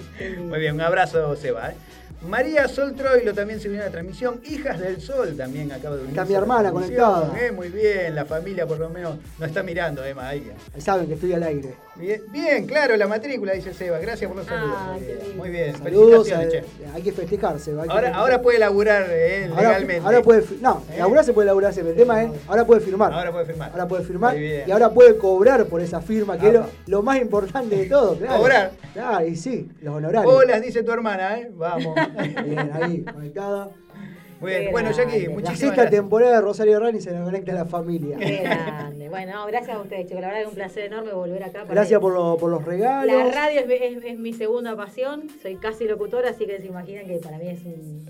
Muy 0.48 0.58
bien, 0.60 0.74
un 0.74 0.80
abrazo, 0.80 1.36
Seba. 1.36 1.70
¿eh? 1.70 1.74
María 2.28 2.68
Sol 2.68 2.94
Troilo 2.94 3.32
también 3.32 3.60
se 3.60 3.68
unió 3.68 3.80
a 3.80 3.86
la 3.86 3.90
transmisión. 3.90 4.40
Hijas 4.44 4.78
del 4.78 5.00
Sol 5.00 5.34
también 5.36 5.72
acaba 5.72 5.96
de 5.96 6.02
unirse. 6.02 6.20
Está 6.20 6.24
mi 6.28 6.34
a 6.34 6.38
hermana 6.38 6.70
conectada. 6.70 7.32
Eh, 7.40 7.50
muy 7.50 7.68
bien, 7.68 8.14
la 8.14 8.24
familia 8.26 8.66
por 8.66 8.78
lo 8.78 8.90
menos 8.90 9.16
no 9.38 9.46
está 9.46 9.62
mirando, 9.62 10.04
Emma. 10.04 10.28
Ahí. 10.28 10.50
Ahí 10.74 10.80
saben 10.80 11.06
que 11.06 11.14
estoy 11.14 11.32
al 11.32 11.42
aire. 11.42 11.74
Bien, 11.96 12.22
bien, 12.30 12.66
claro, 12.66 12.96
la 12.96 13.06
matrícula, 13.06 13.52
dice 13.52 13.74
Seba. 13.74 13.98
Gracias 13.98 14.28
por 14.28 14.36
los 14.38 14.46
saludos. 14.46 14.76
Muy 14.92 15.00
bien, 15.00 15.18
Muy 15.36 15.50
bien, 15.50 15.76
Saludos, 15.76 16.28
felicitaciones, 16.28 16.54
eh, 16.54 16.66
che. 16.78 16.86
hay 16.94 17.02
que 17.02 17.12
festejarse. 17.12 17.70
hay 17.72 17.76
que 17.76 17.80
Ahora, 17.82 17.94
festejar. 17.94 18.20
ahora 18.20 18.42
puede 18.42 18.58
laburar 18.58 19.06
eh, 19.10 19.48
Ahora- 19.50 19.62
legalmente. 19.68 20.06
Ahora, 20.06 20.22
puede, 20.22 20.44
no, 20.60 20.82
laburar 20.96 21.24
se 21.24 21.32
puede 21.32 21.46
laburar 21.46 21.72
siempre. 21.74 21.92
El 21.92 21.98
tema 21.98 22.22
es, 22.22 22.30
ahora 22.48 22.64
puede 22.66 22.80
firmar. 22.80 23.12
Ahora 23.12 23.32
puede 23.32 23.44
firmar. 23.46 23.70
Ahora 23.72 23.88
puede 23.88 24.04
firmar 24.04 24.32
Muy 24.34 24.42
bien. 24.42 24.64
y 24.66 24.70
ahora 24.70 24.90
puede 24.90 25.16
cobrar 25.18 25.66
por 25.66 25.80
esa 25.82 26.00
firma, 26.00 26.38
que 26.38 26.48
es 26.48 26.52
lo, 26.54 26.66
lo 26.86 27.02
más 27.02 27.18
importante 27.20 27.76
de 27.76 27.86
todo. 27.86 28.16
Claro. 28.16 28.36
Cobrar. 28.38 28.70
Claro, 28.94 29.26
y 29.26 29.36
sí, 29.36 29.68
los 29.82 29.94
honorarios. 29.96 30.32
Hola, 30.32 30.58
dice 30.60 30.82
tu 30.82 30.92
hermana, 30.92 31.38
¿eh? 31.38 31.50
Vamos. 31.54 31.94
Bien, 32.44 32.70
ahí, 32.72 33.02
conectada. 33.02 33.68
Muy 34.40 34.50
bien. 34.52 34.72
Bueno, 34.72 34.90
Jackie, 34.90 35.24
La 35.24 35.30
muchísimas 35.34 35.58
sexta 35.58 35.82
gracias. 35.82 35.90
temporada 36.00 36.36
de 36.36 36.40
Rosario 36.40 36.80
Rani 36.80 37.00
se 37.00 37.12
nos 37.12 37.24
conecta 37.26 37.52
a 37.52 37.54
la 37.56 37.64
familia. 37.66 38.16
Qué 38.16 38.38
grande. 38.38 39.08
Bueno, 39.10 39.32
no, 39.34 39.46
gracias 39.46 39.76
a 39.76 39.80
ustedes, 39.82 40.06
chicos. 40.06 40.22
La 40.22 40.28
verdad 40.28 40.38
que 40.40 40.44
es 40.44 40.48
un 40.48 40.54
placer 40.54 40.84
enorme 40.84 41.12
volver 41.12 41.42
acá. 41.44 41.60
para- 41.62 41.74
Gracias 41.74 42.00
por, 42.00 42.14
lo- 42.14 42.38
por 42.38 42.50
los 42.50 42.64
regalos. 42.64 43.14
La 43.26 43.30
radio 43.32 43.60
es, 43.60 43.66
mi- 43.66 43.74
es- 43.74 44.04
es 44.04 44.18
mi 44.18 44.32
segunda 44.32 44.74
pasión. 44.76 45.24
Soy 45.42 45.56
casi 45.56 45.84
locutora, 45.86 46.30
así 46.30 46.46
que 46.46 46.58
se 46.58 46.66
imaginan 46.68 47.06
que 47.06 47.16
para 47.18 47.36
mí 47.36 47.48
es 47.48 47.60
un- 47.66 48.06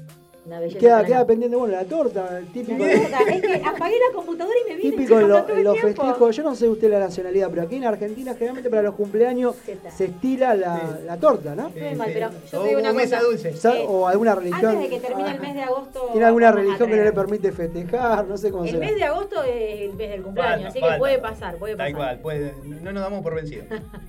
una 0.51 0.61
belleza. 0.61 1.05
Queda, 1.05 1.27
pendiente, 1.27 1.57
bueno, 1.57 1.75
la 1.77 1.85
torta, 1.85 2.39
el 2.39 2.47
típico. 2.49 2.79
La 2.85 3.21
es 3.21 3.41
que 3.43 3.55
apagué 3.65 3.95
la 4.09 4.15
computadora 4.15 4.57
y 4.67 4.69
me 4.71 4.77
vine 4.77 4.91
Típico 4.91 5.21
en, 5.21 5.29
lo- 5.29 5.49
el 5.49 5.63
los 5.65 5.79
festejos, 5.81 6.37
yo 6.37 6.43
no 6.43 6.55
sé 6.57 6.69
usted 6.69 6.91
la 6.91 6.99
nacionalidad, 6.99 7.49
pero 7.51 7.63
aquí 7.63 7.77
en 7.77 7.85
Argentina 7.85 8.33
generalmente 8.35 8.69
para 8.69 8.83
los 8.83 8.95
cumpleaños 8.97 9.55
se 9.97 10.07
estila 10.07 10.55
la, 10.55 10.99
la 11.07 11.17
torta, 11.19 11.55
¿no? 11.55 11.71
Mal, 11.97 12.11
pero 12.13 12.31
yo 12.51 12.61
O 12.61 12.65
digo 12.65 12.81
una 12.81 12.93
mesa 12.93 13.19
cosa. 13.19 13.29
dulce. 13.29 13.49
Eh, 13.81 13.85
O 13.89 14.09
alguna 14.09 14.35
religión. 14.35 14.73
Antes 14.77 14.91
de 14.91 14.97
que 14.97 15.07
termine 15.07 15.31
el 15.31 15.41
mes 15.41 15.55
de 15.55 15.63
agosto. 15.63 16.09
¿Tiene 16.13 16.27
alguna 16.27 16.53
religión 16.53 16.89
que 16.91 16.97
no 16.97 17.05
le 17.05 17.13
permite 17.13 17.53
festejar? 17.53 18.27
No 18.27 18.37
sé 18.37 18.51
cómo 18.51 18.65
El 18.65 18.71
será. 18.71 18.87
mes 18.87 18.97
de 18.97 19.05
agosto 19.05 19.43
es 19.45 19.81
el 19.83 19.95
mes 19.95 20.11
del 20.11 20.23
cumpleaños, 20.23 20.55
Falta, 20.65 20.69
así 20.71 20.81
falta. 20.81 20.95
que 20.95 20.99
puede 20.99 21.19
pasar, 21.19 21.57
puede 21.57 21.77
pasar. 21.77 21.93
Tal 21.93 21.97
cual, 21.97 22.19
puede, 22.21 22.55
no 22.83 22.93
nos 22.93 23.03
damos 23.03 23.23
por 23.23 23.35
vencidos. 23.37 23.67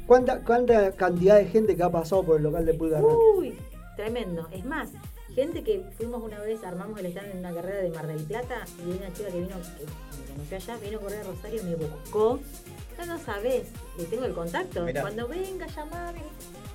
¿Cuánta, 0.08 0.40
¿Cuánta 0.40 0.92
cantidad 0.94 1.38
de 1.38 1.46
gente 1.46 1.76
que 1.76 1.84
ha 1.84 1.90
pasado 1.90 2.24
por 2.24 2.38
el 2.38 2.44
local 2.44 2.66
de 2.66 2.74
Pulgar? 2.74 3.04
Uy, 3.38 3.58
tremendo. 3.96 4.48
Es 4.52 4.66
más, 4.66 4.90
gente 5.34 5.64
que 5.64 5.84
fuimos 5.98 6.24
una 6.24 6.40
vez, 6.40 6.64
armamos 6.64 7.00
el 7.00 7.08
stand 7.08 7.32
en 7.32 7.40
una 7.40 7.54
carrera 7.54 7.82
de 7.82 7.90
Mar 7.90 8.08
del 8.08 8.24
Plata 8.24 8.66
y 8.80 8.98
una 8.98 9.14
chica 9.14 9.30
que 9.30 9.40
vino, 9.40 9.50
que 9.50 9.86
me 9.86 10.34
conoció 10.34 10.58
allá, 10.58 10.78
vino 10.78 10.98
a 10.98 11.02
correr 11.02 11.20
a 11.20 11.24
Rosario 11.24 11.62
y 11.62 11.66
me 11.66 11.76
buscó. 11.76 12.40
Ya 12.98 13.06
no 13.06 13.20
sabes, 13.20 13.68
le 13.98 14.06
tengo 14.06 14.26
el 14.26 14.34
contacto. 14.34 14.84
Mirá. 14.84 15.02
Cuando 15.02 15.28
venga, 15.28 15.68
llamame. 15.68 16.22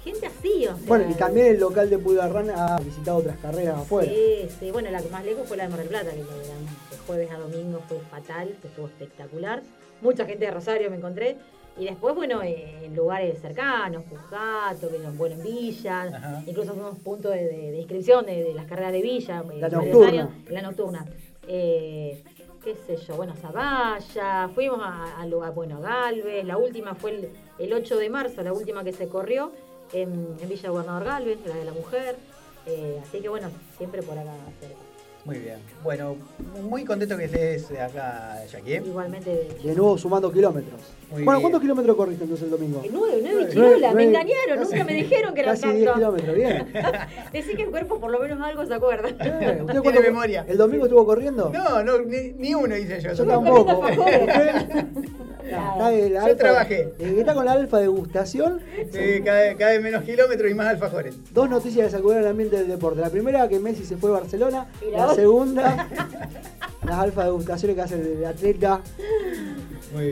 Gente 0.03 0.27
así, 0.27 0.67
o 0.67 0.77
sea. 0.77 0.87
Bueno, 0.87 1.11
y 1.11 1.15
también 1.15 1.49
el 1.49 1.61
local 1.61 1.91
de 1.91 1.99
Pulgar 1.99 2.33
Rani 2.33 2.51
ha 2.55 2.79
visitado 2.79 3.19
otras 3.19 3.37
carreras 3.39 3.79
afuera. 3.79 4.11
Sí, 4.11 4.49
sí. 4.61 4.71
Bueno, 4.71 4.91
la 4.91 5.03
que 5.03 5.09
más 5.09 5.25
lejos 5.25 5.49
fue 5.49 5.57
la 5.57 5.65
de 5.65 5.69
Mar 5.71 5.79
del 5.81 5.89
Plata, 5.89 6.11
que 6.11 6.19
de 6.19 6.99
jueves 7.07 7.31
a 7.31 7.39
domingo 7.39 7.83
fue 7.89 7.99
fatal, 8.11 8.57
que 8.63 8.69
estuvo 8.69 8.87
espectacular. 8.87 9.63
Mucha 10.01 10.25
gente 10.25 10.45
de 10.45 10.51
Rosario 10.51 10.91
me 10.91 10.97
encontré. 10.97 11.37
Y 11.79 11.85
después, 11.85 12.15
bueno, 12.15 12.43
eh, 12.43 12.85
en 12.87 12.97
lugares 12.97 13.39
cercanos, 13.41 14.03
Pujato, 14.05 14.89
que 14.89 14.99
bueno, 15.17 15.35
en 15.35 15.43
Villas, 15.43 16.13
Ajá. 16.15 16.43
incluso 16.47 16.73
fuimos 16.73 16.99
punto 17.01 17.29
de, 17.29 17.45
de- 17.45 17.71
de 17.73 17.77
inscripción 17.79 18.25
de, 18.25 18.43
de 18.45 18.55
las 18.55 18.67
carreras 18.67 18.93
de 18.93 19.03
Villa. 19.03 19.45
eh, 19.53 19.59
La 19.61 19.69
nocturna. 19.69 20.09
años, 20.09 20.29
la 20.49 20.63
nocturna. 20.63 21.07
Eh, 21.47 22.23
qué 22.65 22.75
sé 22.87 22.97
yo, 22.97 23.17
bueno, 23.17 23.35
Zavalla, 23.35 24.49
fuimos 24.55 24.81
a- 24.83 25.21
al 25.21 25.31
lugar, 25.31 25.53
bueno, 25.55 25.81
Galvez, 25.81 26.45
la 26.47 26.57
última 26.57 26.95
fue 26.95 27.11
el, 27.13 27.29
el 27.59 27.73
8 27.73 27.99
de 27.99 28.09
marzo, 28.11 28.43
la 28.43 28.53
última 28.55 28.83
que 28.83 28.93
se 28.93 29.07
corrió 29.09 29.53
en, 29.93 30.35
en 30.41 30.49
Villa 30.49 30.71
Gobernador 30.71 31.05
Galvez, 31.05 31.39
la 31.47 31.55
de 31.57 31.65
la 31.65 31.73
mujer. 31.73 32.17
Eh, 32.67 32.99
así 33.03 33.21
que 33.21 33.29
bueno, 33.29 33.49
siempre 33.77 34.03
por 34.03 34.19
acá 34.19 34.33
cerca. 34.61 34.75
Muy 35.25 35.39
bien. 35.39 35.59
Bueno, 35.83 36.17
muy 36.63 36.85
contento 36.85 37.17
que 37.17 37.25
estés 37.25 37.71
acá, 37.73 38.45
Jackie. 38.47 38.77
Igualmente. 38.77 39.49
De 39.63 39.75
nuevo 39.75 39.99
sumando 39.99 40.31
kilómetros. 40.33 40.81
Muy 41.11 41.23
bueno, 41.23 41.39
bien. 41.39 41.43
¿cuántos 41.43 41.61
kilómetros 41.61 41.97
corriste 41.97 42.25
entonces 42.25 42.45
el 42.47 42.51
domingo? 42.51 42.83
Nueve, 42.93 43.19
nueve 43.23 43.49
chirolas, 43.51 43.95
me 43.95 44.05
engañaron, 44.05 44.59
casi- 44.59 44.73
nunca 44.73 44.85
me 44.85 44.95
dijeron 45.03 45.35
que 45.35 45.41
eran 45.41 45.55
Casi 45.55 45.69
10 45.73 45.85
tantos. 45.85 45.95
kilómetros, 46.21 46.35
bien. 46.37 46.73
Decí 47.33 47.55
que 47.55 47.63
el 47.63 47.71
cuerpo 47.71 48.01
por 48.01 48.11
lo 48.11 48.19
menos 48.19 48.41
algo 48.41 48.67
se 48.67 48.75
acuerda. 48.75 49.09
Eh, 49.09 49.13
¿Usted 49.15 49.65
Tiene 49.67 49.81
cuánto- 49.83 50.01
memoria. 50.03 50.45
¿El 50.49 50.57
domingo 50.59 50.85
estuvo 50.87 51.07
corriendo? 51.07 51.51
No, 51.53 51.83
no, 51.85 51.99
ni, 52.01 52.33
ni 52.33 52.55
uno 52.55 52.77
hice 52.77 53.01
yo. 53.01 53.13
Yo 53.13 53.25
tampoco. 53.25 53.87
El 55.47 56.11
Yo 56.13 56.21
alfa- 56.21 56.37
trabajé. 56.37 56.93
está 56.99 57.33
con 57.35 57.45
la 57.45 57.53
alfa 57.53 57.79
degustación, 57.79 58.61
Sí, 58.93 59.23
cada, 59.25 59.43
vez- 59.43 59.57
cada 59.57 59.71
vez 59.71 59.81
menos 59.83 60.03
kilómetros 60.03 60.51
y 60.51 60.55
más 60.55 60.67
alfajores. 60.67 61.15
dos 61.33 61.49
noticias 61.49 61.87
que 61.87 61.93
sacudieron 61.93 62.25
el 62.25 62.31
ambiente 62.31 62.57
del 62.57 62.67
deporte. 62.69 63.01
La 63.01 63.11
primera, 63.11 63.49
que 63.49 63.61
Messi 63.61 63.85
se 63.85 63.97
fue 63.97 64.11
a 64.11 64.15
Barcelona. 64.15 64.67
Y 64.87 64.91
la 64.91 65.15
segunda, 65.15 65.87
las 66.85 66.99
alfa 66.99 67.25
degustaciones 67.25 67.77
que 67.77 67.83
hace 67.83 67.95
el 67.95 68.25
atleta. 68.25 68.81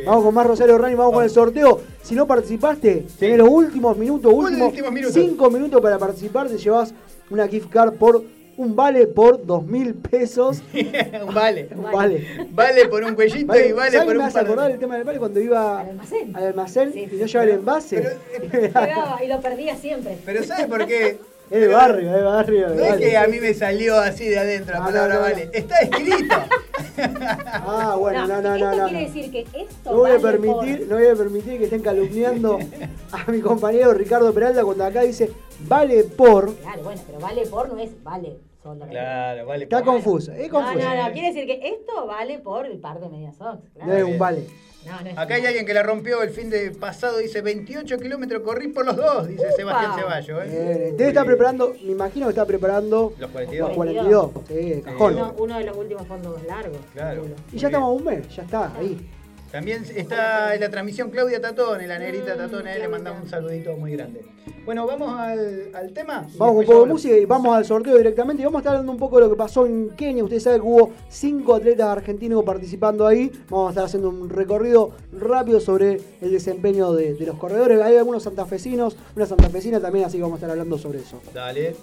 Vamos 0.07 0.25
con 0.25 0.35
más 0.35 0.47
Rosario 0.47 0.79
Rani, 0.79 0.95
vamos 0.95 1.15
con 1.15 1.25
el 1.25 1.31
sorteo. 1.31 1.81
Si 2.03 2.15
no 2.15 2.27
participaste, 2.27 3.07
tenés 3.19 3.39
los 3.39 3.49
últimos 3.49 3.97
minutos, 3.97 4.33
últimos 4.33 4.69
Últimos 4.69 4.93
minutos. 4.93 5.15
5 5.15 5.51
minutos 5.51 5.81
para 5.81 5.99
participar, 5.99 6.49
te 6.49 6.59
llevas 6.59 6.95
una 7.31 7.49
gift 7.49 7.71
card 7.71 7.95
por 7.95 8.23
un 8.57 8.77
vale 8.77 9.09
por 9.09 9.45
dos 9.45 9.65
mil 9.67 9.95
pesos. 9.95 10.63
vale. 11.35 11.69
Un 11.75 11.83
vale. 11.91 12.47
Vale 12.51 12.87
por 12.89 13.03
un 13.03 13.15
cuellito 13.17 13.49
Vale, 13.49 13.69
y 13.69 13.73
vale 13.73 13.91
¿sabes 13.91 14.07
por 14.07 14.17
me 14.17 14.25
un 14.25 14.33
de- 14.33 14.39
acordar 14.41 14.71
el 14.71 14.79
tema 14.79 14.95
del 14.95 15.03
vale 15.05 15.19
cuando 15.19 15.41
iba 15.41 15.81
al 15.81 15.89
almacén, 16.47 16.93
y 16.97 17.17
no 17.17 17.27
llevaba 17.27 17.45
el 17.45 17.51
envase? 17.59 18.17
Pegaba 18.53 19.19
y 19.25 19.29
lo 19.29 19.41
perdía 19.41 19.75
siempre. 19.77 20.19
Pero 20.25 20.45
¿sabes 20.45 20.67
por 20.67 20.87
qué? 20.87 21.19
Es 21.55 21.61
de 21.61 21.69
barrio, 21.69 22.09
es 22.11 22.17
de 22.17 22.23
barrio. 22.23 22.69
No 22.71 22.85
es 22.85 22.97
que 22.97 23.17
a 23.17 23.27
mí 23.29 23.39
me 23.39 23.55
salió 23.55 23.97
así 23.99 24.29
de 24.29 24.39
adentro 24.41 24.73
la 24.75 24.81
No, 24.81 24.87
palabra 24.87 25.15
no, 25.15 25.21
no, 25.21 25.27
vale. 25.27 25.51
Está 25.53 25.79
escrito. 25.81 26.35
Ah, 26.97 27.97
bueno, 27.99 28.27
no, 28.27 28.41
no, 28.43 28.57
no, 28.59 28.71
esto 28.71 28.77
no. 28.83 28.89
quiere 28.89 29.01
no. 29.09 29.15
decir 29.15 29.31
que 29.31 29.41
esto 29.61 29.91
No 29.91 29.97
voy 29.99 30.11
a 30.13 30.19
permitir, 30.19 30.79
por- 30.81 30.89
no 30.89 30.97
voy 30.97 31.07
a 31.07 31.15
permitir 31.17 31.59
que 31.59 31.65
estén 31.65 31.83
calumniando 31.83 32.59
a 33.13 33.31
mi 33.31 33.41
compañero 33.41 33.93
Ricardo 33.95 34.33
Peralta 34.33 34.65
cuando 34.65 34.85
acá 34.85 35.03
dice 35.03 35.31
vale 35.61 36.05
por. 36.05 36.55
Claro, 36.57 36.83
bueno, 36.83 37.01
pero 37.07 37.19
vale 37.21 37.47
por 37.47 37.73
no 37.73 37.79
es 37.81 37.91
vale. 38.03 38.37
Claro, 38.91 39.47
vale. 39.47 39.65
Está 39.65 39.79
por- 39.79 39.95
confuso, 39.95 40.33
es 40.33 40.51
No, 40.53 40.61
confuso. 40.61 40.79
no, 40.85 41.03
no, 41.07 41.13
quiere 41.13 41.29
decir 41.33 41.47
que 41.47 41.69
esto 41.69 42.07
vale 42.07 42.39
por 42.39 42.67
el 42.67 42.79
par 42.79 42.99
de 43.01 43.09
medias 43.09 43.37
Sox. 43.37 43.59
No 43.85 43.93
es 43.93 44.05
un 44.05 44.19
vale. 44.19 44.47
No, 44.87 45.01
no 45.01 45.11
es 45.11 45.19
Acá 45.19 45.35
hay 45.35 45.47
alguien 45.47 45.65
que 45.67 45.75
la 45.75 45.83
rompió 45.83 46.23
el 46.23 46.31
fin 46.31 46.51
de 46.51 46.71
pasado, 46.71 47.19
dice 47.19 47.41
28 47.41 47.99
kilómetros 47.99 48.43
corrí 48.43 48.69
por 48.69 48.85
los 48.85 48.97
dos, 48.97 49.29
dice 49.29 49.45
Sebastián 49.57 49.93
Ceballos. 49.99 50.45
¿eh? 50.45 50.49
Eh, 50.89 50.95
debe 50.97 51.09
estar 51.09 51.27
preparando, 51.27 51.75
me 51.83 51.93
imagino 51.93 52.27
que 52.27 52.31
está 52.31 52.45
preparando 52.47 53.13
Los 53.19 53.31
42. 53.31 53.69
los 53.69 53.77
42. 53.77 54.31
Sí, 54.49 54.83
cajón. 54.85 55.15
Uno, 55.15 55.35
uno 55.39 55.59
de 55.59 55.65
los 55.65 55.77
últimos 55.77 56.07
fondos 56.07 56.43
largos. 56.45 56.79
Claro. 56.93 57.23
Y 57.53 57.59
ya 57.59 57.69
estamos 57.69 57.89
a 57.89 57.93
un 57.93 58.05
mes, 58.05 58.29
ya 58.35 58.43
está, 58.43 58.73
ahí. 58.77 58.99
También 59.55 59.85
está 59.95 60.53
en 60.57 60.61
la 60.63 60.69
transmisión 60.69 61.11
Claudia 61.11 61.41
Tatone, 61.41 61.87
la 61.87 61.97
negrita 61.97 62.37
Tatone, 62.37 62.71
ahí 62.71 62.81
le 62.81 62.89
mandamos 62.89 63.23
un 63.23 63.29
saludito 63.29 63.77
muy 63.77 63.93
grande. 63.93 64.25
Bueno, 64.65 64.85
vamos 64.85 65.17
al, 65.17 65.71
al 65.73 65.93
tema. 65.93 66.27
Vamos 66.37 66.57
con 66.57 66.57
un 66.57 66.65
poco 66.67 66.81
de 66.81 66.87
música 66.87 67.17
y 67.17 67.25
vamos 67.25 67.57
al 67.57 67.65
sorteo 67.65 67.97
directamente. 67.97 68.43
Y 68.43 68.47
vamos 68.47 68.59
a 68.59 68.61
estar 68.63 68.73
hablando 68.73 68.91
un 68.91 68.99
poco 68.99 69.19
de 69.19 69.27
lo 69.27 69.31
que 69.31 69.37
pasó 69.37 69.65
en 69.65 69.91
Kenia. 69.91 70.25
Usted 70.25 70.41
sabe 70.41 70.57
que 70.57 70.67
hubo 70.67 70.91
cinco 71.09 71.55
atletas 71.55 71.87
argentinos 71.87 72.43
participando 72.43 73.07
ahí. 73.07 73.31
Vamos 73.49 73.69
a 73.69 73.71
estar 73.71 73.85
haciendo 73.85 74.09
un 74.09 74.29
recorrido 74.29 74.91
rápido 75.13 75.61
sobre 75.61 76.01
el 76.21 76.33
desempeño 76.33 76.93
de, 76.93 77.15
de 77.15 77.25
los 77.25 77.39
corredores. 77.39 77.81
Hay 77.81 77.97
algunos 77.97 78.25
santafesinos, 78.25 78.97
una 79.15 79.25
santafesina 79.25 79.79
también, 79.79 80.07
así 80.07 80.17
que 80.17 80.23
vamos 80.25 80.35
a 80.35 80.39
estar 80.39 80.51
hablando 80.51 80.79
sobre 80.79 80.99
eso. 80.99 81.21
Dale. 81.33 81.77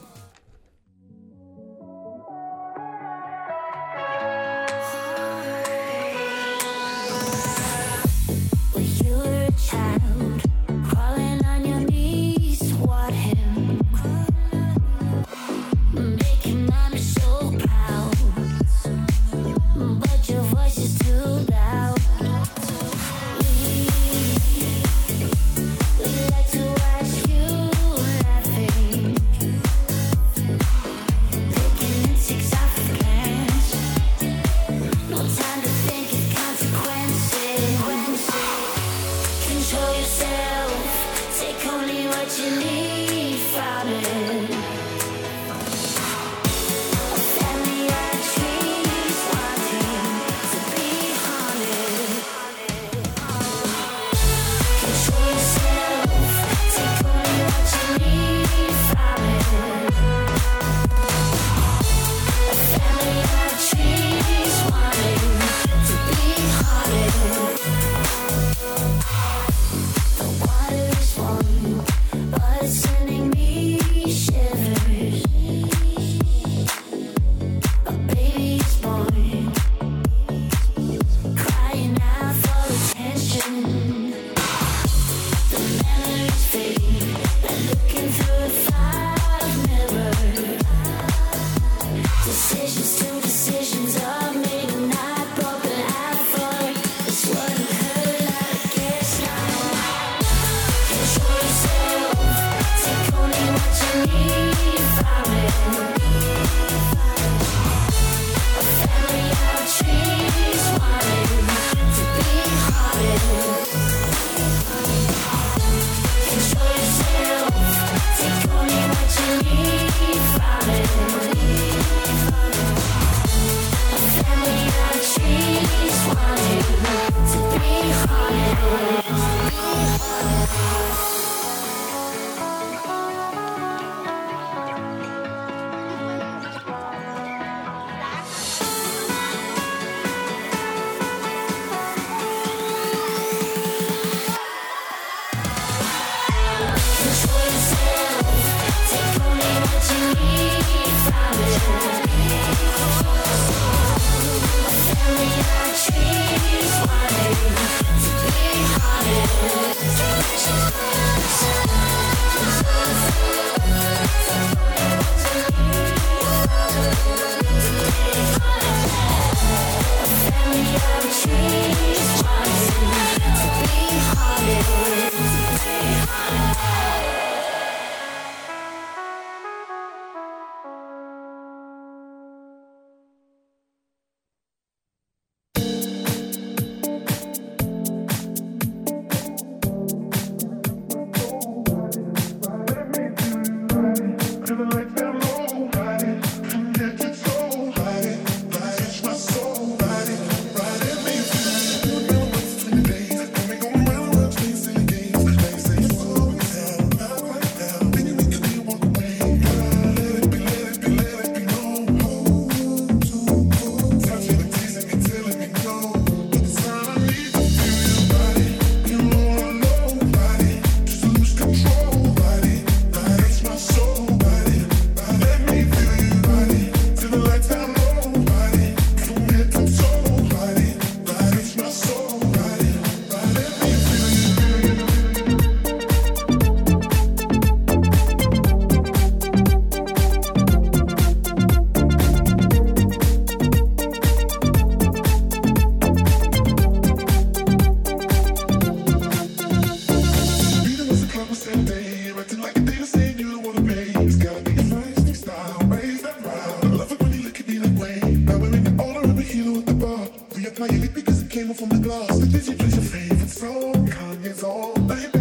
Oh, 264.54 264.74
baby. 264.86 265.21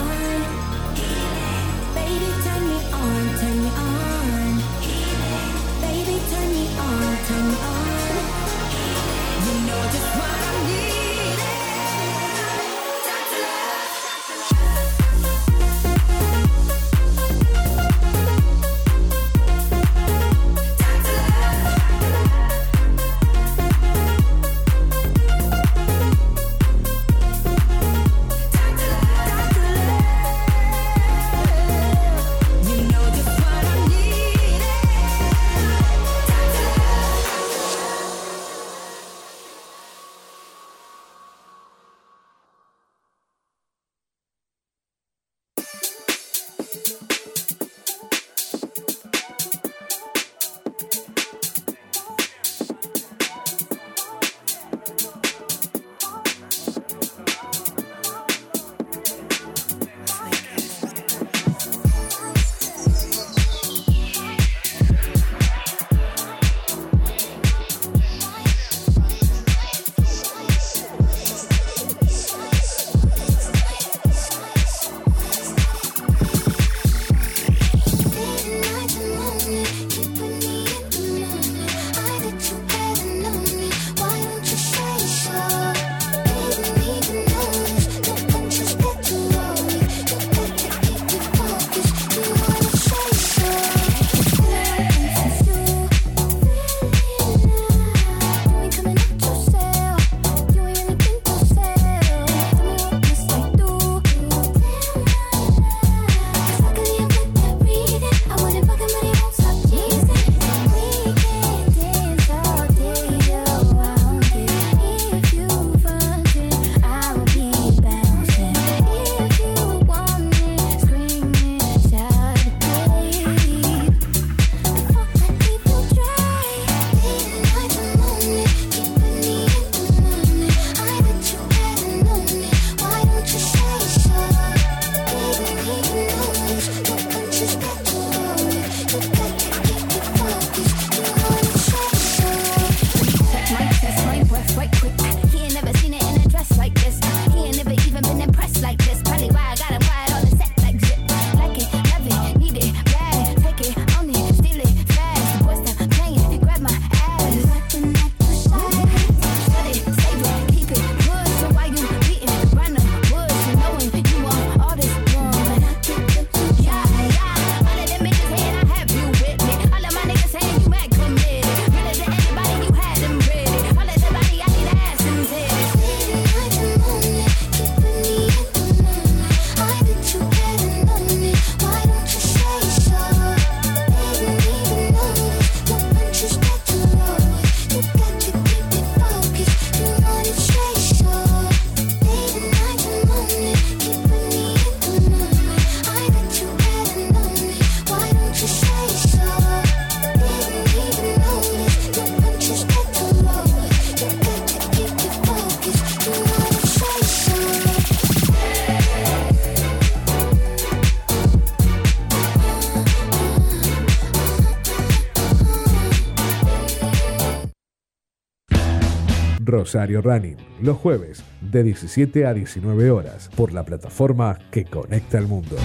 Rosario 219.51 220.01
Running, 220.01 220.37
los 220.61 220.77
jueves 220.77 221.23
de 221.41 221.63
17 221.63 222.25
a 222.25 222.33
19 222.33 222.89
horas 222.89 223.29
por 223.35 223.51
la 223.51 223.63
plataforma 223.63 224.39
que 224.49 224.65
conecta 224.65 225.17
al 225.17 225.27
mundo. 225.27 225.57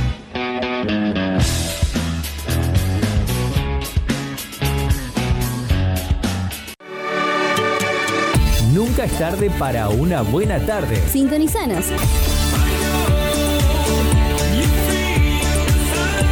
Nunca 8.75 9.05
es 9.05 9.19
tarde 9.19 9.51
para 9.59 9.89
una 9.89 10.23
buena 10.23 10.59
tarde. 10.67 10.97
Sintonizanos. 11.09 11.87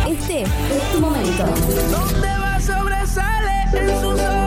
Este 0.09 0.43
es 0.43 0.93
tu 0.93 1.01
momento. 1.01 1.47
Donde 1.91 2.29
va 2.39 2.61
sobresale, 2.61 3.63
en 3.73 4.01
sus 4.01 4.21
ojos 4.21 4.44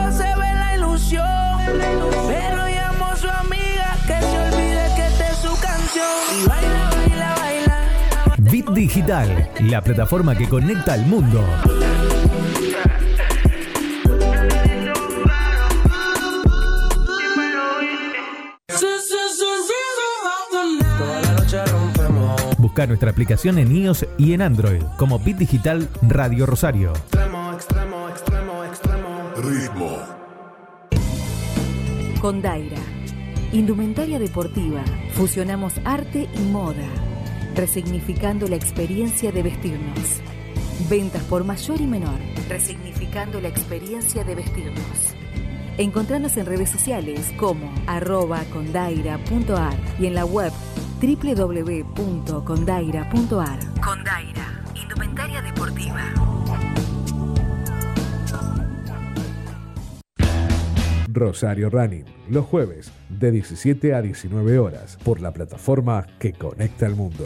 Digital, 8.78 9.50
la 9.62 9.82
plataforma 9.82 10.38
que 10.38 10.48
conecta 10.48 10.92
al 10.92 11.04
mundo. 11.04 11.44
Busca 22.58 22.86
nuestra 22.86 23.10
aplicación 23.10 23.58
en 23.58 23.74
iOS 23.74 24.06
y 24.16 24.32
en 24.32 24.42
Android 24.42 24.82
como 24.96 25.18
Bit 25.18 25.38
Digital 25.38 25.88
Radio 26.02 26.46
Rosario. 26.46 26.92
Extremo, 26.92 27.52
extremo, 27.54 28.08
extremo, 28.08 28.62
extremo. 28.62 29.32
Ritmo. 29.38 29.98
Con 32.20 32.40
Daira. 32.40 32.78
Indumentaria 33.50 34.20
deportiva. 34.20 34.84
Fusionamos 35.14 35.74
arte 35.84 36.28
y 36.32 36.42
moda. 36.52 37.07
Resignificando 37.58 38.46
la 38.46 38.54
experiencia 38.54 39.32
de 39.32 39.42
vestirnos. 39.42 40.20
Ventas 40.88 41.24
por 41.24 41.42
mayor 41.42 41.80
y 41.80 41.88
menor. 41.88 42.20
Resignificando 42.48 43.40
la 43.40 43.48
experiencia 43.48 44.22
de 44.22 44.36
vestirnos. 44.36 45.16
Encontranos 45.76 46.36
en 46.36 46.46
redes 46.46 46.70
sociales 46.70 47.34
como 47.36 47.74
arroba 47.88 48.44
condaira.ar 48.52 49.76
y 49.98 50.06
en 50.06 50.14
la 50.14 50.24
web 50.24 50.52
www.condaira.ar. 51.02 53.80
Condaira, 53.80 54.62
indumentaria 54.76 55.42
deportiva. 55.42 56.37
Rosario 61.18 61.70
Running, 61.70 62.04
los 62.28 62.46
jueves 62.46 62.92
de 63.08 63.30
17 63.30 63.94
a 63.94 64.02
19 64.02 64.58
horas 64.58 64.98
por 65.04 65.20
la 65.20 65.32
plataforma 65.32 66.06
que 66.18 66.32
conecta 66.32 66.86
al 66.86 66.94
mundo. 66.94 67.24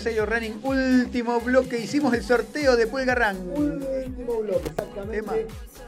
Rosario 0.00 0.24
Running. 0.24 0.60
Último 0.62 1.40
bloque. 1.40 1.78
Hicimos 1.78 2.14
el 2.14 2.22
sorteo 2.22 2.74
de 2.74 2.86
Pulga 2.86 3.14
Run. 3.14 3.36
Último 3.54 4.40
bloque, 4.40 4.70
exactamente. 4.70 5.20
Tema. 5.20 5.34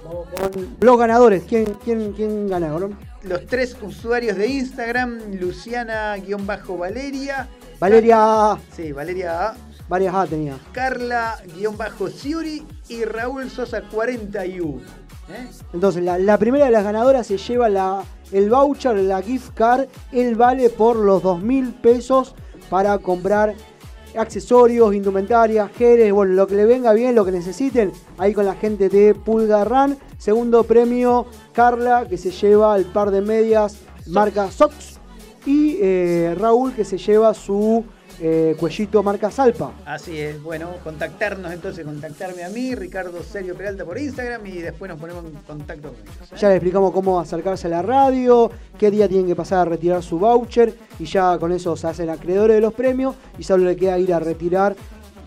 Vamos 0.05 0.29
con 0.29 0.77
los 0.81 0.99
ganadores. 0.99 1.45
¿Quién, 1.49 1.65
quién, 1.83 2.13
quién 2.13 2.47
ganaron? 2.47 2.99
Los 3.23 3.47
tres 3.47 3.75
usuarios 3.81 4.37
de 4.37 4.49
Instagram, 4.49 5.19
Luciana-Valeria. 5.41 7.49
Valeria. 7.81 8.59
Sí, 8.77 8.93
Valeria 8.93 9.49
A. 9.49 9.57
Varias 9.89 10.15
A 10.15 10.27
tenía. 10.27 10.59
Carla-Ciuri 10.73 12.67
y 12.89 13.05
Raúl 13.07 13.49
Sosa 13.49 13.81
41. 13.81 14.83
¿Eh? 15.31 15.49
Entonces, 15.73 16.03
la, 16.03 16.19
la 16.19 16.37
primera 16.37 16.67
de 16.67 16.71
las 16.71 16.85
ganadoras 16.85 17.27
se 17.27 17.39
lleva 17.39 17.71
la, 17.71 18.03
el 18.31 18.51
voucher, 18.51 18.95
la 18.97 19.23
gift 19.23 19.55
card. 19.55 19.87
El 20.13 20.35
vale 20.35 20.69
por 20.69 20.97
los 20.97 21.23
dos 21.23 21.43
mil 21.43 21.73
pesos 21.73 22.35
para 22.69 22.99
comprar 22.99 23.55
accesorios, 24.17 24.95
indumentarias, 24.95 25.71
geles, 25.73 26.13
bueno, 26.13 26.35
lo 26.35 26.47
que 26.47 26.55
le 26.55 26.67
venga 26.67 26.93
bien, 26.93 27.15
lo 27.15 27.25
que 27.25 27.33
necesiten, 27.33 27.93
ahí 28.19 28.33
con 28.35 28.45
la 28.45 28.55
gente 28.55 28.89
de 28.89 29.15
Pulga 29.15 29.65
Run. 29.65 29.97
Segundo 30.19 30.65
premio, 30.65 31.27
Carla, 31.53 32.07
que 32.09 32.17
se 32.17 32.31
lleva 32.31 32.77
el 32.77 32.85
par 32.87 33.11
de 33.11 33.21
medias 33.21 33.79
marca 34.07 34.51
Sox. 34.51 34.99
Y 35.45 35.79
eh, 35.81 36.37
Raúl, 36.39 36.73
que 36.73 36.85
se 36.85 36.99
lleva 36.99 37.35
su 37.35 37.85
eh, 38.25 38.55
cuellito 38.59 39.03
marca 39.03 39.31
Salpa. 39.33 39.73
Así 39.85 40.17
es, 40.21 40.41
bueno, 40.43 40.71
contactarnos 40.85 41.53
entonces, 41.53 41.85
contactarme 41.85 42.45
a 42.45 42.49
mí, 42.51 42.75
Ricardo 42.77 43.21
Sergio 43.25 43.57
Peralta 43.57 43.85
por 43.85 43.99
Instagram 43.99 44.47
y 44.47 44.59
después 44.59 44.89
nos 44.89 45.01
ponemos 45.01 45.25
en 45.25 45.33
contacto 45.47 45.89
con 45.89 46.01
ellos. 46.03 46.33
¿eh? 46.33 46.37
Ya 46.39 46.49
le 46.51 46.55
explicamos 46.57 46.93
cómo 46.93 47.19
acercarse 47.19 47.67
a 47.67 47.71
la 47.71 47.83
radio, 47.83 48.51
qué 48.79 48.91
día 48.93 49.09
tienen 49.09 49.27
que 49.27 49.35
pasar 49.35 49.59
a 49.59 49.65
retirar 49.71 50.03
su 50.05 50.19
voucher 50.21 50.73
y 51.01 51.05
ya 51.07 51.37
con 51.39 51.51
eso 51.51 51.77
se 51.77 51.89
hacen 51.89 52.11
acreedores 52.11 52.55
de 52.55 52.61
los 52.61 52.73
premios 52.75 53.17
y 53.39 53.43
solo 53.43 53.65
le 53.65 53.75
queda 53.77 53.99
ir 53.99 54.15
a 54.15 54.21
retirar 54.21 54.77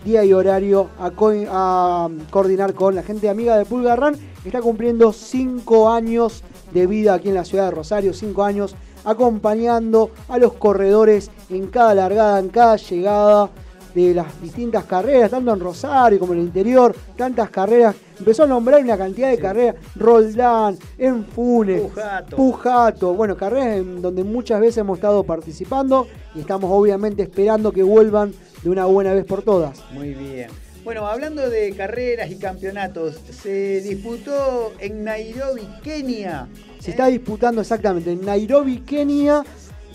día 0.04 0.24
y 0.24 0.32
horario 0.32 0.88
a, 0.98 1.10
co- 1.10 1.32
a 1.50 2.08
coordinar 2.30 2.72
con 2.74 2.94
la 2.94 3.02
gente 3.02 3.28
amiga 3.28 3.58
de 3.58 3.66
Pulgarran 3.66 4.14
que 4.42 4.48
está 4.48 4.62
cumpliendo 4.62 5.12
5 5.12 5.90
años 5.90 6.42
de 6.72 6.86
vida 6.86 7.14
aquí 7.14 7.28
en 7.28 7.34
la 7.34 7.44
ciudad 7.44 7.64
de 7.66 7.70
Rosario, 7.72 8.14
5 8.14 8.42
años 8.44 8.74
acompañando 9.06 10.10
a 10.28 10.36
los 10.36 10.52
corredores 10.54 11.30
en 11.48 11.68
cada 11.68 11.94
largada, 11.94 12.38
en 12.40 12.48
cada 12.48 12.76
llegada 12.76 13.48
de 13.94 14.12
las 14.12 14.42
distintas 14.42 14.84
carreras, 14.84 15.30
tanto 15.30 15.54
en 15.54 15.60
Rosario 15.60 16.18
como 16.18 16.34
en 16.34 16.40
el 16.40 16.44
interior, 16.46 16.94
tantas 17.16 17.48
carreras. 17.48 17.96
Empezó 18.18 18.42
a 18.42 18.46
nombrar 18.46 18.82
una 18.82 18.98
cantidad 18.98 19.30
de 19.30 19.38
carreras, 19.38 19.76
Roldán, 19.94 20.76
en 20.98 21.24
Funes, 21.24 21.80
Pujato. 21.80 22.36
Pujato, 22.36 23.14
bueno, 23.14 23.36
carreras 23.36 23.78
en 23.78 24.02
donde 24.02 24.22
muchas 24.22 24.60
veces 24.60 24.78
hemos 24.78 24.98
estado 24.98 25.24
participando 25.24 26.06
y 26.34 26.40
estamos 26.40 26.70
obviamente 26.70 27.22
esperando 27.22 27.72
que 27.72 27.82
vuelvan 27.82 28.34
de 28.62 28.70
una 28.70 28.84
buena 28.84 29.14
vez 29.14 29.24
por 29.24 29.42
todas. 29.42 29.82
Muy 29.92 30.12
bien. 30.12 30.65
Bueno, 30.86 31.04
hablando 31.08 31.50
de 31.50 31.72
carreras 31.72 32.30
y 32.30 32.36
campeonatos, 32.36 33.16
se 33.42 33.80
disputó 33.80 34.72
en 34.78 35.02
Nairobi, 35.02 35.66
Kenia. 35.82 36.46
Se 36.78 36.92
está 36.92 37.08
disputando 37.08 37.60
exactamente 37.60 38.12
en 38.12 38.24
Nairobi, 38.24 38.78
Kenia. 38.82 39.42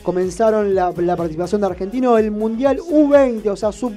Comenzaron 0.04 0.76
la, 0.76 0.92
la 0.98 1.16
participación 1.16 1.62
de 1.62 1.68
argentinos 1.68 2.20
el 2.20 2.32
Mundial 2.32 2.80
U20, 2.80 3.48
o 3.48 3.56
sea, 3.56 3.72
sub, 3.72 3.94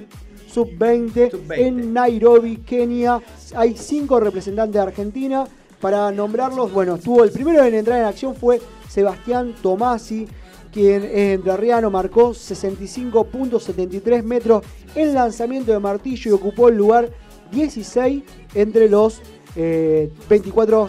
sub-20 0.46 1.32
Sub-20. 1.32 1.58
en 1.58 1.92
Nairobi, 1.92 2.58
Kenia. 2.58 3.20
Hay 3.56 3.74
cinco 3.76 4.20
representantes 4.20 4.74
de 4.74 4.80
Argentina. 4.80 5.48
Para 5.80 6.12
nombrarlos, 6.12 6.72
bueno, 6.72 6.94
estuvo 6.94 7.24
el 7.24 7.32
primero 7.32 7.64
en 7.64 7.74
entrar 7.74 7.98
en 7.98 8.06
acción 8.06 8.36
fue 8.36 8.60
Sebastián 8.88 9.52
Tomasi, 9.60 10.28
quien 10.74 11.04
es 11.04 11.34
entrerriano, 11.34 11.88
marcó 11.88 12.30
65.73 12.30 14.24
metros 14.24 14.64
en 14.96 15.14
lanzamiento 15.14 15.70
de 15.70 15.78
martillo 15.78 16.32
y 16.32 16.34
ocupó 16.34 16.68
el 16.68 16.76
lugar 16.76 17.10
16 17.52 18.24
entre 18.56 18.88
los 18.88 19.22
eh, 19.54 20.10
24 20.28 20.88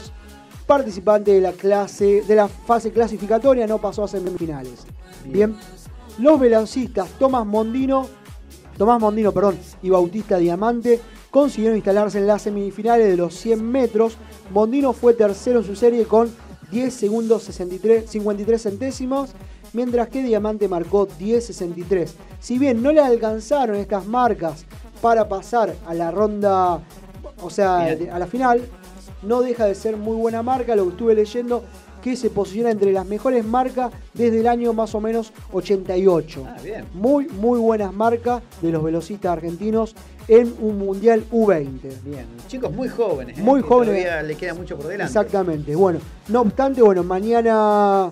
participantes 0.66 1.36
de 1.36 1.42
la 1.42 1.52
clase 1.52 2.24
de 2.28 2.36
la 2.36 2.48
fase 2.48 2.92
clasificatoria, 2.92 3.68
no 3.68 3.80
pasó 3.80 4.04
a 4.04 4.08
semifinales. 4.08 4.88
Bien. 5.24 5.56
Los 6.18 6.40
velocistas 6.40 7.08
Tomás 7.20 7.46
Mondino, 7.46 8.08
Tomás 8.80 9.00
Mondino, 9.00 9.32
perdón, 9.34 9.60
y 9.84 9.92
Bautista 9.92 10.40
Diamante 10.40 11.00
consiguieron 11.30 11.78
instalarse 11.78 12.18
en 12.18 12.26
las 12.26 12.42
semifinales 12.42 13.08
de 13.08 13.18
los 13.18 13.36
100 13.36 13.64
metros. 13.64 14.18
Mondino 14.52 14.94
fue 14.94 15.14
tercero 15.14 15.60
en 15.60 15.66
su 15.66 15.76
serie 15.76 16.06
con 16.06 16.34
10 16.72 16.92
segundos 16.92 17.44
63, 17.44 18.10
53 18.10 18.62
centésimos, 18.62 19.32
mientras 19.76 20.08
que 20.08 20.24
Diamante 20.24 20.68
marcó 20.68 21.08
10.63. 21.08 22.10
Si 22.40 22.58
bien 22.58 22.82
no 22.82 22.92
le 22.92 23.02
alcanzaron 23.02 23.76
estas 23.76 24.08
marcas 24.08 24.66
para 25.02 25.28
pasar 25.28 25.76
a 25.86 25.94
la 25.94 26.10
ronda, 26.12 26.80
o 27.42 27.50
sea, 27.50 27.82
a 27.82 28.20
la 28.20 28.26
final, 28.26 28.62
no 29.22 29.42
deja 29.42 29.66
de 29.66 29.76
ser 29.76 29.98
muy 29.98 30.16
buena 30.16 30.42
marca, 30.42 30.76
lo 30.76 30.86
que 30.86 30.90
estuve 30.92 31.16
leyendo, 31.16 31.64
que 32.02 32.16
se 32.16 32.30
posiciona 32.30 32.72
entre 32.72 32.94
las 32.94 33.06
mejores 33.06 33.44
marcas 33.44 33.92
desde 34.14 34.40
el 34.40 34.48
año 34.48 34.74
más 34.74 34.96
o 34.96 35.02
menos 35.02 35.34
88. 35.52 36.46
Ah, 36.48 36.56
bien. 36.64 36.86
Muy, 36.94 37.28
muy 37.28 37.60
buenas 37.60 37.94
marcas 37.94 38.44
de 38.62 38.72
los 38.72 38.84
velocistas 38.84 39.34
argentinos 39.34 39.96
en 40.28 40.56
un 40.60 40.78
Mundial 40.78 41.26
U20. 41.32 41.80
Bien, 42.04 42.26
chicos 42.48 42.72
muy 42.72 42.88
jóvenes. 42.90 43.38
¿eh? 43.38 43.42
Muy 43.42 43.62
Que 43.62 43.68
jóvenes. 43.68 44.04
Todavía 44.04 44.24
le 44.24 44.36
queda 44.36 44.54
mucho 44.54 44.78
por 44.78 44.88
delante. 44.88 45.10
Exactamente. 45.10 45.76
Bueno, 45.76 46.00
no 46.30 46.42
obstante, 46.42 46.82
bueno, 46.82 47.04
mañana 47.04 48.12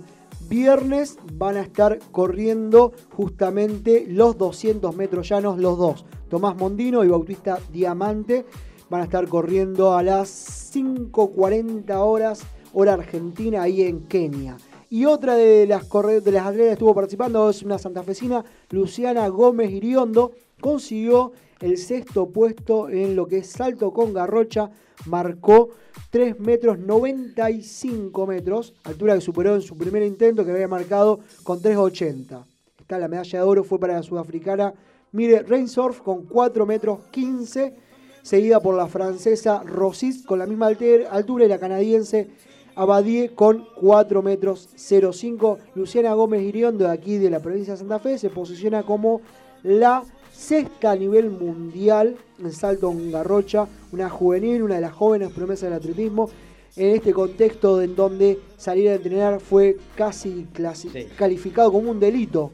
viernes 0.54 1.18
van 1.34 1.58
a 1.58 1.62
estar 1.62 1.98
corriendo 2.12 2.94
justamente 3.14 4.06
los 4.08 4.38
200 4.38 4.96
metros 4.96 5.28
llanos, 5.28 5.58
los 5.58 5.80
dos. 5.80 6.06
Tomás 6.30 6.56
Mondino 6.56 7.04
y 7.04 7.08
Bautista 7.08 7.58
Diamante 7.72 8.46
van 8.88 9.02
a 9.02 9.06
estar 9.06 9.28
corriendo 9.28 9.96
a 9.96 10.04
las 10.04 10.76
5.40 10.76 11.96
horas, 11.96 12.44
hora 12.72 12.94
argentina, 12.94 13.64
ahí 13.64 13.82
en 13.82 14.02
Kenia. 14.02 14.58
Y 14.92 15.06
otra 15.06 15.34
de 15.34 15.66
las, 15.66 15.90
de 15.90 16.32
las 16.32 16.46
atletas 16.46 16.68
que 16.68 16.74
estuvo 16.74 16.94
participando 16.94 17.50
es 17.50 17.64
una 17.64 17.80
santafesina, 17.80 18.46
Luciana 18.70 19.28
Gómez 19.30 19.72
Iriondo, 19.72 20.34
consiguió 20.62 21.32
el 21.64 21.78
sexto 21.78 22.28
puesto 22.28 22.90
en 22.90 23.16
lo 23.16 23.26
que 23.26 23.38
es 23.38 23.48
salto 23.48 23.94
con 23.94 24.14
garrocha, 24.14 24.70
marcó 25.06 25.70
3 26.10 26.38
metros 26.42 26.78
95 26.78 28.28
metros, 28.28 28.74
altura 28.84 29.16
que 29.16 29.22
superó 29.22 29.56
en 29.56 29.62
su 29.62 29.78
primer 29.78 30.04
intento 30.04 30.44
que 30.44 30.52
había 30.52 30.68
marcado 30.68 31.22
con 31.44 31.62
3,80. 31.62 32.44
Está 32.82 33.00
la 33.00 33.08
medalla 33.08 33.40
de 33.40 33.46
oro 33.46 33.64
fue 33.64 33.80
para 33.80 33.94
la 33.94 34.04
sudafricana 34.04 34.74
Mire 35.14 35.44
Reinsdorf 35.44 36.02
con 36.02 36.26
4 36.26 36.66
metros 36.66 37.00
15, 37.12 37.78
seguida 38.24 38.60
por 38.60 38.76
la 38.76 38.88
francesa 38.88 39.64
Rosis 39.64 40.26
con 40.26 40.40
la 40.40 40.46
misma 40.46 40.68
altura 40.68 41.46
y 41.46 41.48
la 41.48 41.60
canadiense 41.60 42.30
Abadie 42.76 43.34
con 43.36 43.68
4 43.80 44.22
metros 44.22 44.68
05. 44.76 45.60
Luciana 45.76 46.14
Gómez 46.14 46.42
Iriondo 46.42 46.86
de 46.86 46.92
aquí 46.92 47.20
de 47.20 47.30
la 47.30 47.40
provincia 47.40 47.74
de 47.74 47.80
Santa 47.80 48.00
Fe 48.00 48.18
se 48.18 48.30
posiciona 48.30 48.84
como 48.84 49.22
la 49.62 50.04
sexta 50.48 50.92
a 50.92 50.96
nivel 50.96 51.30
mundial 51.30 52.16
en 52.40 52.52
salto 52.52 52.92
en 52.92 53.12
garrocha, 53.12 53.68
una 53.92 54.10
juvenil, 54.10 54.62
una 54.64 54.76
de 54.76 54.82
las 54.82 54.92
jóvenes 54.94 55.32
promesas 55.32 55.70
del 55.70 55.74
atletismo. 55.74 56.30
En 56.76 56.96
este 56.96 57.14
contexto 57.14 57.82
en 57.82 57.96
donde 57.96 58.40
salir 58.58 58.90
a 58.90 58.96
entrenar 58.96 59.40
fue 59.40 59.78
casi 59.96 60.48
clasi- 60.54 61.08
calificado 61.16 61.72
como 61.72 61.92
un 61.92 62.00
delito. 62.00 62.52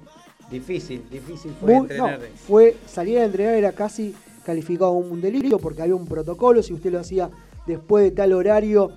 Difícil, 0.52 1.03
difícil 1.10 1.52
fue 1.60 1.74
Muy- 1.74 1.82
entrenar. 1.84 2.20
no, 2.20 2.26
fue 2.36 2.76
salir 2.86 3.20
a 3.20 3.24
entrenar 3.26 3.53
era 3.56 3.72
casi 3.72 4.14
calificado 4.45 4.94
como 4.94 5.07
un 5.14 5.22
delito 5.22 5.57
porque 5.57 5.82
había 5.82 5.95
un 5.95 6.06
protocolo, 6.06 6.61
si 6.61 6.74
usted 6.74 6.91
lo 6.91 6.99
hacía 6.99 7.30
después 7.66 8.03
de 8.03 8.11
tal 8.11 8.34
horario 8.34 8.91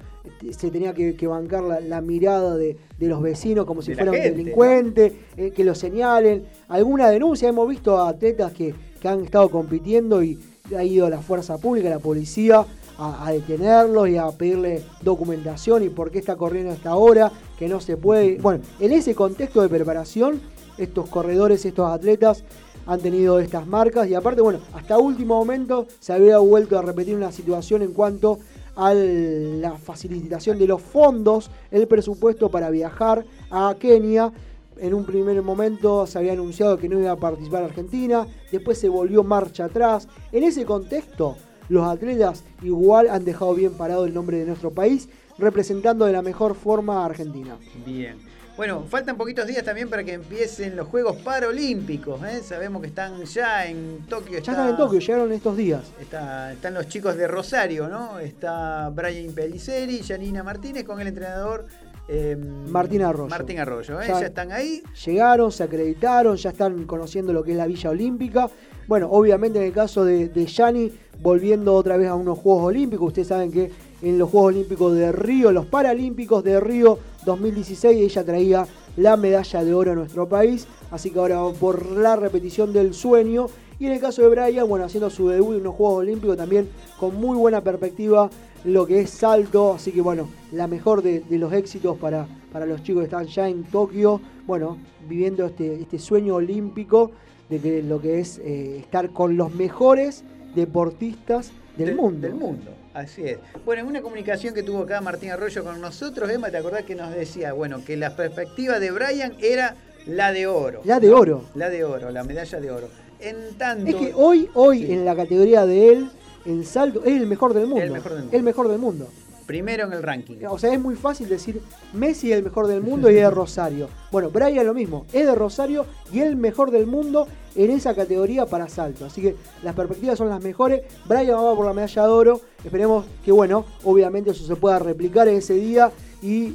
se 0.50 0.70
tenía 0.70 0.92
que, 0.94 1.14
que 1.16 1.26
bancar 1.26 1.62
la, 1.62 1.80
la 1.80 2.00
mirada 2.00 2.56
de, 2.56 2.76
de 2.98 3.06
los 3.06 3.22
vecinos 3.22 3.64
como 3.64 3.82
si 3.82 3.90
De 3.90 3.96
fuera 3.96 4.10
un 4.12 4.16
gente, 4.16 4.30
delincuente, 4.30 5.12
eh, 5.36 5.50
que 5.50 5.64
lo 5.64 5.74
señalen, 5.74 6.44
alguna 6.68 7.10
denuncia, 7.10 7.48
hemos 7.48 7.68
visto 7.68 7.98
a 7.98 8.08
atletas 8.08 8.52
que, 8.52 8.74
que 9.00 9.08
han 9.08 9.24
estado 9.24 9.48
compitiendo 9.50 10.22
y 10.22 10.38
ha 10.76 10.84
ido 10.84 11.08
la 11.08 11.20
fuerza 11.20 11.58
pública, 11.58 11.90
la 11.90 11.98
policía 11.98 12.64
a, 12.98 13.26
a 13.26 13.32
detenerlos 13.32 14.08
y 14.08 14.16
a 14.16 14.30
pedirle 14.30 14.82
documentación 15.02 15.82
y 15.82 15.88
por 15.88 16.10
qué 16.10 16.18
está 16.18 16.36
corriendo 16.36 16.72
hasta 16.72 16.90
ahora, 16.90 17.32
que 17.58 17.68
no 17.68 17.80
se 17.80 17.96
puede. 17.96 18.38
Bueno, 18.38 18.62
en 18.80 18.92
ese 18.92 19.14
contexto 19.14 19.62
de 19.62 19.68
preparación, 19.68 20.40
estos 20.78 21.08
corredores, 21.08 21.64
estos 21.64 21.90
atletas 21.90 22.44
han 22.86 23.00
tenido 23.00 23.38
estas 23.38 23.66
marcas 23.66 24.08
y 24.08 24.14
aparte, 24.14 24.40
bueno, 24.40 24.60
hasta 24.74 24.98
último 24.98 25.38
momento 25.38 25.86
se 26.00 26.12
había 26.12 26.38
vuelto 26.38 26.78
a 26.78 26.82
repetir 26.82 27.14
una 27.14 27.30
situación 27.30 27.82
en 27.82 27.92
cuanto 27.92 28.38
a 28.76 28.94
la 28.94 29.76
facilitación 29.76 30.58
de 30.58 30.66
los 30.66 30.80
fondos, 30.80 31.50
el 31.70 31.86
presupuesto 31.86 32.50
para 32.50 32.70
viajar 32.70 33.24
a 33.50 33.74
Kenia. 33.78 34.32
En 34.78 34.94
un 34.94 35.04
primer 35.04 35.40
momento 35.42 36.06
se 36.06 36.18
había 36.18 36.32
anunciado 36.32 36.78
que 36.78 36.88
no 36.88 36.98
iba 36.98 37.12
a 37.12 37.16
participar 37.16 37.62
Argentina, 37.62 38.26
después 38.50 38.78
se 38.78 38.88
volvió 38.88 39.22
marcha 39.22 39.66
atrás. 39.66 40.08
En 40.32 40.44
ese 40.44 40.64
contexto, 40.64 41.36
los 41.68 41.86
atletas 41.86 42.44
igual 42.62 43.08
han 43.08 43.24
dejado 43.24 43.54
bien 43.54 43.72
parado 43.74 44.06
el 44.06 44.14
nombre 44.14 44.38
de 44.38 44.46
nuestro 44.46 44.70
país, 44.70 45.08
representando 45.38 46.06
de 46.06 46.12
la 46.12 46.22
mejor 46.22 46.54
forma 46.54 47.02
a 47.02 47.06
Argentina. 47.06 47.56
Bien. 47.84 48.31
Bueno, 48.56 48.84
faltan 48.88 49.16
poquitos 49.16 49.46
días 49.46 49.64
también 49.64 49.88
para 49.88 50.04
que 50.04 50.12
empiecen 50.12 50.76
los 50.76 50.86
Juegos 50.88 51.16
Paralímpicos. 51.16 52.20
¿eh? 52.24 52.40
Sabemos 52.44 52.82
que 52.82 52.88
están 52.88 53.22
ya 53.24 53.66
en 53.66 54.00
Tokio. 54.08 54.32
Ya 54.32 54.38
está- 54.38 54.52
están 54.52 54.68
en 54.68 54.76
Tokio, 54.76 54.98
llegaron 55.00 55.32
estos 55.32 55.56
días. 55.56 55.80
está- 56.00 56.52
están 56.52 56.74
los 56.74 56.86
chicos 56.88 57.16
de 57.16 57.26
Rosario, 57.26 57.88
¿no? 57.88 58.18
Está 58.18 58.90
Brian 58.90 59.32
Pelliceri, 59.32 60.02
Janina 60.02 60.42
Martínez 60.42 60.84
con 60.84 61.00
el 61.00 61.08
entrenador 61.08 61.66
eh, 62.08 62.36
Martín 62.36 63.00
Arroyo. 63.02 63.28
Martín 63.30 63.58
Arroyo, 63.60 64.02
¿eh? 64.02 64.06
Ya- 64.08 64.20
ya 64.20 64.26
están 64.26 64.50
ahí. 64.52 64.82
Llegaron, 65.06 65.50
se 65.52 65.62
acreditaron, 65.62 66.36
ya 66.36 66.50
están 66.50 66.84
conociendo 66.84 67.32
lo 67.32 67.42
que 67.44 67.52
es 67.52 67.56
la 67.56 67.66
Villa 67.66 67.90
Olímpica. 67.90 68.50
Bueno, 68.88 69.08
obviamente 69.10 69.60
en 69.60 69.66
el 69.66 69.72
caso 69.72 70.04
de, 70.04 70.28
de 70.28 70.44
Yani, 70.46 70.92
volviendo 71.20 71.72
otra 71.74 71.96
vez 71.96 72.08
a 72.08 72.14
unos 72.16 72.38
Juegos 72.38 72.64
Olímpicos, 72.64 73.06
ustedes 73.06 73.28
saben 73.28 73.50
que 73.52 73.70
en 74.02 74.18
los 74.18 74.28
Juegos 74.30 74.48
Olímpicos 74.54 74.94
de 74.94 75.12
Río, 75.12 75.52
los 75.52 75.66
Paralímpicos 75.66 76.42
de 76.44 76.60
Río 76.60 76.98
2016, 77.24 78.00
ella 78.02 78.24
traía 78.24 78.66
la 78.96 79.16
medalla 79.16 79.64
de 79.64 79.72
oro 79.74 79.92
a 79.92 79.94
nuestro 79.94 80.28
país. 80.28 80.66
Así 80.90 81.10
que 81.10 81.18
ahora 81.18 81.36
vamos 81.36 81.56
por 81.58 81.86
la 81.96 82.16
repetición 82.16 82.72
del 82.72 82.94
sueño. 82.94 83.46
Y 83.78 83.86
en 83.86 83.92
el 83.92 84.00
caso 84.00 84.22
de 84.22 84.28
Brian, 84.28 84.68
bueno, 84.68 84.84
haciendo 84.84 85.08
su 85.10 85.28
debut 85.28 85.56
en 85.56 85.62
los 85.64 85.74
Juegos 85.74 85.98
Olímpicos 86.00 86.36
también 86.36 86.68
con 87.00 87.16
muy 87.16 87.36
buena 87.36 87.62
perspectiva 87.62 88.28
lo 88.64 88.86
que 88.86 89.00
es 89.00 89.10
salto. 89.10 89.72
Así 89.74 89.92
que 89.92 90.00
bueno, 90.00 90.28
la 90.52 90.66
mejor 90.66 91.02
de, 91.02 91.20
de 91.20 91.38
los 91.38 91.52
éxitos 91.52 91.96
para, 91.98 92.26
para 92.52 92.66
los 92.66 92.82
chicos 92.82 93.00
que 93.00 93.04
están 93.06 93.26
ya 93.26 93.48
en 93.48 93.64
Tokio. 93.64 94.20
Bueno, 94.46 94.78
viviendo 95.08 95.46
este, 95.46 95.80
este 95.80 95.98
sueño 95.98 96.34
olímpico 96.36 97.10
de 97.48 97.58
que 97.60 97.82
lo 97.82 98.00
que 98.00 98.20
es 98.20 98.38
eh, 98.38 98.78
estar 98.78 99.10
con 99.10 99.36
los 99.36 99.54
mejores 99.54 100.24
deportistas 100.54 101.50
del 101.76 101.88
De- 101.88 101.94
mundo. 101.94 102.20
Del 102.20 102.34
mundo, 102.34 102.70
así 102.94 103.23
es. 103.23 103.39
Bueno, 103.64 103.82
en 103.82 103.89
una 103.89 104.02
comunicación 104.02 104.55
que 104.55 104.62
tuvo 104.62 104.82
acá 104.82 105.01
Martín 105.01 105.31
Arroyo 105.31 105.64
con 105.64 105.81
nosotros, 105.81 106.31
Emma, 106.31 106.51
¿te 106.51 106.56
acordás 106.56 106.85
que 106.85 106.94
nos 106.94 107.14
decía, 107.14 107.52
bueno, 107.52 107.85
que 107.85 107.97
la 107.97 108.16
perspectiva 108.16 108.78
de 108.78 108.90
Brian 108.90 109.35
era 109.40 109.77
la 110.06 110.32
de 110.32 110.47
oro? 110.47 110.81
La 110.85 111.01
de 111.01 111.12
oro. 111.12 111.44
La 111.55 111.70
de 111.70 111.85
oro, 111.85 112.10
la 112.10 112.24
medalla 112.24 112.60
de 112.60 112.70
oro. 112.70 112.89
En 113.20 113.55
tanto. 113.56 113.89
Es 113.89 113.94
que 113.94 114.12
hoy, 114.14 114.48
hoy 114.55 114.93
en 114.93 115.05
la 115.05 115.14
categoría 115.14 115.64
de 115.66 115.93
él, 115.93 116.10
en 116.44 116.64
salto, 116.64 117.05
es 117.05 117.20
el 117.20 117.27
mejor 117.27 117.55
del 117.55 117.66
mundo. 117.66 117.85
El 117.85 117.93
mejor 117.93 118.12
del 118.12 118.23
mundo. 118.23 118.36
El 118.36 118.43
mejor 118.43 118.69
del 118.69 118.78
mundo. 118.78 119.09
Primero 119.47 119.86
en 119.86 119.93
el 119.93 120.02
ranking. 120.02 120.36
O 120.48 120.59
sea, 120.59 120.73
es 120.73 120.81
muy 120.81 120.94
fácil 120.94 121.28
decir 121.28 121.60
Messi 121.93 122.32
es 122.32 122.39
el 122.39 122.44
mejor 122.44 122.66
del 122.66 122.82
mundo 122.82 123.10
y 123.10 123.16
es 123.16 123.23
de 123.23 123.31
Rosario. 123.31 123.89
Bueno, 124.10 124.31
Brian 124.31 124.66
lo 124.66 124.74
mismo, 124.74 125.06
es 125.12 125.27
de 125.27 125.35
Rosario 125.35 125.86
y 126.12 126.20
el 126.20 126.36
mejor 126.36 126.70
del 126.70 126.86
mundo 126.86 127.27
en 127.55 127.70
esa 127.70 127.94
categoría 127.94 128.47
para 128.47 128.69
salto. 128.69 129.05
Así 129.05 129.20
que 129.20 129.36
las 129.62 129.74
perspectivas 129.74 130.19
son 130.19 130.28
las 130.28 130.43
mejores. 130.43 130.82
Brian 131.06 131.36
va 131.36 131.55
por 131.55 131.66
la 131.66 131.73
medalla 131.73 132.02
de 132.02 132.09
oro. 132.09 132.40
Esperemos 132.64 133.05
que, 133.24 133.32
bueno, 133.32 133.64
obviamente 133.85 134.31
eso 134.31 134.44
se 134.44 134.56
pueda 134.56 134.78
replicar 134.78 135.28
en 135.28 135.36
ese 135.36 135.55
día 135.55 135.90
y 136.23 136.55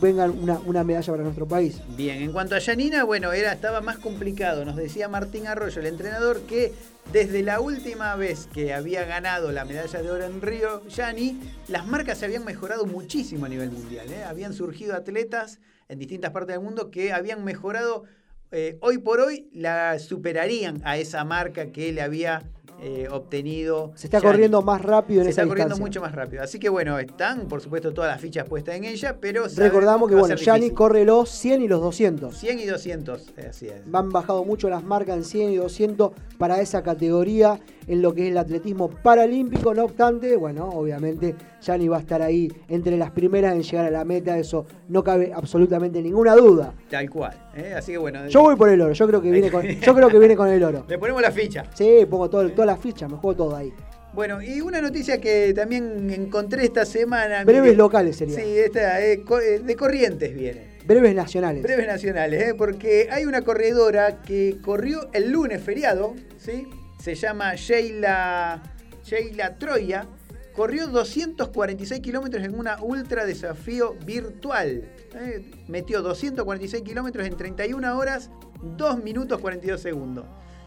vengan 0.00 0.30
una, 0.30 0.58
una 0.60 0.84
medalla 0.84 1.12
para 1.12 1.22
nuestro 1.22 1.46
país. 1.46 1.80
Bien, 1.96 2.22
en 2.22 2.32
cuanto 2.32 2.54
a 2.54 2.58
Yanina, 2.58 3.04
bueno, 3.04 3.32
era, 3.32 3.52
estaba 3.52 3.80
más 3.80 3.98
complicado. 3.98 4.64
Nos 4.64 4.76
decía 4.76 5.08
Martín 5.08 5.46
Arroyo, 5.46 5.80
el 5.80 5.86
entrenador, 5.86 6.42
que 6.42 6.72
desde 7.12 7.42
la 7.42 7.60
última 7.60 8.14
vez 8.16 8.48
que 8.52 8.74
había 8.74 9.04
ganado 9.04 9.50
la 9.50 9.64
medalla 9.64 10.02
de 10.02 10.10
oro 10.10 10.24
en 10.24 10.40
Río, 10.42 10.86
Yani, 10.88 11.40
las 11.68 11.86
marcas 11.86 12.18
se 12.18 12.26
habían 12.26 12.44
mejorado 12.44 12.86
muchísimo 12.86 13.46
a 13.46 13.48
nivel 13.48 13.70
mundial. 13.70 14.10
¿eh? 14.12 14.24
Habían 14.24 14.52
surgido 14.52 14.94
atletas 14.94 15.58
en 15.88 15.98
distintas 15.98 16.30
partes 16.32 16.54
del 16.54 16.64
mundo 16.64 16.90
que 16.90 17.12
habían 17.12 17.44
mejorado. 17.44 18.04
eh, 18.50 18.78
hoy 18.80 18.98
por 18.98 19.20
hoy 19.20 19.48
la 19.52 19.98
superarían 19.98 20.80
a 20.84 20.96
esa 20.96 21.24
marca 21.24 21.72
que 21.72 21.92
le 21.92 22.00
había 22.02 22.44
eh, 22.80 23.08
obtenido. 23.10 23.92
Se 23.94 24.06
está 24.06 24.20
corriendo 24.20 24.62
más 24.62 24.80
rápido 24.82 25.20
en 25.20 25.26
Se 25.26 25.30
esa 25.30 25.42
está 25.42 25.48
corriendo 25.48 25.76
mucho 25.78 26.00
más 26.00 26.14
rápido. 26.14 26.42
Así 26.42 26.58
que 26.58 26.68
bueno, 26.68 26.98
están 26.98 27.48
por 27.48 27.60
supuesto 27.60 27.92
todas 27.92 28.10
las 28.12 28.20
fichas 28.20 28.48
puestas 28.48 28.76
en 28.76 28.84
ella, 28.84 29.16
pero 29.20 29.44
Recordamos 29.56 30.08
que, 30.08 30.14
a 30.14 30.18
bueno, 30.18 30.36
difícil. 30.36 30.74
corre 30.74 31.04
los 31.04 31.28
100 31.28 31.62
y 31.62 31.68
los 31.68 31.80
200. 31.80 32.36
100 32.36 32.60
y 32.60 32.66
200, 32.66 33.28
eh, 33.36 33.46
así 33.50 33.66
es. 33.66 33.82
Han 33.92 34.10
bajado 34.10 34.44
mucho 34.44 34.68
las 34.68 34.84
marcas 34.84 35.16
en 35.16 35.24
100 35.24 35.52
y 35.52 35.56
200 35.56 36.12
para 36.38 36.60
esa 36.60 36.82
categoría 36.82 37.58
en 37.88 38.02
lo 38.02 38.14
que 38.14 38.26
es 38.26 38.30
el 38.30 38.38
atletismo 38.38 38.88
paralímpico. 38.88 39.74
No 39.74 39.84
obstante, 39.84 40.36
bueno, 40.36 40.68
obviamente 40.68 41.34
Gianni 41.60 41.88
va 41.88 41.96
a 41.96 42.00
estar 42.00 42.22
ahí 42.22 42.48
entre 42.68 42.96
las 42.96 43.10
primeras 43.10 43.54
en 43.54 43.62
llegar 43.62 43.86
a 43.86 43.90
la 43.90 44.04
meta. 44.04 44.38
Eso 44.38 44.66
no 44.88 45.02
cabe 45.02 45.32
absolutamente 45.34 46.00
ninguna 46.02 46.36
duda. 46.36 46.74
Tal 46.90 47.08
cual. 47.10 47.32
¿eh? 47.56 47.74
Así 47.76 47.92
que 47.92 47.98
bueno. 47.98 48.28
Yo 48.28 48.42
voy 48.42 48.56
por 48.56 48.68
el 48.68 48.80
oro. 48.80 48.92
Yo 48.92 49.06
creo 49.08 49.20
que 49.22 49.30
viene 49.30 49.50
con, 49.50 49.66
yo 49.66 49.94
creo 49.94 50.08
que 50.08 50.18
viene 50.18 50.36
con 50.36 50.48
el 50.48 50.62
oro. 50.62 50.84
Le 50.88 50.98
ponemos 50.98 51.22
la 51.22 51.32
ficha. 51.32 51.64
Sí, 51.74 52.06
pongo 52.08 52.28
todo, 52.30 52.48
todas 52.52 52.66
las 52.66 52.78
fichas, 52.80 53.10
me 53.10 53.16
juego 53.16 53.36
todo 53.36 53.56
ahí. 53.56 53.72
Bueno, 54.14 54.42
y 54.42 54.60
una 54.60 54.80
noticia 54.80 55.20
que 55.20 55.52
también 55.54 56.10
encontré 56.10 56.64
esta 56.64 56.84
semana. 56.84 57.44
Breves 57.44 57.62
mire- 57.62 57.76
locales 57.76 58.16
sería. 58.16 58.36
Sí, 58.36 58.42
esta, 58.58 59.00
eh, 59.04 59.22
eh, 59.44 59.58
de 59.62 59.76
Corrientes 59.76 60.34
viene. 60.34 60.78
Breves 60.86 61.14
nacionales. 61.14 61.62
Breves 61.62 61.86
nacionales, 61.86 62.42
¿eh? 62.48 62.54
porque 62.56 63.08
hay 63.10 63.26
una 63.26 63.42
corredora 63.42 64.22
que 64.22 64.56
corrió 64.62 65.08
el 65.12 65.30
lunes 65.30 65.62
feriado, 65.62 66.14
¿sí? 66.38 66.66
Se 67.08 67.14
llama 67.14 67.54
Sheila, 67.54 68.62
Sheila 69.02 69.56
Troya. 69.56 70.06
corrió 70.52 70.88
246 70.88 72.00
kilómetros 72.02 72.44
en 72.44 72.54
una 72.54 72.82
ultra 72.82 73.24
desafío 73.24 73.94
virtual. 74.04 74.92
Eh, 75.14 75.50
metió 75.68 76.02
246 76.02 76.82
kilómetros 76.82 77.26
en 77.26 77.34
31 77.34 77.96
horas, 77.96 78.30
2 78.60 79.02
minutos 79.02 79.40
42 79.40 79.80
segundos. 79.80 80.26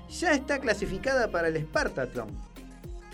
Ya 0.10 0.32
está 0.34 0.58
clasificada 0.58 1.30
para 1.30 1.50
el 1.50 1.58
Spartathlon. 1.62 2.30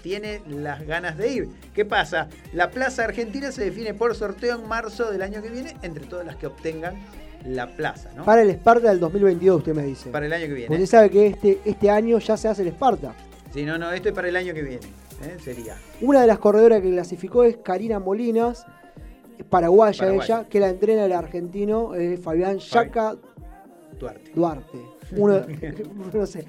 Tiene 0.01 0.41
las 0.47 0.87
ganas 0.87 1.17
de 1.17 1.27
ir. 1.27 1.49
¿Qué 1.73 1.83
pasa? 1.83 2.29
La 2.53 2.71
Plaza 2.71 3.03
Argentina 3.03 3.51
se 3.51 3.65
define 3.65 3.93
por 3.93 4.15
sorteo 4.15 4.57
en 4.57 4.69
marzo 4.69 5.11
del 5.11 5.21
año 5.21 5.41
que 5.41 5.49
viene 5.49 5.75
entre 5.81 6.05
todas 6.05 6.25
las 6.25 6.37
que 6.37 6.47
obtengan 6.47 6.95
la 7.45 7.67
plaza, 7.67 8.09
¿no? 8.15 8.25
Para 8.25 8.41
el 8.41 8.49
Esparta 8.49 8.89
del 8.89 8.99
2022, 8.99 9.57
usted 9.57 9.73
me 9.73 9.83
dice. 9.83 10.09
Para 10.09 10.25
el 10.25 10.33
año 10.33 10.47
que 10.47 10.53
viene. 10.53 10.75
Usted 10.75 10.85
sabe 10.85 11.09
que 11.09 11.27
este, 11.27 11.59
este 11.65 11.89
año 11.89 12.19
ya 12.19 12.37
se 12.37 12.47
hace 12.47 12.61
el 12.63 12.69
Esparta. 12.69 13.13
Sí, 13.53 13.63
no, 13.63 13.77
no, 13.77 13.91
esto 13.91 14.09
es 14.09 14.15
para 14.15 14.27
el 14.27 14.35
año 14.35 14.53
que 14.53 14.61
viene. 14.61 14.85
¿eh? 15.23 15.37
Sería. 15.43 15.75
Una 16.01 16.21
de 16.21 16.27
las 16.27 16.39
corredoras 16.39 16.81
que 16.81 16.91
clasificó 16.91 17.43
es 17.43 17.57
Karina 17.57 17.99
Molinas, 17.99 18.65
paraguaya, 19.49 19.97
Paraguaya. 19.97 20.39
ella, 20.39 20.49
que 20.49 20.59
la 20.59 20.69
entrena 20.69 21.05
el 21.05 21.13
argentino 21.13 21.95
eh, 21.95 22.17
Fabián 22.17 22.57
Yaca 22.59 23.15
Duarte. 23.99 24.31
Duarte. 24.35 24.77
Uno, 25.15 25.41
no 26.13 26.25
sé. 26.25 26.45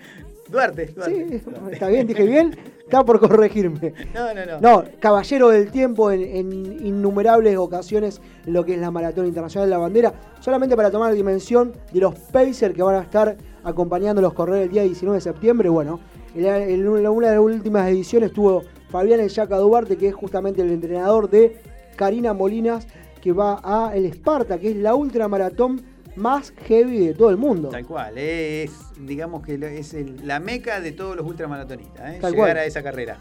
Duarte, 0.49 0.87
Duarte. 0.87 1.29
Sí, 1.29 1.39
Duarte. 1.45 1.73
está 1.73 1.89
bien, 1.89 2.07
dije 2.07 2.25
bien. 2.25 2.57
Está 2.89 3.05
por 3.05 3.21
corregirme. 3.21 3.93
No, 4.15 4.33
no, 4.33 4.47
no. 4.47 4.61
No, 4.61 4.85
caballero 4.99 5.51
del 5.51 5.71
tiempo 5.71 6.11
en, 6.11 6.23
en 6.23 6.87
innumerables 6.87 7.55
ocasiones 7.59 8.21
lo 8.47 8.65
que 8.65 8.75
es 8.75 8.81
la 8.81 8.91
Maratón 8.91 9.27
Internacional 9.27 9.69
de 9.69 9.75
la 9.75 9.79
Bandera. 9.79 10.15
Solamente 10.41 10.75
para 10.75 10.91
tomar 10.91 11.13
dimensión 11.13 11.75
de 11.93 12.01
los 12.01 12.15
Pacers 12.15 12.75
que 12.75 12.83
van 12.83 12.95
a 12.95 13.03
estar 13.03 13.37
acompañando 13.63 14.23
los 14.23 14.33
corredores 14.33 14.69
el 14.69 14.73
día 14.73 14.83
19 14.85 15.17
de 15.19 15.21
septiembre. 15.21 15.69
Bueno, 15.69 16.01
en, 16.35 16.43
la- 16.45 16.65
en 16.65 16.89
una 16.89 17.11
una 17.11 17.29
de 17.29 17.35
las 17.37 17.45
últimas 17.45 17.87
ediciones 17.91 18.31
estuvo 18.31 18.63
Fabián 18.89 19.21
El 19.21 19.29
Yaca 19.29 19.59
Duarte, 19.59 19.99
que 19.99 20.09
es 20.09 20.15
justamente 20.15 20.63
el 20.63 20.71
entrenador 20.71 21.29
de 21.29 21.59
Karina 21.95 22.33
Molinas, 22.33 22.87
que 23.21 23.33
va 23.33 23.61
a 23.63 23.95
el 23.95 24.07
Esparta, 24.07 24.59
que 24.59 24.71
es 24.71 24.77
la 24.77 24.95
ultramaratón 24.95 25.83
más 26.19 26.53
heavy 26.67 27.07
de 27.07 27.15
todo 27.15 27.31
el 27.31 27.37
mundo. 27.37 27.69
Tal 27.71 27.87
cual, 27.87 28.19
es, 28.19 28.71
digamos 29.01 29.43
que 29.45 29.55
es 29.79 29.95
el- 29.95 30.27
la 30.27 30.41
meca 30.41 30.81
de 30.81 30.93
todos 30.93 31.17
los 31.17 31.27
ultramaratonistas, 31.27 32.15
¿eh? 32.15 32.19
Tal 32.21 32.33
llegar 32.33 32.49
cual. 32.49 32.59
a 32.59 32.65
esa 32.65 32.83
carrera. 32.83 33.19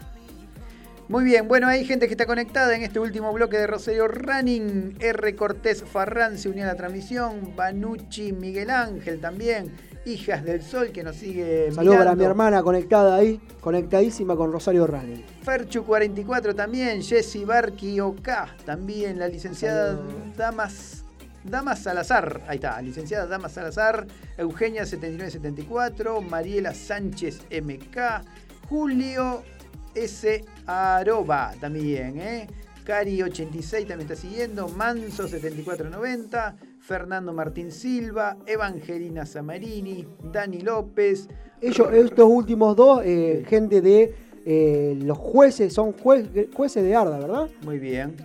Muy 1.08 1.24
bien, 1.24 1.48
bueno, 1.48 1.68
hay 1.68 1.86
gente 1.86 2.06
que 2.06 2.12
está 2.12 2.26
conectada 2.26 2.76
en 2.76 2.82
este 2.82 2.98
último 3.00 3.32
bloque 3.32 3.56
de 3.56 3.66
Rosario 3.66 4.08
Running. 4.08 4.96
R. 5.00 5.36
Cortés 5.36 5.82
Farrán 5.82 6.36
se 6.36 6.50
unió 6.50 6.64
a 6.64 6.66
la 6.66 6.74
transmisión. 6.74 7.54
Banucci 7.56 8.32
Miguel 8.34 8.68
Ángel 8.68 9.18
también. 9.18 9.72
Hijas 10.04 10.44
del 10.44 10.60
Sol 10.62 10.90
que 10.92 11.02
nos 11.02 11.16
sigue 11.16 11.70
Saludos 11.72 11.96
para 11.98 12.14
mi 12.14 12.24
hermana 12.24 12.62
conectada 12.62 13.16
ahí, 13.16 13.40
conectadísima 13.60 14.36
con 14.36 14.52
Rosario 14.52 14.86
Running. 14.86 15.24
Ferchu44 15.44 16.54
también, 16.54 17.02
Jessy 17.02 17.44
Barqui 17.44 18.00
OK, 18.00 18.28
también 18.64 19.18
la 19.18 19.28
licenciada 19.28 19.98
Damas, 20.36 21.04
Damas 21.44 21.82
Salazar, 21.82 22.42
ahí 22.48 22.56
está, 22.56 22.80
licenciada 22.82 23.26
Damas 23.26 23.52
Salazar, 23.52 24.06
Eugenia 24.36 24.84
7974, 24.84 26.20
Mariela 26.20 26.74
Sánchez 26.74 27.42
MK, 27.50 28.24
Julio 28.68 29.42
S. 29.94 30.44
Aroba 30.66 31.54
también, 31.60 32.20
¿eh? 32.20 32.48
Cari 32.84 33.22
86 33.22 33.86
también 33.86 34.10
está 34.10 34.16
siguiendo, 34.16 34.68
Manso 34.68 35.28
7490, 35.28 36.56
Fernando 36.80 37.34
Martín 37.34 37.70
Silva, 37.70 38.38
Evangelina 38.46 39.26
Samarini, 39.26 40.06
Dani 40.32 40.60
López, 40.60 41.28
Ellos, 41.60 41.92
estos 41.92 42.26
últimos 42.26 42.74
dos, 42.76 43.02
eh, 43.04 43.44
gente 43.46 43.82
de 43.82 44.14
eh, 44.46 44.98
los 45.02 45.18
jueces, 45.18 45.74
son 45.74 45.92
jueces 45.92 46.82
de 46.82 46.94
Arda, 46.96 47.18
¿verdad? 47.18 47.50
Muy 47.62 47.78
bien. 47.78 48.16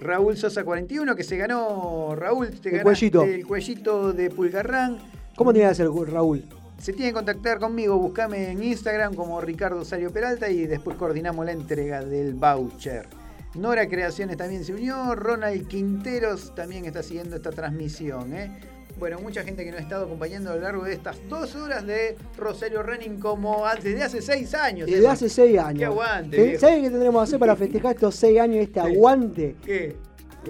Raúl 0.00 0.36
Sosa 0.36 0.64
41, 0.64 1.16
que 1.16 1.24
se 1.24 1.36
ganó, 1.36 2.14
Raúl, 2.16 2.50
te 2.50 2.68
El 2.68 2.78
ganaste 2.78 2.82
cuellito. 3.10 3.22
el 3.24 3.46
cuellito 3.46 4.12
de 4.12 4.30
Pulgarrán. 4.30 4.98
¿Cómo 5.36 5.52
tiene 5.52 5.68
que 5.68 5.74
ser 5.74 5.88
Raúl? 5.90 6.44
Se 6.78 6.92
tiene 6.92 7.10
que 7.10 7.14
contactar 7.14 7.58
conmigo, 7.58 7.96
buscame 7.98 8.50
en 8.50 8.62
Instagram 8.62 9.14
como 9.14 9.40
Ricardo 9.40 9.84
Sario 9.84 10.10
Peralta 10.12 10.50
y 10.50 10.66
después 10.66 10.96
coordinamos 10.96 11.44
la 11.46 11.52
entrega 11.52 12.04
del 12.04 12.34
voucher. 12.34 13.06
Nora 13.54 13.88
Creaciones 13.88 14.36
también 14.36 14.64
se 14.64 14.74
unió, 14.74 15.14
Ronald 15.14 15.66
Quinteros 15.66 16.54
también 16.54 16.84
está 16.84 17.02
siguiendo 17.02 17.36
esta 17.36 17.50
transmisión. 17.50 18.34
¿eh? 18.34 18.50
Bueno, 18.98 19.18
mucha 19.20 19.42
gente 19.44 19.62
que 19.64 19.70
nos 19.70 19.80
ha 19.80 19.82
estado 19.82 20.06
acompañando 20.06 20.50
a 20.50 20.54
lo 20.56 20.62
largo 20.62 20.84
de 20.84 20.94
estas 20.94 21.16
dos 21.28 21.54
horas 21.54 21.86
de 21.86 22.16
Rosario 22.38 22.82
Running 22.82 23.20
como 23.20 23.64
desde 23.82 24.02
hace 24.02 24.22
seis 24.22 24.54
años. 24.54 24.88
Desde 24.90 25.06
hace 25.06 25.28
seis 25.28 25.58
años. 25.58 25.78
Qué 25.80 25.84
aguante. 25.84 26.36
¿Qué- 26.36 26.42
viejo. 26.44 26.60
¿Saben 26.60 26.82
qué 26.82 26.90
tendremos 26.90 27.20
que 27.20 27.24
hacer 27.24 27.38
para 27.38 27.56
festejar 27.56 27.94
estos 27.94 28.14
seis 28.14 28.40
años, 28.40 28.56
este 28.64 28.80
aguante? 28.80 29.56
¿Qué? 29.62 29.96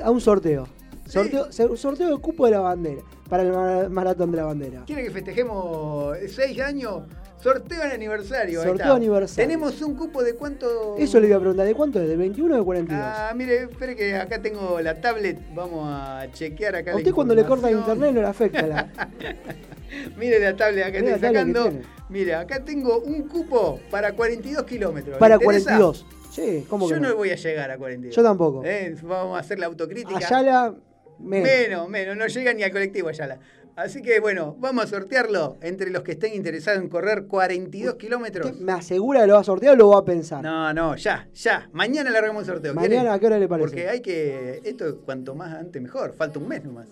A 0.02 0.10
un 0.10 0.20
sorteo. 0.20 0.68
Sorteo, 1.06 1.76
sorteo 1.76 2.10
de 2.16 2.20
cupo 2.20 2.46
de 2.46 2.52
la 2.52 2.60
bandera, 2.60 3.00
para 3.28 3.42
el 3.44 3.52
mara- 3.52 3.88
maratón 3.88 4.30
de 4.32 4.36
la 4.36 4.44
bandera. 4.44 4.82
¿Quiere 4.86 5.04
que 5.04 5.10
festejemos 5.10 6.16
seis 6.28 6.58
años? 6.60 7.02
Sorteo 7.46 7.84
en 7.84 7.92
aniversario. 7.92 8.60
Sorteo 8.60 8.94
aniversario. 8.94 9.48
Tenemos 9.48 9.80
un 9.80 9.94
cupo 9.94 10.24
de 10.24 10.34
cuánto. 10.34 10.96
Eso 10.98 11.20
le 11.20 11.28
iba 11.28 11.36
a 11.36 11.38
preguntar, 11.38 11.64
¿de 11.64 11.74
cuánto 11.74 12.00
es? 12.00 12.08
¿De 12.08 12.16
21 12.16 12.54
o 12.54 12.58
de 12.58 12.64
42? 12.64 13.04
Ah, 13.06 13.32
mire, 13.36 13.62
espere 13.62 13.94
que 13.94 14.16
acá 14.16 14.42
tengo 14.42 14.80
la 14.80 15.00
tablet. 15.00 15.38
Vamos 15.54 15.88
a 15.88 16.26
chequear 16.32 16.74
acá. 16.74 16.90
a 16.90 16.94
la 16.94 16.98
usted 16.98 17.12
cuando 17.12 17.36
le 17.36 17.44
corta 17.44 17.70
internet 17.70 18.12
no 18.12 18.20
le 18.20 18.26
afecta 18.26 18.66
la... 18.66 18.88
Mire 20.18 20.40
la 20.40 20.56
tablet 20.56 20.86
acá 20.86 20.98
Mire 20.98 21.12
estoy 21.12 21.28
sacando. 21.28 21.70
Mire, 22.08 22.34
acá 22.34 22.64
tengo 22.64 22.98
un 22.98 23.28
cupo 23.28 23.78
para 23.92 24.12
42 24.14 24.64
kilómetros. 24.64 25.14
¿Le 25.14 25.20
Para 25.20 25.36
interesa? 25.36 25.76
42. 25.76 26.06
Sí, 26.32 26.66
¿cómo 26.68 26.88
que 26.88 26.94
Yo 26.94 27.00
no? 27.00 27.10
no? 27.10 27.16
voy 27.16 27.30
a 27.30 27.36
llegar 27.36 27.70
a 27.70 27.78
42. 27.78 28.14
Yo 28.14 28.22
tampoco. 28.24 28.62
Eh, 28.64 28.96
Vamos 29.02 29.36
a 29.36 29.40
hacer 29.40 29.60
la 29.60 29.66
autocrítica. 29.66 30.16
Ayala, 30.18 30.74
menos. 31.20 31.48
Menos, 31.48 31.88
menos, 31.88 32.16
no 32.16 32.26
llega 32.26 32.52
ni 32.52 32.64
al 32.64 32.72
colectivo 32.72 33.08
Ayala. 33.08 33.38
Así 33.76 34.00
que 34.00 34.20
bueno, 34.20 34.56
vamos 34.58 34.84
a 34.84 34.86
sortearlo 34.86 35.58
entre 35.60 35.90
los 35.90 36.02
que 36.02 36.12
estén 36.12 36.32
interesados 36.34 36.80
en 36.80 36.88
correr 36.88 37.26
42 37.26 37.96
kilómetros. 37.96 38.58
¿Me 38.58 38.72
asegura 38.72 39.20
que 39.20 39.26
lo 39.26 39.34
va 39.34 39.40
a 39.40 39.44
sortear 39.44 39.74
o 39.74 39.76
lo 39.76 39.88
va 39.90 39.98
a 39.98 40.04
pensar? 40.04 40.42
No, 40.42 40.72
no, 40.72 40.96
ya, 40.96 41.28
ya. 41.34 41.68
Mañana 41.72 42.10
largamos 42.10 42.48
el 42.48 42.54
sorteo. 42.54 42.72
Mañana. 42.74 43.12
¿a 43.12 43.18
qué 43.18 43.26
hora 43.26 43.38
le 43.38 43.46
parece? 43.46 43.68
Porque 43.68 43.88
hay 43.88 44.00
que. 44.00 44.62
Esto 44.64 45.00
cuanto 45.04 45.34
más 45.34 45.54
antes 45.54 45.80
mejor. 45.82 46.14
Falta 46.14 46.38
un 46.38 46.48
mes 46.48 46.64
nomás. 46.64 46.86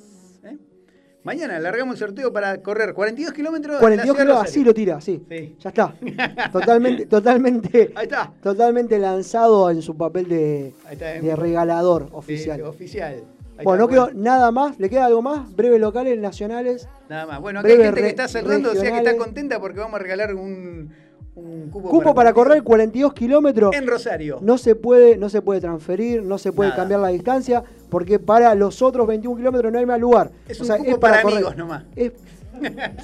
¿eh? 0.44 0.58
Mañana 1.22 1.58
largamos 1.58 1.94
el 1.94 2.00
sorteo 2.00 2.30
para 2.34 2.60
correr 2.60 2.92
42 2.92 3.32
kilómetros. 3.32 3.70
en 3.70 3.74
la 3.76 3.80
42 3.80 4.04
ciudad 4.04 4.18
de 4.18 4.22
kilos, 4.22 4.36
Rosario. 4.36 4.50
así 4.50 4.64
lo 4.64 4.74
tira, 4.74 5.00
sí. 5.00 5.24
Sí. 5.26 5.56
Ya 5.60 5.68
está. 5.70 5.94
Totalmente, 6.52 7.06
totalmente, 7.06 7.92
Ahí 7.94 8.04
está. 8.04 8.30
totalmente 8.42 8.98
lanzado 8.98 9.70
en 9.70 9.80
su 9.80 9.96
papel 9.96 10.28
de, 10.28 10.74
está, 10.90 11.12
de 11.14 11.34
regalador 11.34 12.08
oficial. 12.12 12.58
Sí, 12.58 12.62
oficial. 12.62 13.24
Ahí 13.56 13.64
bueno, 13.64 13.84
no 13.84 13.88
quedó 13.88 14.10
nada 14.14 14.50
más. 14.50 14.78
¿Le 14.80 14.90
queda 14.90 15.06
algo 15.06 15.22
más? 15.22 15.54
Breves 15.54 15.80
locales, 15.80 16.18
nacionales. 16.18 16.88
Nada 17.08 17.26
más. 17.26 17.40
Bueno, 17.40 17.60
acá 17.60 17.68
hay 17.68 17.76
gente 17.76 18.00
que 18.02 18.08
está 18.08 18.28
cerrando, 18.28 18.72
o 18.72 18.74
sea 18.74 18.90
que 18.90 18.98
está 18.98 19.16
contenta 19.16 19.60
porque 19.60 19.78
vamos 19.80 19.94
a 20.00 20.02
regalar 20.02 20.34
un, 20.34 20.90
un 21.36 21.70
cupo, 21.70 21.88
Cupo 21.88 22.14
para 22.14 22.32
correr 22.32 22.62
42 22.62 23.12
kilómetros. 23.14 23.74
en 23.76 23.86
Rosario. 23.86 24.38
No 24.42 24.58
se 24.58 24.74
puede, 24.74 25.16
no 25.16 25.28
se 25.28 25.40
puede 25.42 25.60
transferir, 25.60 26.22
no 26.22 26.38
se 26.38 26.52
puede 26.52 26.70
Nada. 26.70 26.82
cambiar 26.82 27.00
la 27.00 27.08
distancia, 27.08 27.62
porque 27.90 28.18
para 28.18 28.54
los 28.56 28.82
otros 28.82 29.06
21 29.06 29.36
kilómetros 29.36 29.72
no 29.72 29.78
hay 29.78 29.86
más 29.86 30.00
lugar. 30.00 30.30
Es 30.48 30.58
O 30.58 30.62
un 30.62 30.66
sea, 30.66 30.78
cupo 30.78 30.90
es 30.90 30.98
para, 30.98 31.20
amigos 31.20 31.56
nomás. 31.56 31.84
Es 31.94 32.12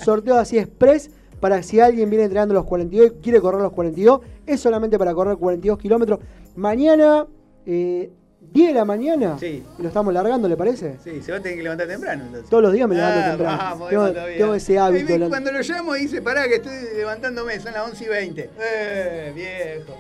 sorteo 0.05 0.37
así 0.37 0.59
express 0.59 1.11
para 1.41 1.63
si 1.63 1.81
alguien 1.81 2.11
viene 2.11 2.25
entrenando 2.25 2.55
los 2.55 2.65
42 2.67 3.07
y 3.07 3.11
quiere 3.23 3.41
correr 3.41 3.61
los 3.63 3.73
42. 3.73 4.21
Es 4.47 4.61
solamente 4.61 4.99
para 4.99 5.15
correr 5.15 5.37
42 5.37 5.79
kilómetros. 5.79 6.19
Mañana, 6.57 7.27
eh, 7.67 8.11
10 8.53 8.69
de 8.69 8.75
la 8.75 8.85
mañana, 8.85 9.37
Sí. 9.39 9.63
lo 9.79 9.89
estamos 9.89 10.13
largando, 10.13 10.49
¿le 10.49 10.57
parece? 10.57 10.97
Sí, 11.05 11.23
se 11.23 11.31
va 11.33 11.39
a 11.39 11.41
tener 11.41 11.57
que 11.59 11.63
levantar 11.63 11.87
temprano. 11.87 12.25
Entonces. 12.27 12.51
Todos 12.51 12.63
los 12.65 12.73
días 12.73 12.89
me 12.89 12.97
levanto 12.97 13.21
Ah, 13.21 13.29
temprano. 13.31 13.59
Vamos, 13.59 13.91
tengo, 13.91 14.13
tengo 14.39 14.55
ese 14.55 14.79
hábito. 14.79 15.29
Cuando 15.29 15.53
lo 15.53 15.61
llamo 15.61 15.95
dice, 15.95 16.21
pará 16.23 16.49
que 16.49 16.57
estoy 16.57 16.73
levantándome, 16.97 17.61
son 17.61 17.73
las 17.73 17.89
11 17.89 18.05
y 18.05 18.09
20. 18.09 18.51
Eh, 18.61 19.33
viejo. 19.35 19.97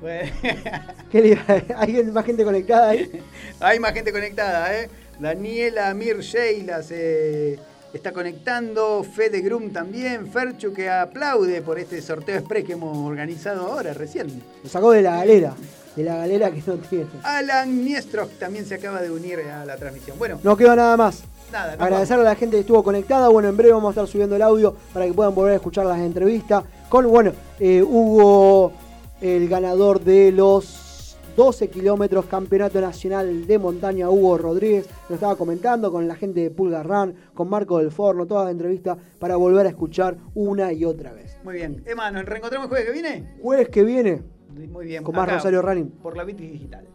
Bueno. 0.00 0.32
¿Qué 1.12 1.38
¿Hay 1.76 2.02
más 2.04 2.24
gente 2.24 2.44
conectada 2.44 2.88
ahí? 2.90 3.22
Hay 3.60 3.78
más 3.78 3.92
gente 3.92 4.10
conectada, 4.10 4.74
¿eh? 4.80 4.88
Daniela 5.20 5.92
Mir 5.94 6.20
Sheila 6.20 6.82
se 6.82 7.58
está 7.92 8.10
conectando. 8.12 9.04
Fede 9.04 9.40
Grum 9.42 9.70
también. 9.70 10.26
Ferchu 10.26 10.72
que 10.72 10.88
aplaude 10.88 11.62
por 11.62 11.78
este 11.78 12.00
sorteo 12.00 12.36
express 12.38 12.64
que 12.64 12.72
hemos 12.72 12.96
organizado 12.96 13.66
ahora, 13.70 13.92
recién. 13.92 14.42
Lo 14.64 14.68
sacó 14.68 14.90
de 14.92 15.02
la 15.02 15.16
galera. 15.18 15.54
De 15.96 16.02
la 16.02 16.16
galera 16.16 16.50
que 16.50 16.62
no 16.66 16.74
tiene. 16.76 17.06
Alan 17.22 17.84
Niestrov 17.84 18.28
también 18.38 18.64
se 18.64 18.74
acaba 18.76 19.02
de 19.02 19.10
unir 19.10 19.40
a 19.40 19.64
la 19.64 19.76
transmisión. 19.76 20.18
Bueno, 20.18 20.38
No 20.42 20.56
quedó 20.56 20.74
nada 20.74 20.96
más. 20.96 21.22
nada, 21.52 21.72
nos 21.76 21.82
Agradecerle 21.82 22.22
a 22.26 22.28
la 22.30 22.34
gente 22.34 22.56
que 22.56 22.60
estuvo 22.60 22.82
conectada. 22.82 23.28
Bueno, 23.28 23.48
en 23.48 23.56
breve 23.56 23.74
vamos 23.74 23.88
a 23.88 23.92
estar 24.00 24.06
subiendo 24.06 24.34
el 24.36 24.42
audio 24.42 24.74
para 24.94 25.06
que 25.06 25.12
puedan 25.12 25.34
volver 25.34 25.52
a 25.52 25.56
escuchar 25.56 25.84
las 25.86 25.98
entrevistas. 26.00 26.64
Con, 26.88 27.08
bueno, 27.10 27.32
eh, 27.60 27.82
Hugo, 27.82 28.72
el 29.20 29.48
ganador 29.48 30.00
de 30.00 30.32
los 30.32 31.16
12 31.36 31.68
kilómetros 31.68 32.26
Campeonato 32.26 32.80
Nacional 32.80 33.46
de 33.46 33.58
Montaña, 33.58 34.08
Hugo 34.10 34.36
Rodríguez, 34.38 34.86
lo 35.08 35.14
estaba 35.14 35.36
comentando 35.36 35.90
con 35.90 36.06
la 36.08 36.14
gente 36.14 36.40
de 36.40 36.50
Pulgarrán, 36.50 37.14
con 37.34 37.48
Marco 37.48 37.78
del 37.78 37.90
Forno, 37.90 38.26
todas 38.26 38.44
las 38.44 38.52
entrevistas 38.52 38.98
para 39.18 39.36
volver 39.36 39.66
a 39.66 39.70
escuchar 39.70 40.16
una 40.34 40.72
y 40.72 40.84
otra 40.84 41.12
vez. 41.12 41.36
Muy 41.44 41.54
bien. 41.54 41.82
Emma, 41.86 42.10
¿nos 42.10 42.24
reencontramos 42.26 42.66
el 42.66 42.68
jueves 42.70 42.86
que 42.86 42.92
viene? 42.92 43.34
Jueves 43.42 43.68
que 43.70 43.82
viene, 43.82 44.22
muy 44.54 44.86
bien. 44.86 45.02
Con 45.02 45.14
más 45.14 45.30
Rosario 45.30 45.62
Running. 45.62 45.90
Por 46.02 46.16
la 46.16 46.24
Vitis 46.24 46.52
Digital. 46.52 46.86